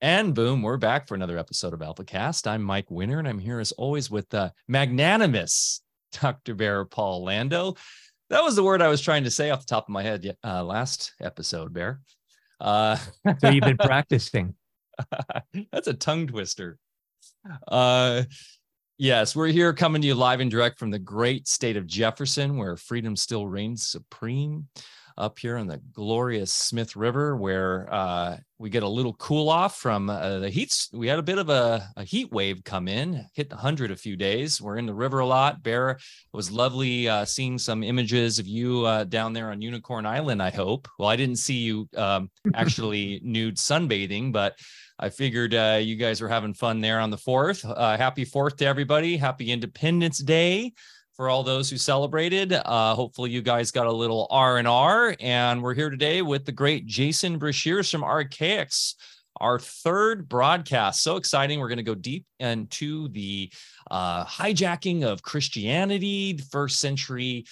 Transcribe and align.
And 0.00 0.32
boom, 0.32 0.62
we're 0.62 0.76
back 0.76 1.08
for 1.08 1.16
another 1.16 1.38
episode 1.38 1.74
of 1.74 1.80
Alfacast. 1.80 2.46
I'm 2.46 2.62
Mike 2.62 2.88
Winter, 2.88 3.18
and 3.18 3.26
I'm 3.26 3.40
here 3.40 3.58
as 3.58 3.72
always 3.72 4.08
with 4.08 4.28
the 4.28 4.52
magnanimous 4.68 5.82
Dr. 6.12 6.54
Bear 6.54 6.84
Paul 6.84 7.24
Lando. 7.24 7.74
That 8.30 8.44
was 8.44 8.54
the 8.54 8.62
word 8.62 8.80
I 8.80 8.86
was 8.86 9.00
trying 9.00 9.24
to 9.24 9.30
say 9.32 9.50
off 9.50 9.66
the 9.66 9.66
top 9.66 9.86
of 9.86 9.88
my 9.88 10.04
head 10.04 10.36
uh, 10.44 10.62
last 10.62 11.14
episode, 11.20 11.72
Bear. 11.72 12.00
Uh, 12.60 12.96
so 13.40 13.48
you've 13.50 13.64
been 13.64 13.76
practicing. 13.82 14.54
That's 15.72 15.88
a 15.88 15.94
tongue 15.94 16.28
twister. 16.28 16.78
Uh, 17.66 18.22
yes, 18.98 19.34
we're 19.34 19.48
here 19.48 19.72
coming 19.72 20.00
to 20.02 20.06
you 20.06 20.14
live 20.14 20.38
and 20.38 20.50
direct 20.50 20.78
from 20.78 20.92
the 20.92 21.00
great 21.00 21.48
state 21.48 21.76
of 21.76 21.88
Jefferson, 21.88 22.56
where 22.56 22.76
freedom 22.76 23.16
still 23.16 23.48
reigns 23.48 23.88
supreme 23.88 24.68
up 25.18 25.38
here 25.38 25.56
on 25.56 25.66
the 25.66 25.80
glorious 25.92 26.52
Smith 26.52 26.96
River, 26.96 27.36
where 27.36 27.92
uh, 27.92 28.36
we 28.58 28.70
get 28.70 28.82
a 28.82 28.88
little 28.88 29.14
cool 29.14 29.48
off 29.48 29.76
from 29.76 30.08
uh, 30.08 30.38
the 30.38 30.50
heat. 30.50 30.88
We 30.92 31.08
had 31.08 31.18
a 31.18 31.22
bit 31.22 31.38
of 31.38 31.48
a, 31.48 31.88
a, 31.96 32.04
heat 32.04 32.32
wave 32.32 32.64
come 32.64 32.88
in, 32.88 33.26
hit 33.34 33.50
100 33.50 33.90
a 33.90 33.96
few 33.96 34.16
days. 34.16 34.60
We're 34.60 34.78
in 34.78 34.86
the 34.86 34.94
river 34.94 35.18
a 35.18 35.26
lot. 35.26 35.62
Bear, 35.62 35.90
it 35.90 35.98
was 36.32 36.50
lovely 36.50 37.08
uh, 37.08 37.24
seeing 37.24 37.58
some 37.58 37.82
images 37.82 38.38
of 38.38 38.46
you 38.46 38.84
uh, 38.84 39.04
down 39.04 39.32
there 39.32 39.50
on 39.50 39.60
Unicorn 39.60 40.06
Island, 40.06 40.42
I 40.42 40.50
hope. 40.50 40.88
Well, 40.98 41.08
I 41.08 41.16
didn't 41.16 41.36
see 41.36 41.58
you 41.58 41.88
um, 41.96 42.30
actually 42.54 43.20
nude 43.22 43.56
sunbathing, 43.56 44.32
but 44.32 44.58
I 44.98 45.10
figured 45.10 45.54
uh, 45.54 45.78
you 45.80 45.96
guys 45.96 46.20
were 46.20 46.28
having 46.28 46.54
fun 46.54 46.80
there 46.80 46.98
on 46.98 47.10
the 47.10 47.16
4th. 47.16 47.64
Uh, 47.64 47.96
happy 47.96 48.24
4th 48.24 48.56
to 48.58 48.66
everybody. 48.66 49.16
Happy 49.16 49.52
Independence 49.52 50.18
Day 50.18 50.72
for 51.18 51.28
all 51.28 51.42
those 51.42 51.68
who 51.68 51.76
celebrated. 51.76 52.52
Uh, 52.52 52.94
hopefully, 52.94 53.30
you 53.30 53.42
guys 53.42 53.72
got 53.72 53.88
a 53.88 53.92
little 53.92 54.28
R 54.30 54.58
and 54.58 54.68
R, 54.68 55.16
and 55.18 55.60
we're 55.60 55.74
here 55.74 55.90
today 55.90 56.22
with 56.22 56.44
the 56.44 56.52
great 56.52 56.86
Jason 56.86 57.40
Breshears 57.40 57.90
from 57.90 58.02
Archaix. 58.02 58.94
Our 59.40 59.58
third 59.58 60.28
broadcast. 60.28 61.02
So 61.02 61.16
exciting. 61.16 61.58
We're 61.58 61.68
going 61.68 61.78
to 61.78 61.82
go 61.82 61.96
deep 61.96 62.24
into 62.38 63.08
the 63.08 63.50
uh, 63.90 64.24
hijacking 64.26 65.02
of 65.02 65.22
Christianity, 65.22 66.38
first 66.52 66.78
century 66.78 67.46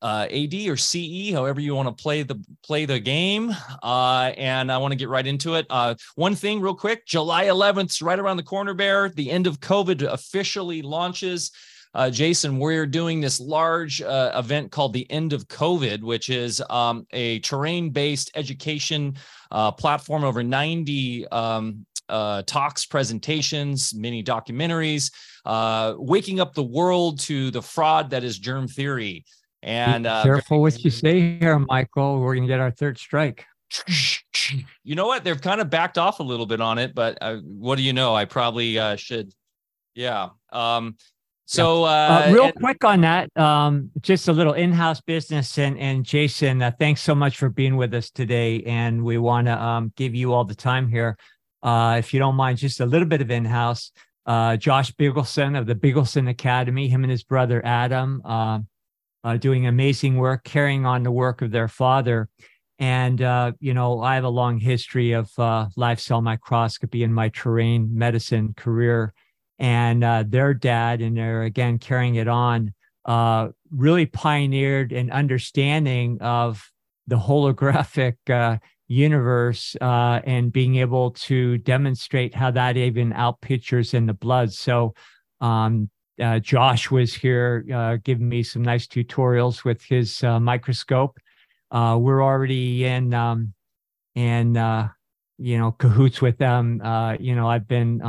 uh, 0.00 0.26
AD 0.30 0.54
or 0.68 0.76
CE, 0.78 1.32
however 1.32 1.60
you 1.60 1.74
want 1.74 1.94
to 1.94 2.02
play 2.02 2.22
the 2.22 2.42
play 2.64 2.86
the 2.86 2.98
game. 2.98 3.54
Uh, 3.82 4.32
and 4.38 4.72
I 4.72 4.78
want 4.78 4.92
to 4.92 4.96
get 4.96 5.10
right 5.10 5.26
into 5.26 5.54
it. 5.56 5.66
Uh, 5.68 5.96
one 6.14 6.34
thing, 6.34 6.62
real 6.62 6.74
quick: 6.74 7.06
July 7.06 7.44
11th, 7.44 8.02
right 8.02 8.18
around 8.18 8.38
the 8.38 8.42
corner. 8.42 8.72
Bear, 8.72 9.10
the 9.10 9.30
end 9.30 9.46
of 9.46 9.60
COVID 9.60 10.02
officially 10.02 10.80
launches 10.80 11.50
uh, 11.94 12.10
Jason, 12.10 12.58
we're 12.58 12.86
doing 12.86 13.20
this 13.20 13.38
large 13.38 14.00
uh, 14.00 14.32
event 14.34 14.70
called 14.70 14.92
the 14.92 15.10
End 15.10 15.32
of 15.32 15.46
COVID, 15.48 16.02
which 16.02 16.30
is 16.30 16.62
um, 16.70 17.06
a 17.12 17.38
terrain 17.40 17.90
based 17.90 18.30
education 18.34 19.16
uh, 19.50 19.70
platform, 19.72 20.24
over 20.24 20.42
90 20.42 21.28
um, 21.28 21.84
uh, 22.08 22.42
talks, 22.46 22.86
presentations, 22.86 23.94
many 23.94 24.22
documentaries, 24.22 25.12
uh, 25.44 25.94
waking 25.98 26.40
up 26.40 26.54
the 26.54 26.62
world 26.62 27.20
to 27.20 27.50
the 27.50 27.60
fraud 27.60 28.10
that 28.10 28.24
is 28.24 28.38
germ 28.38 28.68
theory. 28.68 29.24
And 29.62 30.06
uh, 30.06 30.22
careful 30.22 30.62
what 30.62 30.82
you 30.82 30.90
say 30.90 31.38
here, 31.38 31.58
Michael. 31.58 32.20
We're 32.20 32.34
going 32.34 32.48
to 32.48 32.52
get 32.52 32.60
our 32.60 32.70
third 32.70 32.98
strike. 32.98 33.44
You 34.84 34.96
know 34.96 35.06
what? 35.06 35.24
They've 35.24 35.40
kind 35.40 35.62
of 35.62 35.70
backed 35.70 35.96
off 35.96 36.20
a 36.20 36.22
little 36.22 36.44
bit 36.44 36.60
on 36.60 36.76
it, 36.76 36.94
but 36.94 37.16
what 37.42 37.76
do 37.76 37.82
you 37.82 37.94
know? 37.94 38.14
I 38.14 38.26
probably 38.26 38.76
should. 38.98 39.32
Yeah. 39.94 40.30
Um, 40.50 40.96
so, 41.52 41.84
uh, 41.84 42.24
uh, 42.28 42.32
real 42.32 42.44
and- 42.44 42.54
quick 42.54 42.84
on 42.84 43.02
that, 43.02 43.36
um, 43.36 43.90
just 44.00 44.28
a 44.28 44.32
little 44.32 44.54
in-house 44.54 45.00
business, 45.00 45.58
and 45.58 45.78
and 45.78 46.04
Jason, 46.04 46.62
uh, 46.62 46.70
thanks 46.78 47.02
so 47.02 47.14
much 47.14 47.36
for 47.36 47.48
being 47.48 47.76
with 47.76 47.92
us 47.94 48.10
today, 48.10 48.62
and 48.62 49.04
we 49.04 49.18
want 49.18 49.46
to 49.46 49.62
um, 49.62 49.92
give 49.96 50.14
you 50.14 50.32
all 50.32 50.44
the 50.44 50.54
time 50.54 50.88
here, 50.88 51.16
uh, 51.62 51.96
if 51.98 52.14
you 52.14 52.18
don't 52.18 52.36
mind, 52.36 52.58
just 52.58 52.80
a 52.80 52.86
little 52.86 53.06
bit 53.06 53.20
of 53.20 53.30
in-house. 53.30 53.92
Uh, 54.24 54.56
Josh 54.56 54.92
Bigelsen 54.92 55.58
of 55.58 55.66
the 55.66 55.74
Bigelsen 55.74 56.28
Academy, 56.28 56.88
him 56.88 57.04
and 57.04 57.10
his 57.10 57.24
brother 57.24 57.60
Adam, 57.64 58.22
um, 58.24 58.66
uh, 59.24 59.36
doing 59.36 59.66
amazing 59.66 60.16
work, 60.16 60.44
carrying 60.44 60.86
on 60.86 61.02
the 61.02 61.10
work 61.10 61.42
of 61.42 61.50
their 61.50 61.68
father. 61.68 62.28
And 62.78 63.20
you 63.60 63.74
know, 63.74 64.00
I 64.00 64.14
have 64.14 64.24
a 64.24 64.28
long 64.28 64.58
history 64.58 65.12
of 65.12 65.30
live 65.76 66.00
cell 66.00 66.22
microscopy 66.22 67.02
in 67.02 67.12
my 67.12 67.28
terrain 67.28 67.96
medicine 67.96 68.54
career 68.56 69.12
and 69.58 70.02
uh, 70.02 70.24
their 70.26 70.54
dad, 70.54 71.00
and 71.00 71.16
they're 71.16 71.42
again 71.42 71.78
carrying 71.78 72.16
it 72.16 72.28
on, 72.28 72.74
uh, 73.04 73.48
really 73.70 74.06
pioneered 74.06 74.92
an 74.92 75.10
understanding 75.10 76.18
of 76.20 76.70
the 77.06 77.16
holographic 77.16 78.16
uh, 78.30 78.58
universe 78.88 79.76
uh, 79.80 80.20
and 80.24 80.52
being 80.52 80.76
able 80.76 81.10
to 81.12 81.58
demonstrate 81.58 82.34
how 82.34 82.50
that 82.50 82.76
even 82.76 83.12
outpictures 83.12 83.94
in 83.94 84.06
the 84.06 84.14
blood. 84.14 84.52
So, 84.52 84.94
um, 85.40 85.90
uh, 86.20 86.38
Josh 86.38 86.90
was 86.90 87.14
here 87.14 87.64
uh, 87.72 87.96
giving 88.04 88.28
me 88.28 88.42
some 88.42 88.62
nice 88.62 88.86
tutorials 88.86 89.64
with 89.64 89.82
his 89.82 90.22
microscope. 90.22 91.18
we're 91.72 92.22
already 92.22 92.84
in 92.84 93.14
um, 93.14 93.54
in 94.14 94.54
you 95.38 95.58
know 95.58 95.72
cahoots 95.72 96.20
with 96.20 96.36
them. 96.38 96.80
you 97.18 97.34
know, 97.34 97.48
I've 97.48 97.66
been 97.66 98.02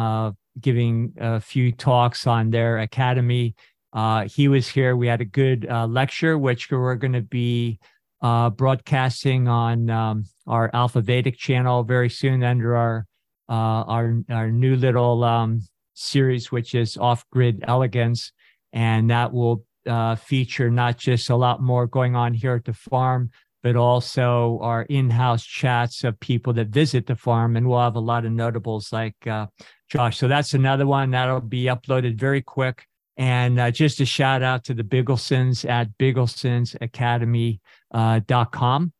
giving 0.59 1.13
a 1.19 1.39
few 1.39 1.71
talks 1.71 2.27
on 2.27 2.49
their 2.49 2.79
academy. 2.79 3.55
Uh, 3.91 4.27
he 4.27 4.47
was 4.47 4.67
here. 4.67 4.95
We 4.95 5.07
had 5.07 5.21
a 5.21 5.25
good 5.25 5.67
uh, 5.69 5.85
lecture, 5.87 6.37
which 6.37 6.71
we're 6.71 6.95
going 6.95 7.13
to 7.13 7.21
be 7.21 7.79
uh, 8.21 8.49
broadcasting 8.49 9.47
on 9.47 9.89
um, 9.89 10.23
our 10.47 10.71
Alpha 10.73 11.01
Vedic 11.01 11.37
channel 11.37 11.83
very 11.83 12.09
soon 12.09 12.43
under 12.43 12.75
our 12.75 13.05
uh, 13.49 13.83
our 13.85 14.21
our 14.29 14.49
new 14.49 14.75
little 14.75 15.23
um, 15.23 15.61
series, 15.93 16.51
which 16.51 16.73
is 16.73 16.97
Off 16.97 17.25
Grid 17.29 17.63
Elegance, 17.67 18.31
and 18.71 19.09
that 19.09 19.33
will 19.33 19.63
uh, 19.85 20.15
feature 20.15 20.71
not 20.71 20.97
just 20.97 21.29
a 21.29 21.35
lot 21.35 21.61
more 21.61 21.85
going 21.85 22.15
on 22.15 22.33
here 22.33 22.55
at 22.55 22.65
the 22.65 22.73
farm, 22.73 23.29
but 23.63 23.75
also 23.77 24.59
our 24.61 24.83
in-house 24.83 25.43
chats 25.43 26.03
of 26.03 26.19
people 26.19 26.53
that 26.53 26.67
visit 26.67 27.07
the 27.07 27.15
farm, 27.15 27.55
and 27.55 27.67
we'll 27.67 27.79
have 27.79 27.95
a 27.95 27.99
lot 27.99 28.25
of 28.25 28.31
notables 28.33 28.91
like 28.91 29.15
uh, 29.25 29.47
Josh. 29.89 30.17
So 30.17 30.27
that's 30.27 30.53
another 30.53 30.85
one 30.85 31.11
that'll 31.11 31.39
be 31.39 31.63
uploaded 31.63 32.19
very 32.19 32.41
quick. 32.41 32.85
And 33.15 33.59
uh, 33.59 33.71
just 33.71 34.01
a 34.01 34.05
shout 34.05 34.43
out 34.43 34.65
to 34.65 34.73
the 34.73 34.83
Bigelsens 34.83 35.69
at 35.69 35.97
bigelsonsacademy.com. 35.97 38.93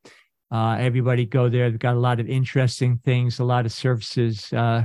Uh, 0.54 0.56
uh, 0.56 0.78
everybody 0.78 1.26
go 1.26 1.50
there. 1.50 1.70
They've 1.70 1.80
got 1.80 1.96
a 1.96 2.00
lot 2.00 2.20
of 2.20 2.30
interesting 2.30 3.00
things, 3.04 3.40
a 3.40 3.44
lot 3.44 3.66
of 3.66 3.72
services, 3.72 4.54
uh, 4.54 4.84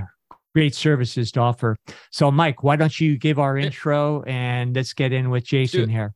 great 0.54 0.74
services 0.74 1.30
to 1.32 1.40
offer. 1.40 1.76
So, 2.10 2.30
Mike, 2.30 2.62
why 2.62 2.76
don't 2.76 2.98
you 2.98 3.18
give 3.18 3.38
our 3.38 3.58
intro 3.58 4.22
and 4.22 4.74
let's 4.74 4.94
get 4.94 5.12
in 5.12 5.28
with 5.28 5.44
Jason 5.44 5.90
here 5.90 6.14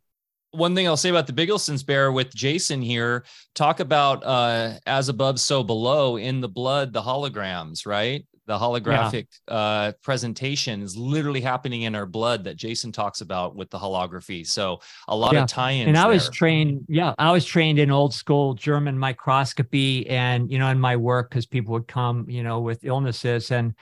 one 0.52 0.74
thing 0.74 0.86
I'll 0.86 0.96
say 0.96 1.10
about 1.10 1.26
the 1.26 1.32
Bigelsens 1.32 1.84
bear 1.84 2.12
with 2.12 2.34
Jason 2.34 2.80
here, 2.80 3.24
talk 3.54 3.80
about 3.80 4.24
uh, 4.24 4.74
as 4.86 5.08
above, 5.08 5.40
so 5.40 5.62
below 5.62 6.16
in 6.16 6.40
the 6.40 6.48
blood, 6.48 6.92
the 6.92 7.02
holograms, 7.02 7.86
right? 7.86 8.24
the 8.46 8.58
holographic 8.58 9.26
yeah. 9.48 9.54
uh, 9.54 9.92
presentation 10.02 10.82
is 10.82 10.96
literally 10.96 11.40
happening 11.40 11.82
in 11.82 11.94
our 11.94 12.06
blood 12.06 12.44
that 12.44 12.56
Jason 12.56 12.90
talks 12.90 13.20
about 13.20 13.54
with 13.54 13.70
the 13.70 13.78
holography. 13.78 14.46
So 14.46 14.80
a 15.08 15.16
lot 15.16 15.34
yeah. 15.34 15.42
of 15.42 15.48
tie-ins. 15.48 15.88
And 15.88 15.96
I 15.96 16.02
there. 16.02 16.10
was 16.10 16.28
trained, 16.28 16.84
yeah, 16.88 17.14
I 17.18 17.30
was 17.30 17.44
trained 17.44 17.78
in 17.78 17.90
old 17.90 18.12
school 18.12 18.54
German 18.54 18.98
microscopy, 18.98 20.08
and 20.08 20.50
you 20.50 20.58
know, 20.58 20.68
in 20.68 20.80
my 20.80 20.96
work, 20.96 21.30
because 21.30 21.46
people 21.46 21.72
would 21.72 21.86
come, 21.86 22.28
you 22.28 22.42
know, 22.42 22.60
with 22.60 22.84
illnesses, 22.84 23.50
and 23.50 23.74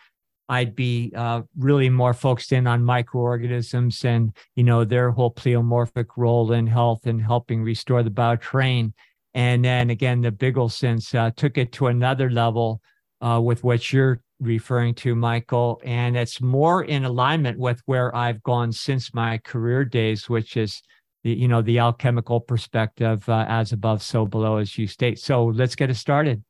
I'd 0.50 0.74
be 0.74 1.12
uh, 1.14 1.42
really 1.56 1.88
more 1.88 2.12
focused 2.12 2.50
in 2.50 2.66
on 2.66 2.84
microorganisms 2.84 4.04
and 4.04 4.36
you 4.56 4.64
know 4.64 4.84
their 4.84 5.12
whole 5.12 5.32
pleomorphic 5.32 6.06
role 6.16 6.50
in 6.50 6.66
health 6.66 7.06
and 7.06 7.22
helping 7.22 7.62
restore 7.62 8.02
the 8.02 8.10
bioterrain. 8.10 8.92
And 9.32 9.64
then 9.64 9.90
again, 9.90 10.22
the 10.22 10.32
Bigelsens 10.32 11.14
uh, 11.14 11.30
took 11.36 11.56
it 11.56 11.70
to 11.74 11.86
another 11.86 12.28
level 12.30 12.82
uh, 13.20 13.40
with 13.40 13.62
what 13.62 13.92
you're 13.92 14.20
referring 14.40 14.94
to, 14.96 15.14
Michael, 15.14 15.80
and 15.84 16.16
it's 16.16 16.40
more 16.40 16.82
in 16.82 17.04
alignment 17.04 17.56
with 17.56 17.80
where 17.86 18.14
I've 18.16 18.42
gone 18.42 18.72
since 18.72 19.14
my 19.14 19.38
career 19.38 19.84
days, 19.84 20.28
which 20.28 20.56
is 20.56 20.82
the 21.22 21.30
you 21.30 21.46
know 21.46 21.62
the 21.62 21.78
alchemical 21.78 22.40
perspective, 22.40 23.28
uh, 23.28 23.44
as 23.48 23.70
above, 23.70 24.02
so 24.02 24.26
below, 24.26 24.56
as 24.56 24.76
you 24.76 24.88
state. 24.88 25.20
So 25.20 25.44
let's 25.44 25.76
get 25.76 25.90
it 25.90 25.94
started. 25.94 26.42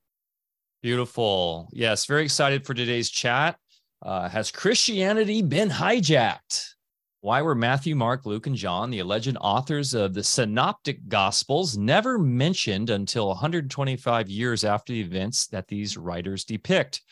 Beautiful. 0.80 1.68
Yes, 1.70 2.06
very 2.06 2.24
excited 2.24 2.64
for 2.64 2.72
today's 2.72 3.10
chat. 3.10 3.58
Uh, 4.02 4.28
has 4.28 4.50
Christianity 4.50 5.42
been 5.42 5.68
hijacked? 5.68 6.74
Why 7.22 7.42
were 7.42 7.54
Matthew, 7.54 7.94
Mark, 7.94 8.24
Luke, 8.24 8.46
and 8.46 8.56
John, 8.56 8.90
the 8.90 9.00
alleged 9.00 9.36
authors 9.38 9.92
of 9.92 10.14
the 10.14 10.24
Synoptic 10.24 11.06
Gospels, 11.06 11.76
never 11.76 12.18
mentioned 12.18 12.88
until 12.88 13.28
125 13.28 14.30
years 14.30 14.64
after 14.64 14.94
the 14.94 15.02
events 15.02 15.46
that 15.48 15.68
these 15.68 15.98
writers 15.98 16.44
depict? 16.44 17.02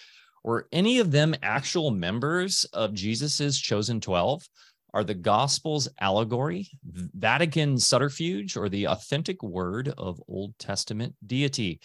Were 0.45 0.67
any 0.73 0.99
of 0.99 1.11
them 1.11 1.35
actual 1.43 1.91
members 1.91 2.65
of 2.73 2.95
Jesus's 2.95 3.59
chosen 3.59 4.01
12? 4.01 4.49
Are 4.95 5.05
the 5.05 5.15
Gospels 5.15 5.89
allegory, 6.01 6.71
Vatican 6.83 7.79
subterfuge, 7.79 8.57
or 8.57 8.71
the 8.71 8.87
authentic 8.87 9.43
word 9.43 9.93
of 9.99 10.23
Old 10.27 10.59
Testament 10.59 11.15
deity? 11.27 11.81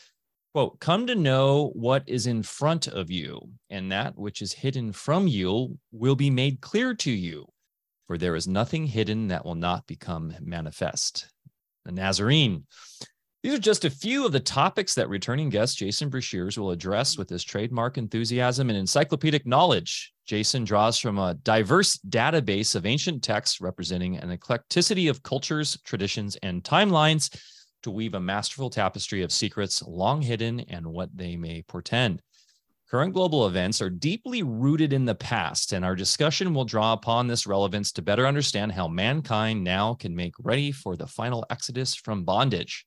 Quote, 0.54 0.80
come 0.80 1.08
to 1.08 1.16
know 1.16 1.72
what 1.74 2.04
is 2.06 2.28
in 2.28 2.44
front 2.44 2.88
of 2.88 3.10
you, 3.10 3.50
and 3.72 3.92
that 3.92 4.16
which 4.16 4.40
is 4.40 4.54
hidden 4.54 4.94
from 4.94 5.28
you 5.28 5.80
will 5.92 6.16
be 6.16 6.30
made 6.30 6.62
clear 6.62 6.94
to 6.94 7.10
you. 7.10 7.48
For 8.06 8.20
there 8.20 8.36
is 8.36 8.48
nothing 8.48 8.86
hidden 8.86 9.30
that 9.30 9.44
will 9.44 9.56
not 9.56 9.88
become 9.88 10.36
manifest. 10.42 11.26
The 11.86 11.92
Nazarene. 11.92 12.66
These 13.42 13.56
are 13.56 13.60
just 13.60 13.84
a 13.84 13.90
few 13.90 14.28
of 14.28 14.32
the 14.32 14.40
topics 14.40 14.94
that 14.94 15.10
returning 15.10 15.50
guest 15.50 15.80
Jason 15.80 16.12
Breshears 16.12 16.56
will 16.56 16.70
address 16.70 17.18
with 17.18 17.32
his 17.32 17.44
trademark 17.44 17.98
enthusiasm 17.98 18.70
and 18.70 18.78
encyclopedic 18.78 19.48
knowledge. 19.48 20.14
Jason 20.28 20.66
draws 20.66 21.00
from 21.00 21.18
a 21.18 21.34
diverse 21.34 21.98
database 22.08 22.76
of 22.76 22.86
ancient 22.86 23.24
texts 23.24 23.60
representing 23.60 24.18
an 24.18 24.30
eclecticity 24.30 25.10
of 25.10 25.24
cultures, 25.24 25.80
traditions, 25.84 26.38
and 26.44 26.64
timelines 26.64 27.36
to 27.83 27.91
weave 27.91 28.13
a 28.13 28.19
masterful 28.19 28.69
tapestry 28.69 29.21
of 29.21 29.31
secrets 29.31 29.83
long 29.83 30.21
hidden 30.21 30.62
and 30.62 30.85
what 30.85 31.15
they 31.15 31.35
may 31.35 31.62
portend. 31.62 32.21
Current 32.89 33.13
global 33.13 33.47
events 33.47 33.81
are 33.81 33.89
deeply 33.89 34.44
rooted 34.44 34.94
in 34.94 35.06
the 35.06 35.15
past, 35.15 35.74
and 35.74 35.83
our 35.83 35.95
discussion 35.95 36.53
will 36.53 36.65
draw 36.65 36.94
upon 36.94 37.27
this 37.27 37.47
relevance 37.47 37.91
to 37.94 38.03
better 38.03 38.27
understand 38.27 38.71
how 38.71 38.88
mankind 38.88 39.63
now 39.63 39.95
can 39.95 40.15
make 40.15 40.33
ready 40.39 40.71
for 40.71 40.95
the 40.95 41.07
final 41.07 41.45
exodus 41.50 41.95
from 41.95 42.24
bondage. 42.24 42.85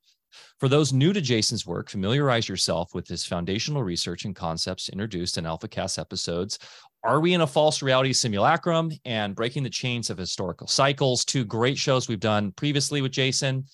For 0.60 0.68
those 0.68 0.92
new 0.92 1.12
to 1.12 1.20
Jason's 1.20 1.66
work, 1.66 1.90
familiarize 1.90 2.48
yourself 2.48 2.94
with 2.94 3.08
his 3.08 3.24
foundational 3.24 3.82
research 3.82 4.24
and 4.24 4.36
concepts 4.36 4.88
introduced 4.88 5.38
in 5.38 5.44
Alfacast 5.44 5.98
episodes. 5.98 6.58
Are 7.02 7.20
we 7.20 7.34
in 7.34 7.40
a 7.40 7.46
false 7.46 7.82
reality 7.82 8.12
simulacrum 8.12 8.90
and 9.04 9.34
breaking 9.34 9.62
the 9.62 9.70
chains 9.70 10.10
of 10.10 10.18
historical 10.18 10.66
cycles? 10.66 11.24
Two 11.24 11.44
great 11.44 11.78
shows 11.78 12.08
we've 12.08 12.20
done 12.20 12.52
previously 12.52 13.02
with 13.02 13.12
Jason. 13.12 13.64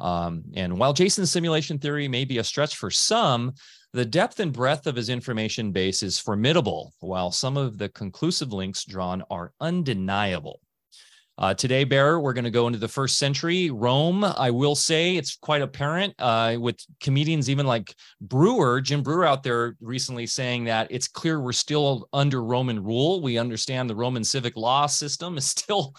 Um, 0.00 0.44
and 0.54 0.78
while 0.78 0.92
Jason's 0.92 1.30
simulation 1.30 1.78
theory 1.78 2.08
may 2.08 2.24
be 2.24 2.38
a 2.38 2.44
stretch 2.44 2.76
for 2.76 2.90
some, 2.90 3.52
the 3.92 4.04
depth 4.04 4.38
and 4.38 4.52
breadth 4.52 4.86
of 4.86 4.96
his 4.96 5.08
information 5.08 5.72
base 5.72 6.02
is 6.02 6.18
formidable, 6.18 6.92
while 7.00 7.32
some 7.32 7.56
of 7.56 7.78
the 7.78 7.88
conclusive 7.88 8.52
links 8.52 8.84
drawn 8.84 9.22
are 9.30 9.52
undeniable. 9.60 10.60
Uh, 11.38 11.54
today, 11.54 11.84
Bear, 11.84 12.18
we're 12.18 12.32
going 12.32 12.44
to 12.44 12.50
go 12.50 12.66
into 12.66 12.80
the 12.80 12.88
first 12.88 13.16
century 13.16 13.70
Rome. 13.70 14.24
I 14.24 14.50
will 14.50 14.74
say 14.74 15.14
it's 15.14 15.36
quite 15.36 15.62
apparent 15.62 16.12
uh, 16.18 16.56
with 16.58 16.84
comedians, 17.00 17.48
even 17.48 17.64
like 17.64 17.94
Breuer, 18.20 18.80
Jim 18.80 19.04
Breuer 19.04 19.24
out 19.24 19.44
there 19.44 19.76
recently 19.80 20.26
saying 20.26 20.64
that 20.64 20.88
it's 20.90 21.06
clear 21.06 21.40
we're 21.40 21.52
still 21.52 22.08
under 22.12 22.42
Roman 22.42 22.82
rule. 22.82 23.22
We 23.22 23.38
understand 23.38 23.88
the 23.88 23.94
Roman 23.94 24.24
civic 24.24 24.56
law 24.56 24.86
system 24.86 25.38
is 25.38 25.46
still 25.48 25.94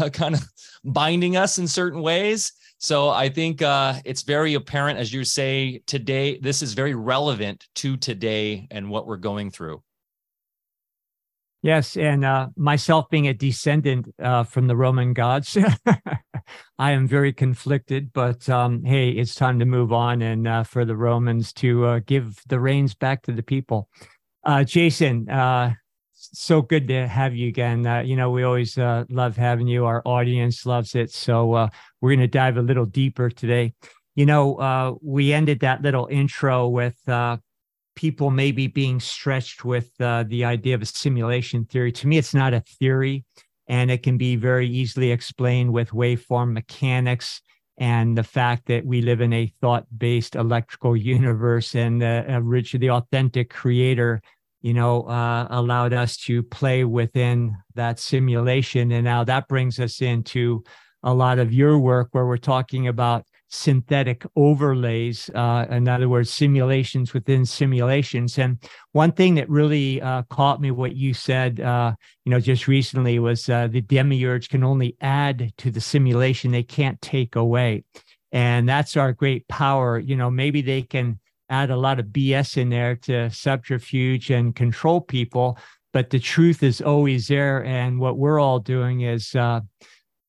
uh, 0.00 0.08
kind 0.08 0.34
of 0.34 0.42
binding 0.84 1.36
us 1.36 1.58
in 1.58 1.68
certain 1.68 2.02
ways. 2.02 2.52
So 2.82 3.10
I 3.10 3.28
think 3.28 3.60
uh, 3.60 3.96
it's 4.06 4.22
very 4.22 4.54
apparent, 4.54 4.98
as 4.98 5.12
you 5.12 5.22
say 5.22 5.82
today, 5.86 6.38
this 6.38 6.62
is 6.62 6.72
very 6.72 6.94
relevant 6.94 7.68
to 7.74 7.98
today 7.98 8.66
and 8.70 8.88
what 8.88 9.06
we're 9.06 9.18
going 9.18 9.50
through. 9.50 9.82
Yes, 11.60 11.98
and 11.98 12.24
uh, 12.24 12.48
myself 12.56 13.10
being 13.10 13.28
a 13.28 13.34
descendant 13.34 14.08
uh, 14.18 14.44
from 14.44 14.66
the 14.66 14.76
Roman 14.76 15.12
gods, 15.12 15.58
I 16.78 16.92
am 16.92 17.06
very 17.06 17.34
conflicted. 17.34 18.14
But 18.14 18.48
um, 18.48 18.82
hey, 18.82 19.10
it's 19.10 19.34
time 19.34 19.58
to 19.58 19.66
move 19.66 19.92
on, 19.92 20.22
and 20.22 20.48
uh, 20.48 20.62
for 20.62 20.86
the 20.86 20.96
Romans 20.96 21.52
to 21.54 21.84
uh, 21.84 22.00
give 22.06 22.40
the 22.48 22.58
reins 22.58 22.94
back 22.94 23.20
to 23.24 23.32
the 23.32 23.42
people. 23.42 23.90
Uh, 24.42 24.64
Jason, 24.64 25.26
so 26.32 26.62
good 26.62 26.88
to 26.88 27.06
have 27.06 27.34
you 27.34 27.48
again. 27.48 27.86
Uh, 27.86 28.00
you 28.00 28.16
know, 28.16 28.30
we 28.30 28.42
always 28.42 28.76
uh, 28.76 29.04
love 29.08 29.36
having 29.36 29.66
you. 29.66 29.86
Our 29.86 30.02
audience 30.04 30.66
loves 30.66 30.94
it. 30.94 31.10
So 31.10 31.54
uh, 31.54 31.68
we're 32.00 32.10
going 32.10 32.20
to 32.20 32.28
dive 32.28 32.56
a 32.56 32.62
little 32.62 32.86
deeper 32.86 33.30
today. 33.30 33.72
You 34.16 34.26
know, 34.26 34.98
we 35.02 35.32
ended 35.32 35.60
that 35.60 35.82
little 35.82 36.06
intro 36.10 36.68
with 36.68 36.98
people 37.96 38.30
maybe 38.30 38.66
being 38.66 39.00
stretched 39.00 39.64
with 39.64 39.90
uh, 40.00 40.24
the 40.26 40.44
idea 40.44 40.74
of 40.74 40.82
a 40.82 40.86
simulation 40.86 41.64
theory. 41.64 41.92
To 41.92 42.06
me, 42.06 42.18
it's 42.18 42.34
not 42.34 42.54
a 42.54 42.60
theory, 42.60 43.24
and 43.68 43.90
it 43.90 44.02
can 44.02 44.16
be 44.16 44.36
very 44.36 44.68
easily 44.68 45.10
explained 45.10 45.72
with 45.72 45.90
waveform 45.90 46.52
mechanics 46.52 47.42
and 47.78 48.16
the 48.16 48.22
fact 48.24 48.66
that 48.66 48.84
we 48.84 49.00
live 49.00 49.20
in 49.20 49.32
a 49.32 49.52
thought-based 49.60 50.34
electrical 50.34 50.96
universe, 50.96 51.74
and 51.74 52.02
the 52.02 52.40
rich, 52.42 52.72
the 52.72 52.90
authentic 52.90 53.48
creator, 53.48 54.20
you 54.62 54.74
know, 54.74 55.02
uh, 55.02 55.46
allowed 55.50 55.92
us 55.92 56.16
to 56.16 56.42
play 56.42 56.84
within 56.84 57.56
that 57.74 57.98
simulation. 57.98 58.92
And 58.92 59.04
now 59.04 59.24
that 59.24 59.48
brings 59.48 59.78
us 59.78 60.02
into 60.02 60.62
a 61.02 61.14
lot 61.14 61.38
of 61.38 61.52
your 61.52 61.78
work 61.78 62.08
where 62.12 62.26
we're 62.26 62.36
talking 62.36 62.88
about 62.88 63.24
synthetic 63.50 64.24
overlays, 64.36 65.28
uh, 65.34 65.66
in 65.70 65.88
other 65.88 66.08
words, 66.08 66.30
simulations 66.30 67.12
within 67.12 67.44
simulations. 67.44 68.38
And 68.38 68.58
one 68.92 69.12
thing 69.12 69.34
that 69.34 69.50
really 69.50 70.00
uh, 70.00 70.22
caught 70.30 70.60
me, 70.60 70.70
what 70.70 70.94
you 70.94 71.12
said, 71.12 71.60
uh, 71.60 71.94
you 72.24 72.30
know, 72.30 72.38
just 72.38 72.68
recently 72.68 73.18
was 73.18 73.48
uh, 73.48 73.66
the 73.66 73.80
demiurge 73.80 74.48
can 74.48 74.62
only 74.62 74.96
add 75.00 75.52
to 75.58 75.70
the 75.70 75.80
simulation; 75.80 76.52
they 76.52 76.62
can't 76.62 77.00
take 77.02 77.34
away, 77.34 77.84
and 78.30 78.68
that's 78.68 78.96
our 78.96 79.12
great 79.12 79.48
power. 79.48 79.98
You 79.98 80.16
know, 80.16 80.30
maybe 80.30 80.62
they 80.62 80.82
can 80.82 81.18
add 81.50 81.70
a 81.70 81.76
lot 81.76 81.98
of 81.98 82.06
BS 82.06 82.56
in 82.56 82.70
there 82.70 82.96
to 82.96 83.28
subterfuge 83.30 84.30
and 84.30 84.54
control 84.54 85.00
people, 85.00 85.58
but 85.92 86.10
the 86.10 86.20
truth 86.20 86.62
is 86.62 86.80
always 86.80 87.26
there. 87.28 87.64
And 87.64 87.98
what 87.98 88.16
we're 88.16 88.40
all 88.40 88.60
doing 88.60 89.02
is 89.02 89.34
uh, 89.34 89.60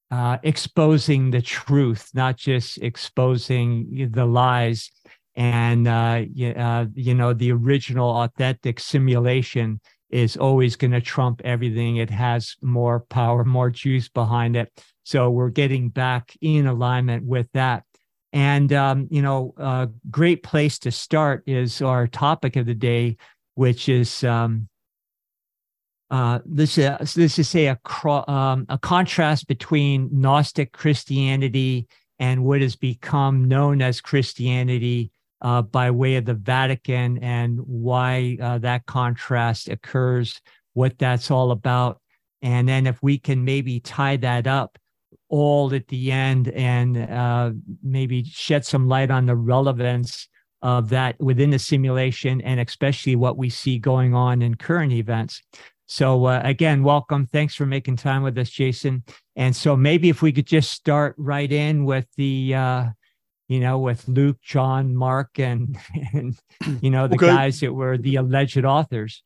uh, 0.10 0.38
exposing 0.44 1.32
the 1.32 1.42
truth, 1.42 2.10
not 2.14 2.38
just 2.38 2.80
exposing 2.80 4.10
the 4.12 4.26
lies. 4.26 4.90
And, 5.36 5.88
uh, 5.88 6.24
you, 6.34 6.50
uh, 6.50 6.88
you 6.94 7.16
know, 7.16 7.34
the 7.34 7.52
original 7.54 8.10
authentic 8.10 8.80
simulation 8.80 9.80
is 10.10 10.36
always 10.36 10.76
going 10.76 10.92
to 10.92 11.02
trump 11.02 11.42
everything. 11.46 11.98
It 11.98 12.10
has 12.10 12.56
more 12.62 13.06
power, 13.10 13.46
more 13.46 13.70
juice 13.70 14.10
behind 14.10 14.58
it. 14.58 14.70
So 15.04 15.30
we're 15.30 15.50
getting 15.50 15.90
back 15.90 16.36
in 16.42 16.68
alignment 16.68 17.26
with 17.26 17.48
that. 17.54 17.84
And, 18.33 18.72
um, 18.72 19.07
you 19.12 19.22
know, 19.22 19.54
a 19.57 19.89
great 20.10 20.42
place 20.44 20.80
to 20.80 20.92
start 20.92 21.44
is 21.48 21.81
our 21.81 22.07
topic 22.07 22.56
of 22.56 22.66
the 22.66 22.74
day, 22.74 23.18
which 23.56 23.89
is 23.89 24.24
um, 24.24 24.69
uh, 26.12 26.39
this 26.45 26.78
is 26.78 27.13
this 27.13 27.39
is 27.39 27.48
say 27.48 27.68
a 27.68 27.80
um, 28.30 28.66
a 28.68 28.78
contrast 28.78 29.48
between 29.48 30.10
Gnostic 30.12 30.74
Christianity 30.74 31.88
and 32.19 32.44
what 32.44 32.62
has 32.62 32.75
become 32.75 33.48
known 33.48 33.81
as 33.81 34.01
Christianity 34.01 35.12
uh, 35.42 35.62
by 35.62 35.89
way 35.89 36.18
of 36.18 36.25
the 36.25 36.34
Vatican, 36.34 37.18
and 37.19 37.60
why 37.60 38.38
uh, 38.42 38.57
that 38.60 38.86
contrast 38.86 39.69
occurs, 39.69 40.42
what 40.74 41.00
that's 41.00 41.32
all 41.32 41.51
about, 41.51 42.01
and 42.41 42.67
then 42.67 42.88
if 42.88 43.01
we 43.01 43.17
can 43.17 43.46
maybe 43.46 43.79
tie 43.79 44.17
that 44.17 44.48
up 44.48 44.77
all 45.32 45.74
at 45.74 45.88
the 45.88 46.12
end 46.12 46.50
and 46.50 46.98
uh, 46.98 47.52
maybe 47.82 48.24
shed 48.26 48.66
some 48.66 48.88
light 48.88 49.10
on 49.10 49.26
the 49.26 49.36
relevance 49.36 50.28
of 50.62 50.90
that 50.90 51.20
within 51.20 51.50
the 51.50 51.58
simulation 51.58 52.42
and 52.42 52.60
especially 52.60 53.16
what 53.16 53.38
we 53.38 53.50
see 53.50 53.80
going 53.80 54.14
on 54.14 54.42
in 54.42 54.54
current 54.56 54.92
events. 54.92 55.42
So 55.88 56.26
uh, 56.26 56.42
again, 56.44 56.84
welcome. 56.84 57.26
Thanks 57.26 57.56
for 57.56 57.66
making 57.66 57.96
time 57.96 58.24
with 58.24 58.38
us, 58.38 58.50
Jason. 58.50 59.04
And 59.38 59.56
so 59.56 59.76
maybe 59.76 60.10
if 60.10 60.22
we 60.22 60.34
could 60.34 60.46
just 60.46 60.72
start 60.72 61.16
right 61.18 61.52
in 61.52 61.86
with 61.86 62.08
the, 62.18 62.54
uh, 62.54 62.86
you 63.48 63.62
know, 63.62 63.80
with 63.80 64.06
Luke, 64.10 64.38
John, 64.42 64.96
Mark, 64.96 65.40
and 65.40 65.78
and 66.14 66.38
you 66.82 66.90
know 66.90 67.08
the 67.08 67.16
okay. 67.16 67.28
guys 67.28 67.60
that 67.62 67.74
were 67.74 67.98
the 67.98 68.16
alleged 68.16 68.64
authors. 68.64 69.24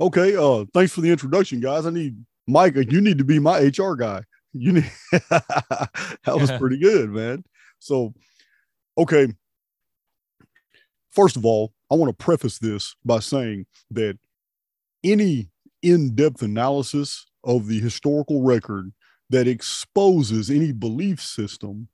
Okay. 0.00 0.34
Uh, 0.36 0.64
thanks 0.72 0.92
for 0.92 1.00
the 1.00 1.10
introduction, 1.10 1.60
guys. 1.60 1.86
I 1.86 1.90
need 1.90 2.16
Mike. 2.46 2.74
You 2.74 3.00
need 3.00 3.18
to 3.18 3.24
be 3.24 3.38
my 3.38 3.60
HR 3.60 3.94
guy. 3.94 4.22
You 4.52 4.72
need 4.72 4.90
that 5.12 5.90
was 6.26 6.50
pretty 6.52 6.78
good, 6.78 7.10
man. 7.10 7.44
So, 7.78 8.14
okay. 8.96 9.28
First 11.10 11.36
of 11.36 11.44
all, 11.44 11.72
I 11.90 11.94
want 11.94 12.16
to 12.16 12.24
preface 12.24 12.58
this 12.58 12.94
by 13.04 13.18
saying 13.20 13.66
that 13.90 14.18
any 15.04 15.50
in-depth 15.82 16.42
analysis 16.42 17.26
of 17.44 17.66
the 17.66 17.80
historical 17.80 18.42
record 18.42 18.92
that 19.30 19.46
exposes 19.46 20.50
any 20.50 20.72
belief 20.72 21.20
system 21.20 21.88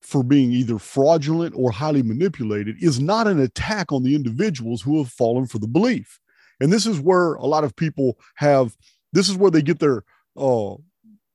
for 0.00 0.22
being 0.22 0.52
either 0.52 0.78
fraudulent 0.78 1.54
or 1.56 1.70
highly 1.70 2.02
manipulated 2.02 2.76
is 2.82 3.00
not 3.00 3.26
an 3.26 3.40
attack 3.40 3.92
on 3.92 4.02
the 4.02 4.14
individuals 4.14 4.82
who 4.82 4.98
have 4.98 5.10
fallen 5.10 5.46
for 5.46 5.58
the 5.58 5.68
belief. 5.68 6.18
And 6.60 6.72
this 6.72 6.86
is 6.86 7.00
where 7.00 7.34
a 7.34 7.46
lot 7.46 7.64
of 7.64 7.76
people 7.76 8.18
have 8.36 8.76
this 9.12 9.28
is 9.28 9.36
where 9.36 9.50
they 9.50 9.62
get 9.62 9.78
their 9.78 10.04
uh 10.36 10.74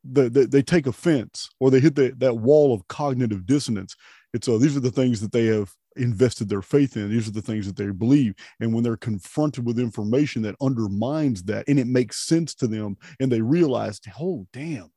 they, 0.06 0.28
they, 0.28 0.62
take 0.62 0.88
offense 0.88 1.50
or 1.60 1.72
they 1.72 1.80
hit 1.80 1.96
the, 1.96 2.14
that 2.18 2.38
wall 2.38 2.74
of 2.74 2.88
cognitive 2.88 3.46
dissonance. 3.46 3.96
It's 4.34 4.48
uh, 4.48 4.58
these 4.58 4.78
are 4.78 4.82
the 4.82 4.92
things 4.92 5.22
that 5.22 5.32
they 5.32 5.46
have 5.46 5.74
invested 5.96 6.50
their 6.50 6.62
faith 6.62 6.98
in. 6.98 7.10
These 7.10 7.28
are 7.28 7.32
the 7.32 7.42
things 7.42 7.66
that 7.68 7.76
they 7.76 7.90
believe. 7.90 8.36
And 8.60 8.74
when 8.74 8.84
they're 8.84 8.98
confronted 8.98 9.66
with 9.66 9.80
information 9.80 10.42
that 10.44 10.56
undermines 10.62 11.44
that 11.44 11.66
and 11.68 11.80
it 11.80 11.88
makes 11.88 12.26
sense 12.26 12.54
to 12.56 12.68
them 12.68 12.98
and 13.20 13.32
they 13.32 13.42
realize, 13.42 14.00
oh, 14.20 14.46
damn, 14.52 14.90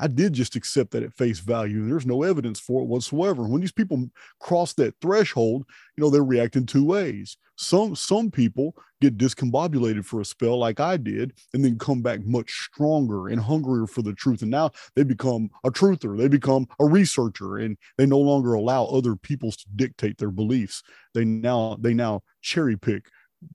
I 0.00 0.06
did 0.06 0.32
just 0.32 0.56
accept 0.56 0.92
that 0.92 1.02
at 1.02 1.12
face 1.12 1.40
value. 1.40 1.86
There's 1.86 2.06
no 2.06 2.22
evidence 2.22 2.58
for 2.58 2.80
it 2.80 2.86
whatsoever. 2.86 3.46
When 3.46 3.60
these 3.60 3.70
people 3.70 4.08
cross 4.40 4.72
that 4.74 4.94
threshold, 5.02 5.66
you 5.96 6.02
know, 6.02 6.08
they're 6.08 6.24
reacting 6.24 6.64
two 6.64 6.84
ways. 6.84 7.36
Some 7.56 7.94
some 7.94 8.30
people 8.30 8.74
get 9.02 9.18
discombobulated 9.18 10.06
for 10.06 10.22
a 10.22 10.24
spell 10.24 10.58
like 10.58 10.80
I 10.80 10.96
did, 10.96 11.34
and 11.52 11.62
then 11.62 11.78
come 11.78 12.00
back 12.00 12.24
much 12.24 12.50
stronger 12.50 13.28
and 13.28 13.38
hungrier 13.38 13.86
for 13.86 14.00
the 14.00 14.14
truth. 14.14 14.40
And 14.40 14.50
now 14.50 14.70
they 14.96 15.04
become 15.04 15.50
a 15.64 15.70
truther, 15.70 16.16
they 16.16 16.28
become 16.28 16.66
a 16.80 16.86
researcher, 16.86 17.58
and 17.58 17.76
they 17.98 18.06
no 18.06 18.18
longer 18.18 18.54
allow 18.54 18.86
other 18.86 19.14
peoples 19.16 19.56
to 19.58 19.66
dictate 19.76 20.16
their 20.16 20.30
beliefs. 20.30 20.82
They 21.12 21.26
now 21.26 21.76
they 21.78 21.92
now 21.92 22.22
cherry 22.40 22.78
pick 22.78 23.04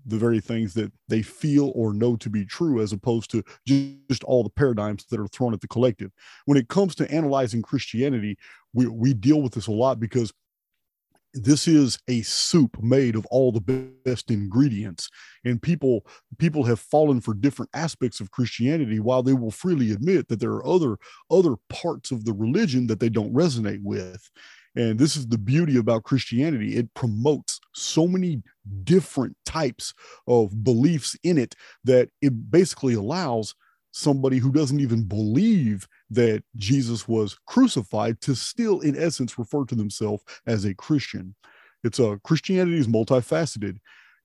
the 0.06 0.18
very 0.18 0.40
things 0.40 0.74
that 0.74 0.92
they 1.08 1.22
feel 1.22 1.72
or 1.76 1.94
know 1.94 2.16
to 2.16 2.30
be 2.30 2.46
true 2.46 2.82
as 2.82 2.92
opposed 2.92 3.30
to 3.32 3.44
just 3.66 4.24
all 4.24 4.44
the 4.44 4.50
paradigms 4.50 5.06
that 5.12 5.20
are 5.20 5.28
thrown 5.28 5.54
at 5.54 5.62
the 5.62 5.68
collective. 5.68 6.12
When 6.46 6.58
it 6.58 6.70
comes 6.70 6.96
to 6.96 7.12
analyzing 7.12 7.62
christianity 7.62 8.38
we, 8.74 8.88
we 8.88 9.14
deal 9.14 9.42
with 9.42 9.54
this 9.54 9.68
a 9.68 9.72
lot 9.72 10.00
because 10.00 10.34
this 11.36 11.68
is 11.68 12.00
a 12.08 12.22
soup 12.22 12.82
made 12.82 13.16
of 13.16 13.26
all 13.26 13.52
the 13.52 13.90
best 14.06 14.32
ingredients. 14.32 15.10
And 15.44 15.62
people 15.62 16.06
people 16.38 16.64
have 16.64 16.80
fallen 16.80 17.20
for 17.22 17.34
different 17.34 17.72
aspects 17.74 18.20
of 18.20 18.32
christianity 18.32 19.00
while 19.00 19.22
they 19.22 19.34
will 19.34 19.52
freely 19.52 19.92
admit 19.92 20.28
that 20.30 20.40
there 20.40 20.52
are 20.52 20.66
other 20.66 20.98
other 21.30 21.56
parts 21.70 22.12
of 22.12 22.26
the 22.26 22.34
religion 22.34 22.88
that 22.88 23.00
they 23.00 23.10
don't 23.10 23.34
resonate 23.34 23.82
with 23.84 24.30
and 24.76 25.00
this 25.00 25.16
is 25.16 25.28
the 25.28 25.38
beauty 25.38 25.78
about 25.78 26.04
Christianity. 26.04 26.76
It 26.76 26.94
promotes 26.94 27.60
so 27.74 28.08
many 28.08 28.42
different 28.84 29.38
types 29.46 29.94
of 30.28 30.64
beliefs 30.64 31.16
in 31.24 31.38
it 31.38 31.56
that 31.84 32.10
it 32.22 32.52
basically 32.52 32.94
allows 32.94 33.56
somebody 33.92 34.38
who 34.38 34.52
doesn't 34.52 34.82
even 34.82 35.04
believe 35.04 35.88
that 36.10 36.44
Jesus 36.58 37.08
was 37.08 37.38
crucified 37.48 38.20
to 38.22 38.36
still, 38.36 38.82
in 38.82 38.98
essence, 39.02 39.40
refer 39.40 39.64
to 39.66 39.76
themselves 39.76 40.24
as 40.46 40.66
a 40.66 40.76
Christian. 40.76 41.34
It's 41.84 42.00
a 42.00 42.20
Christianity 42.24 42.78
is 42.78 42.88
multifaceted, 42.88 43.78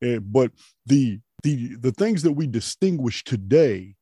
uh, 0.04 0.18
but 0.20 0.50
the 0.86 1.20
the 1.42 1.76
the 1.76 1.92
things 1.92 2.22
that 2.22 2.32
we 2.32 2.46
distinguish 2.46 3.22
today 3.22 3.94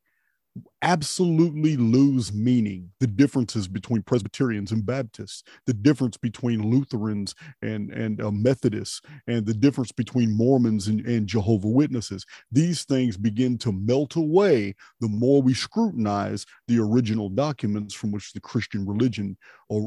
absolutely 0.81 1.75
lose 1.77 2.33
meaning 2.33 2.89
the 2.99 3.07
differences 3.07 3.67
between 3.67 4.01
presbyterians 4.01 4.71
and 4.71 4.85
baptists 4.85 5.43
the 5.65 5.73
difference 5.73 6.15
between 6.17 6.69
lutherans 6.69 7.35
and 7.61 7.91
and 7.91 8.21
uh, 8.21 8.31
methodists 8.31 9.01
and 9.27 9.45
the 9.45 9.53
difference 9.53 9.91
between 9.91 10.35
mormons 10.35 10.87
and, 10.87 11.05
and 11.05 11.27
jehovah 11.27 11.67
witnesses. 11.67 12.25
These 12.51 12.85
things 12.85 13.17
begin 13.17 13.57
to 13.59 13.71
melt 13.71 14.15
away 14.15 14.75
the 15.01 15.09
more 15.09 15.41
we 15.41 15.53
scrutinize 15.53 16.45
the 16.67 16.79
original 16.79 17.29
documents 17.29 17.93
from 17.93 18.11
which 18.11 18.31
the 18.33 18.41
christian 18.41 18.85
religion 18.85 19.37
uh, 19.71 19.79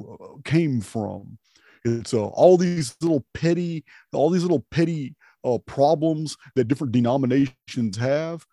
came 0.45 0.81
from. 0.81 1.39
It's 1.85 2.15
uh, 2.15 2.27
all 2.27 2.57
these 2.57 2.97
little 3.01 3.25
petty 3.35 3.85
all 4.13 4.31
these 4.31 4.43
little 4.43 4.65
petty 4.71 5.17
uh, 5.45 5.59
problems 5.67 6.37
that 6.55 6.69
different 6.69 6.93
denominations 6.93 7.97
have 7.97 8.47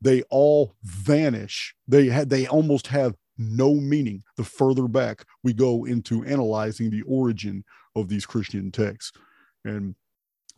they 0.00 0.22
all 0.30 0.74
vanish. 0.82 1.74
They 1.86 2.06
had 2.06 2.30
they 2.30 2.46
almost 2.46 2.86
have 2.88 3.14
no 3.36 3.74
meaning 3.74 4.24
the 4.36 4.44
further 4.44 4.88
back 4.88 5.24
we 5.44 5.52
go 5.52 5.84
into 5.84 6.24
analyzing 6.24 6.90
the 6.90 7.02
origin 7.02 7.64
of 7.94 8.08
these 8.08 8.26
Christian 8.26 8.70
texts. 8.70 9.16
And 9.64 9.94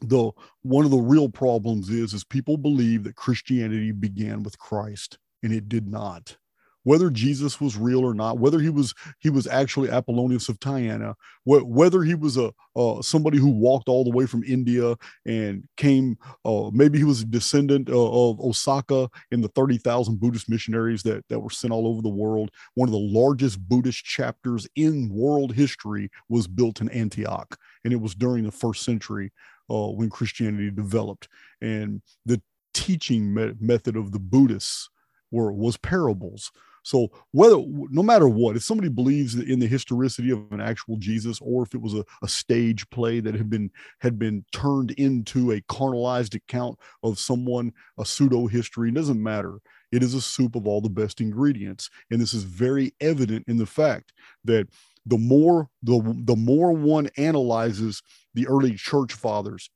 the 0.00 0.30
one 0.62 0.84
of 0.84 0.90
the 0.90 0.98
real 0.98 1.28
problems 1.28 1.90
is 1.90 2.14
is 2.14 2.24
people 2.24 2.56
believe 2.56 3.04
that 3.04 3.16
Christianity 3.16 3.92
began 3.92 4.42
with 4.42 4.58
Christ 4.58 5.18
and 5.42 5.52
it 5.52 5.68
did 5.68 5.86
not 5.86 6.36
whether 6.84 7.10
Jesus 7.10 7.60
was 7.60 7.76
real 7.76 8.00
or 8.00 8.14
not, 8.14 8.38
whether 8.38 8.58
he 8.58 8.70
was 8.70 8.94
he 9.18 9.30
was 9.30 9.46
actually 9.46 9.90
Apollonius 9.90 10.48
of 10.48 10.58
Tyana, 10.60 11.14
wh- 11.44 11.66
whether 11.66 12.02
he 12.02 12.14
was 12.14 12.36
a 12.36 12.52
uh, 12.76 13.02
somebody 13.02 13.38
who 13.38 13.50
walked 13.50 13.88
all 13.88 14.04
the 14.04 14.10
way 14.10 14.26
from 14.26 14.44
India 14.44 14.96
and 15.26 15.64
came, 15.76 16.16
uh, 16.44 16.70
maybe 16.72 16.98
he 16.98 17.04
was 17.04 17.22
a 17.22 17.26
descendant 17.26 17.90
uh, 17.90 18.30
of 18.30 18.38
Ashoka 18.38 19.08
in 19.30 19.40
the 19.40 19.48
thirty 19.48 19.78
thousand 19.78 20.20
Buddhist 20.20 20.48
missionaries 20.48 21.02
that 21.02 21.24
that 21.28 21.40
were 21.40 21.50
sent 21.50 21.72
all 21.72 21.86
over 21.86 22.02
the 22.02 22.08
world. 22.08 22.50
One 22.74 22.88
of 22.88 22.92
the 22.92 22.98
largest 22.98 23.60
Buddhist 23.68 24.04
chapters 24.04 24.66
in 24.76 25.10
world 25.12 25.54
history 25.54 26.10
was 26.28 26.46
built 26.46 26.80
in 26.80 26.88
Antioch, 26.90 27.58
and 27.84 27.92
it 27.92 28.00
was 28.00 28.14
during 28.14 28.44
the 28.44 28.52
first 28.52 28.84
century 28.84 29.32
uh, 29.70 29.88
when 29.88 30.08
Christianity 30.10 30.70
developed, 30.70 31.28
and 31.60 32.00
the 32.24 32.40
teaching 32.72 33.34
me- 33.34 33.52
method 33.60 33.96
of 33.96 34.12
the 34.12 34.18
Buddhists 34.18 34.88
were 35.30 35.52
was 35.52 35.76
parables 35.76 36.50
so 36.82 37.08
whether 37.32 37.56
no 37.90 38.02
matter 38.02 38.28
what, 38.28 38.56
if 38.56 38.62
somebody 38.62 38.88
believes 38.88 39.34
in 39.34 39.58
the 39.58 39.66
historicity 39.66 40.30
of 40.30 40.40
an 40.50 40.60
actual 40.60 40.96
Jesus, 40.96 41.38
or 41.40 41.62
if 41.62 41.74
it 41.74 41.80
was 41.80 41.94
a, 41.94 42.04
a 42.22 42.28
stage 42.28 42.88
play 42.90 43.20
that 43.20 43.34
had 43.34 43.50
been 43.50 43.70
had 44.00 44.18
been 44.18 44.44
turned 44.52 44.92
into 44.92 45.52
a 45.52 45.60
carnalized 45.62 46.34
account 46.34 46.78
of 47.02 47.18
someone, 47.18 47.72
a 47.98 48.04
pseudo 48.04 48.46
history, 48.46 48.90
doesn't 48.90 49.22
matter. 49.22 49.58
It 49.92 50.02
is 50.02 50.14
a 50.14 50.20
soup 50.20 50.54
of 50.54 50.66
all 50.66 50.80
the 50.80 50.88
best 50.88 51.20
ingredients, 51.20 51.90
and 52.10 52.20
this 52.20 52.32
is 52.32 52.44
very 52.44 52.92
evident 53.00 53.44
in 53.48 53.56
the 53.56 53.66
fact 53.66 54.12
that 54.44 54.68
the 55.06 55.18
more 55.18 55.68
the 55.82 56.00
the 56.24 56.36
more 56.36 56.72
one 56.72 57.08
analyzes 57.16 58.02
the 58.34 58.46
early 58.46 58.74
church 58.74 59.12
fathers 59.12 59.70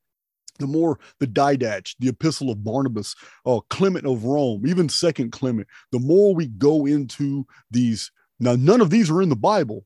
the 0.59 0.67
more 0.67 0.99
the 1.21 1.27
Didache, 1.27 1.95
the 1.99 2.09
Epistle 2.09 2.51
of 2.51 2.65
Barnabas, 2.65 3.15
uh, 3.47 3.61
Clement 3.71 4.07
of 4.07 4.25
Rome, 4.25 4.67
even 4.67 4.89
Second 4.89 5.33
Clement, 5.33 5.67
the 5.93 5.99
more 5.99 6.35
we 6.35 6.47
go 6.47 6.87
into 6.87 7.47
these. 7.71 8.11
Now, 8.41 8.57
none 8.57 8.81
of 8.81 8.91
these 8.91 9.11
are 9.11 9.23
in 9.23 9.29
the 9.29 9.37
Bible, 9.37 9.85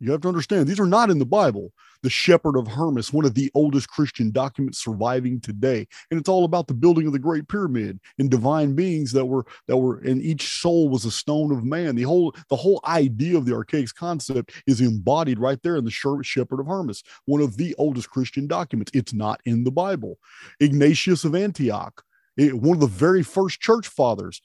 you 0.00 0.12
have 0.12 0.20
to 0.22 0.28
understand, 0.28 0.66
these 0.66 0.78
are 0.78 0.86
not 0.86 1.10
in 1.10 1.18
the 1.18 1.26
Bible. 1.26 1.72
The 2.02 2.10
Shepherd 2.10 2.56
of 2.56 2.68
Hermas, 2.68 3.12
one 3.12 3.24
of 3.24 3.34
the 3.34 3.50
oldest 3.54 3.88
Christian 3.88 4.30
documents 4.30 4.82
surviving 4.82 5.40
today. 5.40 5.88
And 6.10 6.20
it's 6.20 6.28
all 6.28 6.44
about 6.44 6.68
the 6.68 6.74
building 6.74 7.06
of 7.08 7.12
the 7.12 7.18
Great 7.18 7.48
Pyramid 7.48 7.98
and 8.18 8.30
divine 8.30 8.74
beings 8.74 9.10
that 9.12 9.24
were 9.24 9.44
that 9.66 9.76
were 9.76 9.98
and 9.98 10.22
each 10.22 10.60
soul 10.60 10.88
was 10.88 11.04
a 11.04 11.10
stone 11.10 11.50
of 11.50 11.64
man. 11.64 11.96
The 11.96 12.04
whole 12.04 12.34
the 12.48 12.56
whole 12.56 12.80
idea 12.84 13.36
of 13.36 13.46
the 13.46 13.54
archaic 13.54 13.92
concept 13.94 14.52
is 14.68 14.80
embodied 14.80 15.40
right 15.40 15.60
there 15.62 15.76
in 15.76 15.84
the 15.84 15.90
Shepherd 15.90 16.60
of 16.60 16.66
Hermas, 16.66 17.02
one 17.24 17.40
of 17.40 17.56
the 17.56 17.74
oldest 17.76 18.10
Christian 18.10 18.46
documents. 18.46 18.92
It's 18.94 19.12
not 19.12 19.40
in 19.44 19.64
the 19.64 19.72
Bible. 19.72 20.18
Ignatius 20.60 21.24
of 21.24 21.34
Antioch, 21.34 22.04
one 22.36 22.76
of 22.76 22.80
the 22.80 22.86
very 22.86 23.24
first 23.24 23.60
church 23.60 23.88
fathers. 23.88 24.40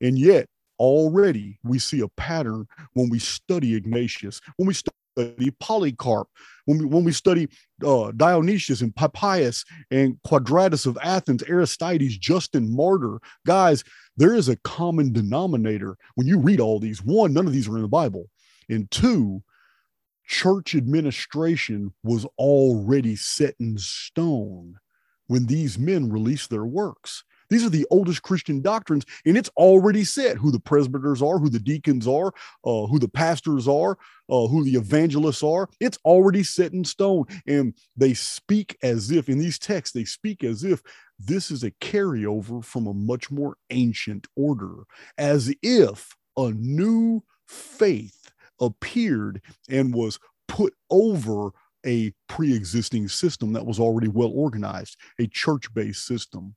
And 0.00 0.18
yet 0.18 0.48
already 0.78 1.58
we 1.64 1.78
see 1.78 2.00
a 2.00 2.08
pattern 2.08 2.66
when 2.94 3.08
we 3.08 3.18
study 3.18 3.74
Ignatius, 3.74 4.40
when 4.56 4.66
we 4.66 4.74
study 4.74 5.50
Polycarp, 5.60 6.28
when 6.66 6.78
we, 6.78 6.84
when 6.84 7.04
we 7.04 7.12
study 7.12 7.48
uh, 7.84 8.12
Dionysius 8.16 8.82
and 8.82 8.94
Papias 8.94 9.64
and 9.90 10.20
Quadratus 10.24 10.86
of 10.86 10.98
Athens, 11.02 11.42
Aristides, 11.48 12.18
Justin 12.18 12.74
Martyr. 12.74 13.18
Guys, 13.46 13.82
there 14.16 14.34
is 14.34 14.48
a 14.48 14.56
common 14.56 15.12
denominator 15.12 15.96
when 16.16 16.26
you 16.26 16.38
read 16.38 16.60
all 16.60 16.78
these. 16.78 17.02
One, 17.02 17.32
none 17.32 17.46
of 17.46 17.52
these 17.52 17.68
are 17.68 17.76
in 17.76 17.82
the 17.82 17.88
Bible. 17.88 18.28
And 18.68 18.90
two, 18.90 19.42
church 20.26 20.74
administration 20.74 21.94
was 22.02 22.26
already 22.38 23.16
set 23.16 23.54
in 23.60 23.78
stone 23.78 24.74
when 25.28 25.46
these 25.46 25.78
men 25.78 26.10
released 26.10 26.50
their 26.50 26.64
works. 26.64 27.24
These 27.48 27.64
are 27.64 27.70
the 27.70 27.86
oldest 27.90 28.22
Christian 28.22 28.60
doctrines, 28.60 29.04
and 29.24 29.36
it's 29.36 29.50
already 29.56 30.04
said 30.04 30.36
who 30.36 30.50
the 30.50 30.60
presbyters 30.60 31.22
are, 31.22 31.38
who 31.38 31.48
the 31.48 31.58
deacons 31.58 32.06
are, 32.06 32.32
uh, 32.64 32.86
who 32.86 32.98
the 32.98 33.08
pastors 33.08 33.68
are, 33.68 33.98
uh, 34.28 34.46
who 34.46 34.64
the 34.64 34.74
evangelists 34.74 35.42
are. 35.42 35.68
It's 35.80 35.98
already 36.04 36.42
set 36.42 36.72
in 36.72 36.84
stone. 36.84 37.24
And 37.46 37.74
they 37.96 38.14
speak 38.14 38.76
as 38.82 39.10
if, 39.10 39.28
in 39.28 39.38
these 39.38 39.58
texts, 39.58 39.94
they 39.94 40.04
speak 40.04 40.44
as 40.44 40.64
if 40.64 40.82
this 41.18 41.50
is 41.50 41.62
a 41.62 41.70
carryover 41.72 42.64
from 42.64 42.86
a 42.86 42.94
much 42.94 43.30
more 43.30 43.56
ancient 43.70 44.26
order, 44.36 44.84
as 45.16 45.54
if 45.62 46.14
a 46.36 46.50
new 46.50 47.22
faith 47.46 48.30
appeared 48.60 49.40
and 49.68 49.94
was 49.94 50.18
put 50.48 50.74
over 50.90 51.50
a 51.86 52.12
pre 52.28 52.54
existing 52.54 53.08
system 53.08 53.52
that 53.52 53.64
was 53.64 53.78
already 53.78 54.08
well 54.08 54.32
organized, 54.34 54.96
a 55.18 55.26
church 55.26 55.72
based 55.72 56.04
system. 56.04 56.54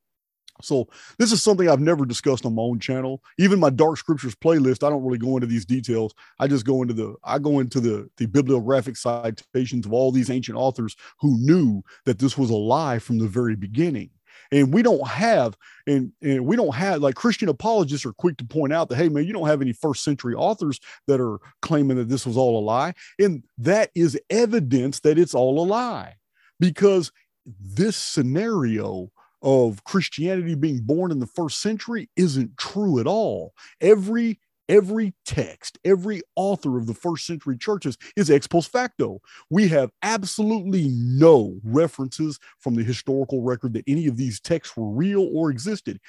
So 0.61 0.87
this 1.17 1.31
is 1.31 1.41
something 1.41 1.69
I've 1.69 1.79
never 1.79 2.05
discussed 2.05 2.45
on 2.45 2.55
my 2.55 2.61
own 2.61 2.79
channel. 2.79 3.23
Even 3.37 3.59
my 3.59 3.69
dark 3.69 3.97
scriptures 3.97 4.35
playlist, 4.35 4.85
I 4.85 4.89
don't 4.89 5.03
really 5.03 5.17
go 5.17 5.37
into 5.37 5.47
these 5.47 5.65
details. 5.65 6.13
I 6.39 6.47
just 6.47 6.65
go 6.65 6.81
into 6.81 6.93
the 6.93 7.15
I 7.23 7.39
go 7.39 7.59
into 7.59 7.79
the 7.79 8.09
the 8.17 8.25
bibliographic 8.25 8.97
citations 8.97 9.85
of 9.85 9.93
all 9.93 10.11
these 10.11 10.29
ancient 10.29 10.57
authors 10.57 10.95
who 11.19 11.37
knew 11.39 11.83
that 12.05 12.19
this 12.19 12.37
was 12.37 12.49
a 12.49 12.55
lie 12.55 12.99
from 12.99 13.19
the 13.19 13.27
very 13.27 13.55
beginning. 13.55 14.09
And 14.51 14.73
we 14.73 14.81
don't 14.81 15.07
have, 15.07 15.55
and, 15.85 16.11
and 16.21 16.45
we 16.45 16.55
don't 16.55 16.73
have 16.73 17.01
like 17.01 17.15
Christian 17.15 17.49
apologists 17.49 18.05
are 18.05 18.13
quick 18.13 18.37
to 18.37 18.45
point 18.45 18.73
out 18.73 18.89
that, 18.89 18.95
hey, 18.95 19.09
man, 19.09 19.25
you 19.25 19.33
don't 19.33 19.47
have 19.47 19.61
any 19.61 19.73
first 19.73 20.03
century 20.03 20.33
authors 20.33 20.79
that 21.07 21.21
are 21.21 21.39
claiming 21.61 21.97
that 21.97 22.09
this 22.09 22.25
was 22.25 22.35
all 22.35 22.57
a 22.57 22.63
lie. 22.63 22.93
And 23.19 23.43
that 23.59 23.91
is 23.93 24.19
evidence 24.29 25.01
that 25.01 25.19
it's 25.19 25.35
all 25.35 25.63
a 25.63 25.65
lie 25.65 26.15
because 26.59 27.11
this 27.45 27.95
scenario 27.95 29.11
of 29.41 29.83
Christianity 29.83 30.55
being 30.55 30.81
born 30.81 31.11
in 31.11 31.19
the 31.19 31.27
first 31.27 31.61
century 31.61 32.09
isn't 32.15 32.57
true 32.57 32.99
at 32.99 33.07
all. 33.07 33.53
Every 33.81 34.39
every 34.67 35.13
text, 35.25 35.79
every 35.83 36.21
author 36.35 36.77
of 36.77 36.85
the 36.85 36.93
first 36.93 37.25
century 37.25 37.57
churches 37.57 37.97
is 38.15 38.29
ex 38.29 38.47
post 38.47 38.71
facto. 38.71 39.19
We 39.49 39.67
have 39.69 39.91
absolutely 40.03 40.89
no 40.91 41.59
references 41.63 42.39
from 42.59 42.75
the 42.75 42.83
historical 42.83 43.41
record 43.41 43.73
that 43.73 43.83
any 43.87 44.07
of 44.07 44.15
these 44.15 44.39
texts 44.39 44.77
were 44.77 44.89
real 44.89 45.27
or 45.33 45.49
existed. 45.49 45.99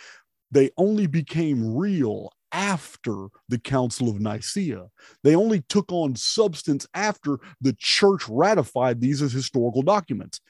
They 0.50 0.70
only 0.76 1.06
became 1.06 1.74
real 1.76 2.32
after 2.52 3.28
the 3.48 3.58
Council 3.58 4.08
of 4.08 4.20
Nicaea. 4.20 4.88
They 5.22 5.36
only 5.36 5.62
took 5.68 5.90
on 5.92 6.16
substance 6.16 6.86
after 6.94 7.38
the 7.60 7.74
church 7.78 8.28
ratified 8.28 9.00
these 9.00 9.22
as 9.22 9.32
historical 9.32 9.82
documents. 9.82 10.40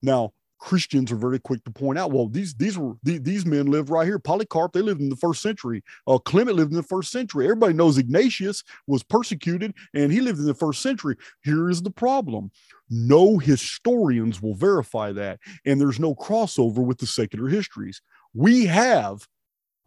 Now, 0.00 0.32
Christians 0.58 1.12
are 1.12 1.16
very 1.16 1.38
quick 1.38 1.62
to 1.64 1.70
point 1.70 1.98
out, 1.98 2.10
well, 2.12 2.28
these 2.28 2.54
these 2.54 2.76
were 2.76 2.94
these, 3.02 3.22
these 3.22 3.46
men 3.46 3.66
lived 3.66 3.90
right 3.90 4.06
here. 4.06 4.18
Polycarp, 4.18 4.72
they 4.72 4.82
lived 4.82 5.00
in 5.00 5.08
the 5.08 5.16
first 5.16 5.40
century. 5.40 5.82
Uh, 6.06 6.18
Clement 6.18 6.56
lived 6.56 6.72
in 6.72 6.76
the 6.76 6.82
first 6.82 7.10
century. 7.10 7.44
Everybody 7.46 7.74
knows 7.74 7.98
Ignatius 7.98 8.64
was 8.86 9.02
persecuted 9.02 9.74
and 9.94 10.12
he 10.12 10.20
lived 10.20 10.38
in 10.38 10.46
the 10.46 10.54
first 10.54 10.82
century. 10.82 11.16
Here 11.42 11.70
is 11.70 11.82
the 11.82 11.90
problem: 11.90 12.50
no 12.90 13.38
historians 13.38 14.42
will 14.42 14.54
verify 14.54 15.12
that, 15.12 15.38
and 15.64 15.80
there's 15.80 16.00
no 16.00 16.14
crossover 16.14 16.84
with 16.84 16.98
the 16.98 17.06
secular 17.06 17.48
histories. 17.48 18.02
We 18.34 18.66
have 18.66 19.26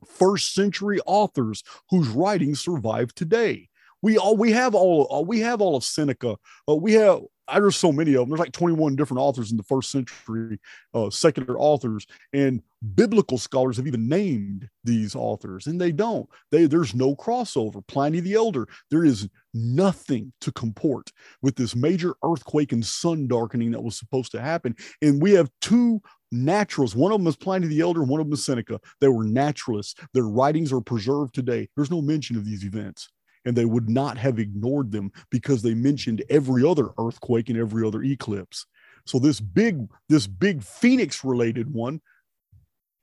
first 0.06 0.54
century 0.54 1.00
authors 1.06 1.63
whose 1.90 2.08
writings 2.08 2.60
survive 2.60 3.13
today. 3.13 3.70
We 4.01 4.18
all 4.18 4.36
we 4.36 4.51
have 4.51 4.74
all 4.74 5.08
uh, 5.13 5.22
we 5.22 5.42
have 5.42 5.62
all 5.62 5.75
of 5.75 5.84
Seneca. 5.84 6.38
Uh, 6.68 6.75
we 6.75 6.94
have 6.94 7.20
there's 7.60 7.75
so 7.75 7.91
many 7.91 8.13
of 8.13 8.22
them. 8.22 8.29
There's 8.29 8.39
like 8.39 8.51
21 8.51 8.96
different 8.96 9.22
authors 9.22 9.51
in 9.51 9.58
the 9.58 9.63
first 9.63 9.91
century, 9.91 10.60
uh, 10.93 11.10
secular 11.10 11.60
authors, 11.60 12.05
and 12.34 12.62
biblical 12.96 13.38
scholars 13.38 13.77
have 13.77 13.88
even 13.88 14.08
named 14.08 14.67
these 14.84 15.15
authors, 15.15 15.67
and 15.67 15.79
they 15.79 15.91
don't. 15.91 16.27
They 16.51 16.65
there's 16.65 16.96
no 16.96 17.15
crossover. 17.15 17.86
Pliny 17.88 18.20
the 18.20 18.34
Elder, 18.34 18.67
there 18.89 19.05
is 19.05 19.29
nothing 19.53 20.34
to 20.41 20.51
comport 20.51 21.12
with 21.41 21.55
this 21.55 21.75
major 21.75 22.15
earthquake 22.24 22.72
and 22.72 22.86
sun 22.86 23.27
darkening 23.27 23.72
that 23.72 23.84
was 23.84 23.98
supposed 23.98 24.31
to 24.31 24.41
happen, 24.41 24.75
and 25.01 25.22
we 25.22 25.31
have 25.31 25.51
two 25.62 26.01
naturals. 26.31 26.96
One 26.96 27.12
of 27.12 27.20
them 27.20 27.27
is 27.27 27.36
Pliny 27.36 27.67
the 27.67 27.81
Elder, 27.81 28.03
one 28.03 28.22
of 28.22 28.27
them 28.27 28.34
is 28.34 28.46
Seneca. 28.46 28.79
They 29.00 29.10
were 29.10 29.25
naturalists. 29.25 29.96
Their 30.13 30.24
writings 30.24 30.72
are 30.72 30.81
preserved 30.81 31.36
today. 31.36 31.67
There's 31.75 31.91
no 31.91 32.01
mention 32.01 32.38
of 32.38 32.46
these 32.46 32.63
events. 32.63 33.10
And 33.46 33.56
they 33.56 33.66
would 33.66 33.90
not 33.90 34.18
have 34.18 34.38
ignored 34.38 34.92
them 34.92 35.12
because 35.30 35.62
they 35.62 35.74
mentioned 35.74 36.24
every 36.30 36.64
other 36.66 36.90
earthquake 37.00 37.50
and 37.50 37.58
every 37.58 37.86
other 37.86 38.04
eclipse. 38.04 38.66
So 39.06 39.18
this 39.18 39.40
big, 39.40 39.88
this 40.10 40.28
big 40.28 40.64
Phoenix 40.64 41.24
related 41.24 41.74
one 41.74 42.02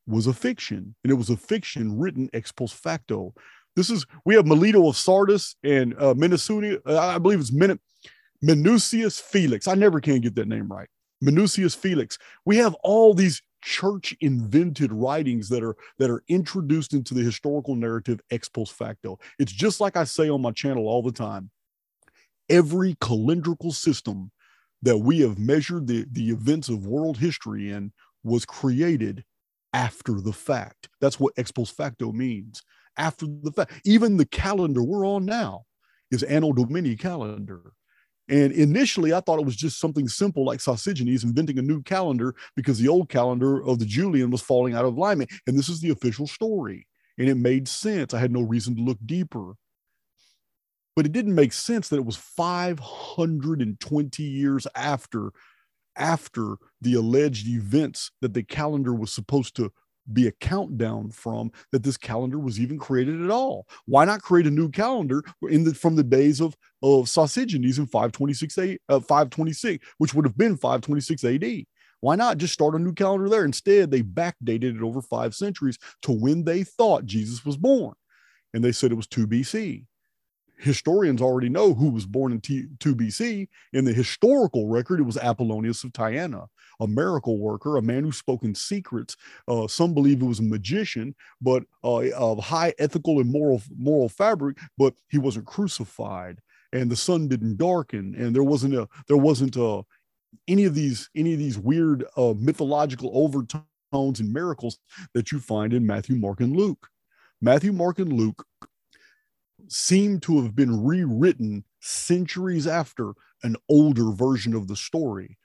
was 0.06 0.26
a 0.26 0.32
fiction, 0.32 0.94
and 1.04 1.10
it 1.10 1.16
was 1.16 1.30
a 1.30 1.36
fiction 1.36 1.98
written 1.98 2.30
ex 2.32 2.50
post 2.50 2.74
facto. 2.74 3.34
This 3.76 3.90
is 3.90 4.06
we 4.24 4.34
have 4.34 4.46
Melito 4.46 4.88
of 4.88 4.96
Sardis 4.96 5.56
and 5.62 5.94
uh, 6.00 6.14
Minnesota. 6.14 6.80
I 6.86 7.18
believe 7.18 7.40
it's 7.40 7.52
Min- 7.52 7.78
Minucius 8.44 9.20
Felix. 9.20 9.68
I 9.68 9.74
never 9.74 10.00
can 10.00 10.20
get 10.20 10.34
that 10.36 10.48
name 10.48 10.68
right. 10.68 10.88
Minucius 11.22 11.76
Felix. 11.76 12.18
We 12.44 12.56
have 12.56 12.74
all 12.82 13.14
these 13.14 13.42
church 13.68 14.16
invented 14.22 14.90
writings 14.90 15.50
that 15.50 15.62
are 15.62 15.76
that 15.98 16.08
are 16.08 16.22
introduced 16.28 16.94
into 16.94 17.12
the 17.12 17.22
historical 17.22 17.74
narrative 17.74 18.18
ex 18.30 18.48
post 18.48 18.72
facto. 18.72 19.18
It's 19.38 19.52
just 19.52 19.78
like 19.78 19.94
I 19.94 20.04
say 20.04 20.30
on 20.30 20.40
my 20.40 20.52
channel 20.52 20.88
all 20.88 21.02
the 21.02 21.12
time. 21.12 21.50
Every 22.48 22.94
calendrical 22.94 23.74
system 23.74 24.30
that 24.80 24.96
we 24.96 25.20
have 25.20 25.38
measured 25.38 25.86
the, 25.86 26.06
the 26.10 26.30
events 26.30 26.70
of 26.70 26.86
world 26.86 27.18
history 27.18 27.70
in 27.70 27.92
was 28.24 28.46
created 28.46 29.22
after 29.74 30.14
the 30.14 30.32
fact. 30.32 30.88
That's 31.02 31.20
what 31.20 31.34
ex 31.36 31.50
post 31.50 31.76
facto 31.76 32.10
means. 32.10 32.62
After 32.96 33.26
the 33.26 33.52
fact. 33.52 33.82
Even 33.84 34.16
the 34.16 34.26
calendar 34.26 34.82
we're 34.82 35.06
on 35.06 35.26
now 35.26 35.64
is 36.10 36.22
Anno 36.22 36.54
Domini 36.54 36.96
calendar. 36.96 37.72
And 38.28 38.52
initially, 38.52 39.12
I 39.12 39.20
thought 39.20 39.38
it 39.38 39.46
was 39.46 39.56
just 39.56 39.80
something 39.80 40.06
simple 40.06 40.44
like 40.44 40.60
Sosigenes 40.60 41.24
inventing 41.24 41.58
a 41.58 41.62
new 41.62 41.82
calendar 41.82 42.34
because 42.56 42.78
the 42.78 42.88
old 42.88 43.08
calendar 43.08 43.64
of 43.64 43.78
the 43.78 43.86
Julian 43.86 44.30
was 44.30 44.42
falling 44.42 44.74
out 44.74 44.84
of 44.84 44.96
alignment. 44.96 45.30
And 45.46 45.58
this 45.58 45.68
is 45.68 45.80
the 45.80 45.90
official 45.90 46.26
story. 46.26 46.86
And 47.16 47.28
it 47.28 47.36
made 47.36 47.68
sense. 47.68 48.12
I 48.12 48.18
had 48.18 48.32
no 48.32 48.42
reason 48.42 48.76
to 48.76 48.82
look 48.82 48.98
deeper. 49.04 49.54
But 50.94 51.06
it 51.06 51.12
didn't 51.12 51.34
make 51.34 51.52
sense 51.52 51.88
that 51.88 51.96
it 51.96 52.04
was 52.04 52.16
520 52.16 54.22
years 54.22 54.66
after 54.74 55.30
after 55.96 56.56
the 56.80 56.94
alleged 56.94 57.48
events 57.48 58.12
that 58.20 58.34
the 58.34 58.42
calendar 58.42 58.94
was 58.94 59.10
supposed 59.10 59.56
to 59.56 59.72
be 60.12 60.26
a 60.26 60.32
countdown 60.32 61.10
from 61.10 61.50
that 61.72 61.82
this 61.82 61.96
calendar 61.96 62.38
was 62.38 62.60
even 62.60 62.78
created 62.78 63.22
at 63.22 63.30
all. 63.30 63.66
Why 63.86 64.04
not 64.04 64.22
create 64.22 64.46
a 64.46 64.50
new 64.50 64.70
calendar 64.70 65.22
in 65.48 65.64
the 65.64 65.74
from 65.74 65.96
the 65.96 66.04
days 66.04 66.40
of 66.40 66.56
of 66.82 67.06
Sosigenes 67.06 67.78
in 67.78 67.86
526 67.86 68.58
a, 68.58 68.78
uh, 68.88 69.00
526, 69.00 69.84
which 69.98 70.14
would 70.14 70.24
have 70.24 70.36
been 70.36 70.56
526 70.56 71.24
AD? 71.24 71.66
Why 72.00 72.14
not 72.14 72.38
just 72.38 72.54
start 72.54 72.74
a 72.74 72.78
new 72.78 72.92
calendar 72.92 73.28
there? 73.28 73.44
Instead, 73.44 73.90
they 73.90 74.02
backdated 74.02 74.76
it 74.76 74.82
over 74.82 75.02
five 75.02 75.34
centuries 75.34 75.78
to 76.02 76.12
when 76.12 76.44
they 76.44 76.62
thought 76.62 77.04
Jesus 77.06 77.44
was 77.44 77.56
born. 77.56 77.94
And 78.54 78.64
they 78.64 78.72
said 78.72 78.92
it 78.92 78.96
was 78.96 79.08
2 79.08 79.26
BC 79.26 79.84
historians 80.58 81.22
already 81.22 81.48
know 81.48 81.72
who 81.72 81.90
was 81.90 82.06
born 82.06 82.32
in 82.32 82.40
T- 82.40 82.66
2 82.80 82.94
BC. 82.94 83.48
In 83.72 83.84
the 83.84 83.92
historical 83.92 84.68
record, 84.68 85.00
it 85.00 85.04
was 85.04 85.16
Apollonius 85.16 85.84
of 85.84 85.92
Tyana, 85.92 86.46
a 86.80 86.86
miracle 86.86 87.38
worker, 87.38 87.76
a 87.76 87.82
man 87.82 88.04
who 88.04 88.12
spoke 88.12 88.42
in 88.44 88.54
secrets. 88.54 89.16
Uh, 89.46 89.66
some 89.66 89.94
believe 89.94 90.20
it 90.20 90.26
was 90.26 90.40
a 90.40 90.44
magician, 90.44 91.14
but 91.40 91.62
uh, 91.84 92.10
of 92.10 92.38
high 92.38 92.74
ethical 92.78 93.20
and 93.20 93.30
moral 93.30 93.62
moral 93.76 94.08
fabric. 94.08 94.58
But 94.76 94.94
he 95.08 95.18
wasn't 95.18 95.46
crucified, 95.46 96.40
and 96.72 96.90
the 96.90 96.96
sun 96.96 97.28
didn't 97.28 97.56
darken, 97.56 98.14
and 98.16 98.34
there 98.34 98.44
wasn't 98.44 98.74
a 98.74 98.88
there 99.06 99.16
wasn't 99.16 99.56
a 99.56 99.82
any 100.46 100.64
of 100.64 100.74
these 100.74 101.08
any 101.14 101.32
of 101.32 101.38
these 101.38 101.58
weird 101.58 102.04
uh, 102.16 102.34
mythological 102.36 103.10
overtones 103.14 104.20
and 104.20 104.32
miracles 104.32 104.78
that 105.14 105.32
you 105.32 105.38
find 105.40 105.72
in 105.72 105.86
Matthew, 105.86 106.16
Mark, 106.16 106.40
and 106.40 106.56
Luke. 106.56 106.88
Matthew, 107.40 107.72
Mark, 107.72 108.00
and 108.00 108.12
Luke 108.12 108.44
seem 109.68 110.20
to 110.20 110.42
have 110.42 110.54
been 110.54 110.84
rewritten 110.84 111.64
centuries 111.80 112.66
after 112.66 113.12
an 113.42 113.56
older 113.68 114.10
version 114.10 114.54
of 114.54 114.68
the 114.68 114.76
story. 114.76 115.38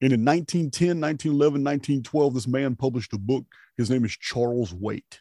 And 0.00 0.12
in 0.12 0.24
1910, 0.24 1.00
1911, 1.00 1.64
1912, 1.64 2.34
this 2.34 2.48
man 2.48 2.76
published 2.76 3.12
a 3.12 3.18
book. 3.18 3.44
His 3.76 3.90
name 3.90 4.04
is 4.04 4.16
Charles 4.16 4.74
Waite. 4.74 5.20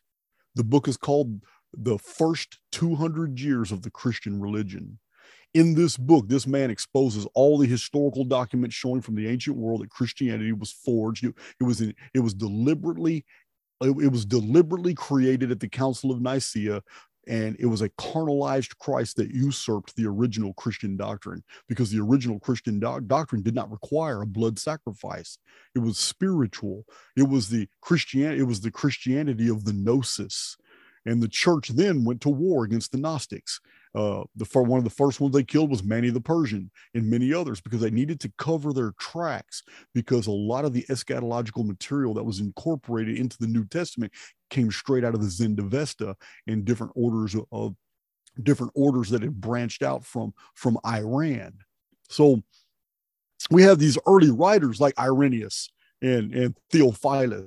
The 0.56 0.64
book 0.64 0.88
is 0.88 0.98
called 0.98 1.42
The 1.74 1.98
First 1.98 2.60
200 2.72 3.40
Years 3.40 3.72
of 3.72 3.82
the 3.82 3.92
Christian 3.92 4.40
Religion. 4.42 5.00
In 5.54 5.76
this 5.76 5.98
book, 5.98 6.28
this 6.28 6.48
man 6.48 6.72
exposes 6.72 7.28
all 7.36 7.58
the 7.58 7.68
historical 7.68 8.24
documents 8.24 8.76
showing 8.76 9.02
from 9.02 9.16
the 9.16 9.28
ancient 9.28 9.56
world 9.56 9.82
that 9.82 9.92
Christianity 9.92 10.52
was 10.52 10.72
forged. 10.72 11.24
It, 11.24 11.64
was 11.64 11.80
it 11.82 12.20
was 12.20 12.34
deliberately 12.34 13.26
it 13.82 14.12
was 14.12 14.26
deliberately 14.26 14.94
created 14.94 15.52
at 15.52 15.60
the 15.60 15.68
Council 15.68 16.12
of 16.12 16.22
Nicaea 16.22 16.82
and 17.28 17.56
it 17.60 17.66
was 17.66 17.82
a 17.82 17.90
carnalized 17.90 18.78
Christ 18.80 19.18
that 19.18 19.32
usurped 19.32 19.96
the 19.96 20.06
original 20.06 20.54
Christian 20.54 20.98
doctrine 20.98 21.44
because 21.68 21.92
the 21.92 22.02
original 22.02 22.40
Christian 22.40 22.80
do- 22.80 23.02
doctrine 23.02 23.42
did 23.42 23.56
not 23.56 23.72
require 23.72 24.22
a 24.22 24.28
blood 24.28 24.60
sacrifice. 24.60 25.38
It 25.76 25.80
was 25.80 25.98
spiritual. 25.98 26.86
It 27.16 27.30
was 27.30 27.50
the 27.50 27.68
Christianity. 27.82 28.42
It 28.42 28.48
was 28.48 28.62
the 28.62 28.72
Christianity 28.72 29.50
of 29.50 29.66
the 29.66 29.74
gnosis, 29.74 30.58
and 31.06 31.22
the 31.22 31.28
church 31.28 31.70
then 31.70 32.04
went 32.04 32.22
to 32.22 32.30
war 32.30 32.64
against 32.64 32.92
the 32.92 32.98
Gnostics. 32.98 33.60
Uh, 33.96 34.24
the 34.36 34.46
one 34.62 34.80
of 34.80 34.84
the 34.84 34.90
first 34.90 35.22
ones 35.22 35.36
they 35.36 35.44
killed 35.44 35.70
was 35.70 35.84
Mani 35.84 36.10
the 36.10 36.20
Persian 36.20 36.72
and 36.96 37.10
many 37.10 37.32
others 37.32 37.62
because 37.62 37.82
they 37.82 37.92
needed 37.92 38.20
to 38.22 38.34
cover 38.40 38.74
their 38.74 38.94
tracks 39.00 39.62
because 39.94 40.26
a 40.26 40.32
lot 40.32 40.66
of 40.66 40.74
the 40.74 40.84
eschatological 40.90 41.66
material 41.66 42.14
that 42.16 42.24
was 42.24 42.40
incorporated 42.40 43.18
into 43.18 43.38
the 43.38 43.48
New 43.48 43.66
Testament 43.66 44.12
came 44.50 44.72
straight 44.72 45.04
out 45.04 45.14
of 45.14 45.22
the 45.22 45.28
Zendavesta 45.28 46.16
and 46.48 46.66
different 46.66 46.94
orders 46.96 47.36
of 47.52 47.76
different 48.42 48.72
orders 48.76 49.12
that 49.12 49.22
had 49.22 49.40
branched 49.40 49.84
out 49.84 50.04
from 50.04 50.34
from 50.56 50.80
Iran. 50.86 51.54
So 52.10 52.42
we 53.52 53.62
have 53.64 53.78
these 53.78 53.98
early 54.08 54.32
writers 54.32 54.82
like 54.82 54.98
Irenaeus 54.98 55.70
and 56.02 56.34
and 56.34 56.56
Theophilus, 56.72 57.46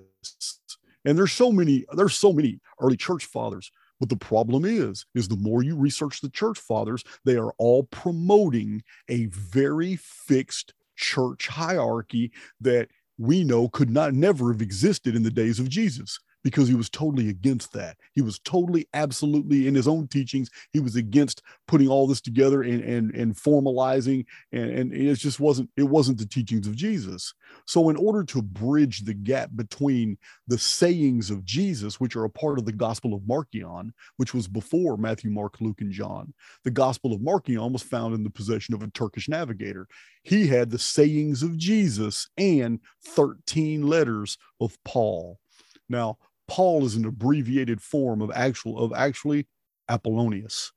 and 1.05 1.19
there's 1.19 1.33
so 1.33 1.51
many 1.51 1.85
there's 1.93 2.17
so 2.17 2.33
many 2.33 2.61
early 2.81 2.97
church 2.97 3.25
fathers 3.25 3.71
but 4.01 4.09
the 4.09 4.17
problem 4.17 4.65
is, 4.65 5.07
is 5.15 5.29
the 5.29 5.37
more 5.37 5.63
you 5.63 5.77
research 5.77 6.21
the 6.21 6.31
church 6.31 6.59
fathers, 6.59 7.03
they 7.25 7.37
are 7.37 7.53
all 7.59 7.85
promoting 7.85 8.83
a 9.09 9.27
very 9.27 9.97
fixed 9.97 10.75
church 10.97 11.49
hierarchy 11.49 12.33
that 12.61 12.89
we 13.19 13.45
know 13.45 13.69
could 13.69 13.91
not 13.91 14.15
never 14.15 14.53
have 14.53 14.63
existed 14.63 15.15
in 15.17 15.23
the 15.23 15.31
days 15.31 15.59
of 15.59 15.69
Jesus 15.69 16.19
because 16.47 16.69
he 16.69 16.77
was 16.77 16.89
totally 16.89 17.29
against 17.29 17.73
that. 17.73 17.97
He 18.13 18.23
was 18.23 18.39
totally, 18.39 18.87
absolutely 18.95 19.67
in 19.67 19.75
his 19.75 19.89
own 19.89 20.07
teachings, 20.07 20.49
he 20.73 20.79
was 20.79 20.95
against 20.95 21.43
putting 21.67 21.89
all 21.89 22.07
this 22.07 22.21
together 22.21 22.63
and 22.63 22.85
and, 22.85 23.13
and 23.17 23.35
formalizing, 23.35 24.25
and, 24.53 24.71
and 24.71 24.93
it 24.93 25.17
just 25.17 25.41
wasn't 25.41 25.69
it 25.77 25.83
wasn't 25.83 26.19
the 26.19 26.25
teachings 26.25 26.69
of 26.69 26.77
Jesus. 26.77 27.35
So, 27.67 27.91
in 27.91 27.97
order 27.97 28.23
to 28.23 28.43
bridge 28.43 29.01
the 29.01 29.13
gap 29.13 29.51
between 29.57 30.19
the 30.47 30.57
sayings 30.57 31.33
of 31.33 31.45
Jesus, 31.45 31.99
which 31.99 32.15
are 32.15 32.23
a 32.23 32.31
part 32.31 32.61
of 32.61 32.65
the 32.65 32.71
Gospel 32.71 33.13
of 33.13 33.27
Marcion, 33.27 33.93
which 34.17 34.33
was 34.33 34.47
before 34.47 34.97
Matthew, 34.97 35.33
Mark, 35.33 35.61
Luke, 35.61 35.81
and 35.81 35.91
John, 35.91 36.33
the 36.63 36.71
Gospel 36.71 37.13
of 37.13 37.23
Marcion 37.23 37.73
was 37.73 37.83
found 37.83 38.15
in 38.15 38.23
the 38.23 38.31
possession 38.31 38.73
of 38.73 38.83
a 38.85 38.91
Turkish 38.93 39.29
navigator. 39.29 39.89
He 40.23 40.47
had 40.47 40.71
the 40.71 40.79
sayings 40.79 41.43
of 41.43 41.57
Jesus 41.57 42.29
and 42.39 42.79
13 43.05 43.85
letters 43.85 44.39
of 44.61 44.79
Paul. 44.85 45.41
Now, 45.89 46.19
Paul 46.49 46.85
is 46.85 46.97
an 46.97 47.05
abbreviated 47.05 47.83
form 47.83 48.23
of 48.23 48.31
actual 48.35 48.79
of 48.79 48.93
actually 48.95 49.47
Apollonius. 49.89 50.73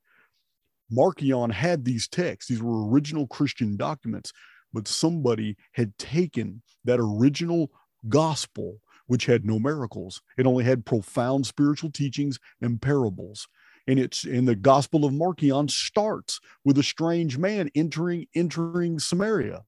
Marcion 0.90 1.52
had 1.52 1.86
these 1.86 2.08
texts; 2.08 2.50
these 2.50 2.62
were 2.62 2.90
original 2.90 3.28
Christian 3.28 3.78
documents, 3.78 4.34
but 4.74 4.88
somebody 4.88 5.56
had 5.74 5.98
taken 5.98 6.62
that 6.86 7.00
original 7.00 7.72
gospel, 8.08 8.82
which 9.08 9.26
had 9.26 9.46
no 9.46 9.60
miracles. 9.60 10.22
It 10.38 10.48
only 10.48 10.64
had 10.64 10.86
profound 10.86 11.46
spiritual 11.46 11.92
teachings 11.92 12.40
and 12.62 12.82
parables. 12.82 13.48
And 13.88 14.00
it's 14.00 14.24
in 14.24 14.46
the 14.46 14.56
Gospel 14.56 15.06
of 15.06 15.14
Marcion 15.14 15.68
starts 15.68 16.40
with 16.64 16.78
a 16.78 16.84
strange 16.84 17.38
man 17.38 17.70
entering 17.74 18.28
entering 18.36 19.00
Samaria 19.00 19.64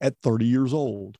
at 0.00 0.16
30 0.22 0.46
years 0.46 0.72
old, 0.72 1.18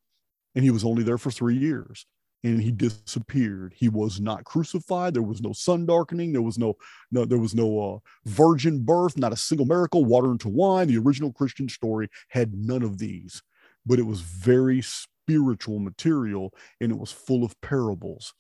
and 0.55 0.65
he 0.65 0.71
was 0.71 0.85
only 0.85 1.03
there 1.03 1.19
for 1.19 1.31
three 1.31 1.57
years 1.57 2.07
and 2.45 2.63
he 2.63 2.71
disappeared. 2.71 3.75
He 3.77 3.89
was 3.89 4.21
not 4.21 4.45
crucified. 4.45 5.15
There 5.15 5.23
was 5.23 5.41
no 5.41 5.53
sun 5.53 5.87
darkening. 5.87 6.33
There 6.33 6.43
was 6.43 6.59
no 6.59 6.77
no 7.11 7.25
there 7.25 7.39
was 7.39 7.55
no 7.55 7.81
uh, 7.81 7.99
virgin 8.27 8.85
birth. 8.85 9.17
Not 9.17 9.33
a 9.33 9.37
single 9.37 9.67
miracle. 9.67 10.05
Water 10.05 10.31
into 10.31 10.49
wine. 10.49 10.89
The 10.89 10.99
original 10.99 11.33
Christian 11.33 11.69
story 11.69 12.09
had 12.29 12.55
none 12.55 12.83
of 12.83 12.99
these, 12.99 13.43
but 13.85 13.99
it 13.99 14.07
was 14.07 14.21
very 14.21 14.83
spiritual 14.83 15.79
material 15.79 16.55
and 16.81 16.91
it 16.93 16.99
was 16.99 17.13
full 17.13 17.45
of 17.45 17.61
parables 17.61 18.35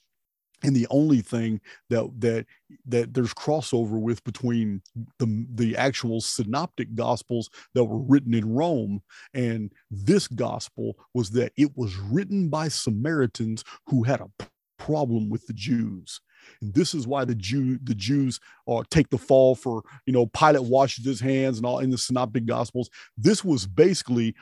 and 0.64 0.74
the 0.74 0.86
only 0.90 1.20
thing 1.20 1.60
that 1.90 2.08
that 2.20 2.46
that 2.86 3.14
there's 3.14 3.34
crossover 3.34 4.00
with 4.00 4.22
between 4.24 4.82
the 5.18 5.46
the 5.54 5.76
actual 5.76 6.20
synoptic 6.20 6.94
gospels 6.94 7.50
that 7.74 7.84
were 7.84 8.00
written 8.00 8.34
in 8.34 8.54
Rome 8.54 9.02
and 9.34 9.72
this 9.90 10.28
gospel 10.28 10.96
was 11.14 11.30
that 11.30 11.52
it 11.56 11.76
was 11.76 11.96
written 11.96 12.48
by 12.48 12.68
Samaritans 12.68 13.64
who 13.86 14.02
had 14.02 14.20
a 14.20 14.30
problem 14.78 15.28
with 15.28 15.46
the 15.46 15.52
Jews. 15.52 16.20
And 16.62 16.72
this 16.72 16.94
is 16.94 17.06
why 17.06 17.24
the 17.24 17.34
Jew 17.34 17.78
the 17.82 17.94
Jews 17.94 18.40
uh, 18.68 18.82
take 18.90 19.10
the 19.10 19.18
fall 19.18 19.54
for 19.54 19.82
you 20.06 20.12
know 20.12 20.26
Pilate 20.26 20.64
washes 20.64 21.04
his 21.04 21.20
hands 21.20 21.58
and 21.58 21.66
all 21.66 21.80
in 21.80 21.90
the 21.90 21.98
synoptic 21.98 22.46
gospels. 22.46 22.90
This 23.16 23.44
was 23.44 23.66
basically 23.66 24.34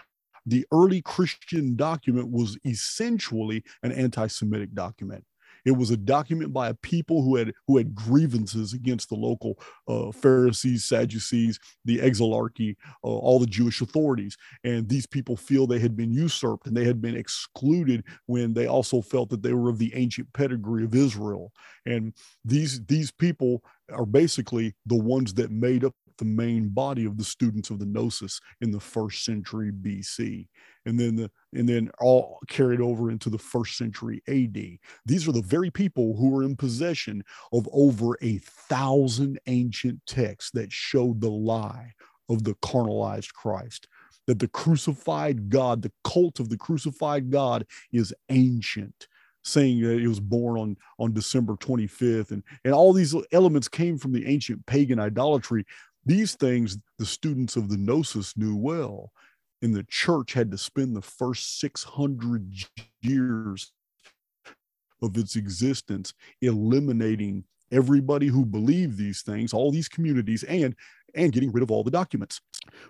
the 0.46 0.64
early 0.72 1.02
Christian 1.02 1.76
document 1.76 2.30
was 2.30 2.56
essentially 2.64 3.64
an 3.82 3.92
anti-Semitic 3.92 4.74
document 4.74 5.24
it 5.66 5.76
was 5.76 5.90
a 5.90 5.96
document 5.96 6.52
by 6.52 6.68
a 6.68 6.74
people 6.74 7.22
who 7.22 7.36
had 7.36 7.52
who 7.66 7.76
had 7.76 7.94
grievances 7.94 8.72
against 8.72 9.08
the 9.08 9.16
local 9.16 9.58
uh, 9.88 10.12
Pharisees, 10.12 10.84
Sadducees, 10.84 11.58
the 11.84 11.98
exilarchy, 11.98 12.76
uh, 13.04 13.08
all 13.08 13.40
the 13.40 13.46
Jewish 13.46 13.82
authorities, 13.82 14.36
and 14.64 14.88
these 14.88 15.06
people 15.06 15.36
feel 15.36 15.66
they 15.66 15.80
had 15.80 15.96
been 15.96 16.12
usurped 16.12 16.68
and 16.68 16.76
they 16.76 16.84
had 16.84 17.02
been 17.02 17.16
excluded 17.16 18.04
when 18.26 18.54
they 18.54 18.66
also 18.66 19.02
felt 19.02 19.28
that 19.30 19.42
they 19.42 19.52
were 19.52 19.68
of 19.68 19.78
the 19.78 19.92
ancient 19.94 20.32
pedigree 20.32 20.84
of 20.84 20.94
Israel. 20.94 21.52
And 21.84 22.14
these 22.44 22.84
these 22.86 23.10
people 23.10 23.62
are 23.92 24.06
basically 24.06 24.74
the 24.86 24.96
ones 24.96 25.34
that 25.34 25.50
made 25.50 25.84
up 25.84 25.94
the 26.18 26.24
main 26.24 26.68
body 26.68 27.04
of 27.04 27.16
the 27.18 27.24
students 27.24 27.70
of 27.70 27.78
the 27.78 27.86
Gnosis 27.86 28.40
in 28.60 28.70
the 28.70 28.80
first 28.80 29.24
century 29.24 29.70
BC 29.70 30.48
and 30.86 30.98
then 30.98 31.16
the 31.16 31.30
and 31.52 31.68
then 31.68 31.90
all 32.00 32.38
carried 32.48 32.80
over 32.80 33.10
into 33.10 33.28
the 33.28 33.38
first 33.38 33.76
century 33.76 34.22
AD. 34.28 34.78
These 35.04 35.28
are 35.28 35.32
the 35.32 35.42
very 35.42 35.70
people 35.70 36.16
who 36.16 36.30
were 36.30 36.44
in 36.44 36.56
possession 36.56 37.22
of 37.52 37.68
over 37.72 38.16
a 38.22 38.38
thousand 38.38 39.38
ancient 39.46 40.00
texts 40.06 40.52
that 40.52 40.72
showed 40.72 41.20
the 41.20 41.30
lie 41.30 41.92
of 42.28 42.44
the 42.44 42.54
carnalized 42.62 43.34
Christ. 43.34 43.88
That 44.26 44.38
the 44.40 44.48
crucified 44.48 45.50
God, 45.50 45.82
the 45.82 45.92
cult 46.02 46.40
of 46.40 46.48
the 46.48 46.56
crucified 46.56 47.30
God, 47.30 47.64
is 47.92 48.14
ancient 48.28 49.06
saying 49.44 49.80
that 49.80 50.00
it 50.00 50.08
was 50.08 50.18
born 50.18 50.58
on 50.58 50.76
on 50.98 51.12
December 51.12 51.54
25th 51.54 52.32
and 52.32 52.42
and 52.64 52.74
all 52.74 52.92
these 52.92 53.14
elements 53.30 53.68
came 53.68 53.96
from 53.96 54.12
the 54.12 54.26
ancient 54.26 54.64
pagan 54.66 54.98
idolatry 54.98 55.64
these 56.06 56.34
things 56.34 56.78
the 56.98 57.06
students 57.06 57.56
of 57.56 57.68
the 57.68 57.76
gnosis 57.76 58.36
knew 58.36 58.56
well 58.56 59.12
and 59.62 59.74
the 59.74 59.84
church 59.84 60.32
had 60.32 60.50
to 60.50 60.58
spend 60.58 60.94
the 60.96 61.02
first 61.02 61.58
600 61.60 62.54
years 63.02 63.72
of 65.02 65.16
its 65.16 65.36
existence 65.36 66.14
eliminating 66.40 67.44
everybody 67.72 68.28
who 68.28 68.46
believed 68.46 68.96
these 68.96 69.22
things 69.22 69.52
all 69.52 69.70
these 69.72 69.88
communities 69.88 70.44
and 70.44 70.74
and 71.14 71.32
getting 71.32 71.52
rid 71.52 71.62
of 71.62 71.70
all 71.70 71.84
the 71.84 71.90
documents. 71.90 72.40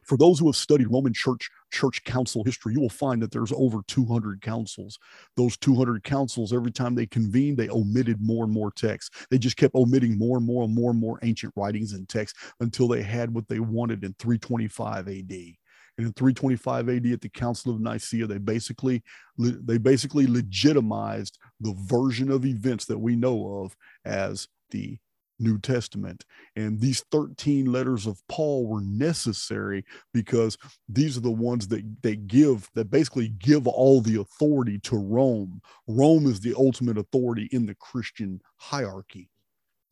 For 0.02 0.16
those 0.16 0.38
who 0.38 0.46
have 0.46 0.56
studied 0.56 0.90
roman 0.90 1.12
church 1.12 1.50
church 1.72 2.02
council 2.04 2.44
history 2.44 2.72
you 2.72 2.80
will 2.80 2.88
find 2.88 3.20
that 3.22 3.30
there's 3.30 3.52
over 3.52 3.80
200 3.86 4.40
councils. 4.40 4.98
Those 5.36 5.56
200 5.56 6.02
councils 6.02 6.52
every 6.52 6.70
time 6.70 6.94
they 6.94 7.06
convened 7.06 7.58
they 7.58 7.68
omitted 7.68 8.20
more 8.20 8.44
and 8.44 8.52
more 8.52 8.70
texts. 8.70 9.26
They 9.30 9.38
just 9.38 9.56
kept 9.56 9.74
omitting 9.74 10.18
more 10.18 10.38
and 10.38 10.46
more 10.46 10.64
and 10.64 10.74
more 10.74 10.90
and 10.90 11.00
more 11.00 11.18
ancient 11.22 11.52
writings 11.56 11.92
and 11.92 12.08
texts 12.08 12.38
until 12.60 12.88
they 12.88 13.02
had 13.02 13.34
what 13.34 13.48
they 13.48 13.60
wanted 13.60 14.04
in 14.04 14.14
325 14.18 15.08
ad 15.08 15.56
and 15.98 16.06
in 16.06 16.12
325 16.12 16.88
AD 16.88 17.06
at 17.06 17.20
the 17.20 17.28
Council 17.28 17.72
of 17.72 17.80
Nicaea, 17.80 18.26
they 18.26 18.38
basically 18.38 19.02
they 19.38 19.78
basically 19.78 20.26
legitimized 20.26 21.38
the 21.60 21.74
version 21.78 22.30
of 22.30 22.44
events 22.44 22.84
that 22.86 22.98
we 22.98 23.16
know 23.16 23.62
of 23.62 23.76
as 24.04 24.48
the 24.70 24.98
New 25.38 25.58
Testament. 25.58 26.24
And 26.54 26.80
these 26.80 27.04
13 27.10 27.70
letters 27.70 28.06
of 28.06 28.20
Paul 28.28 28.66
were 28.66 28.80
necessary 28.80 29.84
because 30.12 30.56
these 30.88 31.16
are 31.16 31.20
the 31.20 31.30
ones 31.30 31.68
that 31.68 32.02
they 32.02 32.16
give, 32.16 32.70
that 32.74 32.90
basically 32.90 33.28
give 33.28 33.66
all 33.66 34.00
the 34.00 34.20
authority 34.20 34.78
to 34.80 34.96
Rome. 34.96 35.60
Rome 35.86 36.26
is 36.26 36.40
the 36.40 36.54
ultimate 36.56 36.98
authority 36.98 37.48
in 37.52 37.66
the 37.66 37.74
Christian 37.74 38.40
hierarchy 38.56 39.28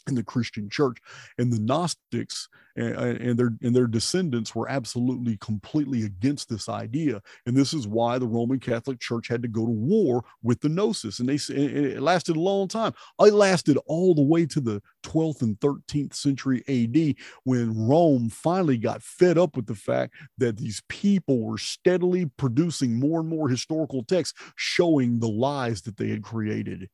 in 0.06 0.14
the 0.14 0.24
Christian 0.24 0.68
church, 0.68 0.98
and 1.38 1.52
the 1.52 1.60
Gnostics 1.60 2.48
and, 2.76 2.96
and, 2.96 3.38
their 3.38 3.52
and 3.62 3.74
their 3.74 3.86
descendants 3.86 4.54
were 4.54 4.68
absolutely 4.68 5.36
completely 5.36 6.04
against 6.04 6.48
this 6.48 6.68
idea, 6.68 7.22
and 7.46 7.56
this 7.56 7.72
is 7.72 7.86
why 7.86 8.18
the 8.18 8.26
Roman 8.26 8.58
Catholic 8.58 9.00
Church 9.00 9.28
had 9.28 9.42
to 9.42 9.48
go 9.48 9.64
to 9.64 9.70
war 9.70 10.24
with 10.42 10.60
the 10.60 10.68
Gnosis, 10.68 11.20
and 11.20 11.28
they 11.28 11.38
it 11.54 12.02
lasted 12.02 12.36
a 12.36 12.40
long 12.40 12.68
time. 12.68 12.92
It 13.20 13.32
lasted 13.32 13.78
all 13.86 14.14
the 14.14 14.22
way 14.22 14.46
to 14.46 14.60
the 14.60 14.82
12th 15.04 15.42
and 15.42 15.58
13th 15.60 16.14
century 16.14 16.64
A.D. 16.66 17.16
when 17.44 17.86
Rome 17.86 18.28
finally 18.28 18.78
got 18.78 19.02
fed 19.02 19.38
up 19.38 19.56
with 19.56 19.66
the 19.66 19.74
fact 19.74 20.14
that 20.38 20.56
these 20.56 20.82
people 20.88 21.42
were 21.42 21.58
steadily 21.58 22.26
producing 22.36 22.98
more 22.98 23.20
and 23.20 23.28
more 23.28 23.48
historical 23.48 24.02
texts 24.02 24.38
showing 24.56 25.20
the 25.20 25.28
lies 25.28 25.82
that 25.82 25.96
they 25.96 26.08
had 26.08 26.22
created 26.22 26.88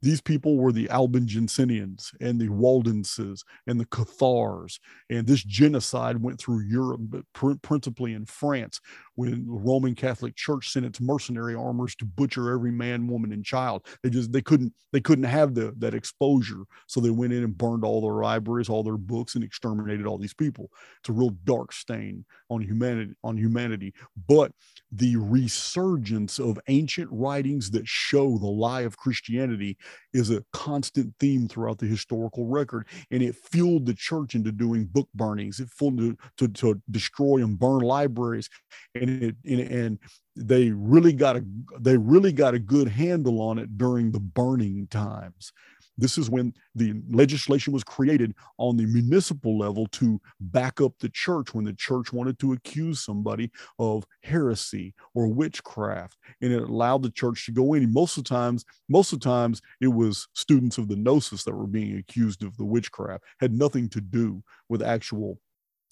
these 0.00 0.20
people 0.20 0.56
were 0.56 0.72
the 0.72 0.88
Albigensians 0.88 2.12
and 2.20 2.40
the 2.40 2.48
Waldenses 2.48 3.44
and 3.66 3.80
the 3.80 3.86
Cathars. 3.86 4.78
And 5.10 5.26
this 5.26 5.42
genocide 5.42 6.22
went 6.22 6.38
through 6.38 6.60
Europe, 6.60 7.00
but 7.04 7.24
pr- 7.32 7.54
principally 7.62 8.12
in 8.14 8.24
France, 8.24 8.80
when 9.18 9.32
the 9.32 9.42
Roman 9.48 9.96
Catholic 9.96 10.36
Church 10.36 10.70
sent 10.70 10.86
its 10.86 11.00
mercenary 11.00 11.52
armors 11.52 11.96
to 11.96 12.04
butcher 12.04 12.52
every 12.52 12.70
man, 12.70 13.08
woman, 13.08 13.32
and 13.32 13.44
child. 13.44 13.84
They 14.04 14.10
just 14.10 14.30
they 14.30 14.40
couldn't 14.40 14.72
they 14.92 15.00
couldn't 15.00 15.24
have 15.24 15.56
the 15.56 15.74
that 15.78 15.92
exposure, 15.92 16.62
so 16.86 17.00
they 17.00 17.10
went 17.10 17.32
in 17.32 17.42
and 17.42 17.58
burned 17.58 17.84
all 17.84 18.00
their 18.00 18.22
libraries, 18.22 18.68
all 18.68 18.84
their 18.84 18.96
books, 18.96 19.34
and 19.34 19.42
exterminated 19.42 20.06
all 20.06 20.18
these 20.18 20.34
people. 20.34 20.70
It's 21.00 21.08
a 21.08 21.12
real 21.12 21.30
dark 21.42 21.72
stain 21.72 22.26
on 22.48 22.60
humanity 22.60 23.14
on 23.24 23.36
humanity. 23.36 23.92
But 24.28 24.52
the 24.92 25.16
resurgence 25.16 26.38
of 26.38 26.60
ancient 26.68 27.08
writings 27.10 27.72
that 27.72 27.88
show 27.88 28.38
the 28.38 28.46
lie 28.46 28.82
of 28.82 28.96
Christianity 28.98 29.78
is 30.12 30.30
a 30.30 30.44
constant 30.52 31.12
theme 31.18 31.48
throughout 31.48 31.78
the 31.78 31.86
historical 31.86 32.46
record, 32.46 32.86
and 33.10 33.20
it 33.20 33.34
fueled 33.34 33.86
the 33.86 33.94
church 33.94 34.36
into 34.36 34.52
doing 34.52 34.84
book 34.84 35.08
burnings. 35.12 35.58
It 35.58 35.70
fueled 35.70 35.98
to, 35.98 36.16
to, 36.36 36.48
to 36.48 36.82
destroy 36.88 37.38
and 37.38 37.58
burn 37.58 37.80
libraries, 37.80 38.48
and 38.94 39.07
it 39.08 39.36
and, 39.44 39.60
and 39.60 39.98
they 40.36 40.70
really 40.70 41.12
got 41.12 41.36
a 41.36 41.44
they 41.80 41.96
really 41.96 42.32
got 42.32 42.54
a 42.54 42.58
good 42.58 42.88
handle 42.88 43.40
on 43.40 43.58
it 43.58 43.76
during 43.76 44.12
the 44.12 44.20
burning 44.20 44.86
times 44.88 45.52
this 45.98 46.16
is 46.16 46.30
when 46.30 46.54
the 46.76 46.94
legislation 47.10 47.72
was 47.72 47.82
created 47.82 48.34
on 48.56 48.76
the 48.76 48.86
municipal 48.86 49.58
level 49.58 49.88
to 49.88 50.20
back 50.40 50.80
up 50.80 50.92
the 51.00 51.08
church 51.08 51.52
when 51.52 51.64
the 51.64 51.72
church 51.72 52.12
wanted 52.12 52.38
to 52.38 52.52
accuse 52.52 53.04
somebody 53.04 53.50
of 53.80 54.04
heresy 54.22 54.94
or 55.14 55.26
witchcraft. 55.26 56.16
And 56.40 56.52
it 56.52 56.62
allowed 56.62 57.02
the 57.02 57.10
church 57.10 57.44
to 57.46 57.52
go 57.52 57.74
in. 57.74 57.92
most 57.92 58.16
of 58.16 58.24
the 58.24 58.28
times, 58.28 58.64
most 58.88 59.12
of 59.12 59.18
the 59.18 59.24
times 59.24 59.60
it 59.80 59.88
was 59.88 60.28
students 60.34 60.78
of 60.78 60.88
the 60.88 60.96
gnosis 60.96 61.42
that 61.44 61.54
were 61.54 61.66
being 61.66 61.98
accused 61.98 62.44
of 62.44 62.56
the 62.56 62.64
witchcraft, 62.64 63.24
had 63.40 63.52
nothing 63.52 63.88
to 63.88 64.00
do 64.00 64.40
with 64.68 64.82
actual 64.82 65.40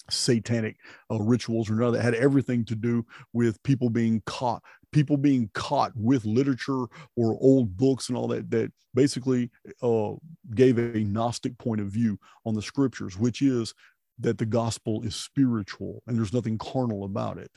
satanic 0.09 0.77
uh, 1.11 1.19
rituals 1.19 1.69
or 1.69 1.81
of 1.81 1.93
that 1.93 2.01
had 2.01 2.15
everything 2.15 2.63
to 2.65 2.75
do 2.75 3.05
with 3.33 3.61
people 3.63 3.89
being 3.89 4.21
caught 4.25 4.63
people 4.93 5.17
being 5.17 5.49
caught 5.53 5.91
with 5.95 6.23
literature 6.25 6.85
or 7.17 7.37
old 7.41 7.75
books 7.75 8.07
and 8.07 8.17
all 8.17 8.27
that 8.27 8.49
that 8.49 8.71
basically 8.93 9.49
uh, 9.81 10.11
gave 10.55 10.77
a 10.77 10.99
gnostic 10.99 11.57
point 11.57 11.81
of 11.81 11.87
view 11.87 12.17
on 12.45 12.53
the 12.53 12.61
scriptures 12.61 13.17
which 13.17 13.41
is 13.41 13.73
that 14.19 14.37
the 14.37 14.45
gospel 14.45 15.03
is 15.03 15.15
spiritual 15.15 16.01
and 16.07 16.17
there's 16.17 16.33
nothing 16.33 16.57
carnal 16.57 17.03
about 17.03 17.37
it. 17.37 17.51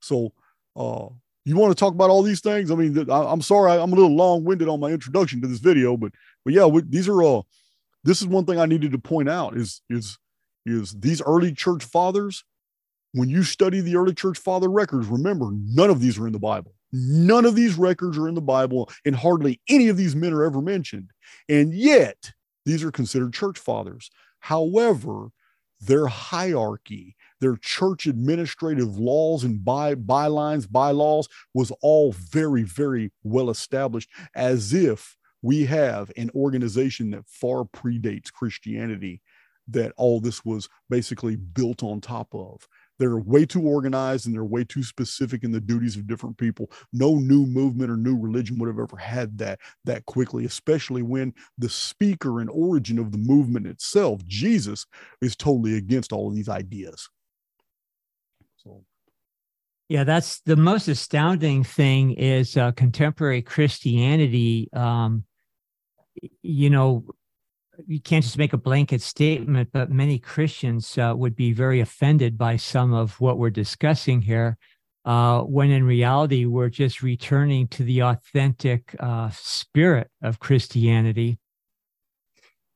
So 0.00 0.32
uh, 0.76 1.08
you 1.44 1.56
want 1.56 1.76
to 1.76 1.80
talk 1.80 1.94
about 1.94 2.10
all 2.10 2.22
these 2.22 2.40
things? 2.40 2.70
I 2.70 2.74
mean 2.74 3.10
i'm 3.10 3.42
sorry 3.42 3.72
i'm 3.72 3.92
a 3.92 3.96
little 3.96 4.14
long-winded 4.14 4.68
on 4.68 4.80
my 4.80 4.90
introduction 4.90 5.40
to 5.42 5.48
this 5.48 5.58
video 5.58 5.96
but 5.96 6.12
but 6.44 6.54
yeah 6.54 6.68
these 6.86 7.08
are 7.08 7.22
all 7.22 7.38
uh, 7.40 7.42
this 8.04 8.20
is 8.20 8.26
one 8.26 8.44
thing 8.44 8.58
i 8.58 8.66
needed 8.66 8.92
to 8.92 8.98
point 8.98 9.28
out 9.28 9.56
is 9.56 9.82
is 9.90 10.18
is 10.64 10.92
these 10.92 11.22
early 11.22 11.52
church 11.52 11.84
fathers, 11.84 12.44
when 13.12 13.28
you 13.28 13.42
study 13.42 13.80
the 13.80 13.96
early 13.96 14.14
church 14.14 14.38
father 14.38 14.70
records, 14.70 15.06
remember, 15.06 15.50
none 15.52 15.90
of 15.90 16.00
these 16.00 16.18
are 16.18 16.26
in 16.26 16.32
the 16.32 16.38
Bible. 16.38 16.74
None 16.92 17.44
of 17.44 17.54
these 17.54 17.76
records 17.76 18.18
are 18.18 18.28
in 18.28 18.34
the 18.34 18.40
Bible, 18.40 18.90
and 19.04 19.16
hardly 19.16 19.60
any 19.68 19.88
of 19.88 19.96
these 19.96 20.14
men 20.14 20.32
are 20.32 20.44
ever 20.44 20.60
mentioned. 20.60 21.10
And 21.48 21.74
yet, 21.74 22.32
these 22.64 22.84
are 22.84 22.90
considered 22.90 23.32
church 23.32 23.58
fathers. 23.58 24.10
However, 24.40 25.28
their 25.80 26.06
hierarchy, 26.06 27.16
their 27.40 27.56
church 27.56 28.06
administrative 28.06 28.98
laws 28.98 29.42
and 29.42 29.64
by 29.64 29.94
bylines, 29.94 30.70
bylaws 30.70 31.28
was 31.54 31.72
all 31.80 32.12
very, 32.12 32.62
very 32.62 33.10
well 33.24 33.50
established, 33.50 34.08
as 34.34 34.72
if 34.72 35.16
we 35.42 35.64
have 35.64 36.12
an 36.16 36.30
organization 36.34 37.10
that 37.10 37.26
far 37.26 37.64
predates 37.64 38.32
Christianity 38.32 39.20
that 39.68 39.92
all 39.96 40.20
this 40.20 40.44
was 40.44 40.68
basically 40.90 41.36
built 41.36 41.82
on 41.82 42.00
top 42.00 42.34
of. 42.34 42.66
They're 42.98 43.16
way 43.16 43.46
too 43.46 43.62
organized 43.62 44.26
and 44.26 44.34
they're 44.34 44.44
way 44.44 44.64
too 44.64 44.82
specific 44.82 45.42
in 45.44 45.50
the 45.50 45.60
duties 45.60 45.96
of 45.96 46.06
different 46.06 46.36
people. 46.38 46.70
No 46.92 47.16
new 47.16 47.46
movement 47.46 47.90
or 47.90 47.96
new 47.96 48.16
religion 48.16 48.58
would 48.58 48.68
have 48.68 48.78
ever 48.78 48.96
had 48.96 49.38
that 49.38 49.58
that 49.84 50.06
quickly, 50.06 50.44
especially 50.44 51.02
when 51.02 51.34
the 51.58 51.68
speaker 51.68 52.40
and 52.40 52.50
origin 52.50 52.98
of 52.98 53.10
the 53.10 53.18
movement 53.18 53.66
itself, 53.66 54.24
Jesus, 54.26 54.86
is 55.20 55.34
totally 55.34 55.76
against 55.76 56.12
all 56.12 56.28
of 56.28 56.34
these 56.34 56.48
ideas. 56.48 57.08
So 58.58 58.84
yeah, 59.88 60.04
that's 60.04 60.40
the 60.42 60.56
most 60.56 60.88
astounding 60.88 61.64
thing 61.64 62.12
is 62.12 62.56
uh, 62.56 62.72
contemporary 62.72 63.42
Christianity. 63.42 64.68
Um, 64.72 65.24
you 66.42 66.70
know, 66.70 67.04
you 67.86 68.00
can't 68.00 68.24
just 68.24 68.38
make 68.38 68.52
a 68.52 68.58
blanket 68.58 69.02
statement, 69.02 69.70
but 69.72 69.90
many 69.90 70.18
Christians 70.18 70.96
uh, 70.98 71.14
would 71.16 71.34
be 71.34 71.52
very 71.52 71.80
offended 71.80 72.36
by 72.36 72.56
some 72.56 72.92
of 72.92 73.20
what 73.20 73.38
we're 73.38 73.50
discussing 73.50 74.22
here, 74.22 74.58
uh, 75.04 75.40
when 75.40 75.70
in 75.70 75.84
reality, 75.84 76.44
we're 76.44 76.68
just 76.68 77.02
returning 77.02 77.66
to 77.68 77.82
the 77.82 78.02
authentic 78.02 78.94
uh, 79.00 79.30
spirit 79.32 80.10
of 80.22 80.38
Christianity. 80.38 81.38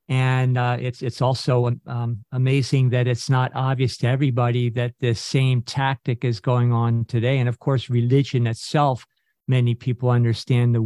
And 0.09 0.57
uh, 0.57 0.77
it's 0.81 1.03
it's 1.03 1.21
also 1.21 1.73
um, 1.87 2.25
amazing 2.31 2.91
that 2.91 3.09
it's 3.09 3.29
not 3.29 3.51
obvious 3.55 3.97
to 3.99 4.07
everybody 4.07 4.71
that 4.71 4.95
the 5.01 5.15
same 5.15 5.63
tactic 5.63 6.25
is 6.25 6.39
going 6.39 6.73
on 6.73 7.07
today. 7.07 7.39
And 7.39 7.49
of 7.49 7.59
course, 7.59 7.91
religion 7.91 8.47
itself 8.47 9.05
many 9.49 9.75
people 9.75 10.11
understand 10.11 10.75
the 10.75 10.83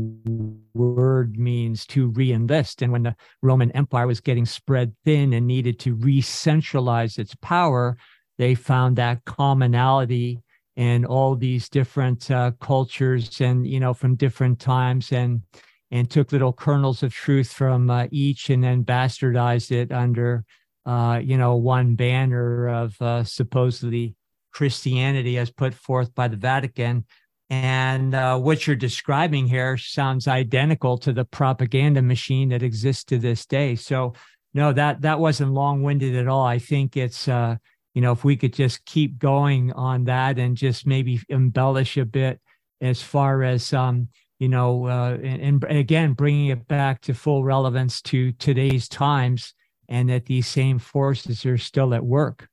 word 0.75 1.39
means 1.39 1.87
to 1.87 2.09
re-enlist. 2.09 2.83
And 2.83 2.93
when 2.93 3.03
the 3.03 3.17
Roman 3.43 3.71
Empire 3.73 4.07
was 4.07 4.21
getting 4.21 4.47
spread 4.47 4.95
thin 5.05 5.33
and 5.33 5.47
needed 5.47 5.79
to 5.81 5.95
re-centralize 5.95 7.19
its 7.19 7.35
power, 7.37 7.97
they 8.39 8.55
found 8.55 8.97
that 8.97 9.25
commonality 9.25 10.43
in 10.77 11.05
all 11.05 11.37
these 11.37 11.69
different 11.69 12.31
uh, 12.31 12.53
cultures 12.61 13.41
and 13.41 13.67
you 13.67 13.81
know 13.81 13.93
from 13.93 14.15
different 14.15 14.59
times 14.59 15.13
and 15.13 15.43
and 15.91 16.09
took 16.09 16.33
little 16.33 16.53
kernels 16.53 17.03
of 17.03 17.13
truth 17.13 17.53
from 17.53 17.91
uh, 17.91 18.07
each 18.11 18.49
and 18.49 18.63
then 18.63 18.85
bastardized 18.85 19.73
it 19.73 19.93
under 19.93 20.45
uh, 20.87 21.21
you 21.23 21.37
know 21.37 21.57
one 21.57 21.97
banner 21.97 22.69
of 22.69 23.01
uh, 23.03 23.23
supposedly 23.25 24.15
Christianity 24.53 25.39
as 25.39 25.51
put 25.51 25.75
forth 25.75 26.15
by 26.15 26.29
the 26.29 26.37
Vatican 26.37 27.05
and 27.51 28.15
uh, 28.15 28.39
what 28.39 28.67
you're 28.67 28.77
describing 28.77 29.47
here 29.49 29.77
sounds 29.77 30.29
identical 30.29 30.97
to 30.99 31.13
the 31.13 31.25
propaganda 31.25 32.01
machine 32.01 32.51
that 32.51 32.63
exists 32.63 33.03
to 33.05 33.19
this 33.19 33.45
day. 33.45 33.75
So, 33.75 34.15
no, 34.55 34.73
that 34.73 35.03
that 35.03 35.19
wasn't 35.19 35.53
long-winded 35.53 36.15
at 36.15 36.29
all. 36.29 36.45
I 36.45 36.59
think 36.59 36.97
it's 36.97 37.27
uh, 37.29 37.57
you 37.95 38.03
know 38.03 38.13
if 38.13 38.25
we 38.25 38.37
could 38.37 38.53
just 38.53 38.85
keep 38.85 39.19
going 39.19 39.73
on 39.73 40.05
that 40.05 40.39
and 40.39 40.57
just 40.57 40.87
maybe 40.87 41.21
embellish 41.29 41.97
a 41.97 42.05
bit 42.05 42.41
as 42.81 43.03
far 43.03 43.43
as 43.43 43.73
um, 43.73 44.09
you 44.39 44.49
know, 44.49 44.87
uh, 44.87 45.19
and, 45.23 45.63
and 45.65 45.79
again 45.79 46.15
bringing 46.15 46.49
it 46.49 46.67
back 46.67 47.03
to 47.03 47.15
full 47.15 47.45
relevance 47.45 48.01
to 48.03 48.33
today's 48.33 48.89
times, 48.89 49.55
and 49.89 50.09
that 50.09 50.27
these 50.27 50.47
same 50.47 50.79
forces 50.79 51.45
are 51.45 51.59
still 51.59 51.95
at 51.95 52.05
work. 52.05 52.49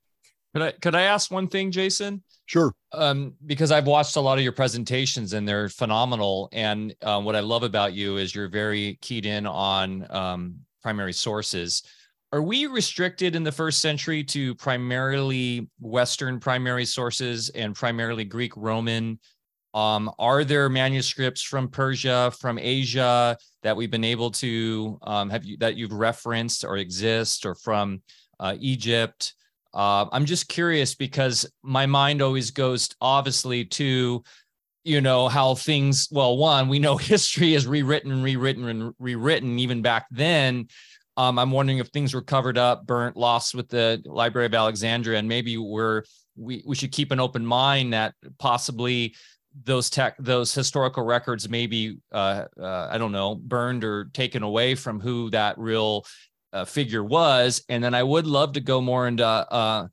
Could 0.54 0.62
I 0.62 0.72
could 0.72 0.96
I 0.96 1.04
ask 1.04 1.32
one 1.32 1.48
thing, 1.48 1.72
Jason? 1.72 2.24
Sure. 2.46 2.74
Um, 2.94 3.34
because 3.46 3.72
I've 3.72 3.88
watched 3.88 4.16
a 4.16 4.22
lot 4.22 4.38
of 4.38 4.44
your 4.44 4.54
presentations 4.54 5.34
and 5.34 5.48
they're 5.48 5.68
phenomenal. 5.68 6.50
And 6.54 6.96
uh, 7.02 7.22
what 7.22 7.36
I 7.36 7.42
love 7.42 7.64
about 7.64 7.94
you 7.94 8.18
is 8.18 8.34
you're 8.34 8.48
very 8.48 8.98
keyed 9.02 9.26
in 9.26 9.46
on 9.46 10.08
um, 10.10 10.56
primary 10.82 11.12
sources. 11.12 11.84
Are 12.32 12.42
we 12.42 12.66
restricted 12.66 13.36
in 13.36 13.44
the 13.44 13.52
first 13.52 13.80
century 13.80 14.24
to 14.26 14.56
primarily 14.56 15.70
Western 15.80 16.40
primary 16.40 16.86
sources 16.86 17.50
and 17.50 17.76
primarily 17.76 18.24
Greek 18.24 18.56
Roman? 18.56 19.20
Um, 19.74 20.12
are 20.18 20.44
there 20.44 20.70
manuscripts 20.70 21.42
from 21.42 21.70
Persia, 21.70 22.32
from 22.40 22.58
Asia 22.58 23.38
that 23.64 23.76
we've 23.76 23.92
been 23.92 24.04
able 24.04 24.32
to 24.32 24.98
um, 25.04 25.30
have 25.30 25.46
you 25.46 25.58
that 25.58 25.76
you've 25.76 25.94
referenced 25.94 26.64
or 26.64 26.78
exist, 26.78 27.46
or 27.46 27.56
from 27.56 28.02
uh, 28.40 28.56
Egypt? 28.60 29.34
Uh, 29.78 30.08
I'm 30.12 30.26
just 30.26 30.48
curious 30.50 30.96
because 30.96 31.46
my 31.62 31.86
mind 31.86 32.24
always 32.24 32.50
goes 32.50 32.90
obviously 33.00 33.64
to, 33.66 34.24
you 34.84 35.02
know, 35.02 35.28
how 35.28 35.54
things, 35.54 36.08
well, 36.12 36.36
one, 36.36 36.68
we 36.68 36.80
know 36.80 36.98
history 36.98 37.54
is 37.54 37.68
rewritten, 37.68 38.12
and 38.12 38.24
rewritten, 38.24 38.68
and 38.68 38.94
rewritten 38.98 39.60
even 39.60 39.84
back 39.84 40.08
then. 40.10 40.68
Um, 41.16 41.38
I'm 41.38 41.52
wondering 41.52 41.78
if 41.78 41.90
things 41.90 42.16
were 42.16 42.24
covered 42.24 42.58
up, 42.58 42.88
burnt, 42.88 43.16
lost 43.16 43.54
with 43.54 43.70
the 43.70 44.02
Library 44.06 44.48
of 44.48 44.56
Alexandria, 44.56 45.20
and 45.20 45.28
maybe 45.28 45.58
we're 45.58 46.04
we 46.36 46.64
we 46.66 46.76
should 46.76 46.92
keep 46.92 47.12
an 47.12 47.20
open 47.20 47.46
mind 47.46 47.94
that 47.94 48.14
possibly 48.38 49.16
those 49.64 49.90
tech 49.90 50.16
those 50.20 50.54
historical 50.54 51.04
records 51.04 51.50
maybe 51.50 51.98
uh, 52.12 52.46
uh, 52.60 52.90
I 52.92 53.00
don't 53.00 53.12
know 53.12 53.34
burned 53.34 53.84
or 53.84 54.06
taken 54.14 54.44
away 54.44 54.76
from 54.76 55.00
who 55.00 55.32
that 55.32 55.58
real 55.58 56.06
uh, 56.54 56.66
figure 56.66 57.04
was. 57.04 57.64
And 57.70 57.84
then 57.84 57.94
I 57.94 58.04
would 58.04 58.28
love 58.28 58.54
to 58.54 58.62
go 58.62 58.82
more 58.82 59.08
into 59.08 59.26
uh, 59.26 59.88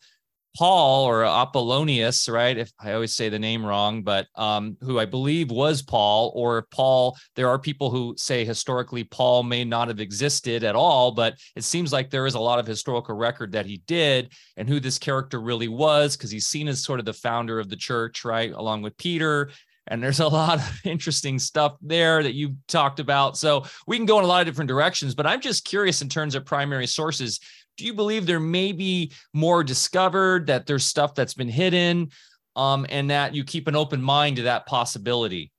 Paul 0.57 1.05
or 1.07 1.25
Apollonius, 1.25 2.29
right? 2.29 2.57
If 2.57 2.71
I 2.79 2.93
always 2.93 3.13
say 3.13 3.29
the 3.29 3.41
name 3.41 3.67
wrong, 3.67 4.05
but 4.05 4.29
um, 4.37 4.77
who 4.83 5.01
I 5.01 5.05
believe 5.05 5.51
was 5.51 5.83
Paul, 5.83 6.33
or 6.37 6.69
Paul. 6.71 7.17
There 7.35 7.49
are 7.49 7.59
people 7.59 7.91
who 7.91 8.15
say 8.17 8.45
historically 8.45 9.03
Paul 9.03 9.43
may 9.43 9.65
not 9.65 9.89
have 9.89 9.99
existed 9.99 10.63
at 10.63 10.77
all, 10.77 11.11
but 11.11 11.35
it 11.57 11.65
seems 11.65 11.93
like 11.93 12.09
there 12.09 12.27
is 12.27 12.35
a 12.35 12.41
lot 12.41 12.61
of 12.61 12.69
historical 12.69 13.17
record 13.17 13.51
that 13.51 13.67
he 13.67 13.83
did 13.89 14.33
and 14.57 14.69
who 14.69 14.79
this 14.79 14.97
character 14.97 15.41
really 15.41 15.67
was, 15.67 16.17
because 16.17 16.31
he's 16.31 16.47
seen 16.47 16.69
as 16.69 16.85
sort 16.85 17.01
of 17.01 17.05
the 17.05 17.13
founder 17.13 17.59
of 17.59 17.69
the 17.69 17.75
church, 17.77 18.25
right? 18.25 18.53
Along 18.53 18.81
with 18.81 18.97
Peter 18.97 19.51
and 19.89 20.03
there's 20.03 20.21
a 20.21 20.29
lot 20.43 20.59
of 20.59 20.81
interesting 20.85 21.39
stuff 21.39 21.77
there 21.81 22.23
that 22.23 22.35
you 22.35 22.57
talked 22.69 23.01
about. 23.01 23.37
So 23.37 23.65
we 23.87 23.97
can 23.97 24.07
go 24.07 24.19
in 24.19 24.25
a 24.25 24.29
lot 24.29 24.41
of 24.41 24.47
different 24.47 24.69
directions, 24.69 25.15
but 25.15 25.27
I'm 25.27 25.41
just 25.41 25.65
curious 25.65 26.03
in 26.03 26.09
terms 26.09 26.35
of 26.35 26.45
primary 26.45 26.87
sources. 26.87 27.41
Do 27.77 27.85
you 27.85 27.95
believe 27.95 28.27
there 28.27 28.41
may 28.41 28.73
be 28.73 29.13
more 29.33 29.65
discovered, 29.65 30.47
that 30.47 30.67
there's 30.67 30.85
stuff 30.85 31.15
that's 31.15 31.35
been 31.35 31.49
hidden, 31.49 32.11
um, 32.57 32.87
and 32.89 33.11
that 33.11 33.35
you 33.35 33.45
keep 33.45 33.67
an 33.67 33.75
open 33.75 34.01
mind 34.01 34.37
to 34.37 34.43
that 34.43 34.67
possibility? 34.67 35.51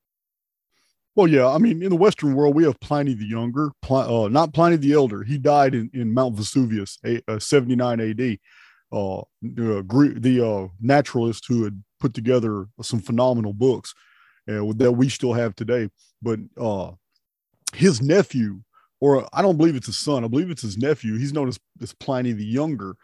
Well, 1.16 1.28
yeah. 1.28 1.48
I 1.48 1.58
mean, 1.58 1.82
in 1.82 1.90
the 1.90 1.96
Western 1.96 2.36
world, 2.36 2.56
we 2.56 2.66
have 2.66 2.80
Pliny 2.82 3.14
the 3.14 3.26
Younger, 3.26 3.72
uh, 3.90 4.28
not 4.30 4.54
Pliny 4.54 4.76
the 4.76 4.94
Elder. 4.94 5.24
He 5.24 5.38
died 5.38 5.74
in, 5.74 5.90
in 5.94 6.14
Mount 6.14 6.36
Vesuvius, 6.36 6.98
uh, 7.28 7.40
79 7.40 8.00
AD. 8.02 8.38
Uh, 8.92 9.22
the, 9.42 10.16
the 10.20 10.46
uh, 10.46 10.68
naturalist 10.80 11.46
who 11.48 11.64
had 11.64 11.84
put 12.00 12.14
together 12.14 12.68
some 12.82 13.00
phenomenal 13.00 13.52
books 13.52 13.94
uh, 14.50 14.74
that 14.76 14.92
we 14.92 15.10
still 15.10 15.34
have 15.34 15.56
today. 15.56 15.90
But 16.22 16.40
uh, 16.58 16.92
his 17.74 18.02
nephew 18.02 18.62
or 19.00 19.28
I 19.34 19.42
don't 19.42 19.58
believe 19.58 19.76
it's 19.76 19.88
his 19.88 19.98
son. 19.98 20.24
I 20.24 20.28
believe 20.28 20.50
it's 20.50 20.62
his 20.62 20.78
nephew. 20.78 21.18
He's 21.18 21.34
known 21.34 21.48
as, 21.48 21.60
as 21.82 21.94
Pliny 21.94 22.32
the 22.32 22.46
Younger. 22.46 22.96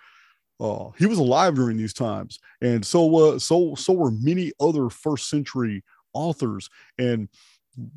Uh, 0.59 0.89
he 0.97 1.05
was 1.05 1.19
alive 1.19 1.55
during 1.55 1.77
these 1.77 1.93
times, 1.93 2.39
and 2.61 2.85
so 2.85 3.15
uh, 3.17 3.39
so 3.39 3.73
so 3.75 3.93
were 3.93 4.11
many 4.11 4.51
other 4.59 4.89
first 4.89 5.29
century 5.29 5.83
authors. 6.13 6.69
And 6.97 7.29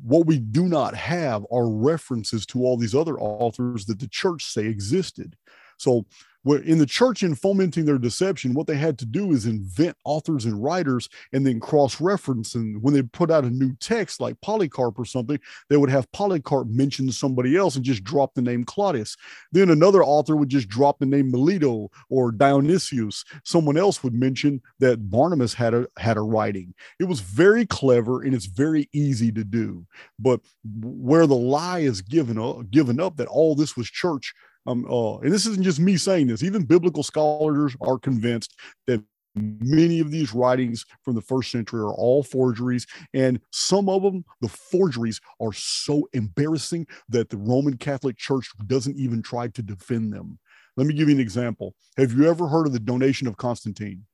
what 0.01 0.25
we 0.25 0.39
do 0.39 0.67
not 0.67 0.95
have 0.95 1.45
are 1.51 1.69
references 1.69 2.45
to 2.47 2.63
all 2.63 2.77
these 2.77 2.95
other 2.95 3.19
authors 3.19 3.85
that 3.85 3.99
the 3.99 4.07
church 4.07 4.45
say 4.45 4.65
existed. 4.65 5.35
So 5.77 6.05
in 6.47 6.77
the 6.77 6.85
church 6.85 7.23
in 7.23 7.33
fomenting 7.33 7.85
their 7.85 7.97
deception, 7.97 8.53
what 8.53 8.67
they 8.67 8.75
had 8.75 8.99
to 8.99 9.05
do 9.05 9.31
is 9.31 9.47
invent 9.47 9.97
authors 10.03 10.45
and 10.45 10.63
writers 10.63 11.09
and 11.33 11.45
then 11.45 11.59
cross 11.59 11.99
reference. 11.99 12.53
And 12.53 12.81
when 12.83 12.93
they 12.93 13.01
put 13.01 13.31
out 13.31 13.45
a 13.45 13.49
new 13.49 13.73
text 13.79 14.21
like 14.21 14.39
Polycarp 14.41 14.99
or 14.99 15.05
something, 15.05 15.39
they 15.69 15.77
would 15.77 15.89
have 15.89 16.11
Polycarp 16.11 16.67
mention 16.67 17.11
somebody 17.11 17.57
else 17.57 17.75
and 17.75 17.83
just 17.83 18.03
drop 18.03 18.35
the 18.35 18.43
name 18.43 18.63
Claudius. 18.63 19.17
Then 19.51 19.71
another 19.71 20.03
author 20.03 20.35
would 20.35 20.49
just 20.49 20.69
drop 20.69 20.99
the 20.99 21.07
name 21.07 21.31
Melito 21.31 21.89
or 22.09 22.31
Dionysius. 22.31 23.25
Someone 23.43 23.77
else 23.77 24.03
would 24.03 24.13
mention 24.13 24.61
that 24.79 25.09
Barnabas 25.09 25.55
had 25.55 25.73
a 25.73 25.87
had 25.97 26.17
a 26.17 26.21
writing. 26.21 26.75
It 26.99 27.05
was 27.05 27.21
very 27.21 27.65
clever 27.65 28.21
and 28.21 28.35
it's 28.35 28.45
very 28.45 28.87
easy 28.93 29.31
to 29.31 29.43
do. 29.43 29.83
But 30.19 30.41
where 30.63 31.25
the 31.25 31.35
lie 31.35 31.79
is 31.79 32.01
given 32.01 32.37
up, 32.37 32.69
given 32.69 32.99
up 32.99 33.17
that 33.17 33.27
all 33.27 33.55
this 33.55 33.75
was 33.75 33.89
church 33.89 34.33
um, 34.65 34.85
uh, 34.89 35.17
and 35.19 35.31
this 35.31 35.45
isn't 35.45 35.63
just 35.63 35.79
me 35.79 35.97
saying 35.97 36.27
this, 36.27 36.43
even 36.43 36.63
biblical 36.63 37.03
scholars 37.03 37.75
are 37.81 37.99
convinced 37.99 38.55
that 38.87 39.03
many 39.35 39.99
of 39.99 40.11
these 40.11 40.33
writings 40.33 40.85
from 41.03 41.15
the 41.15 41.21
first 41.21 41.51
century 41.51 41.81
are 41.81 41.93
all 41.93 42.23
forgeries 42.23 42.87
and 43.13 43.39
some 43.51 43.89
of 43.89 44.01
them 44.01 44.23
the 44.39 44.47
forgeries 44.47 45.19
are 45.41 45.51
so 45.51 46.07
embarrassing 46.13 46.87
that 47.09 47.29
the 47.29 47.35
roman 47.35 47.75
catholic 47.75 48.15
church 48.17 48.49
doesn't 48.67 48.97
even 48.97 49.21
try 49.21 49.47
to 49.49 49.61
defend 49.61 50.13
them. 50.13 50.39
Let 50.77 50.87
me 50.87 50.93
give 50.93 51.09
you 51.09 51.15
an 51.15 51.21
example. 51.21 51.73
Have 51.97 52.13
you 52.13 52.29
ever 52.29 52.47
heard 52.47 52.67
of 52.67 52.73
the 52.73 52.79
donation 52.79 53.27
of 53.27 53.37
constantine? 53.37 54.05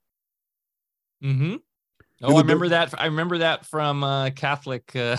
Mm-hmm 1.24 1.58
oh 2.22 2.36
i 2.36 2.42
remember 2.42 2.70
that 2.70 2.94
i 3.00 3.06
remember 3.06 3.40
that 3.40 3.66
from 3.66 4.04
uh 4.04 4.30
catholic 4.32 4.96
uh 4.96 5.18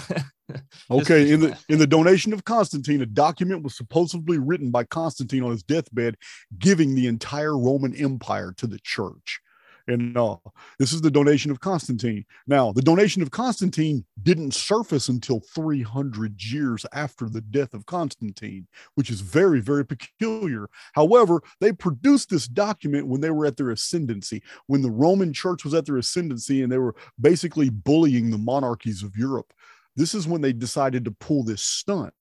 okay, 0.90 1.30
in 1.30 1.40
the 1.40 1.58
in 1.68 1.78
the 1.78 1.86
donation 1.86 2.32
of 2.32 2.44
Constantine, 2.44 3.00
a 3.00 3.06
document 3.06 3.62
was 3.62 3.76
supposedly 3.76 4.38
written 4.38 4.70
by 4.70 4.84
Constantine 4.84 5.42
on 5.42 5.50
his 5.50 5.62
deathbed, 5.62 6.16
giving 6.58 6.94
the 6.94 7.06
entire 7.06 7.56
Roman 7.56 7.94
Empire 7.94 8.52
to 8.58 8.66
the 8.66 8.78
church. 8.80 9.40
And 9.88 10.16
uh, 10.16 10.37
this 10.79 10.92
is 10.92 11.01
the 11.01 11.11
donation 11.11 11.51
of 11.51 11.61
Constantine. 11.61 12.25
Now, 12.47 12.73
the 12.73 12.83
donation 12.83 13.23
of 13.23 13.31
Constantine 13.31 14.05
didn't 14.23 14.55
surface 14.55 15.09
until 15.09 15.40
300 15.40 16.42
years 16.42 16.87
after 16.92 17.29
the 17.29 17.40
death 17.40 17.75
of 17.75 17.87
Constantine, 17.87 18.68
which 18.95 19.11
is 19.11 19.21
very, 19.21 19.61
very 19.61 19.85
peculiar. 19.85 20.68
However, 20.92 21.42
they 21.61 21.73
produced 21.73 22.31
this 22.31 22.47
document 22.47 23.09
when 23.09 23.21
they 23.21 23.31
were 23.31 23.47
at 23.47 23.57
their 23.57 23.71
ascendancy, 23.71 24.42
when 24.66 24.83
the 24.83 24.90
Roman 24.90 25.33
church 25.33 25.64
was 25.64 25.75
at 25.75 25.87
their 25.87 25.97
ascendancy 25.97 26.62
and 26.62 26.71
they 26.71 26.79
were 26.79 26.95
basically 27.21 27.71
bullying 27.71 28.31
the 28.31 28.38
monarchies 28.38 29.03
of 29.03 29.16
Europe. 29.16 29.53
This 29.97 30.14
is 30.14 30.29
when 30.29 30.40
they 30.40 30.53
decided 30.53 31.05
to 31.05 31.11
pull 31.11 31.45
this 31.45 31.62
stunt. 31.62 32.14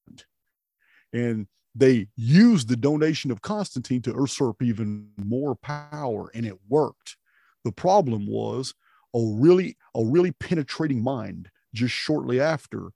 And 1.13 1.47
they 1.73 2.07
used 2.15 2.67
the 2.67 2.75
donation 2.75 3.31
of 3.31 3.41
Constantine 3.41 4.01
to 4.03 4.11
usurp 4.11 4.61
even 4.61 5.09
more 5.17 5.55
power, 5.55 6.29
and 6.33 6.45
it 6.45 6.57
worked. 6.67 7.17
The 7.63 7.71
problem 7.71 8.27
was 8.27 8.73
a 9.15 9.19
really, 9.19 9.77
a 9.95 10.03
really 10.03 10.31
penetrating 10.31 11.03
mind 11.03 11.49
just 11.73 11.93
shortly 11.93 12.39
after 12.39 12.91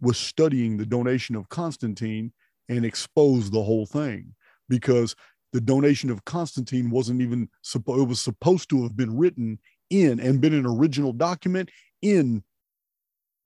was 0.00 0.18
studying 0.18 0.76
the 0.76 0.86
donation 0.86 1.36
of 1.36 1.48
Constantine 1.48 2.32
and 2.68 2.84
exposed 2.84 3.52
the 3.52 3.62
whole 3.62 3.86
thing 3.86 4.34
because 4.68 5.14
the 5.52 5.60
donation 5.60 6.10
of 6.10 6.24
Constantine 6.24 6.90
wasn't 6.90 7.20
even 7.20 7.48
supposed 7.62 8.02
it 8.02 8.08
was 8.08 8.20
supposed 8.20 8.68
to 8.70 8.82
have 8.82 8.96
been 8.96 9.16
written 9.16 9.58
in 9.90 10.18
and 10.18 10.40
been 10.40 10.52
an 10.52 10.66
original 10.66 11.12
document 11.12 11.70
in 12.02 12.42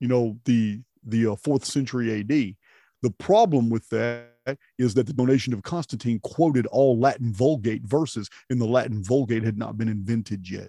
you 0.00 0.08
know, 0.08 0.38
the 0.44 0.80
the 1.04 1.28
uh, 1.28 1.36
fourth 1.36 1.64
century 1.64 2.20
AD. 2.20 2.28
The 3.02 3.10
problem 3.18 3.70
with 3.70 3.88
that 3.90 4.34
is 4.78 4.94
that 4.94 5.06
the 5.06 5.12
donation 5.12 5.52
of 5.52 5.62
Constantine 5.62 6.20
quoted 6.20 6.66
all 6.66 6.98
Latin 6.98 7.32
Vulgate 7.32 7.82
verses, 7.82 8.28
and 8.48 8.60
the 8.60 8.66
Latin 8.66 9.02
Vulgate 9.02 9.44
had 9.44 9.58
not 9.58 9.76
been 9.76 9.88
invented 9.88 10.48
yet. 10.48 10.68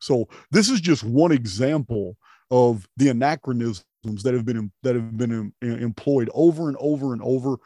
So 0.00 0.28
this 0.50 0.68
is 0.68 0.80
just 0.80 1.04
one 1.04 1.32
example 1.32 2.16
of 2.50 2.88
the 2.96 3.08
anachronisms 3.08 3.84
that 4.04 4.34
have 4.34 4.44
been 4.44 4.72
that 4.82 4.94
have 4.94 5.16
been 5.16 5.52
employed 5.60 6.30
over 6.32 6.68
and 6.68 6.76
over 6.80 7.12
and 7.12 7.22
over. 7.22 7.56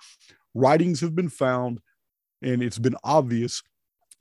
Writings 0.54 1.00
have 1.00 1.14
been 1.14 1.28
found, 1.28 1.80
and 2.42 2.62
it's 2.62 2.78
been 2.78 2.96
obvious 3.04 3.62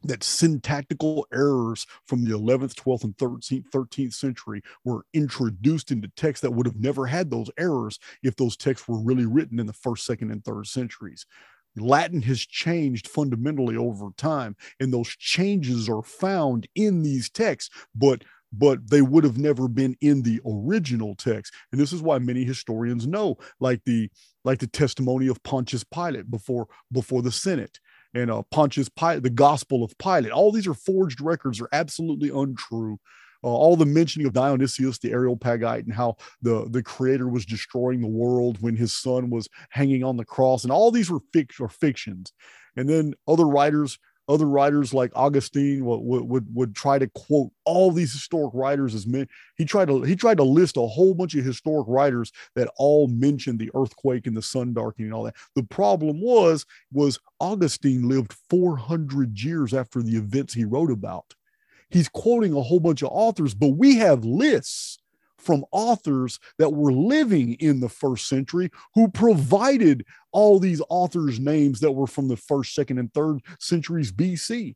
that 0.04 0.24
syntactical 0.24 1.28
errors 1.34 1.86
from 2.08 2.24
the 2.24 2.32
11th, 2.32 2.76
12th, 2.76 3.04
and 3.04 3.18
13th, 3.18 3.66
13th 3.74 4.14
century 4.14 4.62
were 4.84 5.06
introduced 5.14 5.92
into 5.92 6.08
texts 6.10 6.42
that 6.42 6.52
would 6.52 6.66
have 6.66 6.80
never 6.80 7.06
had 7.06 7.30
those 7.30 7.50
errors 7.58 8.00
if 8.24 8.36
those 8.36 8.58
texts 8.58 8.88
were 8.88 9.00
really 9.00 9.26
written 9.26 9.60
in 9.60 9.68
the 9.68 9.74
first, 9.74 10.06
second, 10.06 10.32
and 10.32 10.44
third 10.44 10.68
centuries. 10.68 11.26
Latin 11.78 12.22
has 12.22 12.40
changed 12.40 13.08
fundamentally 13.08 13.78
over 13.78 14.10
time, 14.18 14.56
and 14.80 14.94
those 14.94 15.08
changes 15.08 15.88
are 15.88 16.04
found 16.04 16.68
in 16.76 17.02
these 17.02 17.30
texts, 17.30 17.74
but 17.96 18.24
but 18.54 18.90
they 18.90 19.02
would 19.02 19.24
have 19.24 19.38
never 19.38 19.70
been 19.70 19.96
in 20.02 20.22
the 20.24 20.42
original 20.46 21.16
text. 21.16 21.54
And 21.72 21.80
this 21.80 21.94
is 21.94 22.02
why 22.02 22.20
many 22.20 22.44
historians 22.44 23.08
know, 23.08 23.38
like 23.62 23.82
the 23.86 24.10
like 24.44 24.60
the 24.60 24.68
testimony 24.68 25.28
of 25.28 25.42
Pontius 25.44 25.86
Pilate 25.86 26.30
before 26.30 26.68
before 26.92 27.22
the 27.22 27.32
Senate 27.32 27.80
and 28.14 28.30
uh, 28.30 28.42
Pontius 28.52 28.90
Pilate, 28.90 29.24
the 29.24 29.30
Gospel 29.30 29.84
of 29.84 29.98
Pilate. 29.98 30.32
All 30.32 30.52
these 30.52 30.68
are 30.68 30.74
forged 30.74 31.22
records, 31.22 31.62
are 31.62 31.70
absolutely 31.72 32.30
untrue. 32.30 33.00
Uh, 33.44 33.48
all 33.48 33.76
the 33.76 33.86
mentioning 33.86 34.28
of 34.28 34.34
Dionysius, 34.34 35.00
the 35.00 35.12
Areopagite, 35.12 35.86
and 35.86 35.94
how 35.94 36.16
the, 36.42 36.68
the 36.70 36.84
creator 36.84 37.28
was 37.28 37.46
destroying 37.46 38.00
the 38.00 38.08
world 38.08 38.58
when 38.62 38.76
his 38.76 38.94
son 38.94 39.32
was 39.32 39.50
hanging 39.70 40.04
on 40.04 40.16
the 40.16 40.26
cross, 40.26 40.64
and 40.64 40.72
all 40.72 40.92
these 40.92 41.10
were, 41.10 41.22
fic- 41.34 41.72
fictions. 41.72 42.34
And 42.76 42.88
then 42.88 43.14
other 43.28 43.46
writers 43.46 43.98
other 44.32 44.48
writers 44.48 44.94
like 44.94 45.12
Augustine 45.14 45.84
would, 45.86 46.00
would, 46.00 46.56
would 46.56 46.76
try 46.76 46.98
to 46.98 47.08
quote 47.10 47.52
all 47.66 47.92
these 47.92 48.14
historic 48.14 48.54
writers 48.54 48.96
as 48.96 49.06
men. 49.06 49.28
He 49.58 49.66
tried 49.66 49.90
to 49.90 50.04
he 50.04 50.16
tried 50.16 50.38
to 50.38 50.44
list 50.44 50.78
a 50.78 50.88
whole 50.88 51.14
bunch 51.14 51.36
of 51.36 51.44
historic 51.44 51.88
writers 51.88 52.32
that 52.56 52.72
all 52.78 53.08
mentioned 53.08 53.60
the 53.60 53.72
earthquake 53.76 54.28
and 54.28 54.36
the 54.36 54.42
sun 54.42 54.74
darkening 54.74 55.08
and 55.08 55.14
all 55.14 55.24
that. 55.24 55.36
The 55.56 55.64
problem 55.64 56.22
was 56.22 56.66
was 56.94 57.20
Augustine 57.40 58.08
lived 58.08 58.34
400 58.50 59.40
years 59.40 59.74
after 59.74 60.02
the 60.02 60.16
events 60.16 60.54
he 60.54 60.64
wrote 60.64 60.92
about. 60.92 61.36
He's 61.90 62.08
quoting 62.08 62.54
a 62.54 62.62
whole 62.62 62.80
bunch 62.80 63.02
of 63.02 63.10
authors, 63.12 63.54
but 63.54 63.70
we 63.70 63.98
have 63.98 64.24
lists 64.24 64.98
from 65.42 65.66
authors 65.72 66.40
that 66.58 66.70
were 66.70 66.92
living 66.92 67.54
in 67.56 67.80
the 67.80 67.90
first 67.90 68.28
century 68.28 68.70
who 68.96 69.08
provided 69.10 70.06
all 70.32 70.60
these 70.60 70.82
authors' 70.90 71.40
names 71.40 71.80
that 71.80 71.92
were 71.92 72.08
from 72.08 72.28
the 72.28 72.38
first, 72.38 72.74
second, 72.74 73.00
and 73.00 73.14
third 73.14 73.40
centuries 73.60 74.12
BC. 74.12 74.76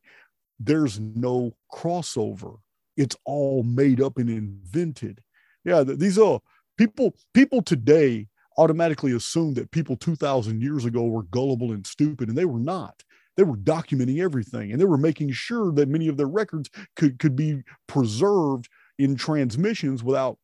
There's 0.58 0.98
no 1.00 1.52
crossover. 1.72 2.58
It's 2.96 3.16
all 3.24 3.62
made 3.62 4.00
up 4.00 4.18
and 4.18 4.30
invented. 4.30 5.22
Yeah, 5.64 5.82
these 5.82 6.18
are 6.18 6.40
people, 6.78 7.14
people 7.34 7.62
today 7.62 8.28
automatically 8.58 9.12
assume 9.12 9.54
that 9.54 9.70
people 9.70 9.96
2000 9.96 10.62
years 10.62 10.84
ago 10.84 11.04
were 11.04 11.24
gullible 11.24 11.72
and 11.72 11.86
stupid, 11.86 12.28
and 12.28 12.38
they 12.38 12.46
were 12.46 12.60
not 12.60 13.02
they 13.36 13.42
were 13.42 13.56
documenting 13.56 14.22
everything 14.22 14.72
and 14.72 14.80
they 14.80 14.86
were 14.86 14.96
making 14.96 15.30
sure 15.30 15.70
that 15.72 15.88
many 15.88 16.08
of 16.08 16.16
their 16.16 16.26
records 16.26 16.70
could 16.96 17.18
could 17.18 17.36
be 17.36 17.62
preserved 17.86 18.68
in 18.98 19.14
transmissions 19.14 20.02
without 20.02 20.38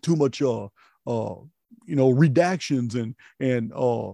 too 0.00 0.16
much 0.16 0.40
uh 0.40 0.64
uh 1.06 1.34
you 1.86 1.96
know 1.96 2.12
redactions 2.12 2.94
and 2.94 3.14
and 3.40 3.72
uh 3.74 4.12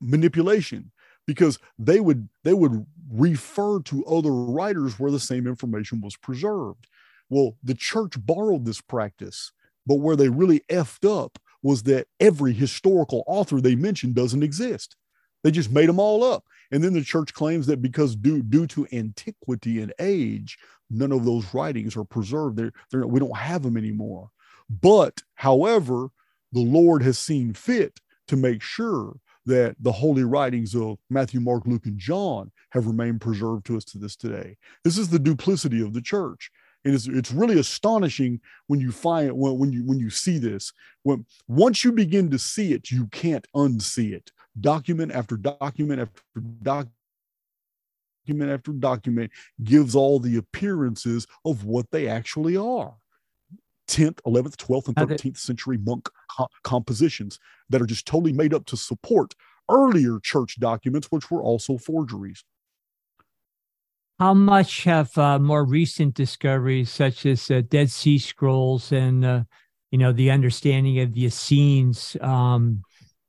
manipulation 0.00 0.90
because 1.26 1.58
they 1.78 2.00
would 2.00 2.28
they 2.44 2.54
would 2.54 2.84
refer 3.10 3.80
to 3.80 4.04
other 4.06 4.32
writers 4.32 4.98
where 4.98 5.10
the 5.10 5.20
same 5.20 5.46
information 5.46 6.00
was 6.00 6.16
preserved. 6.16 6.86
Well 7.28 7.56
the 7.62 7.74
church 7.74 8.14
borrowed 8.24 8.64
this 8.64 8.80
practice 8.80 9.52
but 9.86 9.96
where 9.96 10.16
they 10.16 10.28
really 10.28 10.60
effed 10.70 11.08
up 11.08 11.38
was 11.62 11.84
that 11.84 12.06
every 12.20 12.52
historical 12.52 13.24
author 13.26 13.60
they 13.60 13.74
mentioned 13.74 14.14
doesn't 14.14 14.42
exist. 14.42 14.96
They 15.44 15.50
just 15.50 15.72
made 15.72 15.88
them 15.88 15.98
all 15.98 16.22
up. 16.22 16.44
And 16.70 16.82
then 16.82 16.92
the 16.92 17.02
church 17.02 17.34
claims 17.34 17.66
that 17.66 17.82
because 17.82 18.16
due 18.16 18.42
due 18.42 18.66
to 18.68 18.86
antiquity 18.92 19.80
and 19.80 19.92
age 19.98 20.58
none 20.90 21.12
of 21.12 21.24
those 21.24 21.54
writings 21.54 21.96
are 21.96 22.04
preserved. 22.04 22.56
They're, 22.56 22.72
they're 22.90 23.06
we 23.06 23.20
don't 23.20 23.36
have 23.36 23.62
them 23.62 23.76
anymore 23.76 24.30
but, 24.80 25.20
however, 25.34 26.08
the 26.52 26.60
Lord 26.60 27.02
has 27.02 27.18
seen 27.18 27.52
fit 27.52 28.00
to 28.28 28.36
make 28.36 28.62
sure 28.62 29.16
that 29.44 29.76
the 29.80 29.92
holy 29.92 30.24
writings 30.24 30.74
of 30.74 30.98
Matthew, 31.10 31.40
Mark, 31.40 31.66
Luke, 31.66 31.86
and 31.86 31.98
John 31.98 32.50
have 32.70 32.86
remained 32.86 33.20
preserved 33.20 33.66
to 33.66 33.76
us 33.76 33.84
to 33.86 33.98
this 33.98 34.16
today. 34.16 34.56
This 34.84 34.96
is 34.96 35.08
the 35.08 35.18
duplicity 35.18 35.82
of 35.82 35.92
the 35.92 36.00
church. 36.00 36.50
And 36.84 36.94
it's, 36.94 37.06
it's 37.06 37.32
really 37.32 37.58
astonishing 37.58 38.40
when 38.66 38.80
you 38.80 38.92
find 38.92 39.32
when, 39.32 39.58
when 39.58 39.72
you 39.72 39.84
when 39.84 39.98
you 39.98 40.10
see 40.10 40.38
this. 40.38 40.72
When 41.04 41.26
once 41.46 41.84
you 41.84 41.92
begin 41.92 42.30
to 42.30 42.38
see 42.38 42.72
it, 42.72 42.90
you 42.90 43.06
can't 43.08 43.46
unsee 43.54 44.12
it. 44.12 44.32
document 44.60 45.12
after 45.12 45.36
document 45.36 46.00
after 46.00 46.22
document 46.62 46.92
after 48.50 48.72
document 48.72 49.30
gives 49.62 49.94
all 49.94 50.18
the 50.18 50.36
appearances 50.36 51.26
of 51.44 51.64
what 51.64 51.90
they 51.92 52.08
actually 52.08 52.56
are 52.56 52.94
10th 53.88 54.20
11th 54.26 54.56
12th 54.56 54.88
and 54.88 54.96
13th 54.96 55.38
century 55.38 55.78
monk 55.78 56.08
co- 56.36 56.48
compositions 56.62 57.38
that 57.68 57.82
are 57.82 57.86
just 57.86 58.06
totally 58.06 58.32
made 58.32 58.54
up 58.54 58.64
to 58.66 58.76
support 58.76 59.34
earlier 59.70 60.18
church 60.22 60.58
documents 60.58 61.08
which 61.10 61.30
were 61.30 61.42
also 61.42 61.78
forgeries. 61.78 62.44
How 64.18 64.34
much 64.34 64.84
have 64.84 65.16
uh, 65.18 65.38
more 65.38 65.64
recent 65.64 66.14
discoveries 66.14 66.90
such 66.90 67.26
as 67.26 67.50
uh, 67.50 67.62
dead 67.68 67.90
sea 67.90 68.18
scrolls 68.18 68.92
and 68.92 69.24
uh, 69.24 69.44
you 69.90 69.98
know 69.98 70.12
the 70.12 70.30
understanding 70.30 71.00
of 71.00 71.12
the 71.12 71.26
essenes 71.26 72.16
um, 72.20 72.82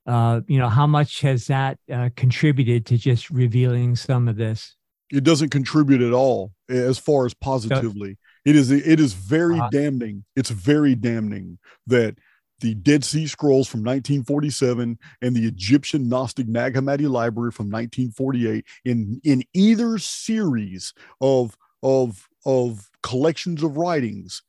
uh, 0.05 0.41
you 0.47 0.59
know 0.59 0.69
how 0.69 0.87
much 0.87 1.21
has 1.21 1.47
that 1.47 1.77
uh, 1.91 2.09
contributed 2.15 2.85
to 2.87 2.97
just 2.97 3.29
revealing 3.29 3.95
some 3.95 4.27
of 4.27 4.35
this? 4.35 4.75
It 5.11 5.23
doesn't 5.23 5.49
contribute 5.49 6.01
at 6.01 6.13
all 6.13 6.51
as 6.69 6.97
far 6.97 7.25
as 7.25 7.33
positively. 7.33 8.17
It 8.45 8.55
is 8.55 8.71
it 8.71 8.99
is 8.99 9.13
very 9.13 9.59
uh, 9.59 9.69
damning. 9.69 10.25
It's 10.35 10.49
very 10.49 10.95
damning 10.95 11.59
that 11.87 12.17
the 12.59 12.75
Dead 12.75 13.03
Sea 13.03 13.27
Scrolls 13.27 13.67
from 13.67 13.81
1947 13.81 14.97
and 15.21 15.35
the 15.35 15.45
Egyptian 15.45 16.07
Gnostic 16.07 16.47
Nag 16.47 16.75
Hammadi 16.75 17.09
Library 17.09 17.51
from 17.51 17.67
1948 17.67 18.65
in 18.85 19.21
in 19.23 19.43
either 19.53 19.97
series 19.97 20.93
of 21.21 21.57
of 21.81 22.27
of 22.45 22.89
collections 23.01 23.63
of 23.63 23.77
writings 23.77 24.41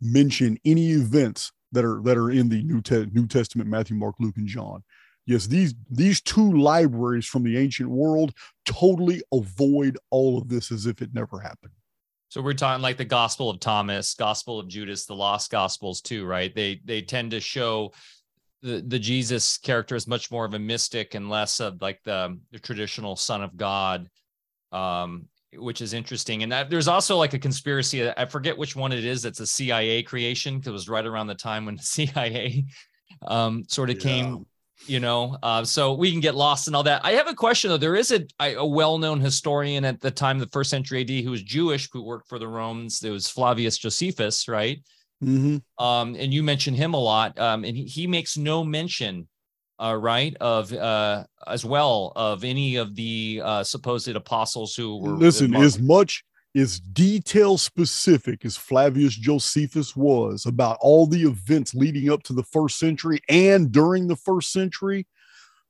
mention 0.00 0.58
any 0.64 0.90
events 0.90 1.52
that 1.72 1.84
are 1.84 2.00
that 2.02 2.16
are 2.16 2.30
in 2.30 2.48
the 2.48 2.62
New, 2.62 2.80
Te- 2.80 3.06
New 3.12 3.26
Testament 3.26 3.68
Matthew 3.68 3.96
Mark 3.96 4.14
Luke 4.20 4.36
and 4.36 4.46
John 4.46 4.82
Yes, 5.30 5.46
these 5.46 5.74
these 5.88 6.20
two 6.20 6.58
libraries 6.58 7.24
from 7.24 7.44
the 7.44 7.56
ancient 7.56 7.88
world 7.88 8.34
totally 8.64 9.22
avoid 9.32 9.96
all 10.10 10.38
of 10.38 10.48
this 10.48 10.72
as 10.72 10.86
if 10.86 11.00
it 11.02 11.14
never 11.14 11.38
happened. 11.38 11.72
So 12.30 12.40
we're 12.40 12.54
talking 12.54 12.80
like 12.80 12.96
the 12.96 13.04
Gospel 13.04 13.50
of 13.50 13.58
Thomas, 13.58 14.14
Gospel 14.14 14.60
of 14.60 14.68
Judas, 14.68 15.04
the 15.04 15.16
Lost 15.16 15.50
Gospels 15.50 16.00
too, 16.00 16.24
right? 16.24 16.54
They 16.54 16.80
they 16.84 17.02
tend 17.02 17.32
to 17.32 17.40
show 17.40 17.92
the, 18.62 18.84
the 18.86 19.00
Jesus 19.00 19.58
character 19.58 19.96
is 19.96 20.06
much 20.06 20.30
more 20.30 20.44
of 20.44 20.54
a 20.54 20.58
mystic 20.58 21.14
and 21.14 21.28
less 21.28 21.58
of 21.58 21.82
like 21.82 22.00
the, 22.04 22.38
the 22.52 22.60
traditional 22.60 23.16
Son 23.16 23.42
of 23.42 23.56
God, 23.56 24.08
um, 24.70 25.26
which 25.54 25.80
is 25.80 25.92
interesting. 25.92 26.44
And 26.44 26.52
that, 26.52 26.70
there's 26.70 26.86
also 26.86 27.16
like 27.16 27.34
a 27.34 27.38
conspiracy. 27.38 28.08
I 28.08 28.26
forget 28.26 28.56
which 28.56 28.76
one 28.76 28.92
it 28.92 29.04
is. 29.04 29.22
That's 29.22 29.40
a 29.40 29.46
CIA 29.46 30.04
creation 30.04 30.58
because 30.58 30.68
it 30.68 30.72
was 30.72 30.88
right 30.88 31.06
around 31.06 31.26
the 31.26 31.34
time 31.34 31.64
when 31.64 31.76
the 31.76 31.82
CIA 31.82 32.66
um, 33.26 33.64
sort 33.66 33.90
of 33.90 33.96
yeah. 33.96 34.02
came 34.02 34.46
you 34.86 35.00
know 35.00 35.36
uh, 35.42 35.64
so 35.64 35.94
we 35.94 36.10
can 36.10 36.20
get 36.20 36.34
lost 36.34 36.68
in 36.68 36.74
all 36.74 36.82
that. 36.82 37.04
I 37.04 37.12
have 37.12 37.28
a 37.28 37.34
question 37.34 37.70
though. 37.70 37.76
There 37.76 37.96
is 37.96 38.12
a, 38.12 38.26
a 38.40 38.66
well-known 38.66 39.20
historian 39.20 39.84
at 39.84 40.00
the 40.00 40.10
time 40.10 40.38
the 40.38 40.46
first 40.46 40.70
century 40.70 41.02
ad 41.02 41.10
who 41.24 41.30
was 41.30 41.42
jewish 41.42 41.88
who 41.92 42.02
worked 42.02 42.28
for 42.28 42.38
the 42.38 42.48
romans. 42.48 43.02
It 43.02 43.10
was 43.10 43.28
flavius 43.28 43.78
josephus 43.78 44.48
right? 44.48 44.78
Mm-hmm. 45.22 45.84
um, 45.84 46.16
and 46.18 46.32
you 46.32 46.42
mentioned 46.42 46.78
him 46.78 46.94
a 46.94 46.98
lot. 46.98 47.38
Um, 47.38 47.64
and 47.64 47.76
he, 47.76 47.84
he 47.84 48.06
makes 48.06 48.38
no 48.38 48.64
mention 48.64 49.28
uh, 49.80 49.94
right 49.94 50.36
of 50.40 50.72
uh, 50.72 51.24
as 51.46 51.64
well 51.64 52.12
of 52.16 52.44
any 52.44 52.76
of 52.76 52.94
the 52.94 53.40
uh, 53.44 53.64
supposed 53.64 54.08
apostles 54.08 54.74
who 54.74 54.98
were 54.98 55.12
listen 55.12 55.54
as 55.56 55.78
much 55.78 56.24
as 56.54 56.80
detail 56.80 57.56
specific 57.58 58.44
as 58.44 58.56
Flavius 58.56 59.14
Josephus 59.14 59.94
was 59.94 60.46
about 60.46 60.78
all 60.80 61.06
the 61.06 61.22
events 61.22 61.74
leading 61.74 62.10
up 62.10 62.22
to 62.24 62.32
the 62.32 62.42
first 62.42 62.78
century 62.78 63.20
and 63.28 63.70
during 63.70 64.08
the 64.08 64.16
first 64.16 64.52
century, 64.52 65.06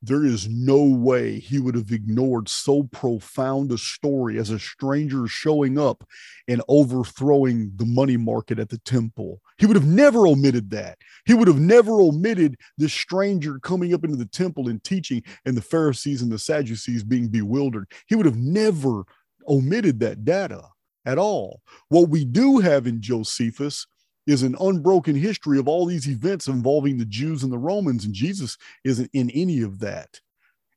there 0.03 0.25
is 0.25 0.49
no 0.49 0.83
way 0.83 1.39
he 1.39 1.59
would 1.59 1.75
have 1.75 1.93
ignored 1.93 2.49
so 2.49 2.85
profound 2.85 3.71
a 3.71 3.77
story 3.77 4.39
as 4.39 4.49
a 4.49 4.59
stranger 4.59 5.27
showing 5.27 5.79
up 5.79 6.03
and 6.49 6.63
overthrowing 6.69 7.71
the 7.77 7.85
money 7.85 8.17
market 8.17 8.59
at 8.59 8.71
the 8.71 8.79
temple. 8.79 9.43
He 9.59 9.67
would 9.67 9.77
have 9.77 9.87
never 9.87 10.27
omitted 10.27 10.71
that. 10.71 10.97
He 11.27 11.35
would 11.35 11.49
have 11.49 11.61
never 11.61 12.01
omitted 12.01 12.57
this 12.79 12.95
stranger 12.95 13.59
coming 13.59 13.93
up 13.93 14.03
into 14.03 14.17
the 14.17 14.25
temple 14.25 14.69
and 14.69 14.83
teaching, 14.83 15.23
and 15.45 15.55
the 15.55 15.63
Pharisees 15.63 16.23
and 16.23 16.33
the 16.33 16.39
Sadducees 16.39 17.05
being 17.05 17.29
bewildered. 17.29 17.93
He 18.07 18.15
would 18.15 18.27
have 18.27 18.39
never 18.39 19.05
omitted 19.51 20.01
that 20.01 20.25
data 20.25 20.63
at 21.05 21.19
all. 21.19 21.61
What 21.89 22.09
we 22.09 22.25
do 22.25 22.59
have 22.59 22.87
in 22.87 23.03
Josephus 23.03 23.87
is 24.27 24.43
an 24.43 24.57
unbroken 24.61 25.17
history 25.17 25.59
of 25.59 25.67
all 25.67 25.87
these 25.87 26.09
events 26.09 26.47
involving 26.47 26.97
the 26.99 27.05
Jews 27.05 27.43
and 27.43 27.53
the 27.53 27.59
Romans, 27.59 28.05
and 28.05 28.15
Jesus 28.15 28.57
isn't 28.85 29.11
in 29.13 29.29
any 29.31 29.63
of 29.63 29.81
that. 29.81 30.21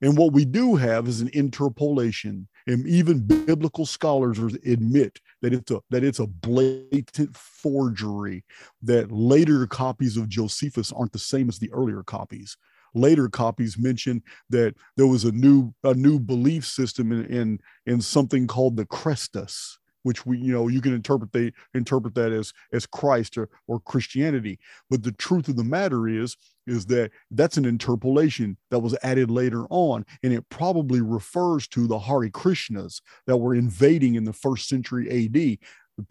And 0.01 0.17
what 0.17 0.33
we 0.33 0.43
do 0.43 0.75
have 0.75 1.07
is 1.07 1.21
an 1.21 1.29
interpolation, 1.33 2.47
and 2.67 2.85
even 2.87 3.25
biblical 3.25 3.85
scholars 3.85 4.37
admit 4.65 5.19
that 5.41 5.53
it's 5.53 5.71
a 5.71 5.79
that 5.91 6.03
it's 6.03 6.19
a 6.19 6.27
blatant 6.27 7.37
forgery. 7.37 8.43
That 8.81 9.11
later 9.11 9.65
copies 9.67 10.17
of 10.17 10.27
Josephus 10.27 10.91
aren't 10.91 11.13
the 11.13 11.19
same 11.19 11.47
as 11.47 11.59
the 11.59 11.71
earlier 11.71 12.03
copies 12.03 12.57
later 12.93 13.27
copies 13.27 13.77
mention 13.77 14.21
that 14.49 14.75
there 14.97 15.07
was 15.07 15.23
a 15.23 15.31
new 15.31 15.73
a 15.83 15.93
new 15.93 16.19
belief 16.19 16.65
system 16.65 17.11
in 17.11 17.25
in, 17.25 17.59
in 17.85 18.01
something 18.01 18.47
called 18.47 18.77
the 18.77 18.85
Christus, 18.85 19.77
which 20.03 20.25
we 20.25 20.37
you 20.37 20.51
know 20.51 20.67
you 20.67 20.81
can 20.81 20.93
interpret 20.93 21.31
they 21.31 21.51
interpret 21.73 22.13
that 22.15 22.31
as 22.31 22.53
as 22.71 22.85
Christ 22.85 23.37
or, 23.37 23.49
or 23.67 23.79
Christianity. 23.79 24.59
But 24.89 25.03
the 25.03 25.13
truth 25.13 25.47
of 25.47 25.55
the 25.55 25.63
matter 25.63 26.07
is 26.07 26.37
is 26.67 26.85
that 26.87 27.11
that's 27.31 27.57
an 27.57 27.65
interpolation 27.65 28.57
that 28.69 28.79
was 28.79 28.95
added 29.03 29.29
later 29.31 29.65
on, 29.69 30.05
and 30.21 30.31
it 30.31 30.47
probably 30.49 31.01
refers 31.01 31.67
to 31.69 31.87
the 31.87 31.99
Hare 31.99 32.29
Krishnas 32.29 33.01
that 33.27 33.37
were 33.37 33.55
invading 33.55 34.15
in 34.15 34.23
the 34.23 34.33
first 34.33 34.69
century 34.69 35.09
AD. 35.09 35.57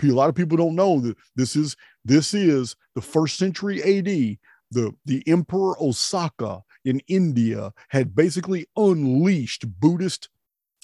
A 0.03 0.13
lot 0.13 0.29
of 0.29 0.35
people 0.35 0.57
don't 0.57 0.77
know 0.77 1.01
that 1.01 1.17
this 1.37 1.57
is 1.57 1.77
this 2.05 2.35
is 2.35 2.77
the 2.95 3.03
first 3.03 3.37
century 3.37 3.83
AD. 3.83 4.39
The 4.71 4.93
the 5.05 5.23
Emperor 5.27 5.75
Ashoka 5.81 6.63
in 6.85 7.01
India 7.09 7.73
had 7.89 8.15
basically 8.15 8.67
unleashed 8.77 9.65
Buddhist 9.81 10.29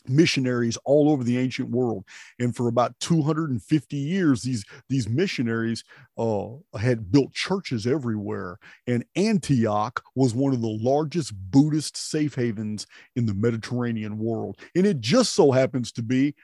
missionaries 0.09 0.77
all 0.85 1.11
over 1.11 1.25
the 1.25 1.39
ancient 1.39 1.71
world. 1.71 2.05
And 2.39 2.55
for 2.55 2.69
about 2.69 2.99
250 3.01 3.97
years 3.97 4.43
these 4.43 4.65
these 4.89 5.09
missionaries 5.09 5.85
uh, 6.17 6.49
had 6.79 7.11
built 7.11 7.33
churches 7.33 7.87
everywhere. 7.87 8.59
And 8.87 9.05
antioch 9.17 10.03
was 10.15 10.35
one 10.35 10.53
of 10.53 10.61
the 10.61 10.69
largest 10.69 11.33
buddhist 11.51 11.97
safe 11.97 12.35
havens 12.35 12.87
in 13.17 13.27
the 13.27 13.35
mediterranean 13.35 14.19
world. 14.19 14.59
And 14.75 14.87
it 14.87 15.01
just 15.01 15.35
so 15.35 15.51
happens 15.51 15.93
to 15.93 16.03
be 16.03 16.35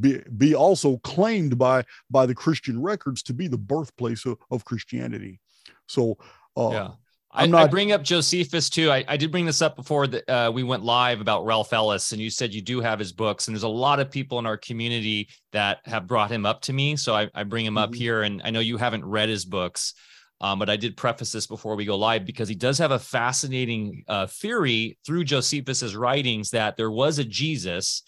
be, 0.00 0.20
be 0.36 0.54
also 0.54 0.96
claimed 0.98 1.56
by 1.56 1.84
by 2.10 2.26
the 2.26 2.34
christian 2.34 2.80
records 2.82 3.22
to 3.22 3.34
be 3.34 3.46
the 3.46 3.58
birthplace 3.58 4.26
of, 4.26 4.38
of 4.50 4.64
christianity. 4.64 5.40
So 5.86 6.18
uh, 6.56 6.70
yeah 6.70 6.90
I, 7.36 7.46
not, 7.46 7.64
I, 7.64 7.66
bring 7.66 7.90
up 7.90 8.02
Josephus 8.02 8.70
too. 8.70 8.90
I, 8.90 9.04
I 9.08 9.16
did 9.16 9.32
bring 9.32 9.44
this 9.44 9.60
up 9.60 9.74
before 9.74 10.06
that 10.06 10.28
uh, 10.28 10.52
we 10.52 10.62
went 10.62 10.84
live 10.84 11.20
about 11.20 11.44
Ralph 11.44 11.72
Ellis, 11.72 12.12
and 12.12 12.20
you 12.20 12.30
said 12.30 12.54
you 12.54 12.62
do 12.62 12.80
have 12.80 13.00
his 13.00 13.12
books, 13.12 13.48
and 13.48 13.56
there's 13.56 13.64
a 13.64 13.68
lot 13.68 13.98
of 13.98 14.10
people 14.10 14.38
in 14.38 14.46
our 14.46 14.56
community 14.56 15.28
that 15.52 15.80
have 15.84 16.06
brought 16.06 16.30
him 16.30 16.46
up 16.46 16.60
to 16.62 16.72
me. 16.72 16.94
So 16.94 17.14
I, 17.14 17.28
I 17.34 17.42
bring 17.42 17.66
him 17.66 17.74
mm-hmm. 17.74 17.84
up 17.84 17.94
here, 17.94 18.22
and 18.22 18.40
I 18.44 18.50
know 18.50 18.60
you 18.60 18.76
haven't 18.76 19.04
read 19.04 19.28
his 19.28 19.44
books, 19.44 19.94
um, 20.40 20.60
but 20.60 20.70
I 20.70 20.76
did 20.76 20.96
preface 20.96 21.32
this 21.32 21.48
before 21.48 21.74
we 21.74 21.84
go 21.84 21.96
live 21.96 22.24
because 22.24 22.48
he 22.48 22.54
does 22.54 22.78
have 22.78 22.92
a 22.92 22.98
fascinating 23.00 24.04
uh, 24.06 24.26
theory 24.28 24.96
through 25.04 25.24
Josephus's 25.24 25.96
writings 25.96 26.50
that 26.50 26.76
there 26.76 26.90
was 26.90 27.18
a 27.18 27.24
Jesus 27.24 28.04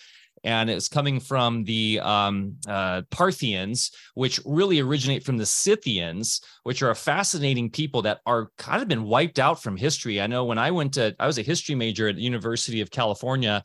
and 0.46 0.70
it's 0.70 0.88
coming 0.88 1.18
from 1.18 1.64
the 1.64 1.98
um, 2.00 2.56
uh, 2.68 3.02
Parthians, 3.10 3.90
which 4.14 4.38
really 4.46 4.78
originate 4.78 5.24
from 5.24 5.36
the 5.36 5.44
Scythians, 5.44 6.40
which 6.62 6.82
are 6.82 6.90
a 6.90 6.94
fascinating 6.94 7.68
people 7.68 8.00
that 8.02 8.20
are 8.26 8.52
kind 8.56 8.80
of 8.80 8.86
been 8.86 9.02
wiped 9.02 9.40
out 9.40 9.60
from 9.60 9.76
history. 9.76 10.20
I 10.20 10.28
know 10.28 10.44
when 10.44 10.56
I 10.56 10.70
went 10.70 10.94
to, 10.94 11.16
I 11.18 11.26
was 11.26 11.38
a 11.38 11.42
history 11.42 11.74
major 11.74 12.08
at 12.08 12.14
the 12.14 12.22
University 12.22 12.80
of 12.80 12.90
California. 12.90 13.62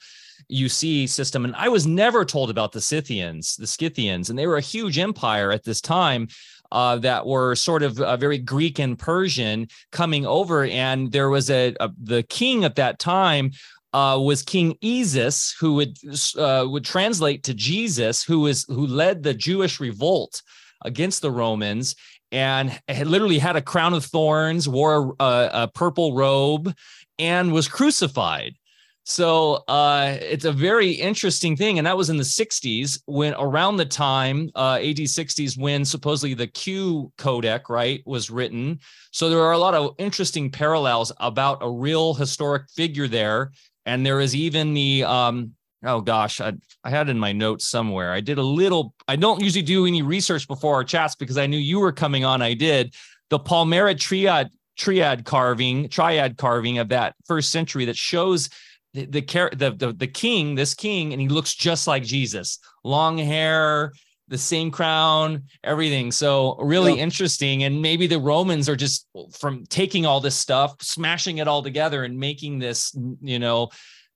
UC 0.52 1.08
system, 1.08 1.46
and 1.46 1.56
I 1.56 1.70
was 1.70 1.86
never 1.86 2.26
told 2.26 2.50
about 2.50 2.72
the 2.72 2.82
Scythians, 2.82 3.56
the 3.58 3.68
Scythians, 3.68 4.32
and 4.32 4.40
they 4.40 4.48
were 4.48 4.58
a 4.58 4.62
huge 4.62 4.98
empire 4.98 5.52
at 5.52 5.64
this 5.64 5.80
time. 5.80 6.28
Uh, 6.72 6.96
that 6.96 7.28
were 7.28 7.54
sort 7.54 7.84
of 7.84 8.00
uh, 8.00 8.16
very 8.16 8.38
Greek 8.38 8.80
and 8.80 8.98
Persian 8.98 9.68
coming 9.92 10.26
over, 10.26 10.64
and 10.64 11.12
there 11.12 11.30
was 11.30 11.50
a, 11.50 11.76
a 11.82 11.90
the 12.02 12.24
king 12.24 12.64
at 12.64 12.78
that 12.78 12.98
time 12.98 13.52
uh, 13.94 14.18
was 14.22 14.42
King 14.42 14.78
Esus, 14.82 15.54
who 15.60 15.74
would 15.76 15.98
uh, 16.38 16.66
would 16.68 16.86
translate 16.86 17.44
to 17.44 17.54
Jesus, 17.54 18.24
who 18.24 18.42
was 18.42 18.66
who 18.68 18.88
led 18.88 19.24
the 19.24 19.34
Jewish 19.34 19.80
revolt 19.80 20.42
against 20.84 21.22
the 21.22 21.32
Romans, 21.32 21.96
and 22.32 22.80
had 22.88 23.08
literally 23.08 23.40
had 23.40 23.56
a 23.56 23.62
crown 23.62 23.94
of 23.94 24.06
thorns, 24.06 24.68
wore 24.68 25.16
a, 25.20 25.50
a 25.54 25.72
purple 25.74 26.16
robe, 26.16 26.74
and 27.20 27.52
was 27.52 27.68
crucified. 27.68 28.56
So 29.04 29.64
uh, 29.68 30.18
it's 30.22 30.46
a 30.46 30.52
very 30.52 30.92
interesting 30.92 31.58
thing, 31.58 31.80
and 31.80 31.88
that 31.88 31.98
was 31.98 32.10
in 32.10 32.18
the 32.18 32.24
'60s 32.24 33.02
when 33.08 33.34
around 33.34 33.78
the 33.78 33.86
time 33.86 34.52
uh, 34.56 34.80
AD 34.80 34.98
'60s 34.98 35.58
when 35.58 35.84
supposedly 35.84 36.34
the 36.34 36.48
Q 36.48 37.12
Codec 37.18 37.68
right 37.68 38.02
was 38.06 38.30
written. 38.30 38.80
So 39.12 39.30
there 39.30 39.42
are 39.42 39.54
a 39.54 39.58
lot 39.58 39.74
of 39.74 39.96
interesting 39.98 40.50
parallels 40.50 41.12
about 41.18 41.58
a 41.62 41.70
real 41.70 42.14
historic 42.14 42.70
figure 42.70 43.08
there 43.08 43.52
and 43.86 44.06
there 44.06 44.20
is 44.20 44.36
even 44.36 44.74
the 44.74 45.04
um, 45.04 45.54
oh 45.84 46.02
gosh, 46.02 46.42
I 46.42 46.54
I 46.84 46.90
had 46.90 47.10
in 47.10 47.20
my 47.20 47.32
notes 47.32 47.68
somewhere. 47.68 48.12
I 48.12 48.22
did 48.22 48.38
a 48.38 48.44
little. 48.44 48.94
I 49.08 49.16
don't 49.16 49.42
usually 49.42 49.62
do 49.62 49.86
any 49.86 50.02
research 50.02 50.48
before 50.48 50.76
our 50.76 50.84
chats 50.84 51.16
because 51.16 51.38
I 51.38 51.48
knew 51.48 51.58
you 51.58 51.80
were 51.80 51.92
coming 51.92 52.26
on. 52.26 52.42
I 52.42 52.54
did 52.54 52.94
the 53.30 53.40
Palmyra 53.40 53.96
triad 53.96 54.50
triad 54.78 55.26
carving, 55.26 55.90
triad 55.90 56.38
carving 56.38 56.78
of 56.78 56.90
that 56.90 57.16
first 57.26 57.52
century 57.52 57.86
that 57.86 57.98
shows 57.98 58.50
the 58.94 59.06
the, 59.06 59.50
the 59.56 59.72
the 59.72 59.94
the 59.94 60.08
king, 60.08 60.56
this 60.56 60.74
king, 60.74 61.14
and 61.14 61.22
he 61.22 61.30
looks 61.30 61.56
just 61.56 61.88
like 61.88 62.04
Jesus, 62.04 62.60
long 62.84 63.18
hair, 63.18 63.94
the 64.32 64.38
same 64.38 64.72
crown, 64.72 65.44
everything. 65.64 66.12
So 66.12 66.56
really 66.56 67.00
interesting. 67.00 67.64
And 67.64 67.82
maybe 67.82 68.08
the 68.08 68.18
Romans 68.18 68.68
are 68.70 68.76
just 68.78 69.08
from 69.38 69.66
taking 69.66 70.06
all 70.06 70.22
this 70.22 70.36
stuff, 70.36 70.82
smashing 70.82 71.38
it 71.38 71.48
all 71.48 71.62
together, 71.62 72.06
and 72.06 72.18
making 72.18 72.58
this, 72.58 72.98
you 73.22 73.38
know, 73.38 73.70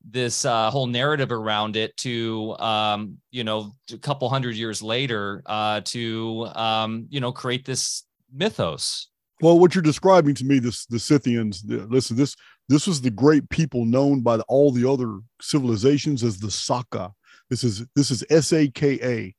this 0.09 0.45
uh, 0.45 0.71
whole 0.71 0.87
narrative 0.87 1.31
around 1.31 1.75
it 1.75 1.95
to 1.97 2.55
um, 2.59 3.17
you 3.31 3.43
know 3.43 3.75
a 3.91 3.97
couple 3.97 4.29
hundred 4.29 4.55
years 4.55 4.81
later 4.81 5.43
uh, 5.45 5.81
to 5.83 6.47
um, 6.55 7.07
you 7.09 7.19
know 7.19 7.31
create 7.31 7.65
this 7.65 8.03
mythos 8.31 9.09
well 9.41 9.57
what 9.57 9.73
you're 9.73 9.81
describing 9.81 10.35
to 10.35 10.45
me 10.45 10.59
this 10.59 10.85
the 10.85 10.99
scythians 10.99 11.63
the, 11.63 11.77
listen 11.87 12.15
this 12.15 12.35
this 12.67 12.87
was 12.87 13.01
the 13.01 13.11
great 13.11 13.47
people 13.49 13.85
known 13.85 14.21
by 14.21 14.37
the, 14.37 14.43
all 14.47 14.71
the 14.71 14.89
other 14.89 15.19
civilizations 15.41 16.23
as 16.23 16.39
the 16.39 16.49
Saka. 16.49 17.13
This 17.49 17.63
is 17.63 17.85
this 17.95 18.09
is 18.09 18.23
S 18.29 18.53
A 18.53 18.67
K 18.69 18.99
A. 19.03 19.35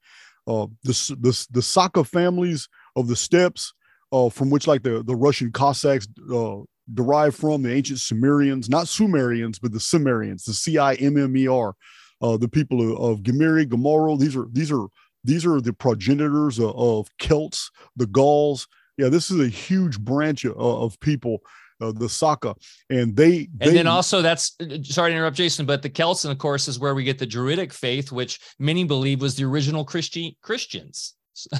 Uh, 0.46 0.66
the, 0.84 1.16
the 1.20 1.46
the 1.50 1.62
Saka 1.62 2.04
families 2.04 2.68
of 2.94 3.08
the 3.08 3.16
steppes, 3.16 3.72
uh, 4.12 4.28
from 4.28 4.50
which 4.50 4.66
like 4.66 4.82
the 4.82 5.02
the 5.02 5.16
Russian 5.16 5.50
Cossacks 5.50 6.06
uh, 6.32 6.58
derived 6.94 7.36
from 7.36 7.62
the 7.62 7.72
ancient 7.72 7.98
Cimmerians, 7.98 8.68
not 8.68 8.88
Sumerians, 8.88 9.58
but 9.58 9.72
the 9.72 9.80
Cimmerians, 9.80 10.44
the 10.44 10.52
C 10.52 10.78
I 10.78 10.94
M 10.94 11.16
M 11.16 11.36
E 11.36 11.48
R, 11.48 11.74
uh, 12.20 12.36
the 12.36 12.48
people 12.48 12.80
of, 12.80 13.18
of 13.18 13.22
Gemiri, 13.22 13.68
Gomorrah. 13.68 14.16
These 14.16 14.36
are 14.36 14.46
these 14.52 14.70
are 14.70 14.86
these 15.24 15.44
are 15.44 15.60
the 15.60 15.72
progenitors 15.72 16.58
of, 16.58 16.76
of 16.76 17.08
Celts, 17.18 17.70
the 17.96 18.06
Gauls. 18.06 18.68
Yeah, 18.96 19.08
this 19.08 19.30
is 19.30 19.40
a 19.40 19.48
huge 19.48 20.00
branch 20.00 20.44
of, 20.44 20.56
of 20.56 20.98
people 21.00 21.40
uh, 21.80 21.92
the 21.92 22.08
Saka, 22.08 22.54
and 22.90 23.16
they, 23.16 23.48
they 23.54 23.68
and 23.68 23.76
then 23.76 23.86
also 23.86 24.22
that's 24.22 24.56
sorry 24.82 25.10
to 25.10 25.16
interrupt, 25.16 25.36
Jason, 25.36 25.66
but 25.66 25.82
the 25.82 25.90
Celts, 25.90 26.24
of 26.24 26.38
course, 26.38 26.68
is 26.68 26.78
where 26.78 26.94
we 26.94 27.04
get 27.04 27.18
the 27.18 27.26
Druidic 27.26 27.72
faith, 27.72 28.12
which 28.12 28.40
many 28.58 28.84
believe 28.84 29.20
was 29.20 29.36
the 29.36 29.44
original 29.44 29.84
Christian 29.84 30.32
Christians. 30.42 31.14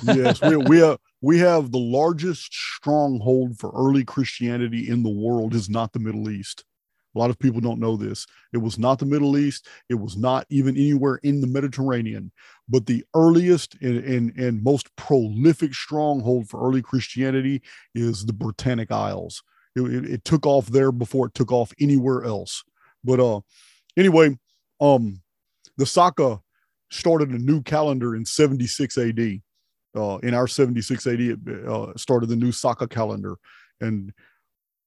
yes, 0.05 0.41
we 0.41 0.57
we 0.57 0.79
have 0.79 0.99
we 1.21 1.39
have 1.39 1.71
the 1.71 1.79
largest 1.79 2.53
stronghold 2.53 3.59
for 3.59 3.71
early 3.75 4.05
Christianity 4.05 4.89
in 4.89 5.03
the 5.03 5.11
world 5.11 5.55
is 5.55 5.69
not 5.69 5.93
the 5.93 5.99
Middle 5.99 6.31
East. 6.31 6.65
A 7.15 7.19
lot 7.19 7.31
of 7.31 7.39
people 7.39 7.63
don't 7.63 7.81
know 7.81 7.97
this. 7.97 8.27
It 8.53 8.59
was 8.59 8.79
not 8.79 8.99
the 8.99 9.07
Middle 9.07 9.39
East. 9.39 9.69
It 9.89 9.95
was 9.95 10.19
not 10.19 10.47
even 10.51 10.77
anywhere 10.77 11.19
in 11.23 11.41
the 11.41 11.47
Mediterranean. 11.47 12.31
But 12.69 12.85
the 12.85 13.05
earliest 13.15 13.75
and, 13.81 14.05
and, 14.05 14.39
and 14.39 14.63
most 14.63 14.95
prolific 14.97 15.73
stronghold 15.73 16.51
for 16.51 16.61
early 16.61 16.83
Christianity 16.83 17.63
is 17.95 18.27
the 18.27 18.35
Britannic 18.35 18.93
Isles. 18.93 19.43
It, 19.77 19.83
it, 19.83 20.05
it, 20.07 20.25
took 20.25 20.47
off 20.47 20.67
there 20.67 20.91
before 20.91 21.27
it 21.27 21.35
took 21.35 21.53
off 21.53 21.73
anywhere 21.79 22.25
else. 22.25 22.65
But 23.05 23.21
uh, 23.21 23.41
anyway, 23.97 24.39
um, 24.81 25.21
the 25.77 25.87
Saka 25.87 26.41
started 26.91 27.31
a 27.31 27.39
new 27.39 27.63
calendar 27.63 28.17
in 28.17 28.25
76 28.25 28.99
AD. 28.99 29.41
Uh, 29.95 30.19
in 30.19 30.35
our 30.35 30.47
76 30.47 31.07
AD, 31.07 31.21
it 31.21 31.39
uh, 31.67 31.93
started 31.97 32.29
the 32.29 32.37
new 32.37 32.53
Saka 32.53 32.87
calendar, 32.87 33.37
and 33.81 34.13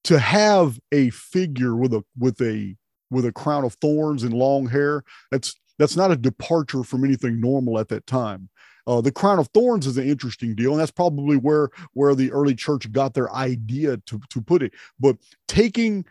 to 0.03 0.19
have 0.19 0.79
a 0.91 1.09
figure 1.09 1.75
with 1.75 1.93
a 1.93 2.03
with 2.17 2.39
a 2.41 2.75
with 3.09 3.25
a 3.25 3.31
crown 3.31 3.65
of 3.65 3.73
thorns 3.75 4.23
and 4.23 4.33
long 4.33 4.67
hair, 4.67 5.03
that's 5.31 5.55
that's 5.79 5.95
not 5.95 6.11
a 6.11 6.15
departure 6.15 6.83
from 6.83 7.03
anything 7.03 7.39
normal 7.39 7.79
at 7.79 7.87
that 7.87 8.05
time. 8.05 8.49
Uh, 8.87 9.01
the 9.01 9.11
crown 9.11 9.39
of 9.39 9.47
thorns 9.49 9.87
is 9.87 9.97
an 9.97 10.07
interesting 10.07 10.55
deal, 10.55 10.71
and 10.71 10.79
that's 10.79 10.91
probably 10.91 11.37
where 11.37 11.69
where 11.93 12.15
the 12.15 12.31
early 12.31 12.55
church 12.55 12.91
got 12.91 13.13
their 13.13 13.31
idea 13.33 13.97
to 14.05 14.19
to 14.29 14.41
put 14.41 14.63
it. 14.63 14.73
But 14.99 15.17
taking 15.47 16.05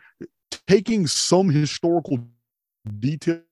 taking 0.66 1.07
some 1.07 1.49
historical 1.51 2.19
details 2.99 3.43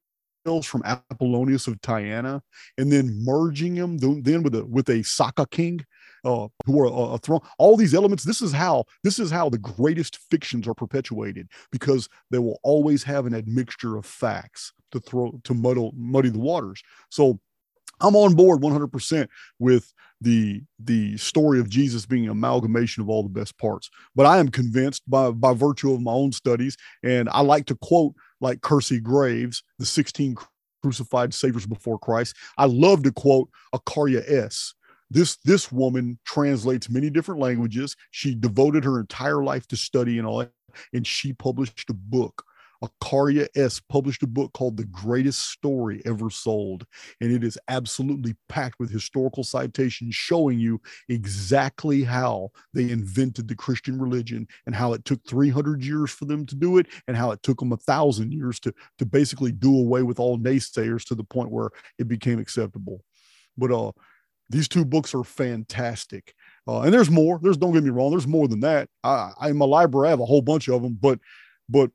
from 0.63 0.83
Apollonius 0.83 1.67
of 1.67 1.81
Tyana 1.81 2.41
and 2.79 2.93
then 2.93 3.25
merging 3.25 3.75
them 3.75 3.99
then 3.99 4.43
with 4.43 4.55
a 4.55 4.65
with 4.65 4.89
a 4.89 5.03
Saka 5.03 5.47
king 5.51 5.85
uh, 6.25 6.49
who 6.65 6.81
are 6.81 6.87
a, 6.87 7.15
a 7.15 7.19
throne. 7.19 7.41
All 7.59 7.77
these 7.77 7.95
elements. 7.95 8.25
This 8.25 8.43
is 8.43 8.53
how 8.53 8.85
this 9.03 9.19
is 9.19 9.31
how 9.31 9.49
the 9.49 9.59
greatest 9.59 10.19
fictions 10.31 10.67
are 10.69 10.75
perpetuated 10.75 11.49
because 11.71 12.09
they 12.31 12.39
will 12.39 12.59
always 12.63 13.03
have 13.05 13.27
an 13.27 13.35
admixture 13.35 13.97
of 13.97 14.07
facts 14.07 14.73
to 14.93 15.01
throw 15.01 15.41
to 15.45 15.55
muddle 15.55 15.93
muddy 15.97 16.31
the 16.31 16.39
waters. 16.39 16.83
So 17.11 17.41
I'm 18.01 18.17
on 18.17 18.35
board 18.35 18.61
100% 18.61 19.29
with 19.59 19.93
the 20.21 20.63
the 20.79 21.17
story 21.19 21.61
of 21.61 21.69
Jesus 21.69 22.07
being 22.07 22.25
an 22.25 22.31
amalgamation 22.31 23.03
of 23.03 23.09
all 23.09 23.23
the 23.23 23.29
best 23.29 23.57
parts. 23.59 23.91
But 24.15 24.27
I 24.27 24.39
am 24.39 24.49
convinced 24.49 25.03
by 25.09 25.31
by 25.31 25.53
virtue 25.53 25.93
of 25.93 26.01
my 26.01 26.13
own 26.13 26.33
studies, 26.33 26.77
and 27.03 27.29
I 27.29 27.41
like 27.43 27.67
to 27.67 27.77
quote 27.77 28.15
like 28.41 28.63
Kersey 28.63 29.01
Graves, 29.01 29.63
the 29.79 29.87
16 29.87 30.37
crucified 30.83 31.35
saviors 31.35 31.67
before 31.67 31.99
Christ. 31.99 32.37
I 32.59 32.67
love 32.67 33.03
to 33.03 33.13
quote 33.13 33.49
Acharya 33.73 34.23
S. 34.27 34.75
This 35.11 35.37
this 35.45 35.71
woman 35.71 36.19
translates 36.25 36.91
many 36.91 37.11
different 37.11 37.41
languages. 37.41 37.95
She 38.11 38.35
devoted 38.35 38.85
her 38.85 39.01
entire 39.01 39.43
life 39.43 39.67
to 39.69 39.77
study 39.77 40.19
and 40.19 40.27
all 40.27 40.39
that, 40.39 40.53
and 40.93 41.07
she 41.07 41.33
published 41.33 41.91
a 41.91 41.95
book 41.95 42.43
Acharya 42.83 43.47
S. 43.55 43.81
published 43.89 44.23
a 44.23 44.27
book 44.27 44.53
called 44.53 44.77
The 44.77 44.85
Greatest 44.85 45.51
Story 45.51 46.03
Ever 46.05 46.31
Sold. 46.31 46.87
And 47.21 47.33
it 47.33 47.43
is 47.43 47.59
absolutely 47.69 48.35
packed 48.49 48.79
with 48.79 48.91
historical 48.91 49.45
citations 49.45 50.15
showing 50.15 50.59
you 50.59 50.81
exactly 51.09 52.03
how 52.03 52.51
they 52.75 52.91
invented 52.91 53.49
the 53.49 53.55
Christian 53.55 54.01
religion 54.01 54.47
and 54.67 54.75
how 54.75 54.93
it 54.93 55.05
took 55.05 55.27
300 55.27 55.85
years 55.85 56.11
for 56.11 56.25
them 56.25 56.47
to 56.47 56.55
do 56.55 56.79
it 56.79 56.87
and 57.09 57.17
how 57.17 57.31
it 57.31 57.43
took 57.43 57.61
them 57.61 57.73
a 57.73 57.77
thousand 57.77 58.33
years 58.33 58.61
to, 58.61 58.73
to 58.99 59.07
basically 59.07 59.53
do 59.53 59.79
away 59.79 60.03
with 60.03 60.19
all 60.19 60.39
naysayers 60.39 61.05
to 61.05 61.15
the 61.15 61.25
point 61.25 61.51
where 61.51 61.71
it 61.99 62.09
became 62.09 62.39
acceptable. 62.39 63.03
But 63.57 63.73
uh, 63.73 63.93
these 64.51 64.69
two 64.69 64.85
books 64.85 65.15
are 65.15 65.25
fantastic. 65.25 66.35
Uh, 66.69 66.81
and 66.81 66.93
there's 66.93 67.11
more. 67.11 67.39
There's 67.43 67.57
don't 67.57 67.73
get 67.73 67.85
me 67.85 67.91
wrong. 67.91 68.11
There's 68.11 68.27
more 68.27 68.49
than 68.49 68.61
that. 68.61 68.89
I, 69.03 69.33
I 69.39 69.51
in 69.51 69.57
my 69.57 69.67
library 69.67 70.09
I 70.09 70.11
have 70.11 70.21
a 70.21 70.27
whole 70.27 70.43
bunch 70.43 70.69
of 70.69 70.83
them, 70.83 70.99
but 71.01 71.19
but 71.69 71.91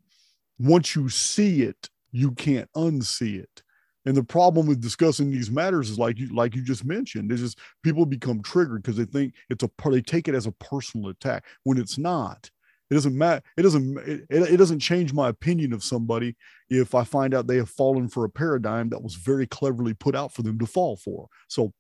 once 0.62 0.96
you 0.96 1.10
see 1.10 1.64
it, 1.64 1.90
you 2.12 2.32
can't 2.32 2.70
unsee 2.76 3.42
it. 3.42 3.64
And 4.06 4.16
the 4.16 4.24
problem 4.24 4.66
with 4.66 4.82
discussing 4.82 5.30
these 5.30 5.52
matters 5.52 5.90
is 5.90 6.00
like 6.00 6.18
you 6.18 6.34
like 6.34 6.56
you 6.56 6.64
just 6.64 6.86
mentioned, 6.86 7.32
is 7.32 7.40
just 7.40 7.60
people 7.84 8.06
become 8.06 8.42
triggered 8.42 8.82
because 8.82 8.98
they 8.98 9.06
think 9.06 9.34
it's 9.50 9.64
a 9.64 9.70
they 9.90 10.02
take 10.02 10.28
it 10.28 10.36
as 10.36 10.48
a 10.48 10.52
personal 10.54 11.10
attack 11.10 11.46
when 11.64 11.78
it's 11.78 11.98
not. 11.98 12.50
It 12.90 12.96
doesn't 12.96 13.18
matter. 13.18 13.42
It 13.58 13.62
doesn't. 13.62 13.98
It, 14.00 14.26
it 14.30 14.58
doesn't 14.58 14.80
change 14.80 15.14
my 15.14 15.30
opinion 15.30 15.72
of 15.72 15.84
somebody 15.84 16.36
if 16.70 16.96
I 16.96 17.04
find 17.04 17.34
out 17.34 17.48
they 17.48 17.58
have 17.58 17.70
fallen 17.70 18.10
for 18.10 18.26
a 18.26 18.30
paradigm 18.30 18.90
that 18.90 19.02
was 19.02 19.16
very 19.16 19.46
cleverly 19.48 19.94
put 19.94 20.16
out 20.16 20.34
for 20.34 20.42
them 20.42 20.58
to 20.60 20.66
fall 20.66 20.98
for. 20.98 21.28
So 21.48 21.72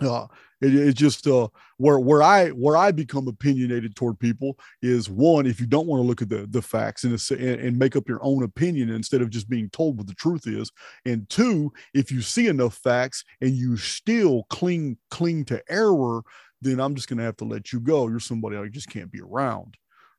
uh, 0.00 0.26
it, 0.60 0.74
it's 0.74 0.98
just 0.98 1.26
uh, 1.26 1.48
where 1.76 1.98
where 1.98 2.22
I 2.22 2.48
where 2.50 2.76
I 2.76 2.92
become 2.92 3.28
opinionated 3.28 3.94
toward 3.94 4.18
people 4.18 4.58
is 4.80 5.10
one 5.10 5.46
if 5.46 5.60
you 5.60 5.66
don't 5.66 5.86
want 5.86 6.00
to 6.02 6.06
look 6.06 6.22
at 6.22 6.28
the 6.28 6.46
the 6.50 6.62
facts 6.62 7.04
and, 7.04 7.12
and 7.30 7.60
and 7.60 7.78
make 7.78 7.96
up 7.96 8.08
your 8.08 8.22
own 8.22 8.42
opinion 8.42 8.90
instead 8.90 9.22
of 9.22 9.30
just 9.30 9.48
being 9.48 9.68
told 9.70 9.98
what 9.98 10.06
the 10.06 10.14
truth 10.14 10.46
is, 10.46 10.70
and 11.04 11.28
two 11.28 11.72
if 11.94 12.10
you 12.10 12.22
see 12.22 12.48
enough 12.48 12.74
facts 12.74 13.24
and 13.40 13.52
you 13.52 13.76
still 13.76 14.44
cling 14.50 14.96
cling 15.10 15.44
to 15.46 15.62
error, 15.68 16.22
then 16.60 16.80
I'm 16.80 16.94
just 16.94 17.08
gonna 17.08 17.22
have 17.22 17.36
to 17.38 17.44
let 17.44 17.72
you 17.72 17.80
go. 17.80 18.08
You're 18.08 18.20
somebody 18.20 18.56
I 18.56 18.68
just 18.68 18.88
can't 18.88 19.10
be 19.10 19.20
around. 19.20 19.76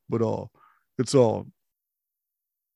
But 0.10 0.22
uh, 0.22 0.46
it's 0.98 1.16
uh 1.16 1.42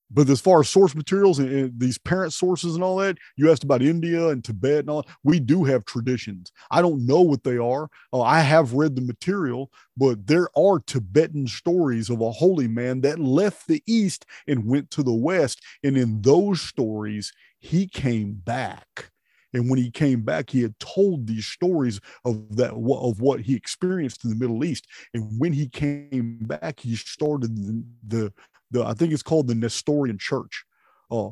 but 0.09 0.29
as 0.29 0.39
far 0.39 0.61
as 0.61 0.69
source 0.69 0.95
materials 0.95 1.39
and, 1.39 1.51
and, 1.51 1.79
these 1.79 1.97
parent 1.97 2.33
sources 2.33 2.75
and 2.75 2.83
all 2.83 2.97
that, 2.97 3.17
you 3.35 3.51
asked 3.51 3.63
about 3.63 3.81
India 3.81 4.29
and 4.29 4.43
Tibet 4.43 4.79
and 4.79 4.89
all. 4.89 5.07
We 5.23 5.39
do 5.39 5.63
have 5.65 5.85
traditions. 5.85 6.51
I 6.71 6.81
don't 6.81 7.05
know 7.05 7.21
what 7.21 7.43
they 7.43 7.57
are. 7.57 7.89
Uh, 8.13 8.21
I 8.21 8.39
have 8.39 8.73
read 8.73 8.95
the 8.95 9.01
material, 9.01 9.71
but 9.97 10.27
there 10.27 10.49
are 10.57 10.79
Tibetan 10.79 11.47
stories 11.47 12.09
of 12.09 12.21
a 12.21 12.31
holy 12.31 12.67
man 12.67 13.01
that 13.01 13.19
left 13.19 13.67
the 13.67 13.83
east 13.85 14.25
and 14.47 14.65
went 14.65 14.91
to 14.91 15.03
the 15.03 15.13
west. 15.13 15.61
And 15.83 15.97
in 15.97 16.21
those 16.21 16.61
stories, 16.61 17.33
he 17.59 17.87
came 17.87 18.33
back. 18.33 19.11
And 19.53 19.69
when 19.69 19.79
he 19.79 19.89
came 19.89 20.21
back, 20.21 20.49
he 20.49 20.61
had 20.61 20.77
told 20.79 21.25
these 21.25 21.45
stories 21.45 21.99
of 22.25 22.55
that 22.57 22.73
of 22.73 23.21
what 23.21 23.41
he 23.41 23.55
experienced 23.55 24.23
in 24.23 24.29
the 24.29 24.35
Middle 24.35 24.63
East. 24.63 24.87
And 25.13 25.39
when 25.39 25.53
he 25.53 25.67
came 25.67 26.39
back, 26.41 26.81
he 26.81 26.95
started 26.95 27.55
the, 27.55 27.83
the 28.07 28.33
the 28.71 28.83
I 28.83 28.93
think 28.93 29.13
it's 29.13 29.23
called 29.23 29.47
the 29.47 29.55
Nestorian 29.55 30.17
Church. 30.17 30.65
Uh, 31.09 31.29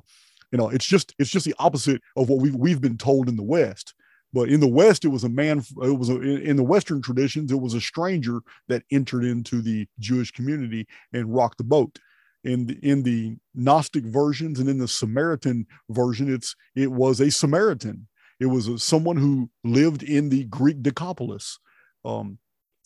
you 0.51 0.57
know, 0.57 0.69
it's 0.69 0.85
just 0.85 1.13
it's 1.19 1.29
just 1.29 1.45
the 1.45 1.55
opposite 1.59 2.01
of 2.15 2.29
what 2.29 2.39
we've 2.41 2.55
we've 2.55 2.81
been 2.81 2.97
told 2.97 3.29
in 3.29 3.35
the 3.35 3.43
West. 3.43 3.93
But 4.33 4.49
in 4.49 4.59
the 4.59 4.67
West, 4.67 5.05
it 5.05 5.09
was 5.09 5.23
a 5.23 5.29
man. 5.29 5.63
It 5.81 5.97
was 5.97 6.09
a, 6.09 6.19
in 6.21 6.57
the 6.57 6.63
Western 6.63 7.01
traditions, 7.01 7.51
it 7.51 7.59
was 7.59 7.73
a 7.73 7.81
stranger 7.81 8.39
that 8.67 8.83
entered 8.91 9.23
into 9.23 9.61
the 9.61 9.87
Jewish 9.99 10.31
community 10.31 10.87
and 11.13 11.33
rocked 11.33 11.57
the 11.57 11.63
boat. 11.63 11.99
in 12.43 12.67
the 12.67 12.77
in 12.83 13.03
the 13.03 13.35
Gnostic 13.53 14.05
versions 14.05 14.59
and 14.59 14.69
in 14.69 14.77
the 14.77 14.87
Samaritan 14.87 15.65
version, 15.89 16.33
it's 16.33 16.55
it 16.75 16.91
was 16.91 17.19
a 17.19 17.31
Samaritan. 17.31 18.07
It 18.39 18.47
was 18.47 18.67
a, 18.67 18.77
someone 18.77 19.17
who 19.17 19.49
lived 19.63 20.03
in 20.03 20.29
the 20.29 20.43
Greek 20.45 20.83
Decapolis. 20.83 21.59
Um, 22.03 22.37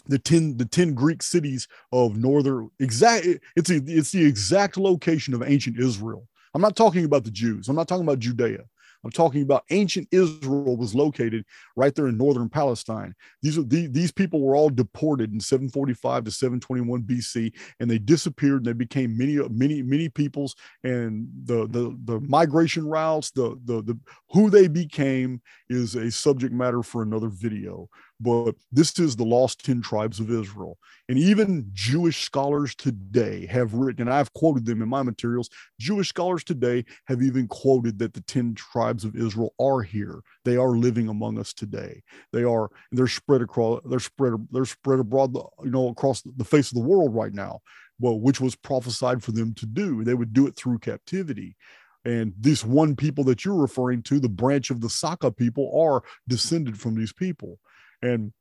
the 0.09 0.19
10 0.19 0.57
the 0.57 0.65
10 0.65 0.93
greek 0.93 1.23
cities 1.23 1.67
of 1.93 2.17
northern 2.17 2.69
exact 2.79 3.25
it's 3.55 3.69
a, 3.69 3.81
it's 3.85 4.11
the 4.11 4.25
exact 4.25 4.77
location 4.77 5.33
of 5.33 5.41
ancient 5.43 5.79
israel 5.79 6.27
i'm 6.53 6.61
not 6.61 6.75
talking 6.75 7.05
about 7.05 7.23
the 7.23 7.31
jews 7.31 7.69
i'm 7.69 7.75
not 7.75 7.87
talking 7.87 8.03
about 8.03 8.19
judea 8.19 8.65
I'm 9.03 9.11
talking 9.11 9.41
about 9.41 9.63
ancient 9.69 10.07
Israel 10.11 10.75
was 10.75 10.93
located 10.93 11.45
right 11.75 11.93
there 11.95 12.07
in 12.07 12.17
northern 12.17 12.49
Palestine. 12.49 13.15
These 13.41 13.57
are 13.57 13.63
the, 13.63 13.87
these 13.87 14.11
people 14.11 14.41
were 14.41 14.55
all 14.55 14.69
deported 14.69 15.31
in 15.31 15.39
745 15.39 16.25
to 16.25 16.31
721 16.31 17.03
BC, 17.03 17.53
and 17.79 17.89
they 17.89 17.97
disappeared. 17.97 18.57
And 18.57 18.65
they 18.65 18.73
became 18.73 19.17
many 19.17 19.37
many 19.49 19.81
many 19.81 20.09
peoples, 20.09 20.55
and 20.83 21.27
the 21.45 21.67
the 21.67 21.97
the 22.05 22.19
migration 22.21 22.85
routes, 22.85 23.31
the 23.31 23.59
the 23.65 23.81
the 23.81 23.97
who 24.31 24.49
they 24.49 24.67
became 24.67 25.41
is 25.69 25.95
a 25.95 26.11
subject 26.11 26.53
matter 26.53 26.83
for 26.83 27.01
another 27.01 27.29
video 27.29 27.89
but 28.19 28.55
this 28.71 28.99
is 28.99 29.15
the 29.15 29.23
lost 29.23 29.63
10 29.63 29.81
tribes 29.81 30.19
of 30.19 30.29
Israel. 30.29 30.77
And 31.07 31.17
even 31.17 31.69
Jewish 31.73 32.23
scholars 32.23 32.75
today 32.75 33.45
have 33.45 33.73
written, 33.73 34.01
and 34.01 34.13
I've 34.13 34.33
quoted 34.33 34.65
them 34.65 34.81
in 34.81 34.89
my 34.89 35.03
materials, 35.03 35.49
Jewish 35.79 36.09
scholars 36.09 36.43
today 36.43 36.83
have 37.05 37.21
even 37.21 37.47
quoted 37.47 37.97
that 37.99 38.13
the 38.13 38.21
10 38.21 38.55
tribes 38.55 39.05
of 39.05 39.15
Israel 39.15 39.53
are 39.59 39.81
here. 39.81 40.21
They 40.43 40.57
are 40.57 40.71
living 40.71 41.07
among 41.07 41.39
us 41.39 41.53
today. 41.53 42.03
They 42.33 42.43
are, 42.43 42.69
they're 42.91 43.07
spread 43.07 43.41
across, 43.41 43.81
they're 43.85 43.99
spread, 43.99 44.33
they're 44.51 44.65
spread 44.65 44.99
abroad, 44.99 45.35
you 45.63 45.71
know, 45.71 45.87
across 45.87 46.21
the 46.21 46.45
face 46.45 46.71
of 46.71 46.75
the 46.75 46.87
world 46.87 47.15
right 47.15 47.33
now. 47.33 47.61
Well, 48.01 48.19
which 48.19 48.39
was 48.39 48.55
prophesied 48.55 49.23
for 49.23 49.33
them 49.33 49.53
to 49.55 49.65
do. 49.65 50.03
They 50.03 50.13
would 50.13 50.33
do 50.33 50.47
it 50.47 50.55
through 50.55 50.79
captivity. 50.79 51.57
And 52.05 52.33
this 52.37 52.63
one 52.63 52.95
people 52.95 53.25
that 53.25 53.43
you're 53.43 53.55
referring 53.55 54.03
to, 54.03 54.19
the 54.19 54.29
branch 54.29 54.69
of 54.69 54.79
the 54.79 54.89
Saka 54.89 55.31
people, 55.31 55.71
are 55.77 56.01
descended 56.27 56.79
from 56.79 56.95
these 56.95 57.11
people. 57.11 57.59
And 58.01 58.31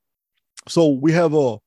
so 0.69 0.89
we 0.89 1.13
have 1.13 1.35
a 1.35 1.59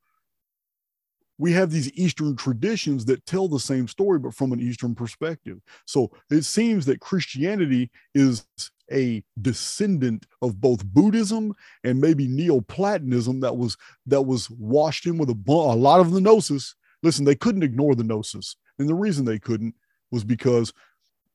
we 1.38 1.52
have 1.54 1.72
these 1.72 1.92
Eastern 1.94 2.36
traditions 2.36 3.04
that 3.06 3.26
tell 3.26 3.48
the 3.48 3.60
same 3.60 3.88
story, 3.88 4.20
but 4.20 4.36
from 4.36 4.52
an 4.52 4.60
Eastern 4.60 4.94
perspective. 4.94 5.58
So 5.88 6.12
it 6.30 6.44
seems 6.44 6.86
that 6.86 7.00
Christianity 7.00 7.90
is 8.14 8.46
a 8.92 9.24
descendant 9.42 10.28
of 10.44 10.62
both 10.62 10.86
Buddhism 10.86 11.56
and 11.84 12.00
maybe 12.00 12.28
Neoplatonism 12.28 13.40
that 13.40 13.58
was 13.58 13.76
that 14.06 14.22
was 14.22 14.52
washed 14.52 15.08
in 15.08 15.18
with 15.18 15.30
a, 15.30 15.52
a 15.52 15.76
lot 15.76 16.00
of 16.00 16.12
the 16.12 16.22
gnosis. 16.22 16.76
Listen, 17.02 17.26
they 17.26 17.36
couldn't 17.36 17.64
ignore 17.64 17.96
the 17.96 18.04
gnosis, 18.04 18.56
and 18.78 18.88
the 18.88 18.94
reason 18.94 19.26
they 19.26 19.40
couldn't 19.40 19.74
was 20.12 20.24
because 20.24 20.72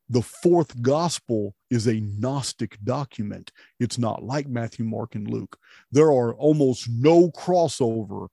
the 0.09 0.23
fourth 0.23 0.81
gospel 0.83 1.55
is 1.71 1.87
a 1.87 2.01
Gnostic 2.01 2.79
document. 2.85 3.51
It's 3.81 3.99
not 3.99 4.23
like 4.23 4.47
Matthew, 4.47 4.85
Mark, 4.85 5.15
and 5.15 5.29
Luke. 5.29 5.59
There 5.91 6.09
are 6.09 6.35
almost 6.35 6.89
no 6.89 7.31
crossover 7.31 8.29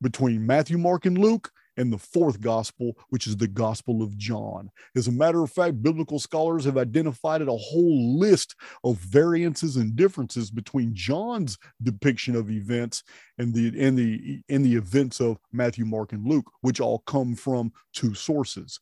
between 0.00 0.46
Matthew, 0.46 0.78
Mark, 0.78 1.04
and 1.06 1.18
Luke 1.18 1.50
and 1.78 1.92
the 1.92 1.98
fourth 1.98 2.40
gospel, 2.40 2.96
which 3.08 3.26
is 3.26 3.36
the 3.36 3.46
Gospel 3.46 4.02
of 4.02 4.16
John. 4.18 4.68
As 4.96 5.06
a 5.06 5.12
matter 5.12 5.42
of 5.42 5.50
fact, 5.50 5.82
biblical 5.82 6.18
scholars 6.18 6.64
have 6.64 6.76
identified 6.76 7.40
a 7.40 7.56
whole 7.56 8.18
list 8.18 8.56
of 8.82 8.98
variances 8.98 9.76
and 9.76 9.94
differences 9.94 10.50
between 10.50 10.94
John's 10.94 11.56
depiction 11.82 12.34
of 12.34 12.50
events 12.50 13.04
and 13.38 13.54
the 13.54 13.68
and 13.80 13.96
the 13.96 14.42
and 14.48 14.64
the 14.64 14.74
events 14.74 15.20
of 15.20 15.38
Matthew, 15.52 15.84
Mark, 15.84 16.12
and 16.12 16.26
Luke, 16.26 16.50
which 16.62 16.80
all 16.80 16.98
come 17.06 17.36
from 17.36 17.72
two 17.92 18.12
sources. 18.12 18.80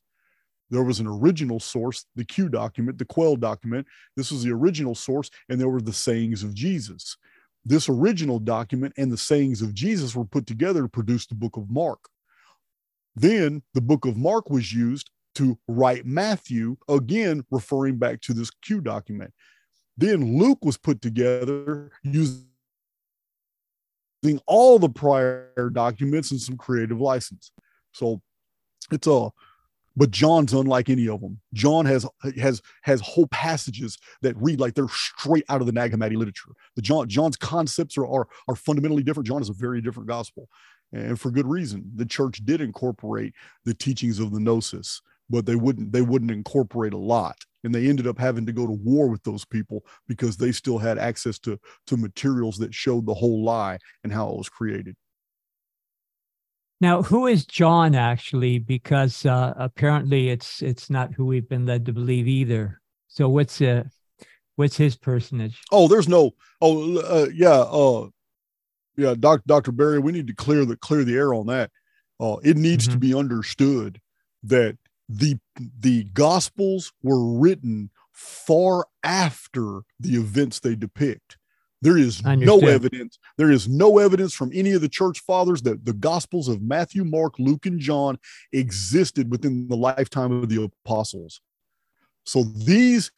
There 0.70 0.82
was 0.82 0.98
an 1.00 1.06
original 1.06 1.60
source, 1.60 2.06
the 2.16 2.24
Q 2.24 2.48
document, 2.48 2.98
the 2.98 3.04
Quell 3.04 3.36
document. 3.36 3.86
This 4.16 4.32
was 4.32 4.42
the 4.42 4.52
original 4.52 4.94
source, 4.94 5.30
and 5.48 5.60
there 5.60 5.68
were 5.68 5.80
the 5.80 5.92
sayings 5.92 6.42
of 6.42 6.54
Jesus. 6.54 7.16
This 7.64 7.88
original 7.88 8.38
document 8.38 8.94
and 8.96 9.10
the 9.10 9.16
sayings 9.16 9.62
of 9.62 9.74
Jesus 9.74 10.14
were 10.14 10.24
put 10.24 10.46
together 10.46 10.82
to 10.82 10.88
produce 10.88 11.26
the 11.26 11.34
book 11.34 11.56
of 11.56 11.70
Mark. 11.70 12.08
Then 13.14 13.62
the 13.74 13.80
book 13.80 14.04
of 14.04 14.16
Mark 14.16 14.50
was 14.50 14.72
used 14.72 15.10
to 15.36 15.58
write 15.68 16.06
Matthew, 16.06 16.76
again, 16.88 17.44
referring 17.50 17.98
back 17.98 18.20
to 18.22 18.32
this 18.32 18.50
Q 18.50 18.80
document. 18.80 19.32
Then 19.96 20.38
Luke 20.38 20.64
was 20.64 20.76
put 20.76 21.00
together 21.00 21.90
using 22.02 22.46
all 24.46 24.78
the 24.78 24.88
prior 24.88 25.70
documents 25.72 26.30
and 26.30 26.40
some 26.40 26.56
creative 26.56 27.00
license. 27.00 27.52
So 27.92 28.20
it's 28.90 29.06
a 29.06 29.30
but 29.96 30.10
John's 30.10 30.52
unlike 30.52 30.88
any 30.90 31.08
of 31.08 31.20
them. 31.20 31.40
John 31.54 31.86
has 31.86 32.06
has 32.38 32.60
has 32.82 33.00
whole 33.00 33.26
passages 33.28 33.98
that 34.22 34.36
read 34.36 34.60
like 34.60 34.74
they're 34.74 34.88
straight 34.88 35.44
out 35.48 35.60
of 35.60 35.66
the 35.66 35.72
Nag 35.72 35.92
Hammadi 35.92 36.16
literature. 36.16 36.50
The 36.76 36.82
John 36.82 37.08
John's 37.08 37.36
concepts 37.36 37.96
are, 37.96 38.06
are 38.06 38.28
are 38.48 38.56
fundamentally 38.56 39.02
different. 39.02 39.26
John 39.26 39.42
is 39.42 39.48
a 39.48 39.54
very 39.54 39.80
different 39.80 40.08
gospel, 40.08 40.48
and 40.92 41.18
for 41.18 41.30
good 41.30 41.46
reason. 41.46 41.90
The 41.94 42.06
church 42.06 42.44
did 42.44 42.60
incorporate 42.60 43.32
the 43.64 43.74
teachings 43.74 44.18
of 44.18 44.32
the 44.32 44.40
Gnosis, 44.40 45.00
but 45.30 45.46
they 45.46 45.56
wouldn't 45.56 45.92
they 45.92 46.02
wouldn't 46.02 46.30
incorporate 46.30 46.92
a 46.92 46.98
lot, 46.98 47.38
and 47.64 47.74
they 47.74 47.88
ended 47.88 48.06
up 48.06 48.18
having 48.18 48.46
to 48.46 48.52
go 48.52 48.66
to 48.66 48.72
war 48.72 49.08
with 49.08 49.22
those 49.24 49.44
people 49.44 49.84
because 50.06 50.36
they 50.36 50.52
still 50.52 50.78
had 50.78 50.98
access 50.98 51.38
to 51.40 51.58
to 51.86 51.96
materials 51.96 52.58
that 52.58 52.74
showed 52.74 53.06
the 53.06 53.14
whole 53.14 53.42
lie 53.42 53.78
and 54.04 54.12
how 54.12 54.28
it 54.28 54.36
was 54.36 54.48
created. 54.48 54.96
Now, 56.80 57.02
who 57.02 57.26
is 57.26 57.46
John 57.46 57.94
actually? 57.94 58.58
Because 58.58 59.24
uh, 59.24 59.54
apparently 59.56 60.28
it's 60.28 60.62
it's 60.62 60.90
not 60.90 61.14
who 61.14 61.24
we've 61.24 61.48
been 61.48 61.66
led 61.66 61.86
to 61.86 61.92
believe 61.92 62.28
either. 62.28 62.80
So 63.08 63.28
what's 63.28 63.60
uh, 63.60 63.84
what's 64.56 64.76
his 64.76 64.96
personage? 64.96 65.60
Oh, 65.72 65.88
there's 65.88 66.08
no. 66.08 66.32
Oh, 66.60 66.98
uh, 66.98 67.28
yeah, 67.32 67.60
uh, 67.60 68.08
yeah, 68.96 69.14
Doc, 69.18 69.42
Dr. 69.46 69.72
Barry, 69.72 69.98
we 69.98 70.12
need 70.12 70.26
to 70.26 70.34
clear 70.34 70.64
the 70.64 70.76
clear 70.76 71.04
the 71.04 71.16
air 71.16 71.32
on 71.32 71.46
that. 71.46 71.70
Uh, 72.20 72.36
it 72.42 72.56
needs 72.56 72.84
mm-hmm. 72.84 72.94
to 72.94 72.98
be 72.98 73.14
understood 73.14 74.00
that 74.42 74.76
the 75.08 75.38
the 75.80 76.04
Gospels 76.04 76.92
were 77.02 77.38
written 77.38 77.90
far 78.12 78.86
after 79.02 79.82
the 80.00 80.16
events 80.16 80.60
they 80.60 80.74
depict. 80.74 81.36
There 81.82 81.98
is 81.98 82.24
no 82.24 82.58
evidence. 82.58 83.18
There 83.36 83.50
is 83.50 83.68
no 83.68 83.98
evidence 83.98 84.34
from 84.34 84.50
any 84.54 84.72
of 84.72 84.80
the 84.80 84.88
church 84.88 85.20
fathers 85.20 85.62
that 85.62 85.84
the 85.84 85.92
Gospels 85.92 86.48
of 86.48 86.62
Matthew, 86.62 87.04
Mark, 87.04 87.38
Luke, 87.38 87.66
and 87.66 87.78
John 87.78 88.18
existed 88.52 89.30
within 89.30 89.68
the 89.68 89.76
lifetime 89.76 90.32
of 90.32 90.48
the 90.48 90.70
apostles. 90.84 91.40
So 92.24 92.44
these, 92.44 93.12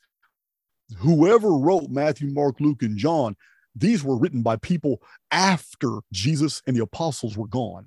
whoever 0.99 1.53
wrote 1.53 1.89
Matthew, 1.89 2.29
Mark, 2.29 2.61
Luke, 2.61 2.83
and 2.83 2.99
John, 2.99 3.37
these 3.77 4.03
were 4.03 4.19
written 4.19 4.43
by 4.43 4.57
people 4.57 5.01
after 5.31 6.01
Jesus 6.13 6.63
and 6.67 6.77
the 6.77 6.83
apostles 6.83 7.37
were 7.37 7.47
gone. 7.47 7.87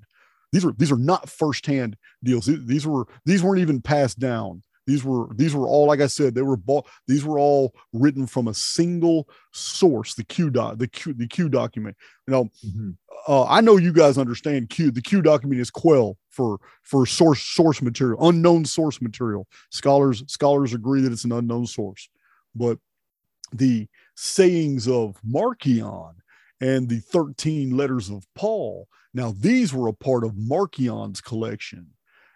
These 0.52 0.66
are 0.66 0.74
these 0.74 0.92
are 0.92 0.98
not 0.98 1.30
firsthand 1.30 1.98
deals. 2.24 2.46
These 2.46 2.88
were 2.88 3.08
these 3.26 3.44
weren't 3.44 3.62
even 3.62 3.82
passed 3.82 4.20
down. 4.20 4.64
These 4.88 5.04
were 5.04 5.28
these 5.36 5.54
were 5.54 5.68
all 5.68 5.86
like 5.86 6.02
I 6.02 6.08
said 6.08 6.34
they 6.34 6.42
were 6.42 6.58
bought. 6.58 6.88
These 7.08 7.24
were 7.24 7.40
all 7.40 7.74
written 7.94 8.26
from 8.26 8.48
a 8.48 8.54
single 8.54 9.30
source, 9.52 10.16
the 10.16 10.24
Q 10.24 10.50
dot 10.50 10.80
the 10.80 10.88
Q 10.88 11.14
the 11.14 11.28
Q 11.28 11.50
document. 11.50 11.96
You 12.28 12.32
know, 12.32 12.44
mm-hmm. 12.66 12.92
uh, 13.28 13.46
I 13.46 13.62
know 13.62 13.78
you 13.78 13.94
guys 13.94 14.18
understand 14.18 14.70
Q. 14.70 14.92
The 14.92 15.02
Q 15.02 15.22
document 15.22 15.62
is 15.62 15.70
Quell 15.70 16.18
for 16.30 16.60
for 16.84 17.06
source 17.06 17.42
source 17.42 17.82
material, 17.82 18.28
unknown 18.28 18.66
source 18.66 19.02
material. 19.02 19.48
Scholars 19.70 20.24
scholars 20.28 20.74
agree 20.74 21.02
that 21.02 21.12
it's 21.12 21.26
an 21.26 21.32
unknown 21.32 21.68
source, 21.68 22.10
but 22.56 22.80
the 23.54 23.88
sayings 24.16 24.88
of 24.88 25.18
Marcion 25.24 26.16
and 26.60 26.88
the 26.88 27.00
13 27.00 27.76
letters 27.76 28.10
of 28.10 28.26
Paul. 28.36 28.88
Now, 29.14 29.34
these 29.38 29.74
were 29.74 29.88
a 29.88 29.94
part 29.94 30.24
of 30.24 30.38
Marcion's 30.38 31.20
collection. 31.20 31.88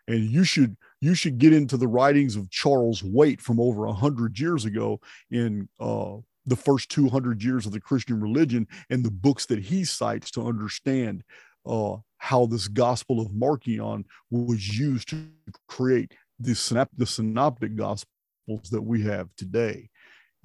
And 0.08 0.30
you 0.30 0.43
should 0.43 0.78
you 1.06 1.14
should 1.14 1.38
get 1.38 1.53
into 1.53 1.78
the 1.78 1.88
writings 1.88 2.36
of 2.36 2.49
Charles 2.49 3.03
Waite 3.03 3.39
from 3.39 3.60
over 3.60 3.86
a 3.86 3.93
hundred 3.93 4.39
years 4.39 4.66
ago 4.66 4.99
in 5.30 5.70
uh, 5.80 6.16
the 6.47 6.56
first 6.56 6.89
200 6.89 7.43
years 7.43 7.68
of 7.68 7.74
the 7.74 7.80
Christian 7.80 8.20
religion 8.20 8.68
and 8.89 9.06
the 9.06 9.12
books 9.12 9.45
that 9.45 9.60
he 9.60 9.84
cites 9.84 10.32
to 10.32 10.47
understand 10.47 11.24
uh, 11.68 11.97
how 12.18 12.47
this 12.47 12.68
Gospel 12.68 13.22
of 13.22 13.32
Marcion 13.36 14.03
was 14.32 14.80
used 14.80 15.10
to 15.10 15.28
create 15.68 16.12
the, 16.39 16.88
the 16.97 17.06
synoptic 17.06 17.76
Gospels 17.76 18.70
that 18.72 18.82
we 18.82 19.03
have 19.03 19.30
today. 19.38 19.89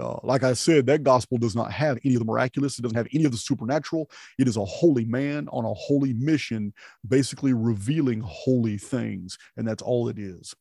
Uh, 0.00 0.18
like 0.22 0.42
I 0.42 0.54
said, 0.54 0.86
that 0.86 1.02
gospel 1.02 1.38
does 1.38 1.54
not 1.54 1.70
have 1.72 1.98
any 2.04 2.14
of 2.14 2.20
the 2.20 2.24
miraculous. 2.24 2.78
It 2.78 2.82
doesn't 2.82 2.96
have 2.96 3.08
any 3.14 3.24
of 3.24 3.32
the 3.32 3.38
supernatural. 3.38 4.10
It 4.38 4.48
is 4.48 4.56
a 4.56 4.64
holy 4.64 5.04
man 5.04 5.48
on 5.52 5.64
a 5.64 5.74
holy 5.74 6.12
mission, 6.14 6.72
basically 7.06 7.52
revealing 7.52 8.20
holy 8.20 8.78
things. 8.78 9.38
And 9.56 9.66
that's 9.66 9.82
all 9.82 10.08
it 10.08 10.18
is. 10.18 10.54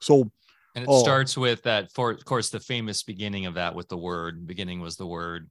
So, 0.00 0.30
and 0.74 0.84
it 0.84 0.88
uh, 0.88 0.98
starts 0.98 1.36
with 1.36 1.62
that, 1.62 1.92
for 1.92 2.10
of 2.10 2.24
course, 2.24 2.50
the 2.50 2.60
famous 2.60 3.02
beginning 3.02 3.46
of 3.46 3.54
that 3.54 3.74
with 3.74 3.88
the 3.88 3.96
word. 3.96 4.46
Beginning 4.46 4.80
was 4.80 4.96
the 4.96 5.06
word, 5.06 5.48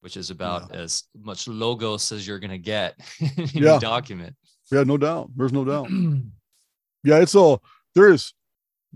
which 0.00 0.16
is 0.16 0.30
about 0.30 0.70
yeah. 0.70 0.80
as 0.80 1.04
much 1.20 1.48
logos 1.48 2.12
as 2.12 2.26
you're 2.26 2.38
going 2.38 2.50
to 2.50 2.58
get 2.58 2.98
in 3.20 3.48
yeah. 3.54 3.78
document. 3.78 4.36
Yeah, 4.70 4.82
no 4.82 4.96
doubt. 4.96 5.30
There's 5.36 5.52
no 5.52 5.64
doubt. 5.64 5.90
yeah, 7.04 7.18
it's 7.18 7.34
all 7.34 7.62
there 7.94 8.10
is 8.10 8.32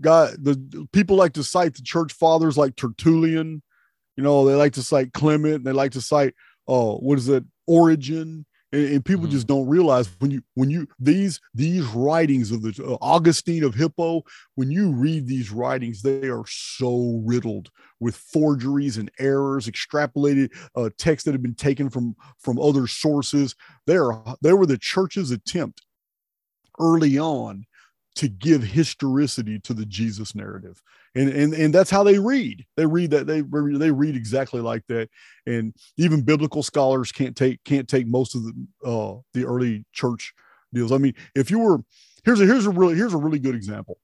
guy 0.01 0.29
the 0.39 0.87
people 0.91 1.15
like 1.15 1.33
to 1.33 1.43
cite 1.43 1.75
the 1.75 1.81
church 1.81 2.13
fathers 2.13 2.57
like 2.57 2.75
Tertullian, 2.75 3.61
you 4.15 4.23
know, 4.23 4.45
they 4.45 4.55
like 4.55 4.73
to 4.73 4.83
cite 4.83 5.13
Clement, 5.13 5.63
they 5.63 5.71
like 5.71 5.91
to 5.93 6.01
cite 6.01 6.33
uh 6.67 6.93
what 6.93 7.17
is 7.17 7.29
it, 7.29 7.43
Origen, 7.67 8.45
and, 8.73 8.89
and 8.89 9.05
people 9.05 9.23
mm-hmm. 9.23 9.31
just 9.31 9.47
don't 9.47 9.67
realize 9.67 10.09
when 10.19 10.31
you 10.31 10.41
when 10.55 10.69
you 10.69 10.87
these 10.99 11.39
these 11.53 11.85
writings 11.87 12.51
of 12.51 12.61
the 12.63 12.83
uh, 12.83 12.97
Augustine 13.01 13.63
of 13.63 13.75
Hippo, 13.75 14.23
when 14.55 14.71
you 14.71 14.91
read 14.91 15.27
these 15.27 15.51
writings, 15.51 16.01
they 16.01 16.27
are 16.27 16.43
so 16.47 17.21
riddled 17.23 17.69
with 17.99 18.15
forgeries 18.15 18.97
and 18.97 19.11
errors, 19.19 19.67
extrapolated 19.67 20.49
uh, 20.75 20.89
texts 20.97 21.25
that 21.25 21.33
have 21.33 21.43
been 21.43 21.55
taken 21.55 21.89
from 21.89 22.15
from 22.39 22.59
other 22.59 22.87
sources. 22.87 23.55
They 23.85 23.95
are 23.95 24.23
they 24.41 24.53
were 24.53 24.65
the 24.65 24.77
church's 24.77 25.31
attempt 25.31 25.85
early 26.79 27.19
on 27.19 27.65
to 28.15 28.27
give 28.27 28.63
historicity 28.63 29.59
to 29.59 29.73
the 29.73 29.85
Jesus 29.85 30.35
narrative. 30.35 30.81
And, 31.15 31.29
and, 31.29 31.53
and 31.53 31.73
that's 31.73 31.89
how 31.89 32.03
they 32.03 32.19
read. 32.19 32.65
They 32.77 32.85
read 32.85 33.11
that 33.11 33.27
they, 33.27 33.41
they 33.41 33.91
read 33.91 34.15
exactly 34.15 34.61
like 34.61 34.85
that. 34.87 35.09
And 35.45 35.73
even 35.97 36.21
biblical 36.21 36.63
scholars 36.63 37.11
can't 37.11 37.35
take, 37.35 37.63
can't 37.63 37.87
take 37.87 38.07
most 38.07 38.35
of 38.35 38.43
the, 38.43 38.53
uh, 38.85 39.15
the 39.33 39.45
early 39.45 39.85
church 39.93 40.33
deals. 40.73 40.91
I 40.91 40.97
mean, 40.97 41.13
if 41.35 41.49
you 41.51 41.59
were, 41.59 41.79
here's 42.23 42.39
a, 42.39 42.45
here's 42.45 42.65
a 42.65 42.71
really, 42.71 42.95
here's 42.95 43.13
a 43.13 43.17
really 43.17 43.39
good 43.39 43.55
example. 43.55 43.97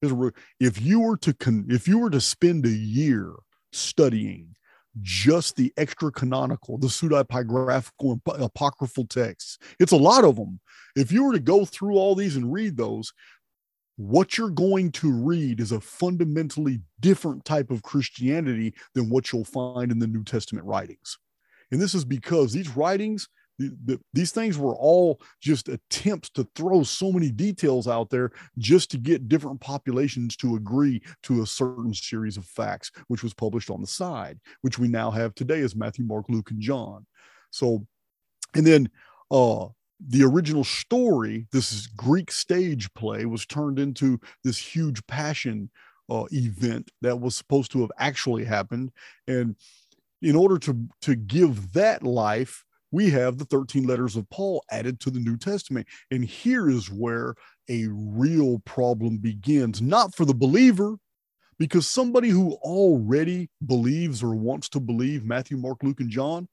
Here's 0.00 0.12
a, 0.12 0.32
if 0.60 0.80
you 0.80 1.00
were 1.00 1.16
to, 1.18 1.34
con, 1.34 1.66
if 1.68 1.88
you 1.88 1.98
were 1.98 2.10
to 2.10 2.20
spend 2.20 2.66
a 2.66 2.70
year 2.70 3.32
studying 3.72 4.56
just 5.02 5.56
the 5.56 5.72
extra 5.76 6.10
canonical, 6.10 6.78
the 6.78 6.86
pseudepigraphical 6.86 8.20
and 8.34 8.42
apocryphal 8.42 9.06
texts. 9.06 9.58
It's 9.78 9.92
a 9.92 9.96
lot 9.96 10.24
of 10.24 10.36
them. 10.36 10.60
If 10.94 11.12
you 11.12 11.24
were 11.24 11.32
to 11.32 11.38
go 11.38 11.64
through 11.64 11.96
all 11.96 12.14
these 12.14 12.36
and 12.36 12.52
read 12.52 12.76
those, 12.76 13.12
what 13.96 14.36
you're 14.36 14.50
going 14.50 14.92
to 14.92 15.10
read 15.10 15.58
is 15.58 15.72
a 15.72 15.80
fundamentally 15.80 16.80
different 17.00 17.44
type 17.44 17.70
of 17.70 17.82
Christianity 17.82 18.74
than 18.94 19.08
what 19.08 19.32
you'll 19.32 19.44
find 19.44 19.90
in 19.90 19.98
the 19.98 20.06
New 20.06 20.22
Testament 20.22 20.66
writings. 20.66 21.18
And 21.72 21.80
this 21.80 21.94
is 21.94 22.04
because 22.04 22.52
these 22.52 22.76
writings, 22.76 23.28
the, 23.58 23.74
the, 23.86 24.00
these 24.12 24.32
things 24.32 24.58
were 24.58 24.76
all 24.76 25.20
just 25.40 25.70
attempts 25.70 26.28
to 26.30 26.46
throw 26.54 26.82
so 26.82 27.10
many 27.10 27.30
details 27.30 27.88
out 27.88 28.10
there 28.10 28.32
just 28.58 28.90
to 28.90 28.98
get 28.98 29.28
different 29.28 29.60
populations 29.60 30.36
to 30.36 30.56
agree 30.56 31.02
to 31.22 31.42
a 31.42 31.46
certain 31.46 31.94
series 31.94 32.36
of 32.36 32.44
facts, 32.44 32.92
which 33.08 33.22
was 33.22 33.32
published 33.32 33.70
on 33.70 33.80
the 33.80 33.86
side, 33.86 34.38
which 34.60 34.78
we 34.78 34.88
now 34.88 35.10
have 35.10 35.34
today 35.34 35.60
as 35.60 35.74
Matthew, 35.74 36.04
Mark, 36.04 36.26
Luke, 36.28 36.50
and 36.50 36.60
John. 36.60 37.06
So, 37.50 37.86
and 38.54 38.66
then 38.66 38.90
uh, 39.30 39.68
the 40.00 40.24
original 40.24 40.64
story, 40.64 41.46
this 41.52 41.86
Greek 41.88 42.30
stage 42.30 42.92
play, 42.94 43.24
was 43.24 43.46
turned 43.46 43.78
into 43.78 44.20
this 44.44 44.58
huge 44.58 45.06
passion 45.06 45.70
uh, 46.10 46.24
event 46.32 46.90
that 47.02 47.20
was 47.20 47.34
supposed 47.34 47.72
to 47.72 47.80
have 47.80 47.92
actually 47.98 48.44
happened. 48.44 48.92
And 49.26 49.56
in 50.22 50.36
order 50.36 50.58
to, 50.60 50.88
to 51.02 51.14
give 51.14 51.72
that 51.72 52.02
life, 52.02 52.64
we 52.90 53.10
have 53.10 53.38
the 53.38 53.44
13 53.44 53.84
letters 53.84 54.16
of 54.16 54.28
Paul 54.30 54.62
added 54.70 55.00
to 55.00 55.10
the 55.10 55.18
New 55.18 55.36
Testament. 55.36 55.86
And 56.10 56.24
here 56.24 56.70
is 56.70 56.90
where 56.90 57.34
a 57.68 57.86
real 57.88 58.60
problem 58.60 59.18
begins, 59.18 59.82
not 59.82 60.14
for 60.14 60.24
the 60.24 60.34
believer, 60.34 60.96
because 61.58 61.86
somebody 61.86 62.28
who 62.28 62.52
already 62.62 63.48
believes 63.64 64.22
or 64.22 64.34
wants 64.34 64.68
to 64.70 64.80
believe 64.80 65.24
Matthew, 65.24 65.56
Mark, 65.56 65.82
Luke, 65.82 66.00
and 66.00 66.10
John, 66.10 66.48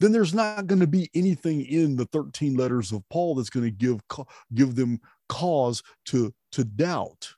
then 0.00 0.12
there's 0.12 0.34
not 0.34 0.66
going 0.66 0.80
to 0.80 0.86
be 0.86 1.10
anything 1.14 1.64
in 1.64 1.96
the 1.96 2.06
13 2.06 2.54
letters 2.54 2.92
of 2.92 3.02
Paul 3.08 3.34
that's 3.34 3.50
going 3.50 3.64
to 3.64 3.70
give 3.70 4.00
give 4.54 4.74
them 4.74 5.00
cause 5.28 5.82
to 6.06 6.32
to 6.52 6.64
doubt. 6.64 7.32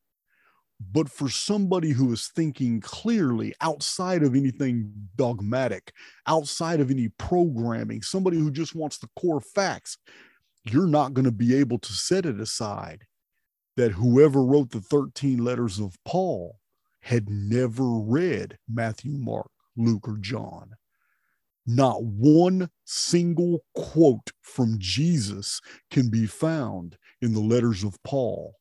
But 0.92 1.10
for 1.10 1.28
somebody 1.28 1.90
who 1.90 2.12
is 2.12 2.28
thinking 2.28 2.80
clearly 2.80 3.52
outside 3.60 4.22
of 4.22 4.36
anything 4.36 4.92
dogmatic, 5.16 5.92
outside 6.26 6.78
of 6.80 6.90
any 6.90 7.08
programming, 7.18 8.02
somebody 8.02 8.38
who 8.38 8.50
just 8.50 8.76
wants 8.76 8.98
the 8.98 9.08
core 9.18 9.40
facts, 9.40 9.98
you're 10.64 10.86
not 10.86 11.14
going 11.14 11.24
to 11.24 11.32
be 11.32 11.56
able 11.56 11.78
to 11.78 11.92
set 11.92 12.26
it 12.26 12.38
aside 12.38 13.04
that 13.76 13.92
whoever 13.92 14.44
wrote 14.44 14.70
the 14.70 14.80
13 14.80 15.44
letters 15.44 15.80
of 15.80 15.96
Paul 16.04 16.58
had 17.00 17.28
never 17.28 17.84
read 17.84 18.58
Matthew, 18.68 19.12
Mark, 19.12 19.50
Luke, 19.76 20.06
or 20.06 20.18
John 20.18 20.74
not 21.68 22.02
one 22.02 22.70
single 22.84 23.62
quote 23.74 24.32
from 24.42 24.76
Jesus 24.78 25.60
can 25.90 26.08
be 26.08 26.26
found 26.26 26.96
in 27.20 27.34
the 27.34 27.40
letters 27.40 27.84
of 27.84 28.02
Paul. 28.02 28.54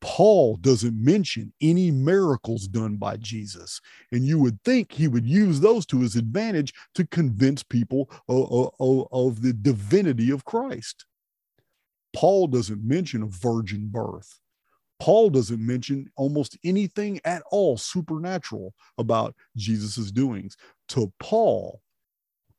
Paul 0.00 0.56
doesn't 0.56 1.02
mention 1.02 1.54
any 1.62 1.90
miracles 1.90 2.68
done 2.68 2.96
by 2.96 3.16
Jesus. 3.16 3.80
And 4.12 4.24
you 4.24 4.38
would 4.38 4.62
think 4.62 4.92
he 4.92 5.08
would 5.08 5.26
use 5.26 5.60
those 5.60 5.86
to 5.86 6.00
his 6.00 6.14
advantage 6.14 6.74
to 6.94 7.06
convince 7.06 7.62
people 7.62 8.10
of, 8.28 8.70
of, 8.78 9.08
of, 9.10 9.42
the 9.42 9.54
divinity 9.54 10.30
of 10.30 10.44
Christ. 10.44 11.06
Paul 12.14 12.48
doesn't 12.48 12.86
mention 12.86 13.22
a 13.22 13.28
virgin 13.28 13.88
birth. 13.90 14.40
Paul 15.00 15.30
doesn't 15.30 15.64
mention 15.64 16.10
almost 16.16 16.58
anything 16.64 17.18
at 17.24 17.42
all 17.50 17.78
supernatural 17.78 18.74
about 18.98 19.34
Jesus's 19.56 20.12
doings. 20.12 20.56
To 20.88 21.12
Paul, 21.18 21.80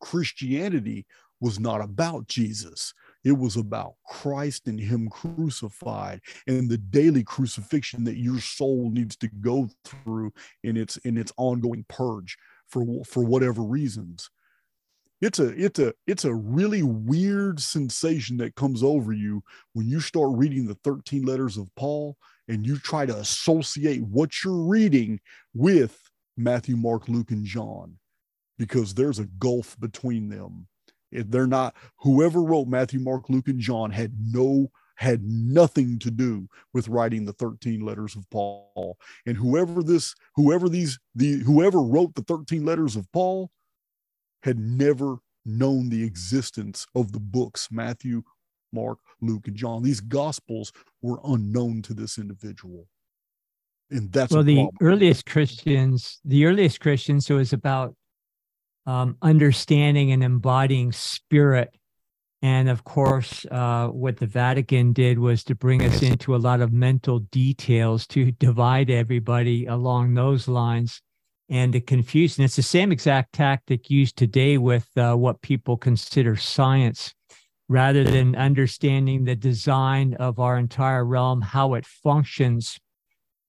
Christianity 0.05 1.07
was 1.41 1.59
not 1.59 1.81
about 1.81 2.27
Jesus. 2.27 2.93
It 3.23 3.31
was 3.31 3.55
about 3.55 3.95
Christ 4.07 4.67
and 4.67 4.79
Him 4.79 5.09
crucified 5.09 6.21
and 6.45 6.69
the 6.69 6.77
daily 6.77 7.23
crucifixion 7.23 8.03
that 8.03 8.17
your 8.17 8.39
soul 8.39 8.91
needs 8.91 9.15
to 9.17 9.27
go 9.41 9.67
through 9.83 10.31
in 10.63 10.77
its 10.77 10.97
in 10.97 11.17
its 11.17 11.33
ongoing 11.37 11.85
purge 11.89 12.37
for 12.67 12.85
for 13.03 13.25
whatever 13.25 13.63
reasons. 13.63 14.29
It's 15.21 15.39
a 15.39 15.47
it's 15.59 15.79
a 15.79 15.91
it's 16.05 16.25
a 16.25 16.35
really 16.35 16.83
weird 16.83 17.59
sensation 17.59 18.37
that 18.37 18.53
comes 18.53 18.83
over 18.83 19.11
you 19.11 19.41
when 19.73 19.87
you 19.87 19.99
start 19.99 20.37
reading 20.37 20.67
the 20.67 20.77
13 20.83 21.23
letters 21.25 21.57
of 21.57 21.73
Paul 21.75 22.15
and 22.47 22.63
you 22.63 22.77
try 22.77 23.07
to 23.07 23.17
associate 23.17 24.03
what 24.03 24.43
you're 24.43 24.67
reading 24.67 25.19
with 25.55 25.97
Matthew, 26.37 26.77
Mark, 26.77 27.09
Luke, 27.09 27.31
and 27.31 27.43
John 27.43 27.97
because 28.57 28.93
there's 28.93 29.19
a 29.19 29.29
gulf 29.39 29.77
between 29.79 30.29
them. 30.29 30.67
If 31.11 31.29
they're 31.29 31.47
not, 31.47 31.75
whoever 31.97 32.41
wrote 32.41 32.67
Matthew, 32.67 32.99
Mark, 32.99 33.29
Luke, 33.29 33.47
and 33.47 33.59
John 33.59 33.91
had 33.91 34.13
no 34.19 34.69
had 34.97 35.23
nothing 35.23 35.99
to 35.99 36.09
do 36.09 36.47
with 36.73 36.87
writing 36.87 37.25
the 37.25 37.33
13 37.33 37.81
letters 37.81 38.15
of 38.15 38.29
Paul. 38.29 38.97
And 39.25 39.35
whoever 39.35 39.83
this, 39.83 40.15
whoever 40.35 40.69
these, 40.69 40.97
the 41.15 41.39
whoever 41.39 41.81
wrote 41.81 42.15
the 42.15 42.23
13 42.23 42.65
letters 42.65 42.95
of 42.95 43.11
Paul 43.11 43.51
had 44.43 44.57
never 44.57 45.17
known 45.45 45.89
the 45.89 46.03
existence 46.03 46.85
of 46.95 47.11
the 47.11 47.19
books 47.19 47.67
Matthew, 47.71 48.23
Mark, 48.71 48.99
Luke, 49.21 49.47
and 49.47 49.55
John. 49.55 49.83
These 49.83 50.01
gospels 50.01 50.71
were 51.01 51.19
unknown 51.25 51.81
to 51.83 51.93
this 51.93 52.17
individual. 52.17 52.87
And 53.91 54.11
that's 54.11 54.31
well, 54.31 54.43
the 54.43 54.67
earliest 54.81 55.25
Christians, 55.25 56.19
the 56.25 56.45
earliest 56.45 56.79
Christians, 56.79 57.25
so 57.25 57.35
it 57.35 57.39
was 57.39 57.53
about 57.53 57.95
um, 58.85 59.17
understanding 59.21 60.11
and 60.11 60.23
embodying 60.23 60.91
spirit. 60.91 61.75
And 62.41 62.69
of 62.69 62.83
course, 62.83 63.45
uh, 63.49 63.87
what 63.87 64.17
the 64.17 64.27
Vatican 64.27 64.93
did 64.93 65.17
was 65.17 65.43
to 65.45 65.55
bring 65.55 65.81
us 65.81 66.03
into 66.03 66.35
a 66.35 66.37
lot 66.37 66.61
of 66.61 66.71
mental 66.71 67.19
details 67.19 68.05
to 68.07 68.31
divide 68.31 68.89
everybody 68.91 69.65
along 69.65 70.13
those 70.13 70.47
lines 70.47 71.01
and 71.49 71.73
to 71.73 71.81
confuse. 71.81 72.37
And 72.37 72.45
it's 72.45 72.55
the 72.55 72.61
same 72.61 72.91
exact 72.91 73.33
tactic 73.33 73.89
used 73.89 74.17
today 74.17 74.57
with 74.57 74.87
uh, 74.97 75.15
what 75.15 75.41
people 75.41 75.77
consider 75.77 76.35
science. 76.35 77.13
Rather 77.67 78.03
than 78.03 78.35
understanding 78.35 79.23
the 79.23 79.35
design 79.35 80.13
of 80.19 80.37
our 80.37 80.55
entire 80.55 81.03
realm, 81.03 81.41
how 81.41 81.73
it 81.73 81.83
functions, 81.83 82.79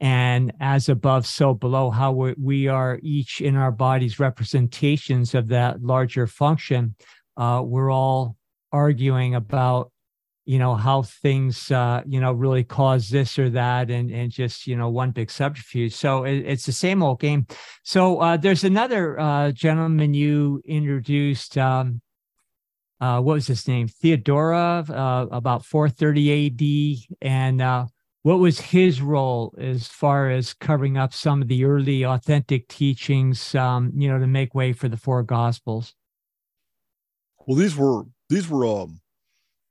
and 0.00 0.52
as 0.60 0.88
above 0.88 1.26
so 1.26 1.54
below 1.54 1.90
how 1.90 2.12
we 2.12 2.68
are 2.68 2.98
each 3.02 3.40
in 3.40 3.56
our 3.56 3.72
bodies 3.72 4.18
representations 4.18 5.34
of 5.34 5.48
that 5.48 5.82
larger 5.82 6.26
function. 6.26 6.94
Uh, 7.36 7.62
we're 7.64 7.90
all 7.90 8.36
arguing 8.72 9.34
about 9.34 9.90
you 10.44 10.58
know 10.58 10.74
how 10.74 11.02
things 11.02 11.70
uh, 11.72 12.02
you 12.06 12.20
know 12.20 12.32
really 12.32 12.62
cause 12.62 13.08
this 13.08 13.38
or 13.38 13.50
that 13.50 13.90
and 13.90 14.10
and 14.10 14.30
just 14.30 14.66
you 14.66 14.76
know 14.76 14.88
one 14.88 15.10
big 15.10 15.30
subterfuge. 15.30 15.92
So 15.94 16.24
it, 16.24 16.44
it's 16.46 16.66
the 16.66 16.72
same 16.72 17.02
old 17.02 17.20
game. 17.20 17.46
So 17.82 18.20
uh, 18.20 18.36
there's 18.36 18.64
another 18.64 19.18
uh, 19.18 19.50
gentleman 19.52 20.14
you 20.14 20.62
introduced 20.64 21.58
um, 21.58 22.00
uh, 23.00 23.20
what 23.20 23.34
was 23.34 23.46
his 23.46 23.66
name? 23.66 23.88
Theodoret 23.88 24.88
uh, 24.88 25.26
about 25.30 25.64
430 25.64 26.46
ad 26.46 27.18
and 27.20 27.60
what 28.26 28.40
was 28.40 28.58
his 28.58 29.00
role 29.00 29.54
as 29.56 29.86
far 29.86 30.30
as 30.30 30.52
covering 30.52 30.98
up 30.98 31.14
some 31.14 31.40
of 31.40 31.46
the 31.46 31.64
early 31.64 32.04
authentic 32.04 32.66
teachings 32.66 33.54
um, 33.54 33.92
you 33.94 34.08
know 34.08 34.18
to 34.18 34.26
make 34.26 34.52
way 34.52 34.72
for 34.72 34.88
the 34.88 34.96
four 34.96 35.22
gospels? 35.22 35.94
Well 37.46 37.56
these 37.56 37.76
were 37.76 38.02
these 38.28 38.48
were 38.48 38.66
um, 38.66 39.00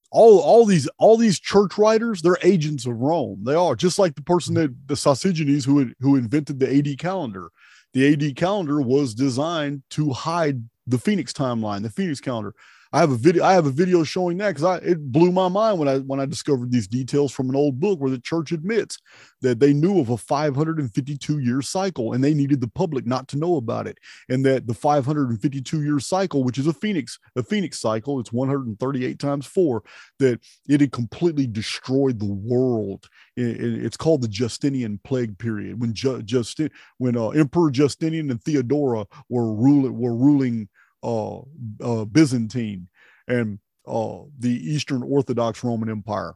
all 0.09 0.39
all 0.39 0.65
these 0.65 0.87
all 0.97 1.17
these 1.17 1.37
church 1.37 1.77
writers 1.77 2.21
they're 2.21 2.37
agents 2.43 2.85
of 2.85 2.97
rome. 2.97 3.43
They 3.43 3.55
are 3.55 3.75
just 3.75 3.99
like 3.99 4.15
the 4.15 4.21
person 4.21 4.53
that 4.53 4.73
the 4.87 4.93
Sosigenes 4.93 5.65
who 5.65 5.91
who 5.99 6.15
invented 6.15 6.61
the 6.61 6.73
ad 6.73 6.97
calendar. 6.97 7.49
The 7.91 8.13
ad 8.13 8.37
calendar 8.37 8.81
was 8.81 9.13
designed 9.13 9.83
to 9.89 10.11
hide 10.11 10.63
the 10.87 10.97
phoenix 10.97 11.33
timeline 11.33 11.81
the 11.81 11.89
phoenix 11.89 12.21
calendar 12.21 12.53
I 12.95 12.99
have 12.99 13.11
a 13.11 13.17
video. 13.17 13.43
I 13.43 13.51
have 13.51 13.65
a 13.65 13.71
video 13.71 14.05
showing 14.05 14.37
that 14.37 14.51
because 14.51 14.63
I 14.63 14.77
it 14.77 15.11
blew 15.11 15.29
my 15.29 15.49
mind 15.49 15.79
when 15.79 15.89
I 15.89 15.97
when 15.97 16.21
I 16.21 16.25
discovered 16.25 16.71
these 16.71 16.87
details 16.87 17.33
from 17.33 17.49
an 17.49 17.55
old 17.55 17.77
book 17.77 17.99
where 17.99 18.09
the 18.09 18.21
church 18.21 18.53
admits 18.53 18.97
that 19.41 19.59
they 19.59 19.73
knew 19.73 19.99
of 19.99 20.11
a 20.11 20.15
552 20.17 21.39
year 21.39 21.61
cycle 21.61 22.13
and 22.13 22.23
they 22.23 22.33
needed 22.33 22.61
the 22.61 22.69
public 22.69 23.05
not 23.05 23.27
to 23.27 23.37
know 23.37 23.57
about 23.57 23.85
it, 23.85 23.97
and 24.29 24.45
that 24.45 24.65
the 24.65 24.73
552 24.73 25.83
year 25.83 25.99
cycle, 25.99 26.45
which 26.45 26.57
is 26.57 26.67
a 26.67 26.73
phoenix 26.73 27.19
a 27.35 27.43
phoenix 27.43 27.81
cycle, 27.81 28.17
it's 28.17 28.31
138 28.31 29.19
times 29.19 29.45
four, 29.45 29.83
that 30.19 30.39
it 30.69 30.79
had 30.79 30.93
completely 30.93 31.47
destroyed 31.47 32.17
the 32.17 32.33
world. 32.33 33.09
it's 33.35 33.97
called 33.97 34.21
the 34.21 34.29
Justinian 34.29 35.01
plague 35.03 35.37
period 35.37 35.81
when 35.81 35.93
Ju- 35.93 36.23
Justin 36.23 36.69
when 36.99 37.17
uh, 37.17 37.27
Emperor 37.31 37.71
Justinian 37.71 38.31
and 38.31 38.41
Theodora 38.41 39.05
were 39.27 39.53
ruling 39.53 39.99
were 39.99 40.15
ruling 40.15 40.69
uh, 41.03 41.39
uh, 41.81 42.05
Byzantine 42.05 42.87
and 43.27 43.59
uh, 43.87 44.19
the 44.39 44.49
Eastern 44.49 45.03
Orthodox 45.03 45.63
Roman 45.63 45.89
Empire. 45.89 46.35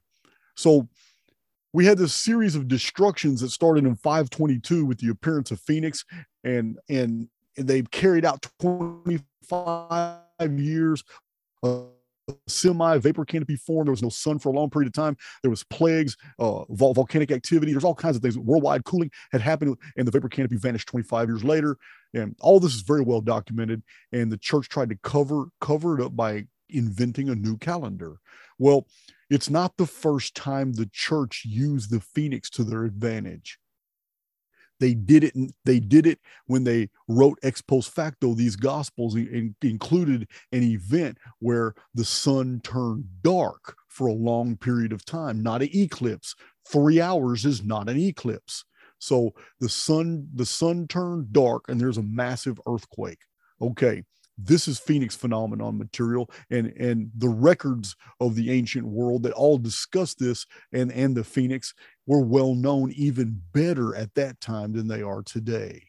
So 0.56 0.88
we 1.74 1.86
had 1.86 1.98
this 1.98 2.14
series 2.14 2.56
of 2.56 2.68
destructions 2.68 3.42
that 3.42 3.50
started 3.50 3.86
in 3.86 3.96
522 3.96 4.86
with 4.86 5.00
the 5.00 5.10
appearance 5.10 5.52
of 5.52 5.60
Phoenix, 5.62 6.04
and 6.44 6.78
and, 6.90 7.30
and 7.58 7.68
they 7.68 7.82
carried 7.84 8.26
out 8.26 8.46
25 8.60 10.20
years. 10.58 11.04
Uh, 11.62 11.82
semi 12.48 12.98
vapor 12.98 13.26
canopy 13.26 13.56
formed. 13.56 13.88
There 13.88 13.92
was 13.94 14.04
no 14.04 14.10
sun 14.10 14.40
for 14.40 14.50
a 14.50 14.52
long 14.54 14.70
period 14.70 14.88
of 14.88 14.94
time. 14.94 15.18
There 15.42 15.52
was 15.52 15.64
plagues, 15.66 16.16
uh, 16.40 16.66
vol- 16.70 16.94
volcanic 16.94 17.32
activity. 17.32 17.72
There's 17.72 17.84
all 17.84 17.96
kinds 17.96 18.16
of 18.16 18.22
things. 18.22 18.38
Worldwide 18.38 18.86
cooling 18.86 19.12
had 19.32 19.42
happened, 19.42 19.78
and 19.98 20.08
the 20.08 20.12
vapor 20.12 20.30
canopy 20.30 20.58
vanished 20.58 20.88
25 20.88 21.30
years 21.30 21.44
later. 21.44 21.78
And 22.14 22.36
all 22.40 22.60
this 22.60 22.74
is 22.74 22.82
very 22.82 23.02
well 23.02 23.22
documented. 23.22 23.84
And 24.12 24.32
the 24.32 24.38
church 24.38 24.70
tried 24.70 24.90
to 24.90 24.98
cover 25.04 25.46
cover 25.62 26.00
it 26.00 26.04
up 26.04 26.16
by 26.16 26.46
inventing 26.70 27.30
a 27.30 27.36
new 27.36 27.58
calendar. 27.58 28.18
Well, 28.58 28.88
it's 29.30 29.50
not 29.50 29.78
the 29.78 29.86
first 29.86 30.36
time 30.36 30.74
the 30.74 30.90
church 30.92 31.44
used 31.46 31.92
the 31.92 32.00
phoenix 32.00 32.50
to 32.52 32.64
their 32.64 32.84
advantage. 32.86 33.60
They 34.80 34.94
did 34.94 35.24
it. 35.24 35.34
They 35.66 35.80
did 35.80 36.06
it 36.06 36.20
when 36.48 36.64
they 36.64 36.90
wrote 37.08 37.40
ex 37.44 37.62
post 37.62 37.94
facto 37.94 38.34
these 38.34 38.56
gospels. 38.56 39.16
In, 39.16 39.56
included 39.62 40.28
an 40.52 40.64
event 40.64 41.18
where 41.40 41.74
the 41.94 42.06
sun 42.06 42.62
turned 42.64 43.06
dark 43.22 43.76
for 43.88 44.08
a 44.08 44.14
long 44.14 44.56
period 44.58 44.94
of 44.94 45.06
time, 45.06 45.42
not 45.42 45.62
an 45.62 45.70
eclipse. 45.74 46.36
Three 46.68 47.02
hours 47.02 47.46
is 47.46 47.64
not 47.64 47.90
an 47.90 47.98
eclipse. 47.98 48.64
So 49.00 49.34
the 49.60 49.70
sun, 49.70 50.28
the 50.34 50.46
sun 50.46 50.88
turned 50.88 51.32
dark, 51.34 51.66
and 51.68 51.80
there's 51.80 51.98
a 51.98 52.04
massive 52.04 52.60
earthquake. 52.68 53.20
Okay, 53.62 54.04
this 54.42 54.68
is 54.68 54.80
phoenix 54.80 55.16
phenomenon 55.16 55.78
material 55.78 56.30
and 56.50 56.68
and 56.78 57.12
the 57.18 57.30
records 57.30 57.96
of 58.20 58.36
the 58.36 58.52
ancient 58.52 58.86
world 58.86 59.24
that 59.24 59.34
all 59.34 59.58
discuss 59.58 60.14
this 60.14 60.46
and 60.72 60.92
and 60.92 61.16
the 61.16 61.24
phoenix 61.24 61.74
were 62.10 62.22
well 62.22 62.56
known 62.56 62.92
even 62.98 63.40
better 63.54 63.96
at 63.96 64.14
that 64.16 64.42
time 64.42 64.74
than 64.74 64.88
they 64.88 65.02
are 65.02 65.22
today 65.22 65.82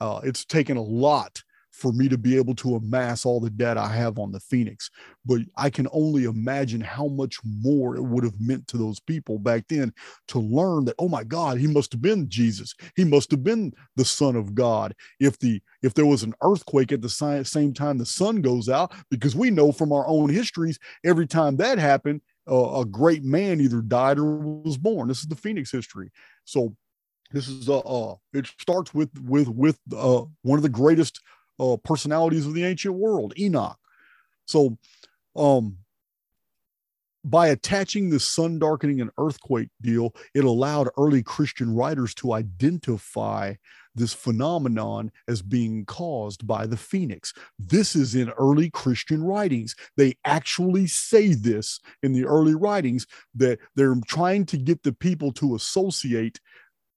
uh, 0.00 0.20
it's 0.22 0.44
taken 0.44 0.76
a 0.76 0.82
lot 0.82 1.42
for 1.78 1.92
me 1.92 2.08
to 2.08 2.18
be 2.18 2.36
able 2.36 2.54
to 2.56 2.74
amass 2.74 3.24
all 3.24 3.38
the 3.38 3.50
data 3.50 3.80
I 3.80 3.92
have 3.94 4.18
on 4.18 4.32
the 4.32 4.40
Phoenix. 4.40 4.90
But 5.24 5.42
I 5.56 5.70
can 5.70 5.86
only 5.92 6.24
imagine 6.24 6.80
how 6.80 7.06
much 7.06 7.36
more 7.44 7.96
it 7.96 8.02
would 8.02 8.24
have 8.24 8.40
meant 8.40 8.66
to 8.68 8.76
those 8.76 8.98
people 8.98 9.38
back 9.38 9.64
then 9.68 9.92
to 10.28 10.40
learn 10.40 10.86
that, 10.86 10.96
oh 10.98 11.08
my 11.08 11.22
God, 11.22 11.58
he 11.58 11.68
must 11.68 11.92
have 11.92 12.02
been 12.02 12.28
Jesus. 12.28 12.74
He 12.96 13.04
must 13.04 13.30
have 13.30 13.44
been 13.44 13.72
the 13.94 14.04
Son 14.04 14.34
of 14.34 14.56
God. 14.56 14.94
If 15.20 15.38
the 15.38 15.62
if 15.82 15.94
there 15.94 16.06
was 16.06 16.24
an 16.24 16.34
earthquake 16.42 16.90
at 16.90 17.00
the 17.00 17.44
same 17.44 17.72
time 17.72 17.98
the 17.98 18.06
sun 18.06 18.42
goes 18.42 18.68
out, 18.68 18.92
because 19.10 19.36
we 19.36 19.50
know 19.50 19.70
from 19.70 19.92
our 19.92 20.06
own 20.08 20.28
histories, 20.30 20.78
every 21.04 21.28
time 21.28 21.56
that 21.58 21.78
happened, 21.78 22.22
a 22.54 22.84
great 22.84 23.24
man 23.24 23.60
either 23.60 23.80
died 23.80 24.18
or 24.18 24.36
was 24.36 24.78
born. 24.78 25.08
This 25.08 25.20
is 25.20 25.26
the 25.26 25.36
Phoenix 25.36 25.70
history. 25.70 26.10
So 26.44 26.74
this 27.30 27.48
is 27.48 27.68
uh, 27.68 27.78
uh 27.80 28.16
it 28.32 28.46
starts 28.58 28.94
with 28.94 29.10
with 29.22 29.48
with 29.48 29.78
uh 29.94 30.22
one 30.42 30.58
of 30.58 30.62
the 30.62 30.68
greatest 30.68 31.20
uh, 31.60 31.76
personalities 31.84 32.46
of 32.46 32.54
the 32.54 32.64
ancient 32.64 32.94
world, 32.94 33.32
Enoch. 33.38 33.78
So, 34.46 34.78
um, 35.36 35.78
by 37.24 37.48
attaching 37.48 38.08
the 38.08 38.20
sun 38.20 38.58
darkening 38.58 39.00
and 39.00 39.10
earthquake 39.18 39.68
deal, 39.82 40.14
it 40.34 40.44
allowed 40.44 40.88
early 40.96 41.22
Christian 41.22 41.74
writers 41.74 42.14
to 42.14 42.32
identify 42.32 43.54
this 43.98 44.14
phenomenon 44.14 45.10
as 45.28 45.42
being 45.42 45.84
caused 45.84 46.46
by 46.46 46.66
the 46.66 46.76
phoenix. 46.76 47.34
This 47.58 47.94
is 47.94 48.14
in 48.14 48.30
early 48.30 48.70
Christian 48.70 49.22
writings. 49.22 49.74
They 49.96 50.14
actually 50.24 50.86
say 50.86 51.34
this 51.34 51.80
in 52.02 52.12
the 52.12 52.24
early 52.24 52.54
writings 52.54 53.06
that 53.34 53.58
they're 53.74 53.96
trying 54.06 54.46
to 54.46 54.56
get 54.56 54.82
the 54.82 54.92
people 54.92 55.32
to 55.32 55.54
associate 55.54 56.40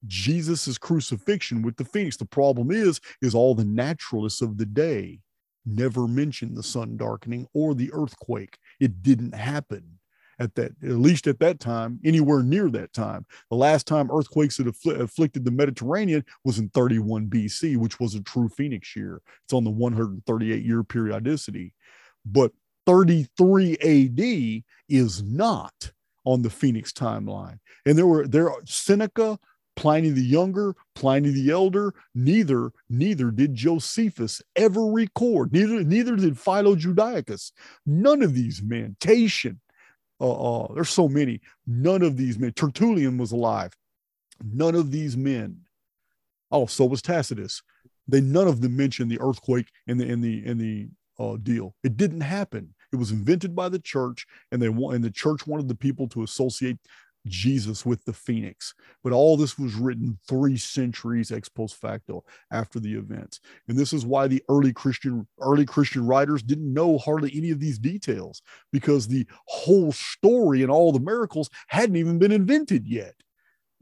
Jesus' 0.06 0.78
crucifixion 0.78 1.62
with 1.62 1.76
the 1.76 1.84
phoenix. 1.84 2.16
The 2.16 2.24
problem 2.24 2.70
is, 2.70 3.00
is 3.20 3.34
all 3.34 3.54
the 3.54 3.64
naturalists 3.64 4.42
of 4.42 4.58
the 4.58 4.66
day 4.66 5.20
never 5.64 6.08
mentioned 6.08 6.56
the 6.56 6.62
sun 6.62 6.96
darkening 6.96 7.46
or 7.54 7.74
the 7.74 7.90
earthquake. 7.92 8.58
It 8.80 9.02
didn't 9.02 9.34
happen 9.34 9.98
at 10.42 10.54
that, 10.56 10.72
at 10.82 10.90
least 10.90 11.26
at 11.26 11.38
that 11.38 11.60
time, 11.60 12.00
anywhere 12.04 12.42
near 12.42 12.68
that 12.70 12.92
time. 12.92 13.24
The 13.50 13.56
last 13.56 13.86
time 13.86 14.10
earthquakes 14.10 14.58
had 14.58 14.66
affl- 14.66 15.00
afflicted 15.00 15.44
the 15.44 15.50
Mediterranean 15.50 16.24
was 16.44 16.58
in 16.58 16.68
31 16.70 17.28
BC, 17.28 17.76
which 17.76 18.00
was 18.00 18.14
a 18.14 18.22
true 18.22 18.48
phoenix 18.48 18.96
year. 18.96 19.22
It's 19.44 19.52
on 19.52 19.64
the 19.64 19.70
138 19.70 20.64
year 20.64 20.82
periodicity. 20.82 21.72
But 22.26 22.52
33 22.86 23.74
AD 23.78 24.64
is 24.88 25.22
not 25.22 25.92
on 26.24 26.42
the 26.42 26.50
phoenix 26.50 26.92
timeline. 26.92 27.58
And 27.86 27.96
there 27.96 28.06
were 28.06 28.26
there 28.26 28.50
Seneca 28.64 29.38
Pliny 29.74 30.10
the 30.10 30.22
Younger, 30.22 30.74
Pliny 30.94 31.30
the 31.30 31.50
Elder, 31.50 31.94
neither 32.14 32.72
neither 32.90 33.30
did 33.30 33.54
Josephus 33.54 34.42
ever 34.54 34.86
record. 34.86 35.52
Neither 35.52 35.82
neither 35.82 36.16
did 36.16 36.38
Philo 36.38 36.74
Judaicus. 36.74 37.52
None 37.86 38.22
of 38.22 38.34
these 38.34 38.62
men, 38.62 38.96
Tatian, 39.00 39.58
uh, 40.20 40.62
uh, 40.62 40.74
there's 40.74 40.90
so 40.90 41.08
many. 41.08 41.40
None 41.66 42.02
of 42.02 42.16
these 42.16 42.38
men. 42.38 42.52
Tertullian 42.52 43.18
was 43.18 43.32
alive. 43.32 43.72
None 44.42 44.74
of 44.74 44.90
these 44.90 45.16
men. 45.16 45.60
Oh, 46.50 46.66
so 46.66 46.84
was 46.84 47.02
Tacitus. 47.02 47.62
They 48.08 48.20
none 48.20 48.48
of 48.48 48.60
them 48.60 48.76
mentioned 48.76 49.10
the 49.10 49.20
earthquake 49.20 49.68
in 49.86 49.98
the 49.98 50.06
in 50.06 50.20
the 50.20 50.44
in 50.44 50.58
the 50.58 50.88
uh, 51.18 51.36
deal. 51.42 51.74
It 51.82 51.96
didn't 51.96 52.20
happen. 52.20 52.74
It 52.92 52.96
was 52.96 53.10
invented 53.10 53.56
by 53.56 53.68
the 53.68 53.78
church, 53.78 54.26
and 54.50 54.60
they 54.60 54.68
want 54.68 54.96
and 54.96 55.04
the 55.04 55.10
church 55.10 55.46
wanted 55.46 55.68
the 55.68 55.74
people 55.74 56.08
to 56.08 56.22
associate 56.22 56.78
Jesus 57.26 57.86
with 57.86 58.04
the 58.04 58.12
phoenix. 58.12 58.74
But 59.02 59.12
all 59.12 59.36
this 59.36 59.58
was 59.58 59.74
written 59.74 60.18
three 60.28 60.56
centuries 60.56 61.32
ex 61.32 61.48
post 61.48 61.76
facto 61.76 62.24
after 62.50 62.80
the 62.80 62.94
events. 62.94 63.40
And 63.68 63.78
this 63.78 63.92
is 63.92 64.04
why 64.04 64.26
the 64.26 64.42
early 64.48 64.72
Christian 64.72 65.26
early 65.40 65.64
Christian 65.64 66.06
writers 66.06 66.42
didn't 66.42 66.72
know 66.72 66.98
hardly 66.98 67.32
any 67.34 67.50
of 67.50 67.60
these 67.60 67.78
details 67.78 68.42
because 68.72 69.06
the 69.06 69.26
whole 69.46 69.92
story 69.92 70.62
and 70.62 70.70
all 70.70 70.92
the 70.92 71.00
miracles 71.00 71.50
hadn't 71.68 71.96
even 71.96 72.18
been 72.18 72.32
invented 72.32 72.86
yet. 72.86 73.14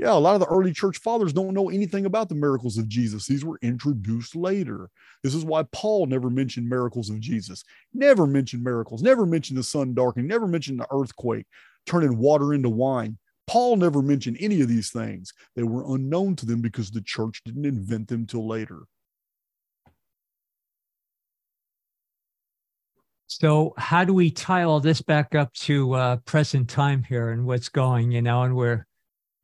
Yeah, 0.00 0.12
a 0.12 0.14
lot 0.14 0.32
of 0.32 0.40
the 0.40 0.46
early 0.46 0.72
church 0.72 0.96
fathers 0.96 1.34
don't 1.34 1.52
know 1.52 1.68
anything 1.68 2.06
about 2.06 2.30
the 2.30 2.34
miracles 2.34 2.78
of 2.78 2.88
Jesus. 2.88 3.26
These 3.26 3.44
were 3.44 3.58
introduced 3.60 4.34
later. 4.34 4.88
This 5.22 5.34
is 5.34 5.44
why 5.44 5.64
Paul 5.72 6.06
never 6.06 6.30
mentioned 6.30 6.66
miracles 6.66 7.10
of 7.10 7.20
Jesus, 7.20 7.64
never 7.92 8.26
mentioned 8.26 8.64
miracles, 8.64 9.02
never 9.02 9.26
mentioned 9.26 9.58
the 9.58 9.62
sun 9.62 9.92
darkening, 9.92 10.26
never 10.26 10.48
mentioned 10.48 10.80
the 10.80 10.86
earthquake, 10.90 11.44
turning 11.84 12.16
water 12.16 12.54
into 12.54 12.70
wine. 12.70 13.18
Paul 13.50 13.78
never 13.78 14.00
mentioned 14.00 14.36
any 14.38 14.60
of 14.60 14.68
these 14.68 14.92
things. 14.92 15.32
They 15.56 15.64
were 15.64 15.92
unknown 15.92 16.36
to 16.36 16.46
them 16.46 16.60
because 16.60 16.92
the 16.92 17.02
church 17.02 17.42
didn't 17.44 17.66
invent 17.66 18.06
them 18.06 18.24
till 18.24 18.46
later. 18.46 18.82
So, 23.26 23.74
how 23.76 24.04
do 24.04 24.14
we 24.14 24.30
tie 24.30 24.62
all 24.62 24.78
this 24.78 25.02
back 25.02 25.34
up 25.34 25.52
to 25.54 25.94
uh, 25.94 26.16
present 26.18 26.70
time 26.70 27.02
here 27.02 27.30
and 27.30 27.44
what's 27.44 27.68
going? 27.68 28.12
You 28.12 28.22
know, 28.22 28.42
and 28.44 28.54
we're, 28.54 28.86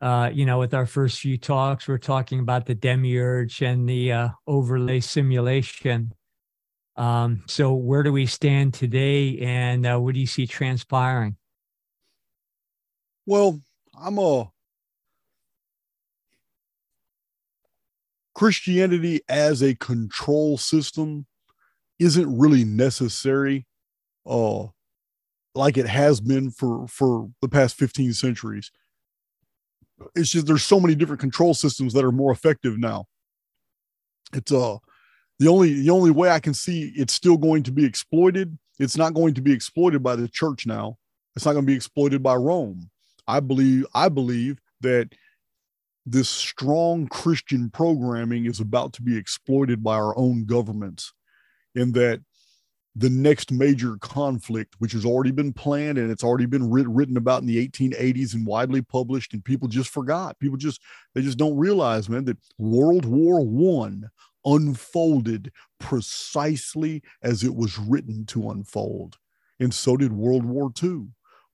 uh, 0.01 0.31
you 0.33 0.47
know, 0.47 0.61
with 0.61 0.73
our 0.73 0.87
first 0.87 1.19
few 1.19 1.37
talks, 1.37 1.89
we're 1.89 1.99
talking 1.99 2.39
about 2.39 2.67
the 2.67 2.77
demiurge 2.77 3.61
and 3.61 3.89
the 3.89 4.13
uh, 4.13 4.29
overlay 4.47 5.01
simulation. 5.01 6.13
Um, 6.95 7.43
so, 7.49 7.75
where 7.75 8.05
do 8.05 8.13
we 8.13 8.27
stand 8.27 8.73
today, 8.73 9.39
and 9.39 9.85
uh, 9.85 9.99
what 9.99 10.15
do 10.15 10.21
you 10.21 10.29
see 10.29 10.47
transpiring? 10.47 11.37
Well, 13.27 13.61
I'm 13.99 14.19
a 14.19 14.51
Christianity 18.35 19.21
as 19.29 19.63
a 19.63 19.75
control 19.75 20.59
system 20.59 21.27
isn't 21.99 22.39
really 22.39 22.65
necessary 22.65 23.67
uh, 24.27 24.67
like 25.55 25.79
it 25.79 25.87
has 25.87 26.21
been 26.21 26.51
for 26.51 26.87
for 26.87 27.31
the 27.41 27.49
past 27.49 27.77
15 27.77 28.13
centuries. 28.13 28.71
It's 30.15 30.31
just 30.31 30.47
there's 30.47 30.65
so 30.65 30.79
many 30.79 30.95
different 30.95 31.21
control 31.21 31.55
systems 31.55 31.95
that 31.95 32.05
are 32.05 32.13
more 32.13 32.31
effective 32.31 32.79
now. 32.79 33.07
It's 34.35 34.53
uh 34.53 34.77
the 35.39 35.49
only 35.49 35.81
the 35.81 35.91
only 35.91 36.11
way 36.11 36.29
I 36.29 36.41
can 36.41 36.53
see 36.53 36.93
it's 36.95 37.15
still 37.15 37.39
going 37.39 37.63
to 37.65 37.73
be 37.73 37.85
exploited. 37.85 38.59
It's 38.79 38.97
not 38.97 39.15
going 39.15 39.33
to 39.35 39.41
be 39.41 39.53
exploited 39.53 40.03
by 40.03 40.17
the 40.17 40.29
church 40.29 40.67
now. 40.67 40.99
It's 41.35 41.47
not 41.47 41.53
going 41.53 41.65
to 41.65 41.71
be 41.71 41.77
exploited 41.77 42.23
by 42.23 42.35
Rome. 42.35 42.91
I 43.29 43.41
believe 43.41 43.87
I 43.95 44.09
believe 44.09 44.61
that 44.81 45.12
this 46.05 46.29
strong 46.29 47.09
Christian 47.09 47.68
programming 47.70 48.47
is 48.47 48.61
about 48.61 48.93
to 48.95 49.03
be 49.03 49.16
exploited 49.16 49.83
by 49.83 49.97
our 49.97 50.16
own 50.16 50.45
governments, 50.45 51.12
in 51.74 51.93
that 51.93 52.20
the 52.99 53.11
next 53.11 53.53
major 53.53 53.99
conflict, 53.99 54.74
which 54.79 54.93
has 54.93 55.05
already 55.05 55.31
been 55.31 55.53
planned 55.53 55.99
and 55.99 56.11
it's 56.11 56.24
already 56.24 56.47
been 56.47 56.70
writ- 56.70 56.89
written 56.89 57.18
about 57.18 57.43
in 57.43 57.47
the 57.47 57.68
1880s 57.68 58.33
and 58.35 58.47
widely 58.47 58.81
published, 58.81 59.35
and 59.35 59.45
people 59.45 59.68
just 59.68 59.91
forgot. 59.91 60.39
People 60.39 60.57
just 60.57 60.81
they 61.14 61.20
just 61.22 61.39
don't 61.39 61.59
realize, 61.59 62.09
man, 62.09 62.24
that 62.24 62.39
World 62.57 63.05
War 63.05 63.45
One 63.45 64.09
unfolded 64.45 65.53
precisely 65.81 67.03
as 67.22 67.43
it 67.43 67.55
was 67.55 67.79
written 67.79 68.24
to 68.27 68.51
unfold, 68.51 69.18
and 69.61 69.74
so 69.74 69.97
did 69.97 70.12
World 70.12 70.45
War 70.45 70.72
Two. 70.72 71.09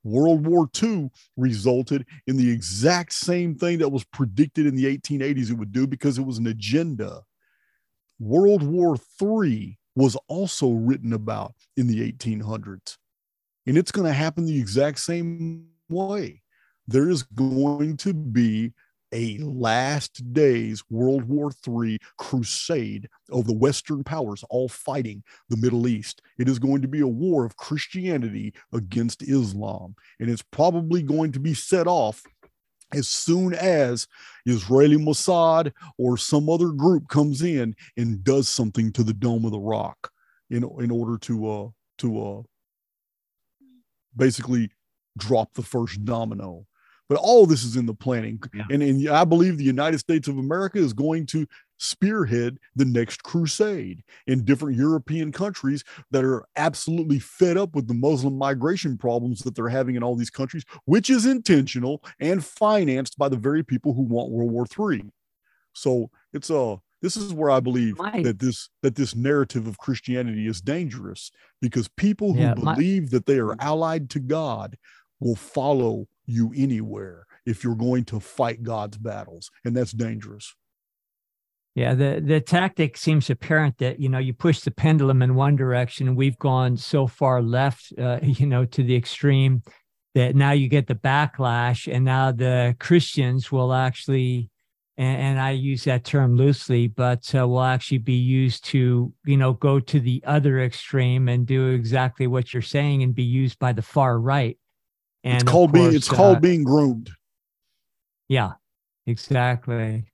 World 0.04 0.46
War 0.46 0.68
II 0.82 1.10
resulted 1.36 2.06
in 2.26 2.36
the 2.36 2.50
exact 2.50 3.12
same 3.12 3.54
thing 3.54 3.78
that 3.78 3.88
was 3.90 4.04
predicted 4.04 4.66
in 4.66 4.74
the 4.74 4.84
1880s 4.84 5.50
it 5.50 5.54
would 5.54 5.72
do 5.72 5.86
because 5.86 6.18
it 6.18 6.26
was 6.26 6.38
an 6.38 6.46
agenda. 6.46 7.22
World 8.18 8.62
War 8.62 8.96
III 9.20 9.78
was 9.94 10.16
also 10.28 10.70
written 10.70 11.12
about 11.12 11.54
in 11.76 11.86
the 11.86 12.12
1800s. 12.12 12.96
And 13.66 13.78
it's 13.78 13.92
going 13.92 14.06
to 14.06 14.12
happen 14.12 14.44
the 14.44 14.58
exact 14.58 14.98
same 14.98 15.66
way. 15.88 16.42
There 16.88 17.08
is 17.08 17.22
going 17.22 17.96
to 17.98 18.12
be 18.12 18.72
a 19.12 19.38
last 19.38 20.32
days 20.32 20.82
World 20.90 21.24
War 21.24 21.52
III 21.66 21.98
crusade 22.18 23.08
of 23.30 23.46
the 23.46 23.54
Western 23.54 24.04
powers 24.04 24.44
all 24.50 24.68
fighting 24.68 25.22
the 25.48 25.56
Middle 25.56 25.86
East. 25.86 26.22
It 26.38 26.48
is 26.48 26.58
going 26.58 26.82
to 26.82 26.88
be 26.88 27.00
a 27.00 27.06
war 27.06 27.44
of 27.44 27.56
Christianity 27.56 28.54
against 28.72 29.22
Islam. 29.22 29.94
And 30.18 30.30
it's 30.30 30.42
probably 30.42 31.02
going 31.02 31.32
to 31.32 31.40
be 31.40 31.54
set 31.54 31.86
off 31.86 32.22
as 32.94 33.08
soon 33.08 33.54
as 33.54 34.06
Israeli 34.46 34.96
Mossad 34.96 35.72
or 35.98 36.16
some 36.16 36.48
other 36.48 36.68
group 36.68 37.08
comes 37.08 37.42
in 37.42 37.74
and 37.96 38.22
does 38.22 38.48
something 38.48 38.92
to 38.92 39.02
the 39.02 39.14
Dome 39.14 39.44
of 39.44 39.52
the 39.52 39.58
Rock 39.58 40.10
in, 40.50 40.64
in 40.80 40.90
order 40.90 41.18
to 41.18 41.50
uh 41.50 41.68
to 41.98 42.22
uh 42.22 42.42
basically 44.16 44.70
drop 45.16 45.54
the 45.54 45.62
first 45.62 46.04
domino 46.04 46.66
but 47.08 47.18
all 47.18 47.46
this 47.46 47.64
is 47.64 47.76
in 47.76 47.86
the 47.86 47.94
planning. 47.94 48.40
Yeah. 48.54 48.64
And, 48.70 48.82
and 48.82 49.08
I 49.08 49.24
believe 49.24 49.58
the 49.58 49.64
United 49.64 49.98
States 49.98 50.28
of 50.28 50.38
America 50.38 50.78
is 50.78 50.92
going 50.92 51.26
to 51.26 51.46
spearhead 51.78 52.58
the 52.76 52.84
next 52.84 53.22
crusade 53.24 54.04
in 54.28 54.44
different 54.44 54.78
European 54.78 55.32
countries 55.32 55.82
that 56.12 56.24
are 56.24 56.44
absolutely 56.56 57.18
fed 57.18 57.56
up 57.56 57.74
with 57.74 57.88
the 57.88 57.94
Muslim 57.94 58.38
migration 58.38 58.96
problems 58.96 59.40
that 59.40 59.54
they're 59.56 59.68
having 59.68 59.96
in 59.96 60.02
all 60.02 60.14
these 60.14 60.30
countries, 60.30 60.64
which 60.84 61.10
is 61.10 61.26
intentional 61.26 62.02
and 62.20 62.44
financed 62.44 63.18
by 63.18 63.28
the 63.28 63.36
very 63.36 63.64
people 63.64 63.92
who 63.94 64.02
want 64.02 64.30
World 64.30 64.52
War 64.52 64.66
III. 64.90 65.04
So 65.72 66.10
it's 66.32 66.50
a 66.50 66.78
this 67.00 67.16
is 67.16 67.34
where 67.34 67.50
I 67.50 67.58
believe 67.58 67.98
my, 67.98 68.22
that 68.22 68.38
this 68.38 68.70
that 68.82 68.94
this 68.94 69.16
narrative 69.16 69.66
of 69.66 69.78
Christianity 69.78 70.46
is 70.46 70.60
dangerous 70.60 71.32
because 71.60 71.88
people 71.88 72.32
who 72.32 72.40
yeah, 72.40 72.54
believe 72.54 73.04
my, 73.04 73.08
that 73.10 73.26
they 73.26 73.38
are 73.38 73.56
mm. 73.56 73.60
allied 73.60 74.08
to 74.10 74.20
God 74.20 74.78
will 75.18 75.34
follow 75.34 76.06
you 76.26 76.52
anywhere 76.56 77.26
if 77.46 77.64
you're 77.64 77.74
going 77.74 78.04
to 78.06 78.20
fight 78.20 78.62
God's 78.62 78.98
battles, 78.98 79.50
and 79.64 79.76
that's 79.76 79.92
dangerous. 79.92 80.54
Yeah, 81.74 81.94
the 81.94 82.22
the 82.24 82.40
tactic 82.40 82.98
seems 82.98 83.30
apparent 83.30 83.78
that 83.78 83.98
you 83.98 84.08
know 84.08 84.18
you 84.18 84.34
push 84.34 84.60
the 84.60 84.70
pendulum 84.70 85.22
in 85.22 85.34
one 85.34 85.56
direction, 85.56 86.14
we've 86.14 86.38
gone 86.38 86.76
so 86.76 87.06
far 87.06 87.40
left, 87.40 87.92
uh, 87.98 88.18
you 88.22 88.46
know, 88.46 88.64
to 88.66 88.82
the 88.82 88.94
extreme 88.94 89.62
that 90.14 90.36
now 90.36 90.52
you 90.52 90.68
get 90.68 90.86
the 90.86 90.94
backlash, 90.94 91.92
and 91.92 92.04
now 92.04 92.30
the 92.30 92.76
Christians 92.78 93.50
will 93.50 93.72
actually, 93.72 94.50
and, 94.98 95.18
and 95.22 95.40
I 95.40 95.52
use 95.52 95.84
that 95.84 96.04
term 96.04 96.36
loosely, 96.36 96.88
but 96.88 97.34
uh, 97.34 97.48
will 97.48 97.62
actually 97.62 97.98
be 97.98 98.12
used 98.12 98.66
to 98.66 99.10
you 99.24 99.36
know 99.38 99.54
go 99.54 99.80
to 99.80 99.98
the 99.98 100.22
other 100.26 100.60
extreme 100.60 101.28
and 101.30 101.46
do 101.46 101.70
exactly 101.70 102.26
what 102.26 102.52
you're 102.52 102.60
saying, 102.60 103.02
and 103.02 103.14
be 103.14 103.22
used 103.22 103.58
by 103.58 103.72
the 103.72 103.80
far 103.80 104.20
right 104.20 104.58
and 105.24 105.34
it's 105.34 105.44
called 105.44 105.72
course, 105.72 105.82
being 105.82 105.94
it's 105.94 106.12
uh, 106.12 106.14
called 106.14 106.40
being 106.40 106.64
groomed. 106.64 107.10
Yeah, 108.28 108.52
exactly. 109.06 110.04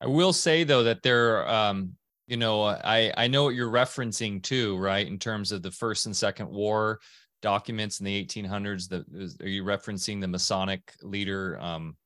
I 0.00 0.06
will 0.06 0.32
say 0.32 0.64
though 0.64 0.84
that 0.84 1.02
there, 1.02 1.48
um, 1.48 1.96
you 2.26 2.36
know, 2.36 2.64
I 2.64 3.12
I 3.16 3.28
know 3.28 3.44
what 3.44 3.54
you're 3.54 3.70
referencing 3.70 4.42
too, 4.42 4.76
right? 4.76 5.06
In 5.06 5.18
terms 5.18 5.52
of 5.52 5.62
the 5.62 5.70
first 5.70 6.06
and 6.06 6.16
second 6.16 6.48
war 6.48 7.00
documents 7.42 8.00
in 8.00 8.06
the 8.06 8.24
1800s. 8.24 8.88
That 8.88 9.04
are 9.40 9.48
you 9.48 9.64
referencing 9.64 10.20
the 10.20 10.28
Masonic 10.28 10.92
leader? 11.02 11.58
Um, 11.60 11.96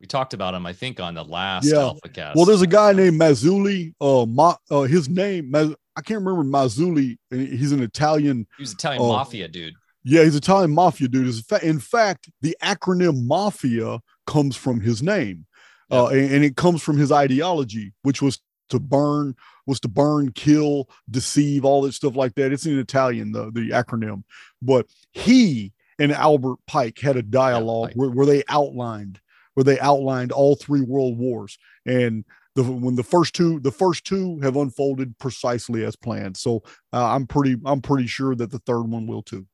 we 0.00 0.06
talked 0.06 0.34
about 0.34 0.54
him, 0.54 0.66
I 0.66 0.72
think, 0.72 1.00
on 1.00 1.14
the 1.14 1.24
last 1.24 1.66
yeah. 1.66 1.76
Alfacast. 1.76 2.34
Well, 2.34 2.44
there's 2.44 2.62
a 2.62 2.66
guy 2.66 2.92
named 2.92 3.20
Mazzulli. 3.20 3.94
Uh, 4.00 4.26
Ma, 4.26 4.56
uh 4.70 4.82
his 4.82 5.08
name, 5.08 5.52
Maz, 5.52 5.74
I 5.96 6.02
can't 6.02 6.22
remember 6.22 6.44
Mazzulli. 6.44 7.16
He's 7.30 7.72
an 7.72 7.82
Italian. 7.82 8.46
He 8.56 8.62
was 8.62 8.72
Italian 8.72 9.02
uh, 9.02 9.06
mafia 9.06 9.48
dude. 9.48 9.74
Yeah, 10.04 10.24
he's 10.24 10.36
Italian 10.36 10.72
mafia 10.72 11.08
dude. 11.08 11.34
In 11.62 11.80
fact, 11.80 12.30
the 12.42 12.56
acronym 12.62 13.26
mafia 13.26 14.00
comes 14.26 14.56
from 14.56 14.80
his 14.80 15.02
name, 15.02 15.46
yeah. 15.90 16.02
uh, 16.02 16.06
and, 16.08 16.30
and, 16.32 16.44
it 16.44 16.56
comes 16.56 16.82
from 16.82 16.98
his 16.98 17.10
ideology, 17.10 17.94
which 18.02 18.20
was 18.20 18.38
to 18.68 18.78
burn, 18.78 19.34
was 19.66 19.80
to 19.80 19.88
burn, 19.88 20.32
kill, 20.32 20.90
deceive, 21.10 21.64
all 21.64 21.82
that 21.82 21.94
stuff 21.94 22.16
like 22.16 22.34
that. 22.34 22.52
It's 22.52 22.66
in 22.66 22.78
Italian, 22.78 23.32
the 23.32 23.50
the 23.50 23.70
acronym. 23.70 24.24
But 24.60 24.86
he 25.12 25.72
and 25.98 26.12
Albert 26.12 26.58
Pike 26.66 26.98
had 26.98 27.16
a 27.16 27.22
dialogue 27.22 27.90
yeah, 27.90 27.94
where, 27.96 28.10
where 28.10 28.26
they 28.26 28.42
outlined 28.48 29.20
where 29.54 29.64
they 29.64 29.78
outlined 29.80 30.32
all 30.32 30.56
three 30.56 30.80
world 30.80 31.16
wars 31.16 31.58
and 31.86 32.24
the 32.54 32.62
when 32.62 32.96
the 32.96 33.02
first 33.02 33.34
two 33.34 33.60
the 33.60 33.70
first 33.70 34.04
two 34.04 34.38
have 34.40 34.56
unfolded 34.56 35.16
precisely 35.18 35.84
as 35.84 35.96
planned 35.96 36.36
so 36.36 36.62
uh, 36.92 37.14
i'm 37.14 37.26
pretty 37.26 37.56
i'm 37.64 37.80
pretty 37.80 38.06
sure 38.06 38.34
that 38.34 38.50
the 38.50 38.58
third 38.60 38.82
one 38.82 39.06
will 39.06 39.22
too 39.22 39.46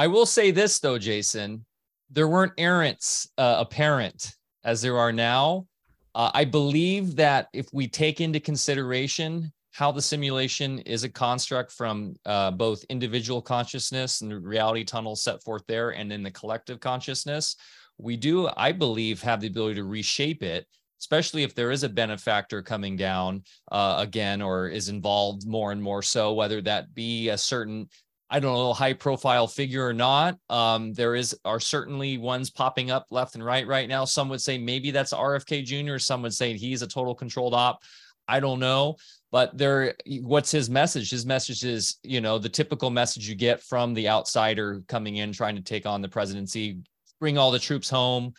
I 0.00 0.06
will 0.06 0.24
say 0.24 0.50
this 0.50 0.78
though, 0.78 0.96
Jason, 0.96 1.66
there 2.08 2.26
weren't 2.26 2.54
errants 2.56 3.28
uh, 3.36 3.56
apparent 3.58 4.32
as 4.64 4.80
there 4.80 4.96
are 4.96 5.12
now. 5.12 5.66
Uh, 6.14 6.30
I 6.32 6.46
believe 6.46 7.16
that 7.16 7.48
if 7.52 7.66
we 7.74 7.86
take 7.86 8.22
into 8.22 8.40
consideration 8.40 9.52
how 9.72 9.92
the 9.92 10.00
simulation 10.00 10.78
is 10.78 11.04
a 11.04 11.08
construct 11.10 11.70
from 11.70 12.14
uh, 12.24 12.50
both 12.50 12.82
individual 12.88 13.42
consciousness 13.42 14.22
and 14.22 14.30
the 14.30 14.40
reality 14.40 14.84
tunnel 14.84 15.16
set 15.16 15.42
forth 15.42 15.64
there, 15.68 15.90
and 15.90 16.10
then 16.10 16.22
the 16.22 16.30
collective 16.30 16.80
consciousness, 16.80 17.56
we 17.98 18.16
do, 18.16 18.48
I 18.56 18.72
believe, 18.72 19.20
have 19.20 19.42
the 19.42 19.48
ability 19.48 19.74
to 19.74 19.84
reshape 19.84 20.42
it 20.42 20.66
especially 21.00 21.42
if 21.42 21.54
there 21.54 21.70
is 21.70 21.82
a 21.82 21.88
benefactor 21.88 22.60
coming 22.60 22.94
down 22.94 23.42
uh, 23.72 23.96
again 23.98 24.42
or 24.42 24.68
is 24.68 24.90
involved 24.90 25.46
more 25.46 25.72
and 25.72 25.82
more 25.82 26.02
so, 26.02 26.34
whether 26.34 26.60
that 26.60 26.94
be 26.94 27.30
a 27.30 27.38
certain 27.38 27.88
I 28.32 28.38
don't 28.38 28.54
know, 28.54 28.72
high 28.72 28.92
profile 28.92 29.48
figure 29.48 29.84
or 29.84 29.92
not. 29.92 30.38
Um, 30.48 30.92
there 30.92 31.16
is 31.16 31.36
are 31.44 31.58
certainly 31.58 32.16
ones 32.16 32.48
popping 32.48 32.90
up 32.90 33.06
left 33.10 33.34
and 33.34 33.44
right 33.44 33.66
right 33.66 33.88
now. 33.88 34.04
Some 34.04 34.28
would 34.28 34.40
say 34.40 34.56
maybe 34.56 34.92
that's 34.92 35.12
RFK 35.12 35.64
Jr. 35.64 35.98
Some 35.98 36.22
would 36.22 36.34
say 36.34 36.56
he's 36.56 36.82
a 36.82 36.86
total 36.86 37.14
controlled 37.14 37.54
op. 37.54 37.80
I 38.28 38.38
don't 38.38 38.60
know, 38.60 38.94
but 39.32 39.58
there. 39.58 39.94
What's 40.20 40.52
his 40.52 40.70
message? 40.70 41.10
His 41.10 41.26
message 41.26 41.64
is, 41.64 41.96
you 42.04 42.20
know, 42.20 42.38
the 42.38 42.48
typical 42.48 42.88
message 42.88 43.28
you 43.28 43.34
get 43.34 43.60
from 43.64 43.94
the 43.94 44.08
outsider 44.08 44.82
coming 44.86 45.16
in 45.16 45.32
trying 45.32 45.56
to 45.56 45.62
take 45.62 45.84
on 45.84 46.00
the 46.00 46.08
presidency: 46.08 46.78
bring 47.18 47.36
all 47.36 47.50
the 47.50 47.58
troops 47.58 47.90
home. 47.90 48.32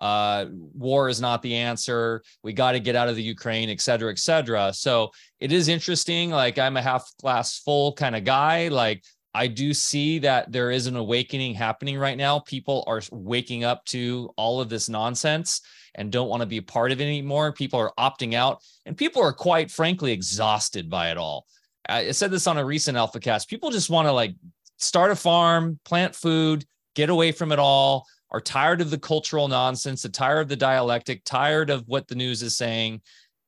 Uh, 0.00 0.46
war 0.74 1.08
is 1.08 1.20
not 1.20 1.40
the 1.42 1.54
answer. 1.54 2.22
We 2.42 2.52
got 2.52 2.72
to 2.72 2.80
get 2.80 2.96
out 2.96 3.08
of 3.08 3.16
the 3.16 3.22
Ukraine, 3.22 3.70
et 3.70 3.80
cetera, 3.80 4.10
et 4.10 4.18
cetera. 4.18 4.72
So 4.72 5.10
it 5.40 5.52
is 5.52 5.68
interesting. 5.68 6.30
Like 6.30 6.58
I'm 6.58 6.76
a 6.76 6.82
half 6.82 7.10
glass 7.20 7.58
full 7.58 7.92
kind 7.92 8.16
of 8.16 8.24
guy. 8.24 8.68
Like 8.68 9.04
I 9.34 9.48
do 9.48 9.74
see 9.74 10.20
that 10.20 10.52
there 10.52 10.70
is 10.70 10.86
an 10.86 10.96
awakening 10.96 11.54
happening 11.54 11.98
right 11.98 12.16
now. 12.16 12.38
People 12.38 12.84
are 12.86 13.02
waking 13.10 13.64
up 13.64 13.84
to 13.86 14.30
all 14.36 14.60
of 14.60 14.68
this 14.68 14.88
nonsense 14.88 15.60
and 15.96 16.12
don't 16.12 16.28
want 16.28 16.40
to 16.40 16.46
be 16.46 16.58
a 16.58 16.62
part 16.62 16.92
of 16.92 17.00
it 17.00 17.04
anymore. 17.04 17.52
People 17.52 17.80
are 17.80 17.92
opting 17.98 18.34
out, 18.34 18.62
and 18.86 18.96
people 18.96 19.22
are 19.22 19.32
quite 19.32 19.70
frankly 19.70 20.12
exhausted 20.12 20.88
by 20.88 21.10
it 21.10 21.16
all. 21.16 21.46
I 21.88 22.12
said 22.12 22.30
this 22.30 22.46
on 22.46 22.58
a 22.58 22.64
recent 22.64 22.96
Alfacast. 22.96 23.48
People 23.48 23.70
just 23.70 23.90
want 23.90 24.06
to 24.06 24.12
like 24.12 24.34
start 24.78 25.10
a 25.10 25.16
farm, 25.16 25.78
plant 25.84 26.14
food, 26.14 26.64
get 26.94 27.10
away 27.10 27.32
from 27.32 27.52
it 27.52 27.58
all, 27.58 28.06
are 28.30 28.40
tired 28.40 28.80
of 28.80 28.90
the 28.90 28.98
cultural 28.98 29.48
nonsense, 29.48 30.04
are 30.04 30.10
tired 30.10 30.40
of 30.40 30.48
the 30.48 30.56
dialectic, 30.56 31.22
tired 31.24 31.70
of 31.70 31.86
what 31.86 32.08
the 32.08 32.14
news 32.14 32.42
is 32.42 32.56
saying, 32.56 33.00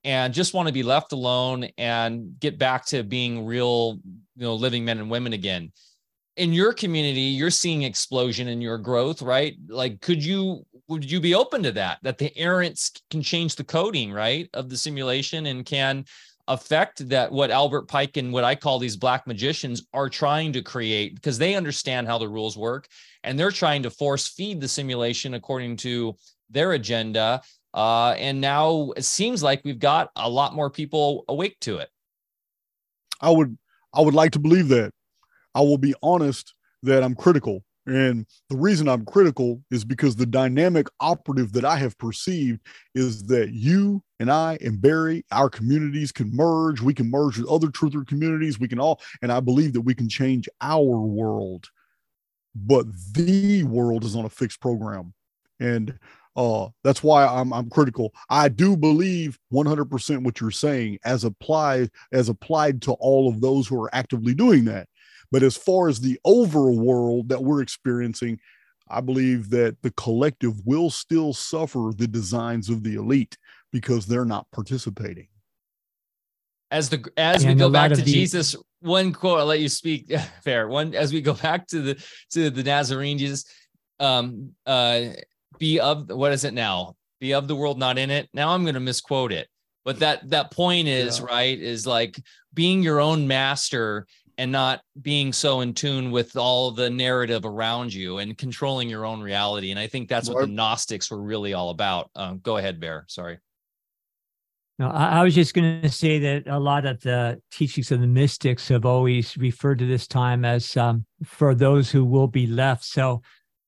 and 0.07 0.32
just 0.32 0.54
want 0.54 0.68
to 0.68 0.72
be 0.72 0.84
left 0.84 1.12
alone 1.12 1.68
and 1.76 2.38
get 2.38 2.59
back 2.59 2.86
to 2.86 3.02
being 3.02 3.44
real, 3.44 3.98
you 4.36 4.44
know, 4.46 4.54
living 4.54 4.84
men 4.84 4.98
and 5.00 5.11
women 5.11 5.32
again. 5.34 5.72
in 6.36 6.52
your 6.52 6.72
community 6.72 7.28
you're 7.38 7.50
seeing 7.50 7.82
explosion 7.82 8.46
in 8.48 8.61
your 8.61 8.78
growth 8.78 9.22
right 9.22 9.54
like 9.68 10.00
could 10.02 10.22
you 10.22 10.64
would 10.86 11.11
you 11.11 11.18
be 11.18 11.34
open 11.34 11.62
to 11.62 11.72
that 11.72 11.96
that 12.02 12.18
the 12.18 12.30
errants 12.36 12.92
can 13.11 13.22
change 13.22 13.57
the 13.57 13.64
coding 13.64 14.12
right 14.12 14.46
of 14.52 14.68
the 14.68 14.76
simulation 14.76 15.46
and 15.46 15.64
can 15.64 16.04
affect 16.48 17.09
that 17.09 17.32
what 17.32 17.50
albert 17.50 17.88
pike 17.88 18.18
and 18.18 18.30
what 18.34 18.44
i 18.44 18.54
call 18.54 18.78
these 18.78 18.98
black 18.98 19.26
magicians 19.26 19.86
are 19.94 20.11
trying 20.11 20.52
to 20.52 20.61
create 20.61 21.14
because 21.14 21.38
they 21.38 21.54
understand 21.54 22.07
how 22.07 22.18
the 22.18 22.28
rules 22.28 22.57
work 22.57 22.86
and 23.24 23.38
they're 23.38 23.50
trying 23.62 23.82
to 23.82 23.90
force 23.90 24.28
feed 24.28 24.61
the 24.61 24.68
simulation 24.68 25.32
according 25.34 25.74
to 25.74 26.14
their 26.50 26.72
agenda 26.72 27.40
uh, 27.77 28.11
and 28.18 28.41
now 28.41 28.91
it 28.97 29.05
seems 29.05 29.43
like 29.43 29.62
we've 29.64 29.79
got 29.79 30.11
a 30.16 30.29
lot 30.29 30.55
more 30.55 30.70
people 30.70 31.24
awake 31.29 31.57
to 31.61 31.79
it 31.79 31.91
i 33.20 33.31
would 33.31 33.57
i 33.95 34.01
would 34.01 34.14
like 34.14 34.33
to 34.33 34.41
believe 34.41 34.68
that 34.68 34.93
I 35.57 35.61
will 35.61 35.79
be 35.79 35.95
honest 36.03 36.55
that 36.83 37.03
I'm 37.03 37.14
critical. 37.14 37.64
And 37.87 38.27
the 38.51 38.57
reason 38.57 38.89
I'm 38.89 39.07
critical 39.07 39.62
is 39.70 39.85
because 39.85 40.14
the 40.14 40.27
dynamic 40.27 40.87
operative 41.01 41.53
that 41.53 41.64
I 41.64 41.77
have 41.77 41.97
perceived 41.97 42.61
is 42.95 43.24
that 43.29 43.53
you 43.53 44.03
and 44.20 44.31
I 44.31 44.59
and 44.61 44.83
Barry, 44.83 45.24
our 45.33 45.49
communities 45.49 46.12
can 46.12 46.35
merge. 46.35 46.83
We 46.83 46.93
can 46.93 47.11
merge 47.11 47.39
with 47.39 47.49
other 47.49 47.68
truther 47.68 48.07
communities. 48.07 48.61
We 48.61 48.68
can 48.68 48.79
all, 48.79 49.01
and 49.22 49.33
I 49.33 49.41
believe 49.41 49.72
that 49.72 49.81
we 49.81 49.95
can 49.95 50.11
change 50.11 50.47
our 50.61 51.01
world. 51.01 51.68
But 52.55 52.87
the 53.12 53.64
world 53.64 54.05
is 54.05 54.14
on 54.14 54.27
a 54.27 54.31
fixed 54.31 54.61
program. 54.61 55.14
And 55.59 55.99
uh, 56.37 56.68
that's 56.84 57.03
why 57.03 57.26
I'm, 57.26 57.53
I'm 57.53 57.70
critical. 57.70 58.12
I 58.28 58.49
do 58.49 58.76
believe 58.76 59.39
100% 59.53 60.22
what 60.22 60.41
you're 60.41 60.51
saying 60.51 60.99
as 61.05 61.24
applied 61.24 61.91
as 62.12 62.28
applied 62.28 62.82
to 62.82 62.93
all 62.93 63.28
of 63.28 63.41
those 63.41 63.66
who 63.66 63.82
are 63.82 63.95
actively 63.95 64.34
doing 64.34 64.66
that. 64.66 64.89
But 65.32 65.43
as 65.43 65.57
far 65.57 65.89
as 65.89 66.01
the 66.01 66.20
overworld 66.26 67.28
that 67.28 67.43
we're 67.43 67.62
experiencing, 67.62 68.39
I 68.89 69.01
believe 69.01 69.51
that 69.51 69.80
the 69.82 69.91
collective 69.93 70.64
will 70.64 70.91
still 70.91 71.32
suffer 71.32 71.91
the 71.97 72.07
designs 72.07 72.68
of 72.68 72.84
the 72.84 72.95
elite 72.95 73.37
because 73.72 74.07
they're 74.07 74.24
not 74.24 74.47
participating. 74.53 75.28
As 76.70 76.91
the 76.91 77.11
as 77.16 77.47
we 77.47 77.55
go 77.55 77.70
back 77.70 77.93
to 77.93 77.97
the, 77.97 78.03
Jesus, 78.03 78.57
one 78.80 79.12
quote 79.12 79.41
I'll 79.41 79.47
let 79.47 79.61
you 79.61 79.68
speak. 79.68 80.12
Fair 80.43 80.68
one 80.68 80.95
as 80.95 81.12
we 81.12 81.20
go 81.20 81.32
back 81.32 81.66
to 81.68 81.80
the 81.80 82.07
to 82.30 82.51
the 82.51 82.62
Nazarene 82.62 83.18
Jesus, 83.18 83.45
um, 83.99 84.53
uh, 84.66 85.01
be 85.59 85.80
of 85.80 86.09
what 86.11 86.32
is 86.32 86.44
it 86.44 86.54
now? 86.54 86.96
Be 87.20 87.32
of 87.32 87.48
the 87.48 87.57
world, 87.57 87.78
not 87.78 87.98
in 87.98 88.11
it. 88.11 88.28
Now 88.32 88.50
I'm 88.50 88.62
going 88.62 88.74
to 88.74 88.80
misquote 88.80 89.32
it, 89.32 89.48
but 89.84 89.98
that 90.00 90.28
that 90.30 90.50
point 90.50 90.88
is 90.88 91.18
yeah. 91.18 91.26
right. 91.26 91.59
Is 91.59 91.86
like 91.86 92.20
being 92.54 92.82
your 92.82 93.00
own 93.00 93.26
master 93.26 94.07
and 94.38 94.52
not 94.52 94.82
being 95.00 95.32
so 95.32 95.61
in 95.61 95.72
tune 95.72 96.11
with 96.11 96.36
all 96.36 96.70
the 96.70 96.90
narrative 96.90 97.44
around 97.44 97.92
you 97.92 98.18
and 98.18 98.36
controlling 98.36 98.88
your 98.88 99.07
own 99.07 99.20
reality. 99.20 99.70
And 99.70 99.80
I 99.80 99.86
think 99.86 100.09
that's 100.09 100.28
what 100.28 100.40
the 100.42 100.46
Gnostics 100.46 101.11
were 101.11 101.22
really 101.22 101.54
all 101.54 101.70
about. 101.70 102.11
Um, 102.14 102.40
go 102.42 102.59
ahead, 102.59 102.78
Bear. 102.78 103.04
Sorry. 103.09 103.38
No, 104.78 104.88
I, 104.88 105.20
I 105.20 105.22
was 105.22 105.34
just 105.34 105.54
going 105.54 105.80
to 105.80 105.88
say 105.90 106.18
that 106.18 106.48
a 106.48 106.59
lot 106.59 106.84
of 106.84 107.00
the 107.00 107.40
teachings 107.50 107.90
of 107.92 108.00
the 108.00 108.07
mystics 108.07 108.68
have 108.68 108.84
always 108.84 109.36
referred 109.38 109.78
to 109.78 109.86
this 109.86 110.07
time 110.07 110.44
as 110.44 110.76
um, 110.76 111.07
for 111.24 111.54
those 111.54 111.90
who 111.90 112.04
will 112.04 112.28
be 112.28 112.46
left. 112.46 112.84
So 112.84 113.22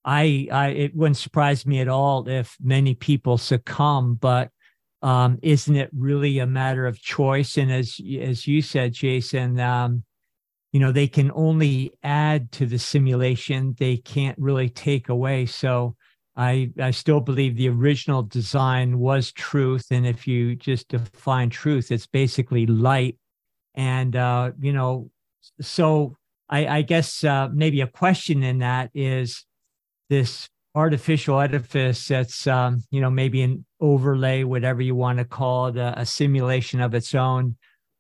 I, 0.08 0.48
I, 0.50 0.68
it 0.68 0.96
wouldn't 0.96 1.18
surprise 1.18 1.66
me 1.66 1.80
at 1.80 1.88
all 1.88 2.26
if 2.26 2.56
many 2.62 2.94
people 2.94 3.36
succumb, 3.36 4.14
but 4.14 4.50
um, 5.02 5.38
isn't 5.42 5.76
it 5.76 5.90
really 5.94 6.38
a 6.38 6.46
matter 6.46 6.86
of 6.86 6.98
choice? 6.98 7.58
And 7.58 7.70
as 7.70 8.00
as 8.18 8.46
you 8.46 8.62
said, 8.62 8.94
Jason, 8.94 9.60
um, 9.60 10.02
you 10.72 10.80
know 10.80 10.92
they 10.92 11.08
can 11.08 11.30
only 11.34 11.92
add 12.02 12.50
to 12.52 12.64
the 12.64 12.78
simulation. 12.78 13.74
They 13.78 13.98
can't 13.98 14.38
really 14.38 14.70
take 14.70 15.10
away. 15.10 15.44
So 15.46 15.94
i 16.36 16.70
i 16.80 16.90
still 16.92 17.20
believe 17.20 17.56
the 17.56 17.68
original 17.68 18.22
design 18.22 18.98
was 18.98 19.30
truth. 19.32 19.86
And 19.90 20.06
if 20.06 20.26
you 20.26 20.56
just 20.56 20.88
define 20.88 21.50
truth 21.50 21.92
it's 21.92 22.06
basically 22.06 22.64
light. 22.66 23.18
And 23.74 24.16
uh 24.16 24.52
you 24.58 24.72
know 24.72 25.10
so 25.60 26.16
i 26.48 26.66
i 26.78 26.82
guess 26.82 27.24
uh 27.24 27.48
maybe 27.52 27.82
a 27.82 27.86
question 27.86 28.42
in 28.42 28.58
that 28.60 28.90
is 28.94 29.44
this 30.08 30.48
artificial 30.74 31.40
edifice 31.40 32.06
that's 32.08 32.46
um 32.46 32.82
you 32.90 33.00
know 33.00 33.10
maybe 33.10 33.42
an 33.42 33.64
overlay 33.80 34.44
whatever 34.44 34.82
you 34.82 34.94
want 34.94 35.18
to 35.18 35.24
call 35.24 35.68
it 35.68 35.76
a, 35.76 36.00
a 36.00 36.06
simulation 36.06 36.80
of 36.80 36.94
its 36.94 37.14
own 37.14 37.56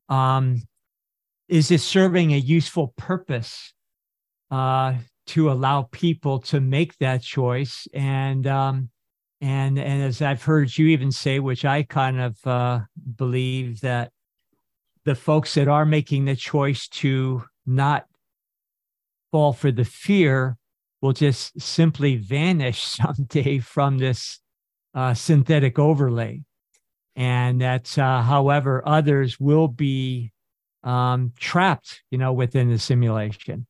um 0.08 0.62
is 1.48 1.70
it 1.70 1.80
serving 1.80 2.32
a 2.32 2.36
useful 2.36 2.92
purpose 2.96 3.72
uh, 4.50 4.94
to 5.28 5.50
allow 5.50 5.82
people 5.90 6.38
to 6.40 6.60
make 6.60 6.96
that 6.98 7.22
choice? 7.22 7.88
And 7.94 8.46
um, 8.46 8.90
and 9.40 9.78
and 9.78 10.02
as 10.02 10.20
I've 10.20 10.42
heard 10.42 10.76
you 10.76 10.88
even 10.88 11.10
say, 11.10 11.38
which 11.38 11.64
I 11.64 11.82
kind 11.82 12.20
of 12.20 12.46
uh, 12.46 12.80
believe 13.16 13.80
that 13.80 14.12
the 15.04 15.14
folks 15.14 15.54
that 15.54 15.68
are 15.68 15.86
making 15.86 16.26
the 16.26 16.36
choice 16.36 16.86
to 16.88 17.44
not 17.64 18.06
fall 19.32 19.52
for 19.54 19.72
the 19.72 19.84
fear 19.84 20.57
will 21.00 21.12
just 21.12 21.60
simply 21.60 22.16
vanish 22.16 22.82
someday 22.84 23.58
from 23.58 23.98
this 23.98 24.40
uh, 24.94 25.14
synthetic 25.14 25.78
overlay. 25.78 26.42
And 27.16 27.60
that, 27.60 27.98
uh, 27.98 28.22
however, 28.22 28.82
others 28.86 29.40
will 29.40 29.68
be 29.68 30.32
um, 30.84 31.32
trapped, 31.38 32.02
you 32.10 32.18
know, 32.18 32.32
within 32.32 32.70
the 32.70 32.78
simulation. 32.78 33.66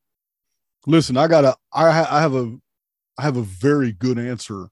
Listen, 0.85 1.17
I 1.17 1.27
got 1.27 1.45
a, 1.45 1.55
I, 1.73 1.91
ha- 1.91 2.07
I 2.09 2.21
have 2.21 2.35
a, 2.35 2.55
I 3.17 3.23
have 3.23 3.37
a 3.37 3.41
very 3.41 3.91
good 3.91 4.19
answer 4.19 4.69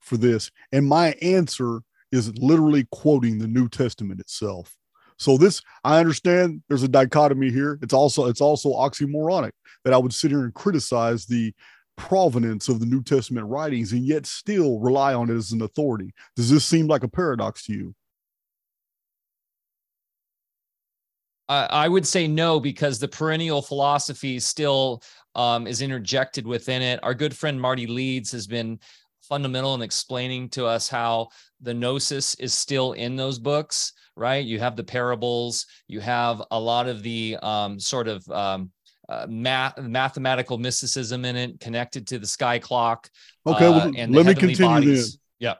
for 0.00 0.16
this, 0.16 0.50
and 0.72 0.86
my 0.86 1.12
answer 1.22 1.80
is 2.12 2.36
literally 2.38 2.86
quoting 2.90 3.38
the 3.38 3.46
New 3.46 3.68
Testament 3.68 4.20
itself. 4.20 4.74
So 5.18 5.36
this, 5.36 5.62
I 5.84 6.00
understand 6.00 6.62
there's 6.68 6.82
a 6.82 6.88
dichotomy 6.88 7.50
here. 7.50 7.78
It's 7.82 7.94
also, 7.94 8.26
it's 8.26 8.40
also 8.40 8.70
oxymoronic 8.70 9.52
that 9.84 9.92
I 9.92 9.98
would 9.98 10.12
sit 10.12 10.30
here 10.30 10.42
and 10.44 10.54
criticize 10.54 11.26
the 11.26 11.54
provenance 11.96 12.68
of 12.68 12.80
the 12.80 12.86
New 12.86 13.02
Testament 13.02 13.46
writings 13.46 13.92
and 13.92 14.04
yet 14.04 14.26
still 14.26 14.78
rely 14.80 15.14
on 15.14 15.30
it 15.30 15.34
as 15.34 15.52
an 15.52 15.62
authority. 15.62 16.12
Does 16.36 16.50
this 16.50 16.64
seem 16.64 16.86
like 16.86 17.02
a 17.02 17.08
paradox 17.08 17.64
to 17.66 17.72
you? 17.72 17.94
I 21.48 21.88
would 21.88 22.06
say 22.06 22.26
no 22.26 22.58
because 22.58 22.98
the 22.98 23.08
perennial 23.08 23.60
philosophy 23.60 24.40
still 24.40 25.02
um, 25.34 25.66
is 25.66 25.82
interjected 25.82 26.46
within 26.46 26.80
it. 26.80 27.00
Our 27.02 27.12
good 27.12 27.36
friend 27.36 27.60
Marty 27.60 27.86
Leeds 27.86 28.32
has 28.32 28.46
been 28.46 28.78
fundamental 29.20 29.74
in 29.74 29.82
explaining 29.82 30.48
to 30.50 30.64
us 30.64 30.88
how 30.88 31.28
the 31.60 31.74
gnosis 31.74 32.34
is 32.36 32.54
still 32.54 32.92
in 32.92 33.14
those 33.16 33.38
books. 33.38 33.92
Right? 34.16 34.44
You 34.44 34.58
have 34.60 34.76
the 34.76 34.84
parables. 34.84 35.66
You 35.88 36.00
have 36.00 36.42
a 36.50 36.58
lot 36.58 36.88
of 36.88 37.02
the 37.02 37.36
um, 37.42 37.78
sort 37.78 38.08
of 38.08 38.26
um, 38.30 38.70
uh, 39.08 39.26
math, 39.28 39.78
mathematical 39.78 40.58
mysticism 40.58 41.24
in 41.24 41.36
it, 41.36 41.60
connected 41.60 42.06
to 42.08 42.18
the 42.18 42.26
sky 42.26 42.58
clock. 42.58 43.10
Okay, 43.46 43.68
well, 43.68 43.88
uh, 43.88 43.92
and 43.96 44.14
let 44.14 44.26
me 44.26 44.34
continue 44.34 44.56
bodies. 44.56 45.12
then. 45.12 45.20
Yeah. 45.38 45.54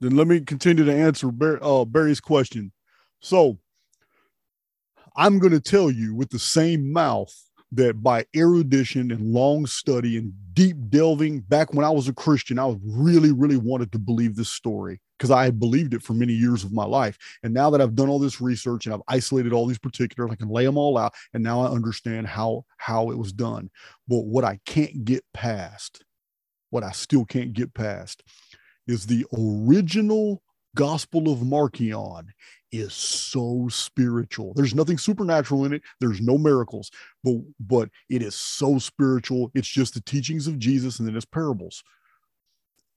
Then 0.00 0.16
let 0.16 0.26
me 0.26 0.40
continue 0.40 0.84
to 0.84 0.94
answer 0.94 1.30
Barry, 1.30 1.58
uh, 1.62 1.84
Barry's 1.84 2.20
question. 2.20 2.72
So 3.20 3.58
I'm 5.16 5.38
going 5.38 5.52
to 5.52 5.60
tell 5.60 5.90
you 5.90 6.14
with 6.14 6.30
the 6.30 6.38
same 6.38 6.92
mouth 6.92 7.32
that 7.72 8.02
by 8.02 8.26
erudition 8.36 9.10
and 9.10 9.32
long 9.32 9.66
study 9.66 10.18
and 10.18 10.32
deep 10.52 10.76
delving 10.90 11.40
back 11.40 11.72
when 11.72 11.84
I 11.84 11.90
was 11.90 12.08
a 12.08 12.12
Christian, 12.12 12.58
I 12.58 12.76
really, 12.84 13.32
really 13.32 13.56
wanted 13.56 13.92
to 13.92 13.98
believe 13.98 14.36
this 14.36 14.50
story 14.50 15.00
because 15.22 15.30
I 15.30 15.44
had 15.44 15.60
believed 15.60 15.94
it 15.94 16.02
for 16.02 16.14
many 16.14 16.32
years 16.32 16.64
of 16.64 16.72
my 16.72 16.84
life. 16.84 17.16
And 17.44 17.54
now 17.54 17.70
that 17.70 17.80
I've 17.80 17.94
done 17.94 18.08
all 18.08 18.18
this 18.18 18.40
research 18.40 18.86
and 18.86 18.92
I've 18.92 19.02
isolated 19.06 19.52
all 19.52 19.66
these 19.66 19.78
particulars, 19.78 20.32
I 20.32 20.34
can 20.34 20.48
lay 20.48 20.64
them 20.64 20.76
all 20.76 20.98
out. 20.98 21.14
And 21.32 21.44
now 21.44 21.60
I 21.60 21.70
understand 21.70 22.26
how 22.26 22.64
how 22.76 23.12
it 23.12 23.16
was 23.16 23.32
done. 23.32 23.70
But 24.08 24.24
what 24.24 24.42
I 24.42 24.58
can't 24.66 25.04
get 25.04 25.22
past, 25.32 26.04
what 26.70 26.82
I 26.82 26.90
still 26.90 27.24
can't 27.24 27.52
get 27.52 27.72
past, 27.72 28.24
is 28.88 29.06
the 29.06 29.24
original 29.38 30.42
Gospel 30.74 31.32
of 31.32 31.46
Marcion 31.46 32.32
is 32.72 32.92
so 32.92 33.68
spiritual. 33.70 34.54
There's 34.54 34.74
nothing 34.74 34.98
supernatural 34.98 35.66
in 35.66 35.74
it. 35.74 35.82
There's 36.00 36.20
no 36.20 36.36
miracles, 36.36 36.90
but 37.22 37.36
but 37.60 37.90
it 38.10 38.22
is 38.22 38.34
so 38.34 38.80
spiritual. 38.80 39.52
It's 39.54 39.68
just 39.68 39.94
the 39.94 40.00
teachings 40.00 40.48
of 40.48 40.58
Jesus 40.58 40.98
and 40.98 41.06
then 41.06 41.14
it's 41.14 41.24
parables. 41.24 41.84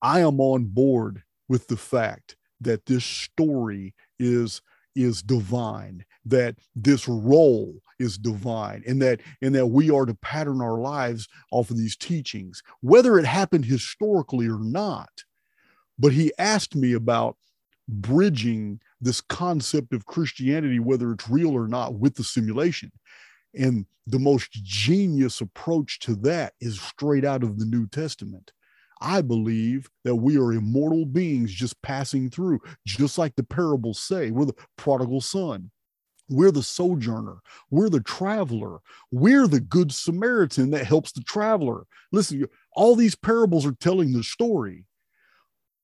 I 0.02 0.22
am 0.22 0.40
on 0.40 0.66
board 0.66 1.22
with 1.48 1.68
the 1.68 1.78
fact 1.78 2.36
that 2.62 2.86
this 2.86 3.06
story 3.06 3.94
is 4.20 4.62
is 4.96 5.22
divine, 5.22 6.06
that 6.24 6.56
this 6.74 7.06
role 7.08 7.82
is 8.00 8.18
divine, 8.18 8.82
and 8.88 9.02
that 9.02 9.22
and 9.42 9.54
that 9.54 9.68
we 9.68 9.90
are 9.90 10.06
to 10.06 10.16
pattern 10.16 10.62
our 10.62 10.80
lives 10.80 11.28
off 11.52 11.70
of 11.70 11.78
these 11.78 11.98
teachings, 11.98 12.64
whether 12.82 13.20
it 13.20 13.26
happened 13.26 13.66
historically 13.66 14.48
or 14.48 14.60
not. 14.60 15.10
But 16.00 16.14
he 16.14 16.32
asked 16.38 16.76
me 16.76 16.94
about 16.94 17.38
bridging 17.88 18.80
this 19.00 19.22
concept 19.22 19.94
of 19.94 20.06
Christianity, 20.06 20.80
whether 20.80 21.12
it's 21.12 21.30
real 21.30 21.52
or 21.52 21.68
not, 21.68 21.96
with 21.96 22.16
the 22.16 22.24
simulation. 22.24 22.92
And 23.54 23.86
the 24.08 24.20
most 24.20 24.52
genius 24.52 25.42
approach 25.42 26.00
to 26.02 26.16
that 26.16 26.54
is 26.60 26.80
straight 26.82 27.26
out 27.26 27.44
of 27.44 27.60
the 27.60 27.66
New 27.66 27.88
Testament. 27.88 28.52
I 29.02 29.22
believe 29.22 29.90
that 30.04 30.16
we 30.16 30.38
are 30.38 30.54
immortal 30.54 31.06
beings 31.06 31.52
just 31.52 31.82
passing 31.82 32.30
through, 32.30 32.60
just 32.86 33.18
like 33.18 33.36
the 33.36 33.44
parables 33.44 34.00
say. 34.00 34.32
We're 34.32 34.46
the 34.46 34.56
prodigal 34.78 35.22
son. 35.22 35.72
We're 36.30 36.52
the 36.52 36.64
sojourner. 36.64 37.38
We're 37.70 37.90
the 37.90 38.02
traveler. 38.02 38.80
We're 39.12 39.48
the 39.48 39.60
good 39.60 39.92
Samaritan 39.92 40.72
that 40.72 40.86
helps 40.86 41.12
the 41.12 41.22
traveler. 41.22 41.86
Listen, 42.12 42.48
all 42.72 42.96
these 42.96 43.16
parables 43.16 43.66
are 43.66 43.74
telling 43.74 44.12
the 44.12 44.24
story. 44.24 44.86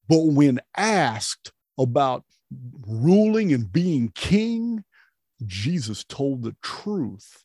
But 0.08 0.26
when 0.26 0.60
asked 0.76 1.52
about 1.78 2.26
ruling 2.88 3.54
and 3.54 3.72
being 3.72 4.12
king, 4.16 4.84
Jesus 5.46 6.04
told 6.04 6.44
the 6.44 6.56
truth. 6.62 7.44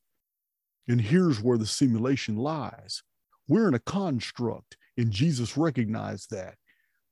And 0.88 1.00
here's 1.00 1.42
where 1.42 1.58
the 1.58 1.66
simulation 1.66 2.36
lies 2.36 3.02
we're 3.48 3.68
in 3.68 3.74
a 3.74 3.80
construct, 3.80 4.76
and 4.96 5.10
Jesus 5.10 5.56
recognized 5.56 6.30
that 6.30 6.56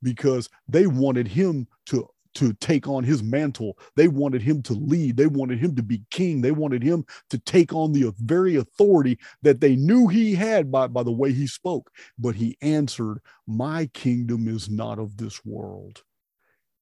because 0.02 0.48
they 0.68 0.86
wanted 0.86 1.28
him 1.28 1.66
to 1.86 2.08
to 2.34 2.52
take 2.54 2.88
on 2.88 3.04
his 3.04 3.22
mantle. 3.22 3.78
They 3.96 4.08
wanted 4.08 4.42
him 4.42 4.62
to 4.64 4.72
lead. 4.74 5.16
They 5.16 5.26
wanted 5.26 5.58
him 5.58 5.76
to 5.76 5.82
be 5.82 6.02
king. 6.10 6.40
They 6.40 6.50
wanted 6.50 6.82
him 6.82 7.04
to 7.30 7.38
take 7.38 7.72
on 7.72 7.92
the 7.92 8.12
very 8.18 8.56
authority 8.56 9.18
that 9.42 9.60
they 9.60 9.76
knew 9.76 10.08
he 10.08 10.34
had 10.34 10.70
by, 10.70 10.88
by 10.88 11.02
the 11.02 11.12
way 11.12 11.32
he 11.32 11.46
spoke. 11.46 11.90
But 12.18 12.34
he 12.34 12.56
answered, 12.60 13.20
My 13.46 13.86
kingdom 13.94 14.48
is 14.48 14.68
not 14.68 14.98
of 14.98 15.16
this 15.16 15.44
world. 15.44 16.02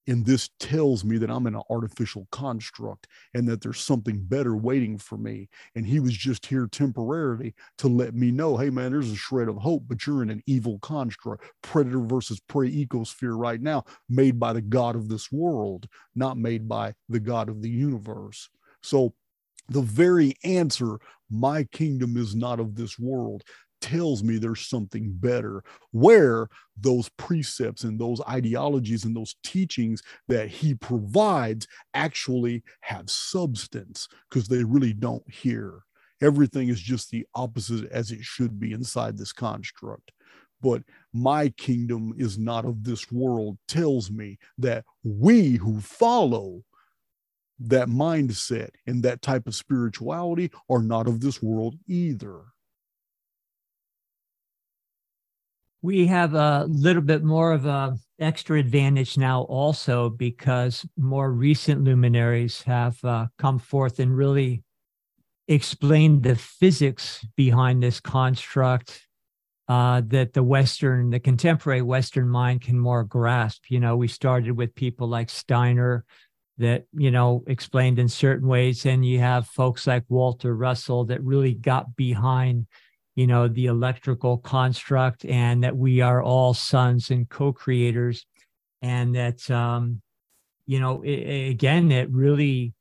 And 0.09 0.27
this 0.27 0.51
tells 0.59 1.05
me 1.05 1.17
that 1.19 1.31
I'm 1.31 1.47
in 1.47 1.55
an 1.55 1.63
artificial 1.71 2.27
construct 2.33 3.07
and 3.35 3.49
that 3.49 3.61
there's 3.61 3.81
something 3.81 4.19
better 4.21 4.57
waiting 4.57 4.99
for 4.99 5.17
me. 5.17 5.49
And 5.77 5.87
he 5.87 6.01
was 6.01 6.13
just 6.13 6.47
here 6.47 6.67
temporarily 6.67 7.55
to 7.79 7.89
let 7.89 8.15
me 8.15 8.31
know 8.31 8.57
hey, 8.57 8.71
man, 8.71 8.91
there's 8.91 9.13
a 9.13 9.17
shred 9.17 9.49
of 9.49 9.57
hope, 9.57 9.85
but 9.87 10.07
you're 10.07 10.23
in 10.23 10.31
an 10.31 10.43
evil 10.47 10.79
construct, 10.81 11.45
predator 11.63 12.01
versus 12.01 12.41
prey 12.41 12.71
ecosphere 12.71 13.39
right 13.39 13.61
now, 13.61 13.85
made 14.09 14.41
by 14.41 14.53
the 14.53 14.63
God 14.63 14.97
of 14.97 15.09
this 15.09 15.31
world, 15.31 15.87
not 16.15 16.37
made 16.37 16.69
by 16.69 16.95
the 17.09 17.21
God 17.21 17.49
of 17.49 17.63
the 17.63 17.71
universe. 17.71 18.49
So, 18.83 19.15
the 19.69 19.83
very 19.83 20.35
answer, 20.43 20.99
my 21.31 21.63
kingdom 21.65 22.17
is 22.17 22.35
not 22.35 22.59
of 22.59 22.75
this 22.75 22.99
world, 22.99 23.45
tells 23.83 24.23
me 24.23 24.39
there's 24.39 24.67
something 24.67 25.13
better 25.13 25.63
where 25.91 26.49
those 26.79 27.11
precepts 27.11 27.85
and 27.85 27.99
those 27.99 28.21
ideologies 28.29 29.05
and 29.05 29.15
those 29.15 29.35
teachings 29.45 30.03
that 30.29 30.49
he 30.49 30.75
provides 30.75 31.67
actually 31.93 32.63
have 32.81 33.11
substance 33.11 34.09
because 34.31 34.49
they 34.49 34.65
really 34.65 34.95
don't 34.95 35.29
hear. 35.31 35.83
Everything 36.23 36.69
is 36.69 36.81
just 36.81 37.11
the 37.11 37.27
opposite 37.35 37.91
as 37.91 38.13
it 38.13 38.23
should 38.23 38.59
be 38.59 38.73
inside 38.73 39.19
this 39.19 39.33
construct. 39.33 40.13
But 40.63 40.85
my 41.13 41.49
kingdom 41.49 42.15
is 42.17 42.39
not 42.39 42.65
of 42.65 42.85
this 42.85 43.11
world 43.11 43.59
tells 43.67 44.11
me 44.11 44.39
that 44.59 44.85
we 45.03 45.57
who 45.57 45.81
follow 45.81 46.63
that 47.59 47.89
mindset 47.89 48.71
and 48.87 49.03
that 49.03 49.23
type 49.23 49.49
of 49.49 49.57
spirituality 49.57 50.51
are 50.71 50.83
not 50.83 51.09
of 51.09 51.21
this 51.21 51.43
world 51.43 51.75
either 51.89 52.52
we 55.83 56.07
have 56.07 56.35
a 56.35 56.65
little 56.69 57.03
bit 57.03 57.25
more 57.25 57.53
of 57.53 57.67
a 57.67 57.99
extra 58.21 58.59
advantage 58.59 59.19
now 59.19 59.43
also 59.43 60.09
because 60.09 60.87
more 60.97 61.33
recent 61.33 61.83
luminaries 61.83 62.63
have 62.63 63.05
uh, 63.05 63.27
come 63.37 63.59
forth 63.59 63.99
and 63.99 64.17
really 64.17 64.63
explained 65.49 66.23
the 66.23 66.37
physics 66.37 67.27
behind 67.37 67.83
this 67.83 67.99
construct 67.99 69.07
uh, 69.69 70.01
that 70.07 70.33
the 70.33 70.43
western 70.43 71.11
the 71.11 71.19
contemporary 71.19 71.83
western 71.83 72.29
mind 72.29 72.63
can 72.63 72.79
more 72.79 73.03
grasp. 73.03 73.65
You 73.69 73.81
know 73.81 73.97
we 73.97 74.09
started 74.09 74.53
with 74.53 74.75
people 74.75 75.09
like 75.09 75.31
steiner 75.31 76.05
that 76.59 76.85
you 76.93 77.11
know 77.11 77.43
explained 77.49 77.99
in 77.99 78.09
certain 78.09 78.47
ways 78.47 78.87
and 78.87 79.05
you 79.05 79.19
have 79.19 79.47
folks 79.47 79.87
like 79.87 80.05
walter 80.09 80.55
russell 80.55 81.07
that 81.07 81.23
really 81.23 81.55
got 81.55 81.97
behind 81.97 82.67
you 83.15 83.27
know 83.27 83.49
the 83.49 83.67
electrical 83.67 84.39
construct 84.39 85.25
and 85.25 85.63
that 85.65 85.77
we 85.77 86.01
are 86.01 86.23
all 86.23 86.55
sons 86.55 87.11
and 87.11 87.29
co-creators. 87.29 88.27
And 88.81 89.15
that 89.15 89.49
um 89.51 90.01
you 90.67 90.81
know 90.81 91.03
it, 91.03 91.51
again 91.51 91.93
it 91.93 92.11
really 92.11 92.75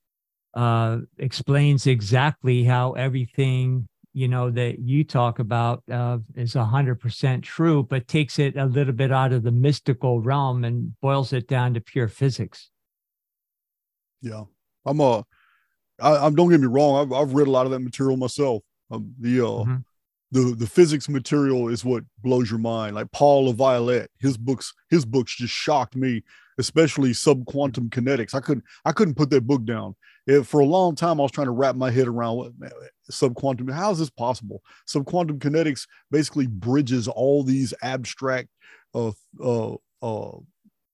uh 0.53 0.99
explains 1.17 1.87
exactly 1.87 2.63
how 2.63 2.93
everything 2.93 3.87
you 4.13 4.27
know 4.27 4.49
that 4.49 4.79
you 4.79 5.03
talk 5.03 5.39
about 5.39 5.83
uh, 5.89 6.17
is 6.35 6.53
100% 6.53 7.43
true 7.43 7.83
but 7.83 8.07
takes 8.09 8.39
it 8.39 8.57
a 8.57 8.65
little 8.65 8.93
bit 8.93 9.11
out 9.11 9.31
of 9.31 9.43
the 9.43 9.51
mystical 9.51 10.19
realm 10.19 10.65
and 10.65 10.99
boils 10.99 11.31
it 11.31 11.47
down 11.47 11.73
to 11.73 11.79
pure 11.79 12.09
physics. 12.09 12.69
Yeah. 14.21 14.43
I'm 14.85 14.99
a 14.99 15.23
I, 16.01 16.25
I 16.25 16.29
don't 16.29 16.49
get 16.49 16.59
me 16.59 16.67
wrong 16.67 16.99
I've, 16.99 17.13
I've 17.13 17.33
read 17.33 17.47
a 17.47 17.51
lot 17.51 17.65
of 17.65 17.71
that 17.71 17.79
material 17.79 18.17
myself. 18.17 18.63
Um, 18.89 19.13
the 19.19 19.39
uh 19.39 19.43
mm-hmm 19.43 19.77
the 20.31 20.55
the 20.57 20.67
physics 20.67 21.09
material 21.09 21.67
is 21.67 21.83
what 21.83 22.03
blows 22.23 22.49
your 22.49 22.59
mind. 22.59 22.95
Like 22.95 23.11
Paul 23.11 23.53
LaViolette, 23.53 24.07
his 24.19 24.37
books 24.37 24.73
his 24.89 25.05
books 25.05 25.35
just 25.35 25.53
shocked 25.53 25.95
me, 25.95 26.23
especially 26.57 27.11
subquantum 27.11 27.89
kinetics. 27.89 28.33
I 28.33 28.39
couldn't 28.39 28.63
I 28.85 28.91
couldn't 28.91 29.15
put 29.15 29.29
that 29.31 29.47
book 29.47 29.65
down. 29.65 29.95
It, 30.27 30.43
for 30.43 30.59
a 30.61 30.65
long 30.65 30.95
time, 30.95 31.19
I 31.19 31.23
was 31.23 31.31
trying 31.31 31.47
to 31.47 31.51
wrap 31.51 31.75
my 31.75 31.89
head 31.89 32.07
around 32.07 32.37
what 32.37 32.53
subquantum. 33.11 33.71
How 33.71 33.91
is 33.91 33.99
this 33.99 34.09
possible? 34.09 34.61
Subquantum 34.87 35.39
kinetics 35.39 35.87
basically 36.11 36.47
bridges 36.47 37.07
all 37.07 37.43
these 37.43 37.73
abstract 37.81 38.49
uh, 38.93 39.11
uh, 39.43 39.75
uh, 40.01 40.37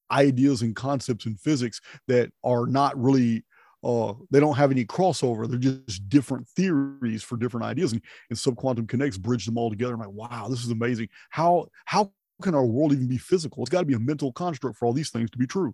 ideas 0.09 0.61
and 0.61 0.75
concepts 0.75 1.25
in 1.25 1.35
physics 1.35 1.81
that 2.07 2.31
are 2.43 2.65
not 2.65 2.99
really 3.01 3.43
uh, 3.87 4.13
they 4.31 4.41
don't 4.41 4.57
have 4.57 4.69
any 4.69 4.83
crossover. 4.83 5.47
They're 5.47 5.57
just 5.57 6.09
different 6.09 6.45
theories 6.49 7.23
for 7.23 7.37
different 7.37 7.65
ideas. 7.65 7.93
And, 7.93 8.01
and 8.29 8.37
subquantum 8.37 8.85
connects 8.89 9.17
bridge 9.17 9.45
them 9.45 9.57
all 9.57 9.69
together. 9.69 9.93
I'm 9.93 9.99
like, 9.99 10.09
wow, 10.09 10.47
this 10.49 10.63
is 10.63 10.71
amazing. 10.71 11.07
How 11.29 11.67
how 11.85 12.11
can 12.41 12.53
our 12.53 12.65
world 12.65 12.91
even 12.91 13.07
be 13.07 13.17
physical? 13.17 13.63
It's 13.63 13.69
got 13.69 13.79
to 13.79 13.85
be 13.85 13.93
a 13.93 13.99
mental 13.99 14.33
construct 14.33 14.77
for 14.77 14.85
all 14.85 14.93
these 14.93 15.09
things 15.09 15.31
to 15.31 15.37
be 15.37 15.47
true. 15.47 15.73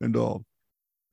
And 0.00 0.16
uh, 0.16 0.38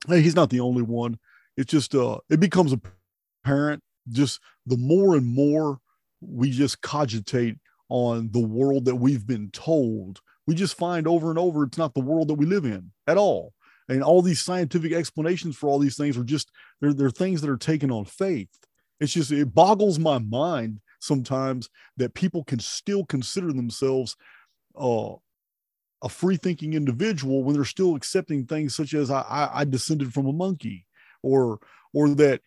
hey, 0.08 0.22
he's 0.22 0.36
not 0.36 0.50
the 0.50 0.60
only 0.62 0.82
one. 0.82 1.20
It's 1.56 1.72
just 1.72 1.94
uh, 1.94 2.18
it 2.32 2.40
becomes 2.40 2.74
apparent 2.74 3.84
just 4.10 4.40
the 4.66 4.78
more 4.78 5.16
and 5.16 5.28
more 5.28 5.80
we 6.20 6.50
just 6.50 6.82
cogitate 6.82 7.58
on 7.90 8.32
the 8.32 8.40
world 8.40 8.86
that 8.86 8.96
we've 8.96 9.28
been 9.28 9.52
told, 9.52 10.20
we 10.48 10.56
just 10.56 10.76
find 10.76 11.08
over 11.08 11.30
and 11.30 11.38
over 11.38 11.64
it's 11.64 11.78
not 11.78 11.94
the 11.94 12.00
world 12.00 12.28
that 12.28 12.36
we 12.36 12.48
live 12.48 12.66
in 12.66 12.92
at 13.06 13.18
all 13.18 13.54
and 13.90 14.04
all 14.04 14.22
these 14.22 14.42
scientific 14.42 14.94
explanations 14.94 15.58
for 15.58 15.68
all 15.68 15.80
these 15.80 15.98
things 15.98 16.18
are 16.18 16.24
just 16.24 16.52
they're, 16.80 16.94
they're 16.94 17.10
things 17.10 17.42
that 17.42 17.50
are 17.50 17.58
taken 17.58 17.92
on 17.92 18.06
faith. 18.06 18.50
It's 19.00 19.14
just 19.14 19.32
it 19.32 19.54
boggles 19.54 20.00
my 20.00 20.20
mind 20.20 20.80
sometimes 21.00 21.70
that 21.98 22.14
people 22.14 22.44
can 22.44 22.60
still 22.60 23.06
consider 23.06 23.52
themselves 23.52 24.16
uh, 24.80 25.14
a 26.04 26.10
free 26.10 26.38
thinking 26.38 26.74
individual 26.74 27.44
when 27.44 27.56
they're 27.56 27.66
still 27.66 27.96
accepting 27.96 28.46
things 28.46 28.76
such 28.76 28.94
as 28.94 29.10
I, 29.10 29.22
I, 29.22 29.50
I 29.62 29.66
descended 29.66 30.14
from 30.14 30.28
a 30.28 30.34
monkey 30.34 30.86
or 31.24 31.60
or 31.94 32.10
that 32.10 32.42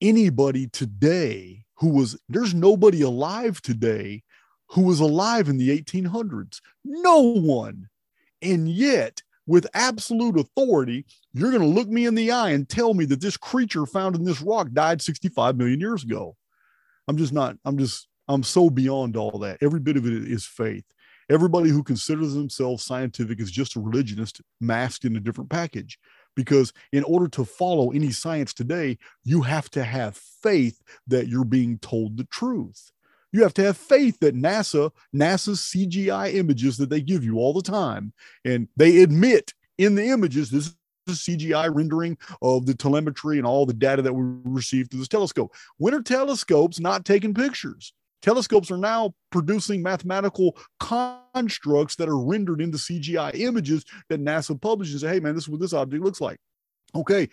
anybody 0.00 0.68
today 0.68 1.64
who 1.76 1.88
was 1.88 2.18
there's 2.28 2.54
nobody 2.54 3.02
alive 3.02 3.62
today 3.62 4.22
who 4.68 4.82
was 4.82 5.00
alive 5.00 5.48
in 5.48 5.56
the 5.56 5.70
1800s 5.80 6.60
no 6.84 7.20
one. 7.20 7.88
And 8.42 8.68
yet 8.68 9.22
with 9.46 9.66
absolute 9.74 10.38
authority, 10.38 11.04
you're 11.32 11.50
going 11.50 11.62
to 11.62 11.68
look 11.68 11.88
me 11.88 12.06
in 12.06 12.14
the 12.14 12.30
eye 12.30 12.50
and 12.50 12.68
tell 12.68 12.94
me 12.94 13.04
that 13.06 13.20
this 13.20 13.36
creature 13.36 13.86
found 13.86 14.16
in 14.16 14.24
this 14.24 14.40
rock 14.40 14.68
died 14.72 15.02
65 15.02 15.56
million 15.56 15.80
years 15.80 16.04
ago. 16.04 16.36
I'm 17.08 17.16
just 17.16 17.32
not, 17.32 17.56
I'm 17.64 17.76
just, 17.76 18.08
I'm 18.28 18.42
so 18.42 18.70
beyond 18.70 19.16
all 19.16 19.38
that. 19.40 19.58
Every 19.60 19.80
bit 19.80 19.96
of 19.96 20.06
it 20.06 20.12
is 20.12 20.46
faith. 20.46 20.84
Everybody 21.30 21.70
who 21.70 21.82
considers 21.82 22.34
themselves 22.34 22.84
scientific 22.84 23.40
is 23.40 23.50
just 23.50 23.76
a 23.76 23.80
religionist 23.80 24.40
masked 24.60 25.04
in 25.04 25.16
a 25.16 25.20
different 25.20 25.50
package. 25.50 25.98
Because 26.36 26.72
in 26.92 27.04
order 27.04 27.28
to 27.28 27.44
follow 27.44 27.92
any 27.92 28.10
science 28.10 28.52
today, 28.52 28.98
you 29.22 29.42
have 29.42 29.70
to 29.70 29.84
have 29.84 30.16
faith 30.16 30.82
that 31.06 31.28
you're 31.28 31.44
being 31.44 31.78
told 31.78 32.16
the 32.16 32.24
truth. 32.24 32.90
You 33.34 33.42
have 33.42 33.54
to 33.54 33.64
have 33.64 33.76
faith 33.76 34.20
that 34.20 34.36
NASA, 34.36 34.92
NASA's 35.12 35.58
CGI 35.58 36.34
images 36.34 36.76
that 36.76 36.88
they 36.88 37.00
give 37.00 37.24
you 37.24 37.38
all 37.38 37.52
the 37.52 37.62
time, 37.62 38.12
and 38.44 38.68
they 38.76 39.02
admit 39.02 39.52
in 39.76 39.96
the 39.96 40.04
images 40.04 40.50
this 40.50 40.66
is 40.68 40.76
a 41.08 41.32
CGI 41.32 41.68
rendering 41.74 42.16
of 42.42 42.64
the 42.66 42.74
telemetry 42.74 43.38
and 43.38 43.44
all 43.44 43.66
the 43.66 43.74
data 43.74 44.02
that 44.02 44.14
we 44.14 44.22
received 44.44 44.92
through 44.92 45.00
this 45.00 45.08
telescope. 45.08 45.52
When 45.78 45.94
are 45.94 46.00
telescopes 46.00 46.78
not 46.78 47.04
taking 47.04 47.34
pictures? 47.34 47.92
Telescopes 48.22 48.70
are 48.70 48.78
now 48.78 49.16
producing 49.32 49.82
mathematical 49.82 50.56
constructs 50.78 51.96
that 51.96 52.08
are 52.08 52.16
rendered 52.16 52.60
into 52.60 52.78
CGI 52.78 53.34
images 53.34 53.84
that 54.10 54.22
NASA 54.22 54.58
publishes. 54.58 55.02
Hey, 55.02 55.18
man, 55.18 55.34
this 55.34 55.44
is 55.44 55.48
what 55.48 55.60
this 55.60 55.72
object 55.72 56.04
looks 56.04 56.20
like. 56.20 56.38
Okay, 56.94 57.28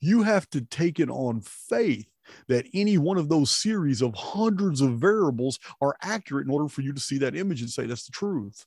you 0.00 0.24
have 0.24 0.50
to 0.50 0.62
take 0.62 0.98
it 0.98 1.10
on 1.10 1.42
faith 1.42 2.08
that 2.48 2.66
any 2.74 2.98
one 2.98 3.18
of 3.18 3.28
those 3.28 3.50
series 3.50 4.02
of 4.02 4.14
hundreds 4.14 4.80
of 4.80 4.98
variables 4.98 5.58
are 5.80 5.96
accurate 6.02 6.46
in 6.46 6.52
order 6.52 6.68
for 6.68 6.82
you 6.82 6.92
to 6.92 7.00
see 7.00 7.18
that 7.18 7.36
image 7.36 7.60
and 7.60 7.70
say 7.70 7.86
that's 7.86 8.06
the 8.06 8.12
truth. 8.12 8.64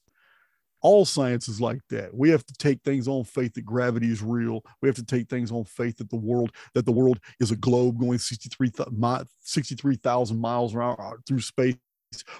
All 0.81 1.03
science 1.03 1.47
is 1.47 1.59
like 1.59 1.81
that. 1.89 2.13
We 2.13 2.29
have 2.29 2.45
to 2.45 2.53
take 2.53 2.83
things 2.83 3.07
on 3.07 3.23
faith 3.23 3.55
that 3.55 3.65
gravity 3.65 4.11
is 4.11 4.21
real. 4.21 4.63
We 4.81 4.87
have 4.87 4.95
to 4.97 5.05
take 5.05 5.29
things 5.29 5.51
on 5.51 5.63
faith 5.65 5.97
that 5.97 6.11
the 6.11 6.15
world 6.15 6.51
that 6.75 6.85
the 6.85 6.91
world 6.91 7.19
is 7.39 7.49
a 7.49 7.55
globe 7.55 7.99
going 7.99 8.19
63,000 8.19 9.27
63, 9.41 9.97
miles 10.37 10.75
around 10.75 10.99
uh, 10.99 11.13
through 11.25 11.41
space 11.41 11.75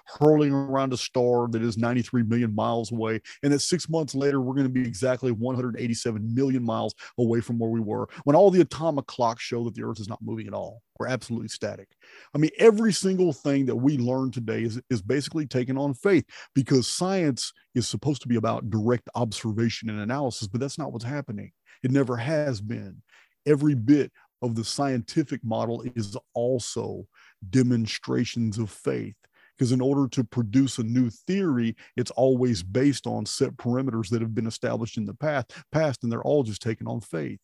hurling 0.05 0.53
around 0.53 0.93
a 0.93 0.97
star 0.97 1.47
that 1.49 1.61
is 1.61 1.77
93 1.77 2.23
million 2.23 2.53
miles 2.53 2.91
away. 2.91 3.21
And 3.43 3.51
that 3.51 3.59
six 3.59 3.89
months 3.89 4.15
later, 4.15 4.41
we're 4.41 4.55
going 4.55 4.67
to 4.67 4.73
be 4.73 4.87
exactly 4.87 5.31
187 5.31 6.33
million 6.33 6.63
miles 6.63 6.95
away 7.17 7.41
from 7.41 7.59
where 7.59 7.69
we 7.69 7.79
were 7.79 8.07
when 8.23 8.35
all 8.35 8.51
the 8.51 8.61
atomic 8.61 9.07
clocks 9.07 9.43
show 9.43 9.63
that 9.65 9.75
the 9.75 9.83
Earth 9.83 9.99
is 9.99 10.09
not 10.09 10.19
moving 10.21 10.47
at 10.47 10.53
all. 10.53 10.81
We're 10.99 11.07
absolutely 11.07 11.49
static. 11.49 11.89
I 12.33 12.37
mean, 12.37 12.51
every 12.57 12.93
single 12.93 13.33
thing 13.33 13.65
that 13.65 13.75
we 13.75 13.97
learn 13.97 14.31
today 14.31 14.63
is, 14.63 14.81
is 14.89 15.01
basically 15.01 15.45
taken 15.45 15.77
on 15.77 15.93
faith 15.93 16.25
because 16.53 16.87
science 16.87 17.51
is 17.73 17.87
supposed 17.87 18.21
to 18.21 18.27
be 18.27 18.37
about 18.37 18.69
direct 18.69 19.09
observation 19.15 19.89
and 19.89 19.99
analysis, 19.99 20.47
but 20.47 20.61
that's 20.61 20.77
not 20.77 20.93
what's 20.93 21.05
happening. 21.05 21.51
It 21.83 21.91
never 21.91 22.15
has 22.15 22.61
been. 22.61 23.01
Every 23.45 23.75
bit 23.75 24.11
of 24.41 24.55
the 24.55 24.63
scientific 24.63 25.43
model 25.43 25.83
is 25.95 26.15
also 26.33 27.07
demonstrations 27.49 28.57
of 28.57 28.69
faith 28.69 29.15
because 29.57 29.71
in 29.71 29.81
order 29.81 30.07
to 30.07 30.23
produce 30.23 30.77
a 30.77 30.83
new 30.83 31.09
theory 31.09 31.75
it's 31.95 32.11
always 32.11 32.63
based 32.63 33.07
on 33.07 33.25
set 33.25 33.55
perimeters 33.57 34.09
that 34.09 34.21
have 34.21 34.35
been 34.35 34.47
established 34.47 34.97
in 34.97 35.05
the 35.05 35.13
past 35.13 35.53
past 35.71 36.03
and 36.03 36.11
they're 36.11 36.23
all 36.23 36.43
just 36.43 36.61
taken 36.61 36.87
on 36.87 37.01
faith. 37.01 37.39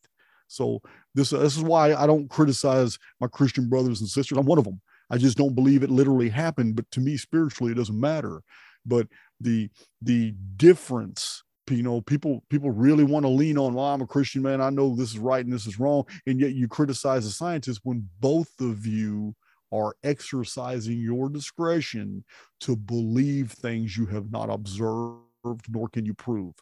So 0.47 0.81
this 1.15 1.29
this 1.29 1.55
is 1.55 1.63
why 1.63 1.93
i 1.93 2.05
don't 2.05 2.29
criticize 2.29 2.97
my 3.19 3.27
christian 3.27 3.69
brothers 3.69 4.01
and 4.01 4.09
sisters. 4.09 4.37
I'm 4.37 4.45
one 4.45 4.59
of 4.59 4.65
them 4.65 4.81
i 5.09 5.17
just 5.17 5.37
don't 5.37 5.55
believe 5.55 5.83
it 5.83 5.89
literally 5.91 6.29
happened 6.29 6.75
but 6.75 6.89
to 6.91 6.99
me 6.99 7.17
spiritually 7.17 7.71
it 7.71 7.75
doesn't 7.75 7.99
matter. 7.99 8.41
But 8.85 9.07
the 9.39 9.69
the 10.01 10.33
difference 10.57 11.43
you 11.69 11.83
know 11.83 12.01
people 12.01 12.43
people 12.49 12.69
really 12.69 13.05
want 13.05 13.23
to 13.23 13.29
lean 13.29 13.57
on 13.57 13.73
well 13.73 13.85
i'm 13.85 14.01
a 14.01 14.07
christian 14.07 14.41
man. 14.41 14.59
I 14.59 14.69
know 14.69 14.93
this 14.93 15.11
is 15.11 15.19
right 15.19 15.43
and 15.43 15.53
this 15.53 15.67
is 15.67 15.79
wrong 15.79 16.03
and 16.27 16.39
yet 16.39 16.51
you 16.53 16.67
criticize 16.67 17.23
the 17.23 17.31
scientists 17.31 17.79
when 17.83 18.09
both 18.19 18.49
of 18.59 18.85
you 18.85 19.35
are 19.71 19.95
exercising 20.03 20.99
your 20.99 21.29
discretion 21.29 22.23
to 22.61 22.75
believe 22.75 23.51
things 23.51 23.97
you 23.97 24.05
have 24.05 24.31
not 24.31 24.49
observed 24.49 25.21
nor 25.69 25.89
can 25.89 26.05
you 26.05 26.13
prove. 26.13 26.53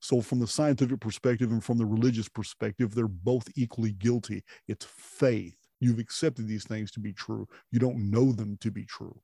So, 0.00 0.20
from 0.20 0.38
the 0.38 0.46
scientific 0.46 1.00
perspective 1.00 1.50
and 1.50 1.64
from 1.64 1.78
the 1.78 1.86
religious 1.86 2.28
perspective, 2.28 2.94
they're 2.94 3.08
both 3.08 3.48
equally 3.56 3.92
guilty. 3.92 4.44
It's 4.68 4.84
faith. 4.84 5.56
You've 5.80 5.98
accepted 5.98 6.46
these 6.46 6.64
things 6.64 6.90
to 6.92 7.00
be 7.00 7.12
true, 7.12 7.46
you 7.70 7.78
don't 7.78 8.10
know 8.10 8.32
them 8.32 8.58
to 8.60 8.70
be 8.70 8.84
true. 8.84 9.18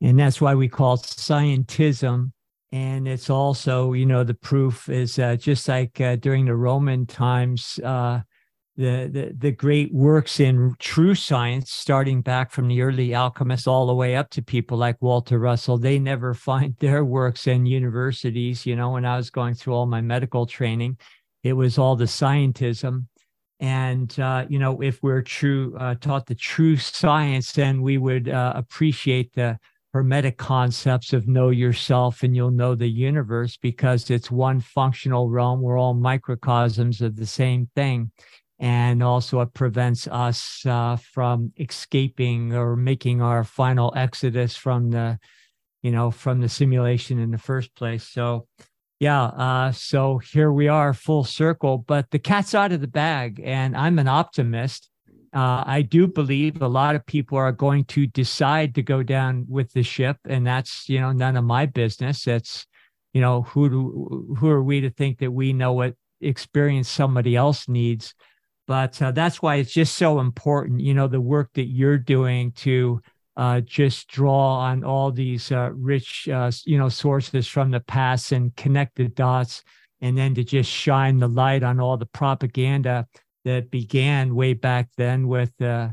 And 0.00 0.18
that's 0.18 0.40
why 0.40 0.54
we 0.54 0.68
call 0.68 0.98
scientism. 0.98 2.32
And 2.72 3.06
it's 3.06 3.28
also, 3.28 3.92
you 3.92 4.06
know, 4.06 4.24
the 4.24 4.34
proof 4.34 4.88
is 4.88 5.18
uh, 5.18 5.36
just 5.36 5.68
like 5.68 6.00
uh, 6.00 6.16
during 6.16 6.46
the 6.46 6.56
Roman 6.56 7.04
times, 7.06 7.78
uh, 7.84 8.20
the, 8.76 9.10
the, 9.12 9.34
the 9.36 9.50
great 9.50 9.92
works 9.92 10.40
in 10.40 10.74
true 10.78 11.14
science, 11.14 11.70
starting 11.70 12.22
back 12.22 12.50
from 12.50 12.68
the 12.68 12.80
early 12.80 13.14
alchemists 13.14 13.66
all 13.66 13.86
the 13.86 13.94
way 13.94 14.16
up 14.16 14.30
to 14.30 14.42
people 14.42 14.78
like 14.78 15.00
Walter 15.02 15.38
Russell, 15.38 15.76
they 15.76 15.98
never 15.98 16.32
find 16.34 16.74
their 16.78 17.04
works 17.04 17.46
in 17.46 17.66
universities. 17.66 18.64
You 18.64 18.76
know, 18.76 18.90
when 18.90 19.04
I 19.04 19.16
was 19.16 19.30
going 19.30 19.54
through 19.54 19.74
all 19.74 19.86
my 19.86 20.00
medical 20.00 20.46
training, 20.46 20.98
it 21.42 21.52
was 21.52 21.76
all 21.76 21.96
the 21.96 22.04
scientism. 22.04 23.06
And, 23.60 24.18
uh, 24.18 24.46
you 24.48 24.58
know, 24.58 24.80
if 24.80 25.02
we're 25.02 25.22
true, 25.22 25.76
uh, 25.78 25.94
taught 25.96 26.26
the 26.26 26.34
true 26.34 26.76
science, 26.76 27.52
then 27.52 27.82
we 27.82 27.98
would 27.98 28.28
uh, 28.28 28.54
appreciate 28.56 29.34
the 29.34 29.58
hermetic 29.92 30.38
concepts 30.38 31.12
of 31.12 31.28
know 31.28 31.50
yourself 31.50 32.22
and 32.22 32.34
you'll 32.34 32.50
know 32.50 32.74
the 32.74 32.88
universe 32.88 33.58
because 33.58 34.10
it's 34.10 34.30
one 34.30 34.58
functional 34.58 35.28
realm. 35.28 35.60
We're 35.60 35.78
all 35.78 35.94
microcosms 35.94 37.02
of 37.02 37.14
the 37.14 37.26
same 37.26 37.68
thing 37.76 38.10
and 38.62 39.02
also 39.02 39.40
it 39.40 39.52
prevents 39.54 40.06
us 40.06 40.64
uh, 40.66 40.94
from 40.96 41.52
escaping 41.58 42.54
or 42.54 42.76
making 42.76 43.20
our 43.20 43.42
final 43.42 43.92
exodus 43.96 44.56
from 44.56 44.90
the 44.90 45.18
you 45.82 45.90
know 45.90 46.12
from 46.12 46.40
the 46.40 46.48
simulation 46.48 47.18
in 47.18 47.32
the 47.32 47.38
first 47.38 47.74
place. 47.74 48.08
So 48.08 48.46
yeah 49.00 49.24
uh, 49.24 49.72
so 49.72 50.18
here 50.18 50.52
we 50.52 50.68
are 50.68 50.94
full 50.94 51.24
circle 51.24 51.76
but 51.76 52.08
the 52.12 52.20
cat's 52.20 52.54
out 52.54 52.70
of 52.70 52.80
the 52.80 52.86
bag 52.86 53.42
and 53.44 53.76
i'm 53.76 53.98
an 53.98 54.08
optimist. 54.08 54.88
Uh, 55.34 55.64
i 55.66 55.82
do 55.82 56.06
believe 56.06 56.62
a 56.62 56.68
lot 56.68 56.94
of 56.94 57.04
people 57.04 57.36
are 57.36 57.50
going 57.50 57.84
to 57.86 58.06
decide 58.06 58.76
to 58.76 58.82
go 58.82 59.02
down 59.02 59.44
with 59.48 59.72
the 59.72 59.82
ship 59.82 60.18
and 60.28 60.46
that's 60.46 60.88
you 60.88 61.00
know 61.00 61.10
none 61.10 61.36
of 61.36 61.44
my 61.44 61.66
business. 61.66 62.28
It's 62.28 62.64
you 63.12 63.20
know 63.20 63.42
who 63.42 63.68
do 63.68 64.36
who 64.38 64.48
are 64.48 64.62
we 64.62 64.82
to 64.82 64.90
think 64.90 65.18
that 65.18 65.32
we 65.32 65.52
know 65.52 65.72
what 65.72 65.94
experience 66.20 66.88
somebody 66.88 67.34
else 67.34 67.68
needs 67.68 68.14
but 68.66 69.00
uh, 69.02 69.10
that's 69.10 69.42
why 69.42 69.56
it's 69.56 69.72
just 69.72 69.96
so 69.96 70.20
important 70.20 70.80
you 70.80 70.94
know 70.94 71.08
the 71.08 71.20
work 71.20 71.50
that 71.54 71.66
you're 71.66 71.98
doing 71.98 72.52
to 72.52 73.00
uh, 73.36 73.60
just 73.60 74.08
draw 74.08 74.58
on 74.58 74.84
all 74.84 75.10
these 75.10 75.50
uh, 75.52 75.70
rich 75.74 76.28
uh, 76.28 76.50
you 76.64 76.78
know 76.78 76.88
sources 76.88 77.46
from 77.46 77.70
the 77.70 77.80
past 77.80 78.32
and 78.32 78.54
connect 78.56 78.96
the 78.96 79.08
dots 79.08 79.62
and 80.00 80.18
then 80.18 80.34
to 80.34 80.44
just 80.44 80.70
shine 80.70 81.18
the 81.18 81.28
light 81.28 81.62
on 81.62 81.80
all 81.80 81.96
the 81.96 82.06
propaganda 82.06 83.06
that 83.44 83.70
began 83.70 84.34
way 84.34 84.52
back 84.52 84.88
then 84.96 85.26
with 85.26 85.52
uh, 85.62 85.88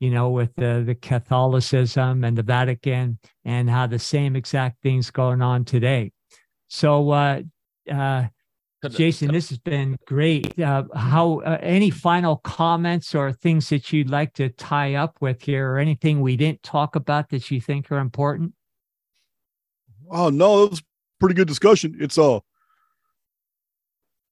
you 0.00 0.10
know 0.10 0.30
with 0.30 0.54
the, 0.54 0.96
catholicism 1.02 2.22
and 2.24 2.38
the 2.38 2.42
vatican 2.42 3.18
and 3.44 3.68
how 3.68 3.86
the 3.86 3.98
same 3.98 4.36
exact 4.36 4.80
things 4.82 5.10
going 5.10 5.42
on 5.42 5.64
today. 5.64 6.12
So 6.68 7.10
uh 7.90 8.28
Jason, 8.90 9.32
this 9.32 9.48
has 9.48 9.58
been 9.58 9.98
great. 10.06 10.58
Uh, 10.58 10.84
how 10.94 11.40
uh, 11.40 11.58
any 11.60 11.90
final 11.90 12.36
comments 12.36 13.14
or 13.14 13.32
things 13.32 13.68
that 13.70 13.92
you'd 13.92 14.08
like 14.08 14.34
to 14.34 14.50
tie 14.50 14.94
up 14.94 15.16
with 15.20 15.42
here, 15.42 15.72
or 15.72 15.78
anything 15.78 16.20
we 16.20 16.36
didn't 16.36 16.62
talk 16.62 16.94
about 16.94 17.30
that 17.30 17.50
you 17.50 17.60
think 17.60 17.90
are 17.90 17.98
important? 17.98 18.54
Oh 20.10 20.30
no, 20.30 20.64
it 20.64 20.70
was 20.70 20.82
pretty 21.18 21.34
good 21.34 21.48
discussion. 21.48 21.96
It's 22.00 22.18
uh 22.18 22.38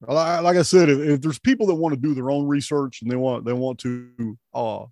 like 0.06 0.56
I 0.56 0.62
said, 0.62 0.88
if, 0.90 0.98
if, 0.98 1.20
there's 1.22 1.38
people 1.38 1.66
that 1.66 1.74
want 1.74 1.94
to 1.94 2.00
do 2.00 2.14
their 2.14 2.30
own 2.30 2.46
research 2.46 3.02
and 3.02 3.10
they 3.10 3.16
want 3.16 3.44
they 3.44 3.52
want 3.52 3.78
to 3.80 4.38
uh 4.54 4.84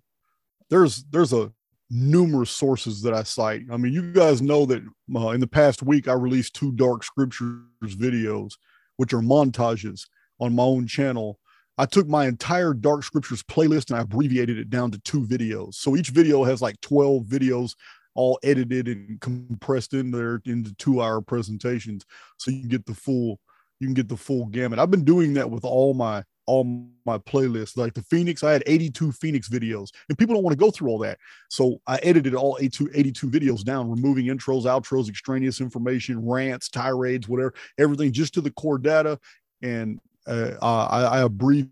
there's 0.69 1.05
there's 1.05 1.31
a 1.31 1.53
numerous 1.89 2.49
sources 2.49 3.01
that 3.03 3.13
I 3.13 3.23
cite. 3.23 3.63
I 3.71 3.77
mean, 3.77 3.93
you 3.93 4.11
guys 4.11 4.41
know 4.41 4.65
that 4.65 4.83
uh, 5.15 5.29
in 5.29 5.39
the 5.39 5.47
past 5.47 5.83
week 5.83 6.09
I 6.09 6.13
released 6.13 6.55
two 6.55 6.71
dark 6.73 7.03
scriptures 7.03 7.61
videos 7.83 8.55
which 8.97 9.13
are 9.13 9.21
montages 9.21 10.07
on 10.39 10.55
my 10.55 10.63
own 10.63 10.87
channel. 10.87 11.39
I 11.77 11.85
took 11.85 12.07
my 12.07 12.27
entire 12.27 12.73
Dark 12.73 13.03
Scriptures 13.03 13.43
playlist 13.43 13.89
and 13.89 13.99
I 13.99 14.03
abbreviated 14.03 14.57
it 14.57 14.69
down 14.69 14.91
to 14.91 14.99
two 14.99 15.21
videos. 15.21 15.75
So 15.75 15.95
each 15.95 16.09
video 16.09 16.43
has 16.43 16.61
like 16.61 16.79
12 16.81 17.23
videos 17.23 17.75
all 18.15 18.39
edited 18.43 18.87
and 18.87 19.19
compressed 19.19 19.93
in 19.93 20.11
there 20.11 20.41
into 20.45 20.73
two 20.75 21.01
hour 21.01 21.21
presentations. 21.21 22.05
So 22.37 22.49
you 22.49 22.67
get 22.67 22.85
the 22.85 22.93
full, 22.93 23.39
you 23.79 23.87
can 23.87 23.93
get 23.93 24.07
the 24.07 24.17
full 24.17 24.45
gamut. 24.45 24.79
I've 24.79 24.91
been 24.91 25.03
doing 25.03 25.33
that 25.33 25.49
with 25.51 25.65
all 25.65 25.93
my 25.93 26.23
all 26.47 26.87
my 27.05 27.17
playlists. 27.17 27.77
Like 27.77 27.93
the 27.93 28.03
Phoenix, 28.03 28.43
I 28.43 28.51
had 28.51 28.63
82 28.65 29.11
Phoenix 29.13 29.49
videos, 29.49 29.89
and 30.09 30.17
people 30.17 30.35
don't 30.35 30.43
want 30.43 30.57
to 30.57 30.63
go 30.63 30.71
through 30.71 30.89
all 30.89 30.99
that. 30.99 31.17
So 31.49 31.81
I 31.87 31.97
edited 31.97 32.35
all 32.35 32.57
82, 32.59 32.91
82 32.93 33.29
videos 33.29 33.63
down, 33.63 33.89
removing 33.89 34.27
intros, 34.27 34.63
outros, 34.63 35.09
extraneous 35.09 35.61
information, 35.61 36.25
rants, 36.25 36.69
tirades, 36.69 37.27
whatever, 37.27 37.53
everything 37.77 38.11
just 38.11 38.33
to 38.35 38.41
the 38.41 38.51
core 38.51 38.77
data. 38.77 39.19
And 39.61 39.99
uh, 40.27 40.51
I, 40.61 41.03
I 41.03 41.19
abbreviated 41.21 41.71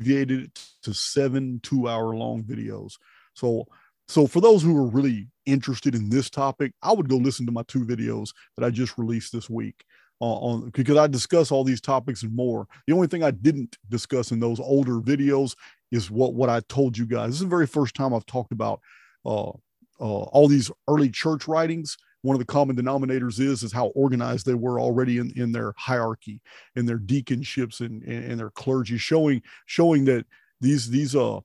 it 0.00 0.64
to 0.82 0.94
seven 0.94 1.60
two 1.62 1.88
hour 1.88 2.14
long 2.14 2.42
videos. 2.42 2.94
So, 3.34 3.66
so 4.08 4.26
for 4.26 4.40
those 4.40 4.62
who 4.62 4.76
are 4.76 4.88
really 4.88 5.28
interested 5.46 5.94
in 5.94 6.08
this 6.08 6.30
topic, 6.30 6.72
I 6.82 6.92
would 6.92 7.08
go 7.08 7.16
listen 7.16 7.46
to 7.46 7.52
my 7.52 7.62
two 7.68 7.84
videos 7.84 8.30
that 8.56 8.64
I 8.64 8.70
just 8.70 8.96
released 8.98 9.32
this 9.32 9.50
week 9.50 9.84
on 10.20 10.70
because 10.70 10.96
I 10.96 11.06
discuss 11.06 11.50
all 11.50 11.64
these 11.64 11.80
topics 11.80 12.22
and 12.22 12.34
more. 12.34 12.66
The 12.86 12.94
only 12.94 13.06
thing 13.06 13.22
I 13.22 13.30
didn't 13.30 13.76
discuss 13.88 14.32
in 14.32 14.40
those 14.40 14.60
older 14.60 15.00
videos 15.00 15.54
is 15.90 16.10
what 16.10 16.34
what 16.34 16.48
I 16.48 16.60
told 16.68 16.98
you 16.98 17.06
guys. 17.06 17.28
This 17.28 17.36
is 17.36 17.42
the 17.42 17.46
very 17.46 17.66
first 17.66 17.94
time 17.94 18.12
I've 18.12 18.26
talked 18.26 18.52
about 18.52 18.80
uh, 19.24 19.50
uh, 19.50 19.52
all 20.00 20.48
these 20.48 20.70
early 20.88 21.10
church 21.10 21.48
writings. 21.48 21.96
One 22.22 22.34
of 22.34 22.40
the 22.40 22.46
common 22.46 22.76
denominators 22.76 23.38
is 23.40 23.62
is 23.62 23.72
how 23.72 23.86
organized 23.88 24.44
they 24.44 24.54
were 24.54 24.80
already 24.80 25.18
in, 25.18 25.32
in 25.36 25.52
their 25.52 25.72
hierarchy, 25.76 26.40
in 26.74 26.84
their 26.84 26.98
deaconships 26.98 27.80
and, 27.80 28.02
and, 28.02 28.24
and 28.24 28.40
their 28.40 28.50
clergy, 28.50 28.98
showing 28.98 29.42
showing 29.66 30.04
that 30.06 30.26
these 30.60 30.90
these 30.90 31.14
uh 31.14 31.38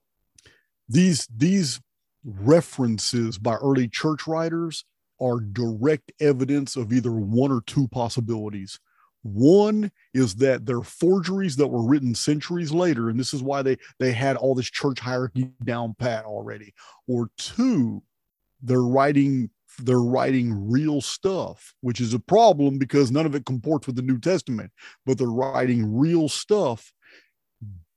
these 0.90 1.28
these 1.36 1.80
references 2.26 3.38
by 3.38 3.56
early 3.56 3.88
church 3.88 4.28
writers 4.28 4.86
are 5.24 5.40
direct 5.40 6.12
evidence 6.20 6.76
of 6.76 6.92
either 6.92 7.12
one 7.12 7.52
or 7.52 7.62
two 7.62 7.88
possibilities. 7.88 8.80
One 9.22 9.90
is 10.14 10.36
that 10.36 10.66
they're 10.66 10.82
forgeries 10.82 11.56
that 11.56 11.68
were 11.68 11.88
written 11.88 12.14
centuries 12.14 12.74
later, 12.74 13.10
and 13.10 13.18
this 13.18 13.34
is 13.34 13.42
why 13.42 13.62
they 13.62 13.78
they 14.00 14.12
had 14.12 14.36
all 14.36 14.54
this 14.54 14.70
church 14.70 15.00
hierarchy 15.00 15.50
down 15.64 15.96
pat 15.98 16.26
already. 16.26 16.74
Or 17.08 17.30
two, 17.38 18.04
they're 18.62 18.82
writing 18.82 19.50
they're 19.80 20.02
writing 20.02 20.70
real 20.70 21.02
stuff, 21.02 21.74
which 21.82 22.00
is 22.00 22.14
a 22.14 22.20
problem 22.20 22.78
because 22.78 23.12
none 23.12 23.26
of 23.26 23.34
it 23.34 23.46
comports 23.46 23.88
with 23.88 23.96
the 23.96 24.02
New 24.02 24.20
Testament. 24.20 24.72
But 25.06 25.18
they're 25.18 25.28
writing 25.28 25.98
real 25.98 26.28
stuff, 26.28 26.92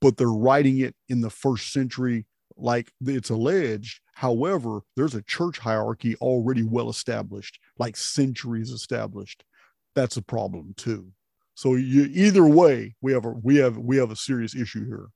but 0.00 0.16
they're 0.16 0.28
writing 0.28 0.78
it 0.78 0.94
in 1.08 1.20
the 1.20 1.30
first 1.30 1.72
century, 1.72 2.24
like 2.56 2.90
it's 3.04 3.30
alleged. 3.30 4.00
However, 4.14 4.80
there's 4.96 5.14
a 5.14 5.22
church 5.22 5.58
hierarchy 5.58 6.16
already 6.16 6.62
well 6.62 6.88
established, 6.88 7.58
like 7.78 7.96
centuries 7.96 8.70
established. 8.70 9.44
That's 9.94 10.16
a 10.16 10.22
problem 10.22 10.74
too. 10.76 11.12
So 11.54 11.74
you, 11.74 12.08
either 12.12 12.44
way, 12.44 12.94
we 13.00 13.12
have 13.12 13.24
a 13.24 13.30
we 13.30 13.56
have 13.56 13.78
we 13.78 13.96
have 13.96 14.10
a 14.10 14.16
serious 14.16 14.54
issue 14.54 14.84
here. 14.86 15.08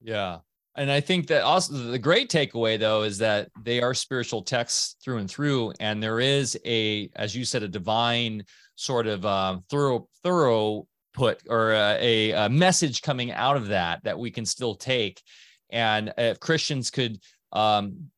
Yeah. 0.00 0.38
And 0.76 0.90
I 0.90 1.00
think 1.00 1.26
that 1.26 1.42
also 1.42 1.74
the 1.74 1.98
great 1.98 2.30
takeaway 2.30 2.78
though 2.78 3.02
is 3.02 3.18
that 3.18 3.48
they 3.62 3.82
are 3.82 3.92
spiritual 3.92 4.42
texts 4.42 4.96
through 5.04 5.18
and 5.18 5.28
through, 5.28 5.72
and 5.80 6.02
there 6.02 6.20
is 6.20 6.58
a, 6.64 7.10
as 7.16 7.34
you 7.34 7.44
said, 7.44 7.62
a 7.62 7.68
divine 7.68 8.44
sort 8.76 9.06
of 9.06 9.26
um, 9.26 9.64
thorough 9.68 10.08
thorough 10.22 10.86
put 11.12 11.42
or 11.48 11.72
a, 11.72 12.30
a, 12.30 12.48
message 12.48 13.02
coming 13.02 13.32
out 13.32 13.56
of 13.56 13.68
that 13.68 14.02
that 14.04 14.18
we 14.18 14.30
can 14.30 14.46
still 14.46 14.74
take. 14.74 15.20
And 15.72 16.12
if 16.18 16.40
Christians 16.40 16.90
could 16.90 17.20
um, 17.52 18.10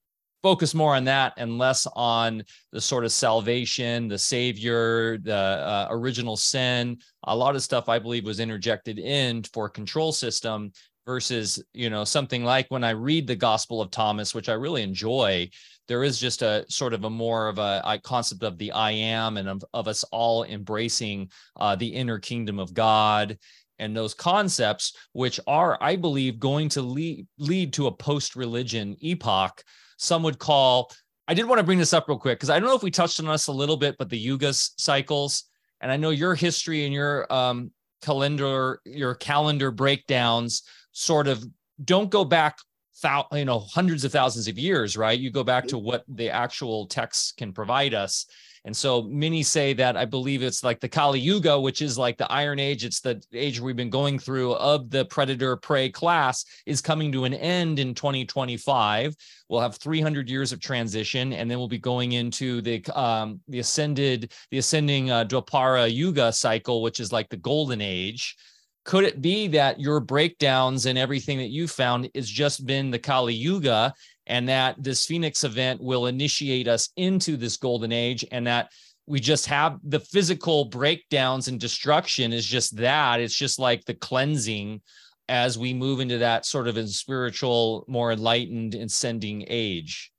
focus 0.43 0.75
more 0.75 0.95
on 0.95 1.05
that 1.05 1.33
and 1.37 1.59
less 1.59 1.87
on 1.95 2.43
the 2.73 2.81
sort 2.81 3.05
of 3.05 3.13
salvation, 3.13 4.09
the 4.09 4.19
savior, 4.19 5.19
the 5.19 5.35
uh, 5.35 5.87
original 5.91 6.37
sin. 6.37 6.99
A 7.25 7.37
lot 7.37 7.55
of 7.55 7.63
stuff 7.63 7.89
I 7.89 7.99
believe 7.99 8.25
was 8.25 8.41
interjected 8.41 8.99
in 8.99 9.45
for 9.53 9.69
control 9.69 10.13
system 10.13 10.73
versus, 11.07 11.63
you 11.73 11.91
know, 11.91 12.05
something 12.05 12.45
like 12.45 12.67
when 12.69 12.85
I 12.85 12.91
read 12.91 13.27
the 13.27 13.37
Gospel 13.37 13.81
of 13.81 13.91
Thomas, 13.91 14.35
which 14.35 14.49
I 14.49 14.55
really 14.55 14.83
enjoy, 14.83 15.49
there 15.89 16.05
is 16.05 16.19
just 16.19 16.43
a 16.43 16.65
sort 16.69 16.95
of 16.95 17.05
a 17.05 17.11
more 17.11 17.49
of 17.49 17.59
a, 17.59 17.83
a 17.85 17.99
concept 17.99 18.43
of 18.43 18.57
the 18.59 18.73
I 18.73 18.93
am 18.93 19.37
and 19.37 19.49
of, 19.49 19.65
of 19.75 19.89
us 19.89 20.05
all 20.05 20.45
embracing 20.45 21.31
uh, 21.57 21.77
the 21.77 21.89
inner 21.89 22.19
kingdom 22.19 22.59
of 22.59 22.73
God 22.73 23.39
and 23.79 23.97
those 23.97 24.15
concepts, 24.15 24.97
which 25.13 25.41
are, 25.47 25.79
I 25.81 25.97
believe, 25.97 26.39
going 26.39 26.69
to 26.71 26.83
lead, 26.83 27.27
lead 27.39 27.73
to 27.75 27.87
a 27.87 27.93
post 27.93 28.37
religion 28.37 28.97
epoch 29.01 29.63
some 29.97 30.23
would 30.25 30.39
call. 30.39 30.91
I 31.29 31.35
did 31.35 31.47
want 31.47 31.61
to 31.61 31.65
bring 31.65 31.79
this 31.79 31.95
up 31.95 32.09
real 32.09 32.19
quick 32.19 32.39
because 32.39 32.51
I 32.51 32.59
don't 32.59 32.69
know 32.69 32.77
if 32.77 32.83
we 32.83 32.91
touched 32.91 33.21
on 33.21 33.27
this 33.27 33.47
a 33.47 33.53
little 33.53 33.77
bit, 33.77 33.97
but 33.99 34.11
the 34.11 34.27
Yugas 34.27 34.71
cycles, 34.77 35.45
and 35.81 35.93
I 35.93 35.97
know 35.97 36.11
your 36.11 36.35
history 36.35 36.85
and 36.85 36.93
your 36.93 37.33
um, 37.33 37.71
calendar, 38.03 38.81
your 38.85 39.15
calendar 39.15 39.71
breakdowns 39.71 40.63
sort 40.91 41.29
of 41.29 41.45
don't 41.85 42.11
go 42.11 42.25
back 42.25 42.59
thou, 43.03 43.27
you 43.33 43.45
know 43.45 43.59
hundreds 43.59 44.05
of 44.05 44.13
thousands 44.13 44.49
of 44.49 44.59
years 44.59 44.97
right 44.97 45.19
you 45.19 45.31
go 45.31 45.43
back 45.45 45.67
to 45.67 45.79
what 45.79 46.05
the 46.09 46.31
actual 46.31 46.87
texts 46.87 47.33
can 47.33 47.53
provide 47.53 47.95
us 47.95 48.27
and 48.65 48.77
so 48.77 49.03
many 49.03 49.43
say 49.43 49.73
that 49.75 49.97
I 49.97 50.05
believe 50.05 50.43
it's 50.43 50.63
like 50.63 50.79
the 50.79 50.89
Kali 50.89 51.19
Yuga, 51.19 51.59
which 51.59 51.83
is 51.83 51.99
like 51.99 52.17
the 52.17 52.31
Iron 52.31 52.61
Age. 52.61 52.85
It's 52.85 53.01
the 53.01 53.21
age 53.33 53.61
we've 53.61 53.77
been 53.77 53.91
going 53.91 54.19
through 54.19 54.55
of 54.55 54.89
the 54.89 55.05
predator 55.07 55.57
prey 55.57 55.89
class 55.89 56.45
is 56.65 56.81
coming 56.81 57.11
to 57.13 57.25
an 57.25 57.35
end 57.35 57.81
in 57.81 57.95
2025. 57.95 59.17
We'll 59.49 59.61
have 59.61 59.77
300 59.77 60.31
years 60.31 60.53
of 60.53 60.61
transition, 60.61 61.33
and 61.33 61.51
then 61.51 61.59
we'll 61.59 61.69
be 61.69 61.79
going 61.79 62.13
into 62.13 62.61
the 62.63 62.85
um, 62.95 63.41
the 63.49 63.59
ascended, 63.59 64.33
the 64.51 64.59
ascending 64.59 65.11
uh, 65.11 65.25
Dwapara 65.25 65.93
Yuga 65.93 66.33
cycle, 66.33 66.83
which 66.83 67.01
is 67.01 67.13
like 67.13 67.29
the 67.29 67.37
golden 67.37 67.81
age 67.81 68.37
could 68.85 69.05
it 69.05 69.23
be 69.23 69.47
that 69.49 69.79
your 69.79 70.01
breakdowns 70.01 70.87
and 70.87 70.99
everything 70.99 71.39
that 71.39 71.51
you 71.51 71.69
found 71.69 72.11
has 72.15 72.29
just 72.29 72.67
been 72.67 72.91
the 72.91 72.99
Kali 72.99 73.35
Yuga 73.35 73.95
and 74.27 74.49
that 74.49 74.83
this 74.83 75.07
Phoenix 75.07 75.45
event 75.45 75.83
will 75.83 76.07
initiate 76.07 76.69
us 76.69 76.91
into 76.97 77.37
this 77.37 77.57
golden 77.57 77.93
age 77.93 78.25
and 78.31 78.47
that 78.47 78.71
we 79.07 79.19
just 79.19 79.47
have 79.47 79.79
the 79.83 80.01
physical 80.01 80.67
breakdowns 80.67 81.49
and 81.49 81.59
destruction 81.59 82.33
is 82.33 82.47
just 82.47 82.77
that. 82.77 83.21
It's 83.21 83.35
just 83.35 83.59
like 83.59 83.85
the 83.85 83.95
cleansing 83.95 84.81
as 85.29 85.59
we 85.59 85.75
move 85.75 86.01
into 86.01 86.19
that 86.19 86.47
sort 86.47 86.69
of 86.69 86.89
spiritual 86.89 87.85
more 87.89 88.13
enlightened 88.13 88.75
ascending 88.75 89.45
age. 89.49 90.13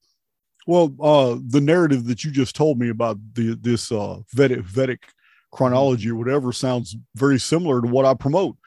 Well 0.68 0.94
uh 1.02 1.38
the 1.48 1.62
narrative 1.62 2.06
that 2.06 2.24
you 2.24 2.32
just 2.32 2.56
told 2.56 2.78
me 2.80 2.90
about 2.90 3.18
the 3.34 3.58
this 3.60 3.92
uh 3.92 4.20
vedic 4.34 4.62
vedic 4.62 5.04
chronology 5.54 6.10
or 6.10 6.16
whatever 6.16 6.52
sounds 6.52 6.96
very 7.16 7.40
similar 7.40 7.80
to 7.80 7.88
what 7.88 8.06
i 8.06 8.14
promote 8.16 8.58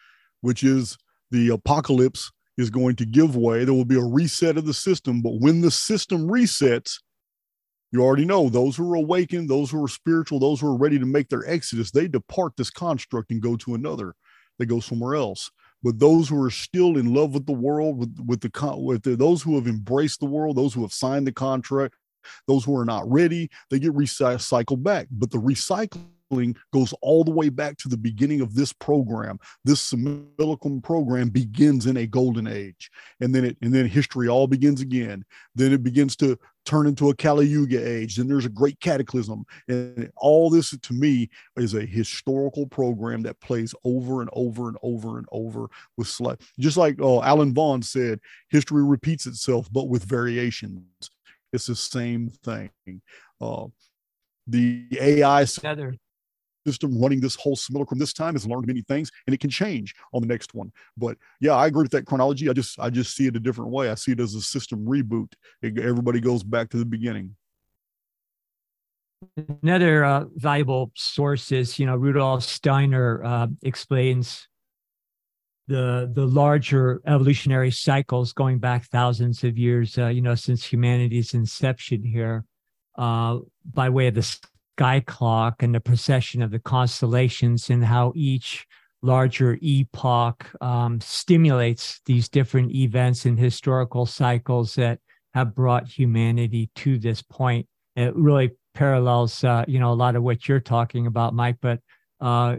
which 0.41 0.63
is 0.63 0.97
the 1.33 1.49
apocalypse 1.49 2.31
is 2.57 2.71
going 2.71 2.97
to 2.97 3.07
give 3.07 3.37
way. 3.37 3.65
There 3.65 3.75
will 3.75 3.85
be 3.85 3.99
a 3.99 4.05
reset 4.05 4.57
of 4.57 4.67
the 4.67 4.75
system. 4.75 5.23
But 5.23 5.41
when 5.41 5.61
the 5.61 5.71
system 5.71 6.27
resets, 6.27 6.99
you 7.93 8.03
already 8.03 8.25
know 8.25 8.49
those 8.49 8.77
who 8.77 8.91
are 8.93 8.97
awakened, 8.97 9.49
those 9.49 9.71
who 9.71 9.83
are 9.83 9.89
spiritual, 9.89 10.39
those 10.39 10.61
who 10.61 10.69
are 10.69 10.77
ready 10.77 10.99
to 10.99 11.07
make 11.07 11.29
their 11.29 11.49
exodus, 11.49 11.91
they 11.91 12.09
depart 12.09 12.55
this 12.57 12.71
construct 12.71 13.31
and 13.31 13.41
go 13.41 13.57
to 13.57 13.75
another. 13.75 14.15
They 14.59 14.67
go 14.67 14.81
somewhere 14.81 15.15
else. 15.15 15.51
But 15.83 15.99
those 15.99 16.29
who 16.29 16.43
are 16.43 16.51
still 16.51 16.97
in 16.97 17.15
love 17.15 17.35
with 17.35 17.47
the 17.47 17.53
world, 17.53 17.99
with, 17.99 18.19
with 18.27 18.41
the 18.41 18.77
with 18.77 19.03
the, 19.03 19.15
those 19.15 19.43
who 19.43 19.55
have 19.55 19.67
embraced 19.67 20.21
the 20.21 20.27
world, 20.27 20.57
those 20.57 20.75
who 20.75 20.83
have 20.83 20.93
signed 20.93 21.27
the 21.27 21.33
contract, 21.33 21.95
those 22.49 22.65
who 22.65 22.77
are 22.77 22.85
not 22.85 23.09
ready, 23.11 23.51
they 23.71 23.79
get 23.79 23.93
recycled 23.93 24.83
back. 24.83 25.07
But 25.11 25.31
the 25.31 25.39
recycling 25.39 26.07
goes 26.73 26.95
all 27.03 27.25
the 27.25 27.31
way 27.31 27.49
back 27.49 27.77
to 27.79 27.89
the 27.89 27.97
beginning 27.97 28.41
of 28.41 28.55
this 28.55 28.73
program. 28.73 29.39
This 29.65 29.81
Simulacrum 29.81 30.81
program 30.81 31.29
begins 31.29 31.87
in 31.87 31.97
a 31.97 32.07
golden 32.07 32.47
age, 32.47 32.91
and 33.21 33.35
then 33.35 33.45
it 33.45 33.57
and 33.63 33.73
then 33.73 33.87
history 33.87 34.29
all 34.29 34.47
begins 34.47 34.81
again. 34.81 35.25
Then 35.55 35.73
it 35.73 35.83
begins 35.83 36.17
to 36.17 36.39
turn 36.65 36.87
into 36.87 37.11
a 37.11 37.15
Kali 37.15 37.47
Yuga 37.47 37.89
age. 37.89 38.17
Then 38.17 38.27
there's 38.27 38.45
a 38.45 38.51
great 38.51 38.79
cataclysm, 38.81 39.45
and 39.69 40.11
all 40.17 40.51
this 40.51 40.71
to 40.71 40.93
me 40.93 41.31
is 41.57 41.75
a 41.75 41.87
historical 41.87 42.67
program 42.67 43.23
that 43.23 43.41
plays 43.41 43.75
over 43.85 44.21
and 44.21 44.31
over 44.33 44.69
and 44.69 44.77
over 44.83 45.19
and 45.19 45.27
over 45.33 45.69
with 45.97 46.09
slight. 46.09 46.41
Just 46.59 46.77
like 46.77 47.01
uh, 47.01 47.21
Alan 47.23 47.55
Vaughan 47.55 47.83
said, 47.83 48.21
history 48.51 48.85
repeats 48.85 49.27
itself, 49.27 49.69
but 49.73 49.89
with 49.89 50.05
variations. 50.05 50.83
It's 51.53 51.67
the 51.67 51.77
same 51.77 52.29
thing. 52.29 52.71
Uh, 53.41 53.67
the 54.47 54.87
AI 55.01 55.45
system 56.67 57.01
running 57.01 57.21
this 57.21 57.37
whole 57.37 57.57
simulacrum 57.57 57.99
this 57.99 58.13
time 58.13 58.35
has 58.35 58.47
learned 58.47 58.67
many 58.67 58.83
things 58.83 59.11
and 59.27 59.35
it 59.35 59.41
can 59.41 59.51
change 59.51 59.95
on 60.13 60.21
the 60.21 60.29
next 60.29 60.55
one. 60.55 60.73
But 60.97 61.17
yeah 61.41 61.55
i 61.55 61.67
agree 61.67 61.83
with 61.83 61.93
that 61.93 62.07
chronology. 62.07 62.49
I 62.49 62.53
just 62.53 62.79
i 62.81 62.91
just 62.91 63.15
see 63.15 63.27
it 63.27 63.37
a 63.37 63.41
different 63.41 63.71
way. 63.71 63.91
I 63.91 63.95
see 63.95 64.13
it 64.13 64.21
as 64.21 64.35
a 64.35 64.41
system 64.41 64.85
reboot. 64.85 65.33
It, 65.63 65.79
everybody 65.79 66.21
goes 66.21 66.43
back 66.43 66.71
to 66.71 66.77
the 66.77 66.85
beginning. 66.85 67.37
Another 69.63 70.05
uh, 70.05 70.25
valuable 70.35 70.93
source 70.95 71.51
is 71.51 71.79
you 71.79 71.87
know 71.87 71.97
rudolf 71.97 72.43
steiner 72.43 73.25
uh, 73.25 73.47
explains 73.63 74.49
the 75.69 76.11
the 76.15 76.27
larger 76.27 77.01
evolutionary 77.07 77.71
cycles 77.71 78.33
going 78.33 78.59
back 78.59 78.85
thousands 78.87 79.43
of 79.43 79.59
years 79.59 79.99
uh, 79.99 80.07
you 80.07 80.21
know 80.21 80.35
since 80.35 80.65
humanity's 80.65 81.35
inception 81.35 82.05
here 82.05 82.45
uh, 82.99 83.39
by 83.73 83.89
way 83.89 84.07
of 84.07 84.15
the 84.15 84.39
sky 84.77 85.01
clock 85.01 85.63
and 85.63 85.75
the 85.75 85.81
procession 85.81 86.43
of 86.43 86.51
the 86.51 86.59
constellations 86.59 87.71
and 87.71 87.83
how 87.83 88.13
each 88.15 88.67
larger 89.03 89.57
epoch 89.63 90.47
um, 90.61 91.01
stimulates 91.01 92.01
these 92.05 92.29
different 92.29 92.71
events 92.75 93.25
and 93.25 93.39
historical 93.39 94.05
cycles 94.05 94.75
that 94.75 94.99
have 95.33 95.55
brought 95.55 95.89
humanity 95.89 96.69
to 96.75 96.99
this 96.99 97.23
point. 97.23 97.67
It 97.95 98.15
really 98.15 98.51
parallels, 98.75 99.43
uh, 99.45 99.65
you 99.67 99.81
know, 99.81 99.93
a 99.93 99.95
lot 99.95 100.15
of 100.15 100.23
what 100.23 100.47
you're 100.47 100.61
talking 100.61 101.07
about, 101.07 101.33
Mike. 101.33 101.57
But 101.63 101.81
uh, 102.21 102.57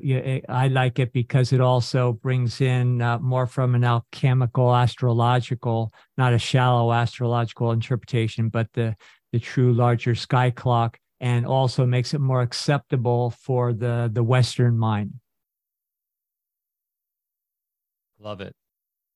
I 0.50 0.70
like 0.72 0.98
it 0.98 1.14
because 1.14 1.54
it 1.54 1.62
also 1.62 2.14
brings 2.14 2.62
in 2.62 3.00
uh, 3.00 3.20
more 3.20 3.46
from 3.46 3.76
an 3.76 3.84
alchemical, 3.84 4.76
astrological, 4.76 5.94
not 6.18 6.34
a 6.34 6.40
shallow 6.40 6.92
astrological 6.92 7.72
interpretation, 7.72 8.50
but 8.50 8.68
the 8.74 8.96
the 9.34 9.40
true 9.40 9.74
larger 9.74 10.16
sky 10.16 10.50
clock 10.50 10.98
and 11.20 11.46
also 11.46 11.86
makes 11.86 12.14
it 12.14 12.20
more 12.20 12.42
acceptable 12.42 13.32
for 13.32 13.74
the 13.74 14.10
the 14.12 14.24
western 14.24 14.78
mind. 14.78 15.14
Love 18.20 18.42
it. 18.42 18.54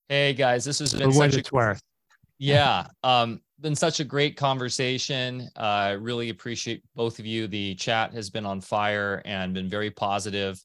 Hey 0.10 0.34
guys 0.34 0.66
this 0.66 0.80
has 0.80 0.94
been 0.94 1.12
for 1.12 1.18
what 1.18 1.34
it's 1.34 1.52
worth. 1.52 1.82
Yeah 2.38 2.88
um 3.04 3.40
been 3.60 3.76
such 3.76 4.00
a 4.00 4.04
great 4.04 4.36
conversation. 4.36 5.48
Uh, 5.56 5.60
i 5.60 5.92
really 5.92 6.30
appreciate 6.30 6.84
both 6.96 7.20
of 7.20 7.26
you. 7.26 7.48
The 7.48 7.76
chat 7.76 8.12
has 8.14 8.32
been 8.32 8.46
on 8.46 8.62
fire 8.62 9.22
and 9.24 9.54
been 9.54 9.70
very 9.70 9.92
positive. 9.92 10.60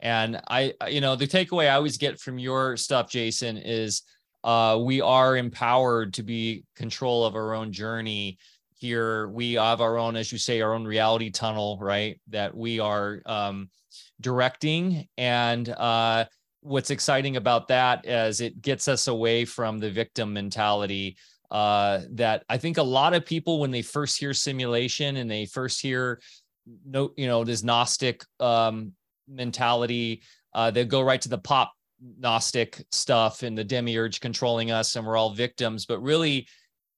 And 0.00 0.40
i 0.48 0.74
you 0.88 1.00
know 1.00 1.16
the 1.16 1.26
takeaway 1.26 1.70
i 1.70 1.74
always 1.76 1.96
get 1.96 2.20
from 2.20 2.38
your 2.38 2.76
stuff 2.76 3.08
jason 3.10 3.56
is 3.56 4.02
uh, 4.42 4.78
we 4.78 5.00
are 5.00 5.38
empowered 5.38 6.12
to 6.12 6.22
be 6.22 6.64
control 6.76 7.24
of 7.24 7.34
our 7.34 7.54
own 7.54 7.72
journey 7.72 8.36
here. 8.78 9.28
We 9.28 9.54
have 9.54 9.80
our 9.80 9.98
own, 9.98 10.16
as 10.16 10.30
you 10.32 10.38
say, 10.38 10.60
our 10.60 10.74
own 10.74 10.84
reality 10.84 11.30
tunnel, 11.30 11.78
right? 11.80 12.20
That 12.28 12.56
we 12.56 12.80
are 12.80 13.20
um, 13.26 13.70
directing. 14.20 15.08
And 15.16 15.68
uh, 15.68 16.26
what's 16.60 16.90
exciting 16.90 17.36
about 17.36 17.68
that 17.68 18.06
is 18.06 18.40
it 18.40 18.60
gets 18.60 18.88
us 18.88 19.06
away 19.08 19.44
from 19.44 19.78
the 19.78 19.90
victim 19.90 20.32
mentality. 20.32 21.16
Uh, 21.50 22.00
that 22.10 22.42
I 22.48 22.58
think 22.58 22.78
a 22.78 22.82
lot 22.82 23.14
of 23.14 23.24
people, 23.24 23.60
when 23.60 23.70
they 23.70 23.82
first 23.82 24.18
hear 24.18 24.34
simulation 24.34 25.16
and 25.16 25.30
they 25.30 25.46
first 25.46 25.80
hear 25.80 26.20
no, 26.86 27.12
you 27.16 27.26
know, 27.26 27.44
this 27.44 27.62
Gnostic 27.62 28.24
um, 28.40 28.92
mentality, 29.28 30.22
uh, 30.54 30.70
they 30.70 30.84
go 30.84 31.02
right 31.02 31.20
to 31.20 31.28
the 31.28 31.38
pop 31.38 31.72
Gnostic 32.18 32.84
stuff 32.90 33.42
and 33.42 33.56
the 33.56 33.64
demiurge 33.64 34.20
controlling 34.20 34.70
us, 34.70 34.96
and 34.96 35.06
we're 35.06 35.16
all 35.16 35.34
victims. 35.34 35.86
But 35.86 36.00
really, 36.00 36.48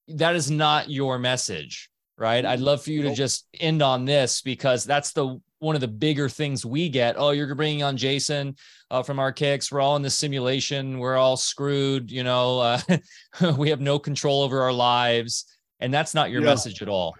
that 0.09 0.37
is 0.37 0.51
not 0.51 0.91
your 0.91 1.19
message, 1.19 1.91
right? 2.16 2.45
I'd 2.45 2.61
love 2.61 2.83
for 2.83 2.91
you 2.91 3.03
to 3.03 3.15
just 3.15 3.47
end 3.59 3.83
on 3.83 4.05
this 4.05 4.43
because 4.43 4.85
that's 4.85 5.12
the 5.12 5.41
one 5.59 5.74
of 5.74 5.81
the 5.81 5.89
bigger 5.89 6.28
things 6.28 6.66
we 6.66 6.89
get. 6.89 7.16
Oh, 7.19 7.31
you're 7.31 7.55
bringing 7.55 7.83
on 7.83 7.97
Jason 7.97 8.57
uh, 8.91 9.03
from 9.03 9.16
Archaix. 9.19 9.73
We're 9.73 9.81
all 9.81 9.97
in 9.97 10.03
the 10.03 10.11
simulation. 10.11 10.99
We're 10.99 11.16
all 11.16 11.37
screwed. 11.37 12.11
You 12.11 12.24
know, 12.24 12.61
uh, 12.61 12.81
we 13.57 13.70
have 13.70 13.81
no 13.81 13.99
control 13.99 14.43
over 14.43 14.61
our 14.62 14.73
lives, 14.73 15.47
and 15.81 15.93
that's 15.93 16.15
not 16.15 16.31
your 16.31 16.41
yeah. 16.43 16.49
message 16.49 16.83
at 16.83 16.89
all. 16.89 17.16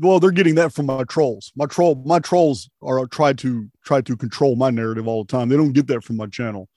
Well, 0.00 0.20
they're 0.20 0.30
getting 0.30 0.54
that 0.56 0.72
from 0.72 0.86
my 0.86 1.02
trolls. 1.04 1.52
My 1.56 1.66
troll, 1.66 1.96
my 2.06 2.20
trolls 2.20 2.70
are 2.82 3.04
try 3.06 3.32
to 3.34 3.68
try 3.84 4.00
to 4.00 4.16
control 4.16 4.54
my 4.54 4.70
narrative 4.70 5.08
all 5.08 5.24
the 5.24 5.30
time. 5.30 5.48
They 5.48 5.56
don't 5.56 5.72
get 5.72 5.88
that 5.88 6.04
from 6.04 6.16
my 6.16 6.26
channel. 6.26 6.68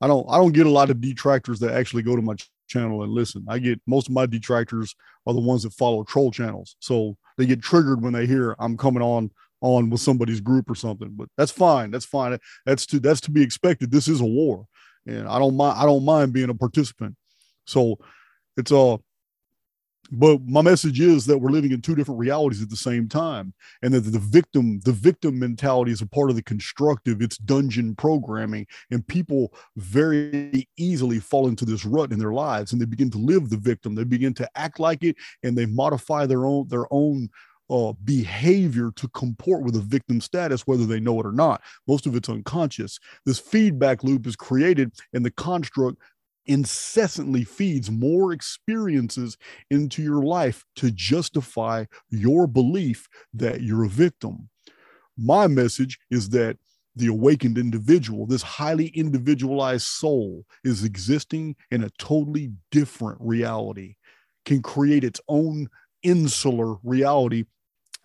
I 0.00 0.06
don't. 0.08 0.26
I 0.28 0.38
don't 0.38 0.52
get 0.52 0.66
a 0.66 0.70
lot 0.70 0.90
of 0.90 1.00
detractors 1.00 1.60
that 1.60 1.74
actually 1.74 2.02
go 2.02 2.16
to 2.16 2.22
my 2.22 2.34
channel 2.66 3.02
and 3.02 3.12
listen. 3.12 3.44
I 3.48 3.58
get 3.58 3.80
most 3.86 4.08
of 4.08 4.14
my 4.14 4.26
detractors 4.26 4.94
are 5.26 5.34
the 5.34 5.40
ones 5.40 5.62
that 5.62 5.72
follow 5.72 6.04
troll 6.04 6.30
channels. 6.30 6.76
So 6.80 7.16
they 7.36 7.46
get 7.46 7.62
triggered 7.62 8.02
when 8.02 8.12
they 8.12 8.26
hear 8.26 8.54
I'm 8.58 8.76
coming 8.76 9.02
on 9.02 9.30
on 9.60 9.88
with 9.88 10.00
somebody's 10.00 10.40
group 10.40 10.70
or 10.70 10.74
something. 10.74 11.10
But 11.16 11.28
that's 11.38 11.52
fine. 11.52 11.90
That's 11.90 12.04
fine. 12.04 12.38
That's 12.66 12.86
to 12.86 13.00
that's 13.00 13.20
to 13.22 13.30
be 13.30 13.42
expected. 13.42 13.90
This 13.90 14.08
is 14.08 14.20
a 14.20 14.26
war. 14.26 14.66
And 15.06 15.26
I 15.28 15.38
don't 15.38 15.56
mind 15.56 15.78
I 15.78 15.84
don't 15.84 16.04
mind 16.04 16.32
being 16.32 16.50
a 16.50 16.54
participant. 16.54 17.16
So 17.66 17.98
it's 18.56 18.72
uh 18.72 18.98
but 20.10 20.40
my 20.46 20.62
message 20.62 21.00
is 21.00 21.26
that 21.26 21.38
we're 21.38 21.50
living 21.50 21.72
in 21.72 21.80
two 21.80 21.94
different 21.94 22.20
realities 22.20 22.62
at 22.62 22.70
the 22.70 22.76
same 22.76 23.08
time 23.08 23.54
and 23.82 23.94
that 23.94 24.00
the 24.00 24.18
victim 24.18 24.80
the 24.84 24.92
victim 24.92 25.38
mentality 25.38 25.92
is 25.92 26.02
a 26.02 26.06
part 26.06 26.30
of 26.30 26.36
the 26.36 26.42
constructive 26.42 27.22
it's 27.22 27.38
dungeon 27.38 27.94
programming 27.94 28.66
and 28.90 29.06
people 29.06 29.52
very 29.76 30.68
easily 30.76 31.18
fall 31.18 31.48
into 31.48 31.64
this 31.64 31.84
rut 31.84 32.12
in 32.12 32.18
their 32.18 32.32
lives 32.32 32.72
and 32.72 32.80
they 32.80 32.86
begin 32.86 33.10
to 33.10 33.18
live 33.18 33.50
the 33.50 33.56
victim 33.56 33.94
they 33.94 34.04
begin 34.04 34.34
to 34.34 34.48
act 34.56 34.78
like 34.78 35.02
it 35.02 35.16
and 35.42 35.56
they 35.56 35.66
modify 35.66 36.26
their 36.26 36.44
own 36.44 36.66
their 36.68 36.86
own 36.90 37.28
uh, 37.70 37.92
behavior 38.04 38.90
to 38.96 39.08
comport 39.08 39.62
with 39.62 39.74
a 39.76 39.80
victim 39.80 40.20
status, 40.20 40.66
whether 40.66 40.84
they 40.84 41.00
know 41.00 41.18
it 41.20 41.26
or 41.26 41.32
not. 41.32 41.62
Most 41.88 42.06
of 42.06 42.14
it's 42.14 42.28
unconscious. 42.28 42.98
This 43.24 43.38
feedback 43.38 44.04
loop 44.04 44.26
is 44.26 44.36
created, 44.36 44.92
and 45.12 45.24
the 45.24 45.30
construct 45.30 45.98
incessantly 46.46 47.44
feeds 47.44 47.90
more 47.90 48.32
experiences 48.32 49.36
into 49.70 50.02
your 50.02 50.22
life 50.22 50.64
to 50.76 50.90
justify 50.90 51.84
your 52.10 52.46
belief 52.46 53.08
that 53.32 53.62
you're 53.62 53.84
a 53.84 53.88
victim. 53.88 54.48
My 55.16 55.46
message 55.46 55.98
is 56.10 56.30
that 56.30 56.58
the 56.96 57.06
awakened 57.08 57.58
individual, 57.58 58.26
this 58.26 58.42
highly 58.42 58.88
individualized 58.88 59.86
soul, 59.86 60.44
is 60.62 60.84
existing 60.84 61.56
in 61.70 61.82
a 61.82 61.90
totally 61.98 62.52
different 62.70 63.18
reality, 63.20 63.96
can 64.44 64.62
create 64.62 65.02
its 65.02 65.20
own 65.28 65.68
insular 66.02 66.76
reality 66.84 67.44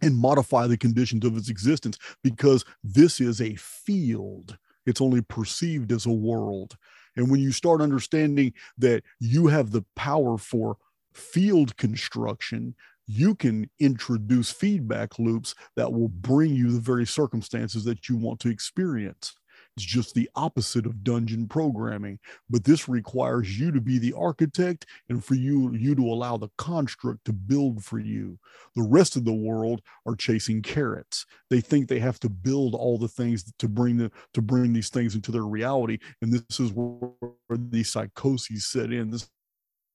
and 0.02 0.18
modify 0.18 0.66
the 0.66 0.78
conditions 0.78 1.26
of 1.26 1.36
its 1.38 1.49
existence 1.49 1.98
because 2.24 2.64
this 2.84 3.20
is 3.20 3.41
a 3.41 3.56
field. 3.56 4.57
It's 4.86 5.02
only 5.02 5.22
perceived 5.22 5.91
as 5.91 6.06
a 6.06 6.11
world. 6.11 6.78
And 7.20 7.30
when 7.30 7.41
you 7.41 7.52
start 7.52 7.82
understanding 7.82 8.54
that 8.78 9.04
you 9.20 9.48
have 9.48 9.72
the 9.72 9.84
power 9.98 10.38
for 10.38 10.78
field 11.14 11.76
construction, 11.76 12.76
you 13.08 13.36
can 13.36 13.70
introduce 13.78 14.52
feedback 14.52 15.20
loops 15.20 15.54
that 15.76 15.91
will 15.91 16.08
bring 16.08 16.56
you 16.56 16.72
the 16.72 16.80
very 16.80 17.06
circumstances 17.06 17.84
that 17.84 18.08
you 18.08 18.16
want 18.16 18.40
to 18.40 18.50
experience. 18.50 19.36
It's 19.80 19.86
just 19.86 20.14
the 20.14 20.30
opposite 20.36 20.86
of 20.86 21.06
dungeon 21.06 21.48
programming, 21.48 22.20
but 22.50 22.66
this 22.66 22.90
requires 22.90 23.58
you 23.58 23.72
to 23.72 23.80
be 23.80 23.98
the 23.98 24.12
architect 24.12 24.86
and 25.08 25.24
for 25.24 25.36
you 25.36 25.72
you 25.72 25.96
to 25.96 26.02
allow 26.02 26.36
the 26.36 26.50
construct 26.58 27.24
to 27.24 27.32
build 27.32 27.82
for 27.82 27.98
you. 27.98 28.38
The 28.76 28.82
rest 28.82 29.16
of 29.16 29.24
the 29.24 29.32
world 29.32 29.82
are 30.06 30.18
chasing 30.18 30.62
carrots. 30.62 31.26
They 31.50 31.62
think 31.62 31.88
they 31.88 32.00
have 32.00 32.20
to 32.20 32.30
build 32.30 32.76
all 32.76 32.98
the 32.98 33.08
things 33.08 33.54
to 33.58 33.70
bring 33.70 33.96
the 33.96 34.12
to 34.34 34.42
bring 34.42 34.74
these 34.74 34.90
things 34.90 35.16
into 35.16 35.32
their 35.32 35.46
reality, 35.46 36.00
and 36.22 36.34
this 36.34 36.60
is 36.60 36.74
where 36.74 37.32
these 37.58 37.90
psychoses 37.90 38.68
set 38.68 38.92
in. 38.92 39.12
This, 39.12 39.30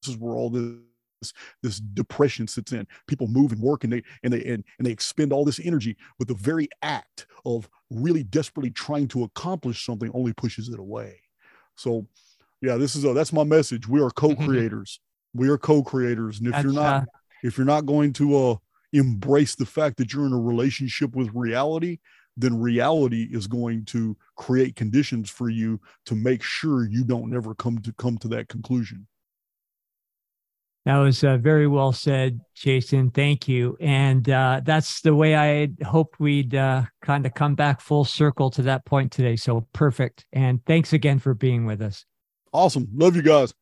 this 0.01 0.15
is 0.15 0.17
where 0.19 0.35
all 0.35 0.49
this 0.49 0.79
this 1.63 1.81
depression 1.81 2.47
sits 2.47 2.73
in 2.73 2.87
people 3.07 3.27
move 3.29 3.53
and 3.53 3.63
work 3.63 3.85
and 3.85 3.93
they 3.93 4.03
and 4.23 4.33
they 4.33 4.45
and, 4.45 4.63
and 4.79 4.87
they 4.87 4.91
expend 4.91 5.33
all 5.33 5.43
this 5.43 5.61
energy 5.65 5.97
but 6.19 6.29
the 6.29 6.35
very 6.35 6.69
act 6.83 7.27
of 7.47 7.67
really 7.95 8.25
desperately 8.25 8.71
trying 8.71 9.09
to 9.09 9.25
accomplish 9.25 9.85
something 9.85 10.11
only 10.15 10.33
pushes 10.33 10.69
it 10.69 10.79
away. 10.79 11.21
So 11.77 12.07
yeah 12.61 12.77
this 12.77 12.97
is 12.97 13.05
a, 13.05 13.13
that's 13.13 13.33
my 13.33 13.45
message. 13.45 13.89
We 13.89 14.01
are 14.01 14.11
co-creators. 14.25 15.01
We 15.35 15.49
are 15.49 15.59
co-creators. 15.59 16.39
And 16.39 16.49
if 16.49 16.53
that's, 16.53 16.65
you're 16.65 16.73
not 16.73 17.03
uh, 17.03 17.05
if 17.43 17.57
you're 17.57 17.67
not 17.67 17.87
going 17.87 18.13
to 18.15 18.37
uh 18.37 18.57
embrace 18.93 19.57
the 19.57 19.67
fact 19.67 19.97
that 19.97 20.13
you're 20.13 20.27
in 20.27 20.33
a 20.33 20.41
relationship 20.41 21.17
with 21.17 21.29
reality 21.35 21.99
then 22.37 22.61
reality 22.61 23.29
is 23.31 23.47
going 23.47 23.85
to 23.85 24.17
create 24.37 24.77
conditions 24.77 25.31
for 25.31 25.49
you 25.49 25.81
to 26.05 26.15
make 26.15 26.43
sure 26.43 26.87
you 26.87 27.05
don't 27.05 27.31
never 27.31 27.55
come 27.55 27.79
to 27.79 27.93
come 27.95 28.19
to 28.19 28.29
that 28.29 28.49
conclusion 28.49 29.07
that 30.85 30.99
was 30.99 31.25
uh, 31.25 31.39
very 31.39 31.67
well 31.67 31.93
said, 31.93 32.41
Jason. 32.55 33.11
Thank 33.11 33.49
you. 33.49 33.77
And 33.81 34.29
uh, 34.29 34.61
that's 34.65 35.01
the 35.01 35.15
way 35.15 35.35
I 35.35 35.71
hoped 35.83 36.21
we'd 36.21 36.55
uh, 36.55 36.83
kind 37.01 37.25
of 37.25 37.33
come 37.33 37.55
back 37.55 37.81
full 37.81 38.05
circle 38.05 38.51
to 38.51 38.63
that 38.63 38.85
point 38.85 39.11
today. 39.11 39.37
So 39.37 39.67
perfect. 39.73 40.27
And 40.33 40.65
thanks 40.67 40.93
again 40.93 41.19
for 41.19 41.33
being 41.33 41.65
with 41.65 41.81
us. 41.81 42.05
Awesome. 42.53 42.87
Love 42.95 43.17
you 43.17 43.23
guys. 43.23 43.55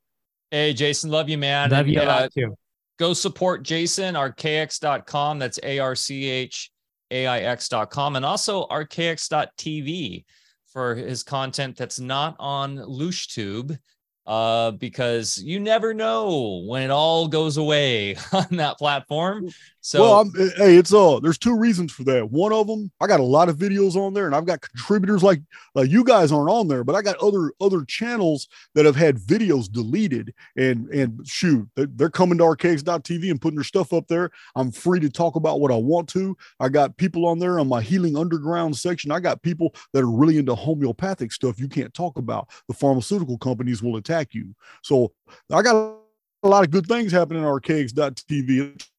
Hey, 0.51 0.73
Jason. 0.73 1.11
Love 1.11 1.28
you, 1.28 1.39
man. 1.39 1.70
Love 1.70 1.86
and, 1.86 1.94
you 1.94 2.01
uh, 2.01 2.28
too. 2.36 2.57
Go 2.99 3.15
support 3.15 3.62
Jason, 3.62 4.16
archaix.com. 4.16 5.39
That's 5.39 5.59
A 5.62 5.78
R 5.78 5.94
C 5.94 6.28
H 6.28 6.70
A 7.12 7.27
I 7.27 7.39
X.com. 7.40 8.16
And 8.16 8.24
also 8.24 8.66
archaix.tv 8.66 10.24
for 10.73 10.94
his 10.94 11.23
content 11.23 11.77
that's 11.77 12.01
not 12.01 12.35
on 12.39 12.77
LooshTube 12.78 13.78
uh, 14.27 14.70
because 14.73 15.39
you 15.43 15.59
never 15.59 15.93
know 15.93 16.62
when 16.66 16.85
it 16.85 16.90
all 16.90 17.27
goes 17.27 17.57
away 17.57 18.16
on 18.32 18.47
that 18.53 18.78
platform. 18.78 19.51
So, 19.85 20.01
well, 20.01 20.20
I'm, 20.20 20.32
eh, 20.39 20.51
hey, 20.57 20.77
it's 20.77 20.94
uh, 20.94 21.19
there's 21.20 21.39
two 21.39 21.57
reasons 21.57 21.90
for 21.90 22.05
that. 22.05 22.31
One 22.31 22.53
of 22.53 22.69
them, 22.69 22.93
I 23.01 23.09
got 23.09 23.19
a 23.19 23.24
lot 23.24 23.49
of 23.49 23.57
videos 23.57 23.97
on 23.97 24.15
there, 24.15 24.27
and 24.27 24.35
I've 24.35 24.47
got 24.47 24.61
contributors 24.61 25.24
like 25.24 25.43
like 25.74 25.90
you 25.90 26.05
guys 26.05 26.31
aren't 26.31 26.51
on 26.51 26.69
there, 26.69 26.85
but 26.85 26.94
I 26.94 27.03
got 27.03 27.16
other 27.16 27.53
other 27.61 27.85
channels 27.85 28.47
that 28.77 28.86
have 28.86 28.94
had 28.94 29.19
videos 29.19 29.70
deleted, 29.70 30.32
and 30.57 30.89
and 30.90 31.27
shoot, 31.27 31.69
they're, 31.74 32.12
coming 32.12 32.39
to 32.39 32.44
archaix.tv 32.44 33.31
and 33.31 33.40
putting 33.40 33.57
their 33.57 33.65
stuff 33.65 33.93
up 33.93 34.07
there. 34.07 34.31
I'm 34.55 34.70
free 34.70 35.01
to 35.01 35.11
talk 35.11 35.35
about 35.35 35.61
what 35.61 35.73
I 35.73 35.77
want 35.77 36.09
to. 36.11 36.36
I 36.61 36.69
got 36.69 36.97
people 36.97 37.27
on 37.27 37.40
there 37.40 37.59
on 37.59 37.66
my 37.66 37.82
Healing 37.82 38.16
Underground 38.16 38.77
section. 38.77 39.11
I 39.11 39.19
got 39.19 39.43
people 39.43 39.74
that 39.94 40.03
are 40.03 40.11
really 40.11 40.39
into 40.39 40.55
homeopathic 40.55 41.32
stuff 41.32 41.59
you 41.59 41.69
can't 41.69 41.93
talk 41.93 42.19
about. 42.19 42.49
The 42.69 42.74
pharmaceutical 42.74 43.39
companies 43.39 43.82
will 43.82 43.97
attack 43.97 44.11
you. 44.34 44.55
So 44.82 45.12
I 45.51 45.62
got 45.62 45.97
a 46.43 46.48
lot 46.48 46.64
of 46.64 46.70
good 46.70 46.86
things 46.86 47.12
happening 47.12 47.44
on 47.44 47.60
archaix.tv 47.60 48.74
It's 48.74 48.90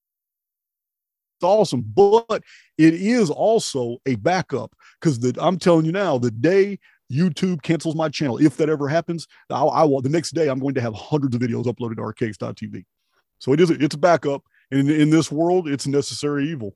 awesome, 1.41 1.81
but 1.81 2.43
it 2.77 2.93
is 2.93 3.29
also 3.29 3.97
a 4.05 4.15
backup 4.15 4.73
because 4.99 5.19
I'm 5.39 5.57
telling 5.57 5.85
you 5.85 5.91
now, 5.91 6.17
the 6.17 6.31
day 6.31 6.79
YouTube 7.11 7.61
cancels 7.61 7.95
my 7.95 8.09
channel, 8.09 8.37
if 8.37 8.57
that 8.57 8.69
ever 8.69 8.87
happens, 8.87 9.27
I, 9.49 9.61
I 9.61 9.83
will 9.83 10.01
the 10.01 10.09
next 10.09 10.31
day 10.31 10.47
I'm 10.47 10.59
going 10.59 10.75
to 10.75 10.81
have 10.81 10.95
hundreds 10.95 11.35
of 11.35 11.41
videos 11.41 11.65
uploaded 11.65 11.97
to 11.97 12.01
archaix.tv. 12.01 12.85
So 13.39 13.53
it 13.53 13.59
is 13.59 13.69
it's 13.69 13.95
a 13.95 13.97
backup, 13.97 14.43
and 14.71 14.89
in, 14.89 15.01
in 15.01 15.09
this 15.09 15.31
world, 15.31 15.67
it's 15.67 15.85
necessary 15.85 16.49
evil. 16.49 16.75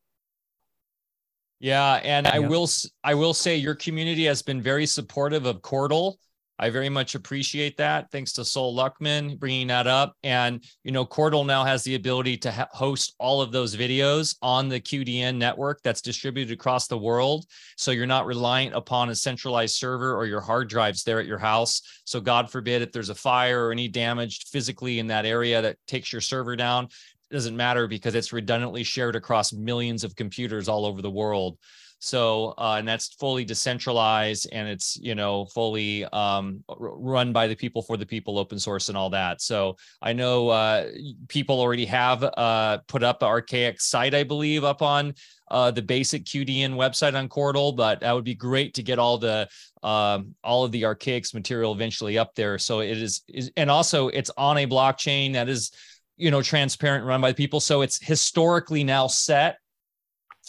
Yeah, 1.59 1.93
and 2.03 2.27
I 2.27 2.39
will 2.39 2.67
I 3.03 3.15
will 3.15 3.33
say 3.33 3.55
your 3.55 3.73
community 3.73 4.25
has 4.25 4.41
been 4.41 4.61
very 4.61 4.85
supportive 4.85 5.45
of 5.45 5.61
Qortal 5.61 6.15
I 6.59 6.71
very 6.71 6.89
much 6.89 7.13
appreciate 7.13 7.77
that. 7.77 8.09
Thanks 8.11 8.31
to 8.33 8.45
Sol 8.45 8.75
Luckman 8.75 9.37
bringing 9.37 9.67
that 9.67 9.85
up. 9.85 10.15
And, 10.23 10.63
you 10.83 10.91
know, 10.91 11.05
Qortal 11.05 11.45
now 11.45 11.63
has 11.63 11.83
the 11.83 11.95
ability 11.95 12.37
to 12.37 12.51
ha- 12.51 12.67
host 12.71 13.13
all 13.19 13.41
of 13.41 13.51
those 13.51 13.75
videos 13.75 14.35
on 14.41 14.67
the 14.67 14.79
QDN 14.79 15.35
network 15.35 15.81
that's 15.83 16.01
distributed 16.01 16.53
across 16.53 16.87
the 16.87 16.97
world. 16.97 17.45
So 17.75 17.91
you're 17.91 18.07
not 18.07 18.25
reliant 18.25 18.75
upon 18.75 19.09
a 19.09 19.15
centralized 19.15 19.75
server 19.75 20.15
or 20.15 20.25
your 20.25 20.41
hard 20.41 20.67
drives 20.67 21.03
there 21.03 21.19
at 21.19 21.27
your 21.27 21.37
house. 21.37 21.81
So, 22.05 22.19
God 22.19 22.49
forbid, 22.49 22.81
if 22.81 22.91
there's 22.91 23.09
a 23.09 23.15
fire 23.15 23.67
or 23.67 23.71
any 23.71 23.87
damage 23.87 24.45
physically 24.47 24.97
in 24.97 25.07
that 25.07 25.25
area 25.25 25.61
that 25.61 25.77
takes 25.85 26.11
your 26.11 26.21
server 26.21 26.55
down, 26.55 26.87
doesn't 27.29 27.57
matter 27.57 27.87
because 27.87 28.15
it's 28.15 28.33
redundantly 28.33 28.83
shared 28.83 29.15
across 29.15 29.53
millions 29.53 30.03
of 30.03 30.15
computers 30.15 30.67
all 30.67 30.85
over 30.85 31.01
the 31.01 31.11
world. 31.11 31.57
So, 31.99 32.53
uh, 32.57 32.75
and 32.77 32.87
that's 32.87 33.15
fully 33.15 33.43
decentralized 33.43 34.47
and 34.51 34.67
it's, 34.67 34.97
you 34.97 35.15
know, 35.15 35.45
fully 35.45 36.05
um, 36.05 36.63
run 36.69 37.33
by 37.33 37.47
the 37.47 37.55
people 37.55 37.81
for 37.81 37.97
the 37.97 38.05
people, 38.05 38.37
open 38.37 38.59
source 38.59 38.89
and 38.89 38.97
all 38.97 39.09
that. 39.09 39.41
So 39.41 39.77
I 40.01 40.13
know 40.13 40.49
uh, 40.49 40.89
people 41.27 41.59
already 41.59 41.85
have 41.85 42.23
uh, 42.23 42.79
put 42.87 43.03
up 43.03 43.23
an 43.23 43.27
archaic 43.27 43.81
site, 43.81 44.13
I 44.13 44.23
believe, 44.23 44.63
up 44.63 44.81
on 44.83 45.15
uh, 45.49 45.71
the 45.71 45.81
basic 45.81 46.25
QDN 46.25 46.75
website 46.75 47.15
on 47.15 47.29
Qortal, 47.29 47.75
but 47.75 48.01
that 48.01 48.13
would 48.13 48.25
be 48.25 48.35
great 48.35 48.75
to 48.75 48.83
get 48.83 48.99
all 48.99 49.17
the 49.17 49.47
um, 49.81 50.35
all 50.43 50.65
of 50.65 50.71
the 50.71 50.83
Archaix 50.83 51.33
material 51.33 51.73
eventually 51.73 52.17
up 52.17 52.35
there. 52.35 52.57
So 52.57 52.81
it 52.81 52.97
is, 52.97 53.21
is, 53.29 53.51
and 53.55 53.71
also 53.71 54.09
it's 54.09 54.31
on 54.37 54.57
a 54.57 54.67
blockchain 54.67 55.33
that 55.33 55.47
is, 55.47 55.71
you 56.17 56.29
know, 56.29 56.41
transparent, 56.41 57.05
run 57.05 57.21
by 57.21 57.31
people. 57.31 57.59
So 57.59 57.81
it's 57.81 58.03
historically 58.03 58.83
now 58.83 59.07
set 59.07 59.57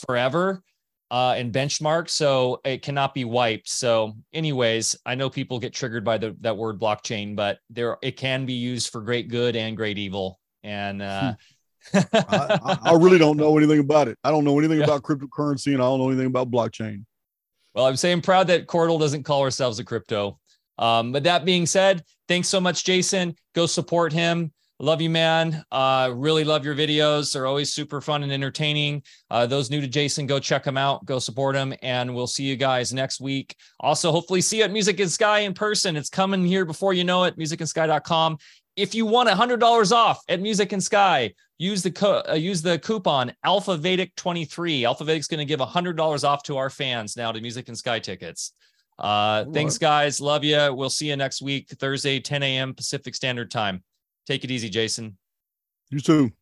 forever 0.06 0.62
uh, 1.10 1.34
and 1.36 1.52
benchmark, 1.52 2.10
so 2.10 2.60
it 2.64 2.82
cannot 2.82 3.14
be 3.14 3.24
wiped. 3.24 3.68
So, 3.68 4.14
anyways, 4.32 4.96
I 5.06 5.14
know 5.14 5.30
people 5.30 5.58
get 5.58 5.72
triggered 5.72 6.04
by 6.04 6.18
the 6.18 6.36
that 6.40 6.56
word 6.56 6.78
blockchain, 6.78 7.34
but 7.34 7.58
there 7.70 7.96
it 8.02 8.16
can 8.16 8.44
be 8.44 8.52
used 8.52 8.90
for 8.90 9.00
great 9.00 9.28
good 9.28 9.56
and 9.56 9.76
great 9.76 9.98
evil. 9.98 10.38
And 10.62 11.00
uh, 11.00 11.34
I, 11.94 12.78
I, 12.82 12.94
really 12.94 13.18
don't 13.18 13.36
know 13.36 13.56
anything 13.56 13.78
about 13.78 14.08
it. 14.08 14.18
I 14.22 14.30
don't 14.30 14.44
know 14.44 14.58
anything 14.58 14.78
yeah. 14.78 14.84
about 14.84 15.02
cryptocurrency, 15.02 15.72
and 15.72 15.76
I 15.76 15.86
don't 15.86 15.98
know 15.98 16.08
anything 16.08 16.26
about 16.26 16.50
blockchain. 16.50 17.04
Well, 17.74 17.86
I'm 17.86 17.96
saying 17.96 18.22
proud 18.22 18.48
that 18.48 18.66
Qortal 18.66 18.98
doesn't 18.98 19.22
call 19.22 19.42
ourselves 19.42 19.78
a 19.78 19.84
crypto. 19.84 20.38
Um, 20.78 21.12
but 21.12 21.24
that 21.24 21.44
being 21.44 21.66
said, 21.66 22.04
thanks 22.28 22.48
so 22.48 22.60
much, 22.60 22.84
Jason. 22.84 23.34
Go 23.54 23.66
support 23.66 24.12
him. 24.12 24.52
Love 24.80 25.00
you, 25.00 25.10
man. 25.10 25.64
Uh, 25.72 26.12
really 26.14 26.44
love 26.44 26.64
your 26.64 26.74
videos. 26.74 27.32
They're 27.32 27.46
always 27.46 27.72
super 27.72 28.00
fun 28.00 28.22
and 28.22 28.30
entertaining. 28.30 29.02
Uh, 29.28 29.44
those 29.44 29.70
new 29.70 29.80
to 29.80 29.88
Jason, 29.88 30.26
go 30.26 30.38
check 30.38 30.62
them 30.62 30.76
out. 30.76 31.04
Go 31.04 31.18
support 31.18 31.56
him. 31.56 31.74
And 31.82 32.14
we'll 32.14 32.28
see 32.28 32.44
you 32.44 32.54
guys 32.54 32.92
next 32.92 33.20
week. 33.20 33.56
Also, 33.80 34.12
hopefully, 34.12 34.40
see 34.40 34.58
you 34.58 34.64
at 34.64 34.70
Music 34.70 35.00
and 35.00 35.10
Sky 35.10 35.40
in 35.40 35.52
person. 35.52 35.96
It's 35.96 36.08
coming 36.08 36.44
here 36.44 36.64
before 36.64 36.94
you 36.94 37.02
know 37.02 37.24
it. 37.24 37.36
Musicandsky.com. 37.36 38.38
If 38.76 38.94
you 38.94 39.04
want 39.04 39.28
$100 39.28 39.92
off 39.92 40.22
at 40.28 40.40
Music 40.40 40.72
and 40.72 40.82
Sky, 40.82 41.34
use 41.58 41.82
the 41.82 41.90
co- 41.90 42.22
uh, 42.28 42.34
use 42.34 42.62
the 42.62 42.78
coupon 42.78 43.32
Alfa 43.42 43.76
Vedic 43.76 44.14
23. 44.14 44.84
Alfa 44.84 45.02
Vedic's 45.02 45.26
going 45.26 45.38
to 45.38 45.44
give 45.44 45.58
$100 45.58 46.24
off 46.24 46.44
to 46.44 46.56
our 46.56 46.70
fans 46.70 47.16
now 47.16 47.32
to 47.32 47.40
Music 47.40 47.66
and 47.66 47.76
Sky 47.76 47.98
tickets. 47.98 48.52
Uh, 48.96 49.44
thanks, 49.52 49.76
guys. 49.76 50.20
Love 50.20 50.44
you. 50.44 50.72
We'll 50.72 50.90
see 50.90 51.08
you 51.08 51.16
next 51.16 51.42
week, 51.42 51.68
Thursday, 51.70 52.20
10 52.20 52.44
a.m. 52.44 52.74
Pacific 52.74 53.16
Standard 53.16 53.50
Time. 53.50 53.82
Take 54.28 54.44
it 54.44 54.50
easy, 54.50 54.68
Jason. 54.68 55.16
You 55.88 56.00
too. 56.00 56.32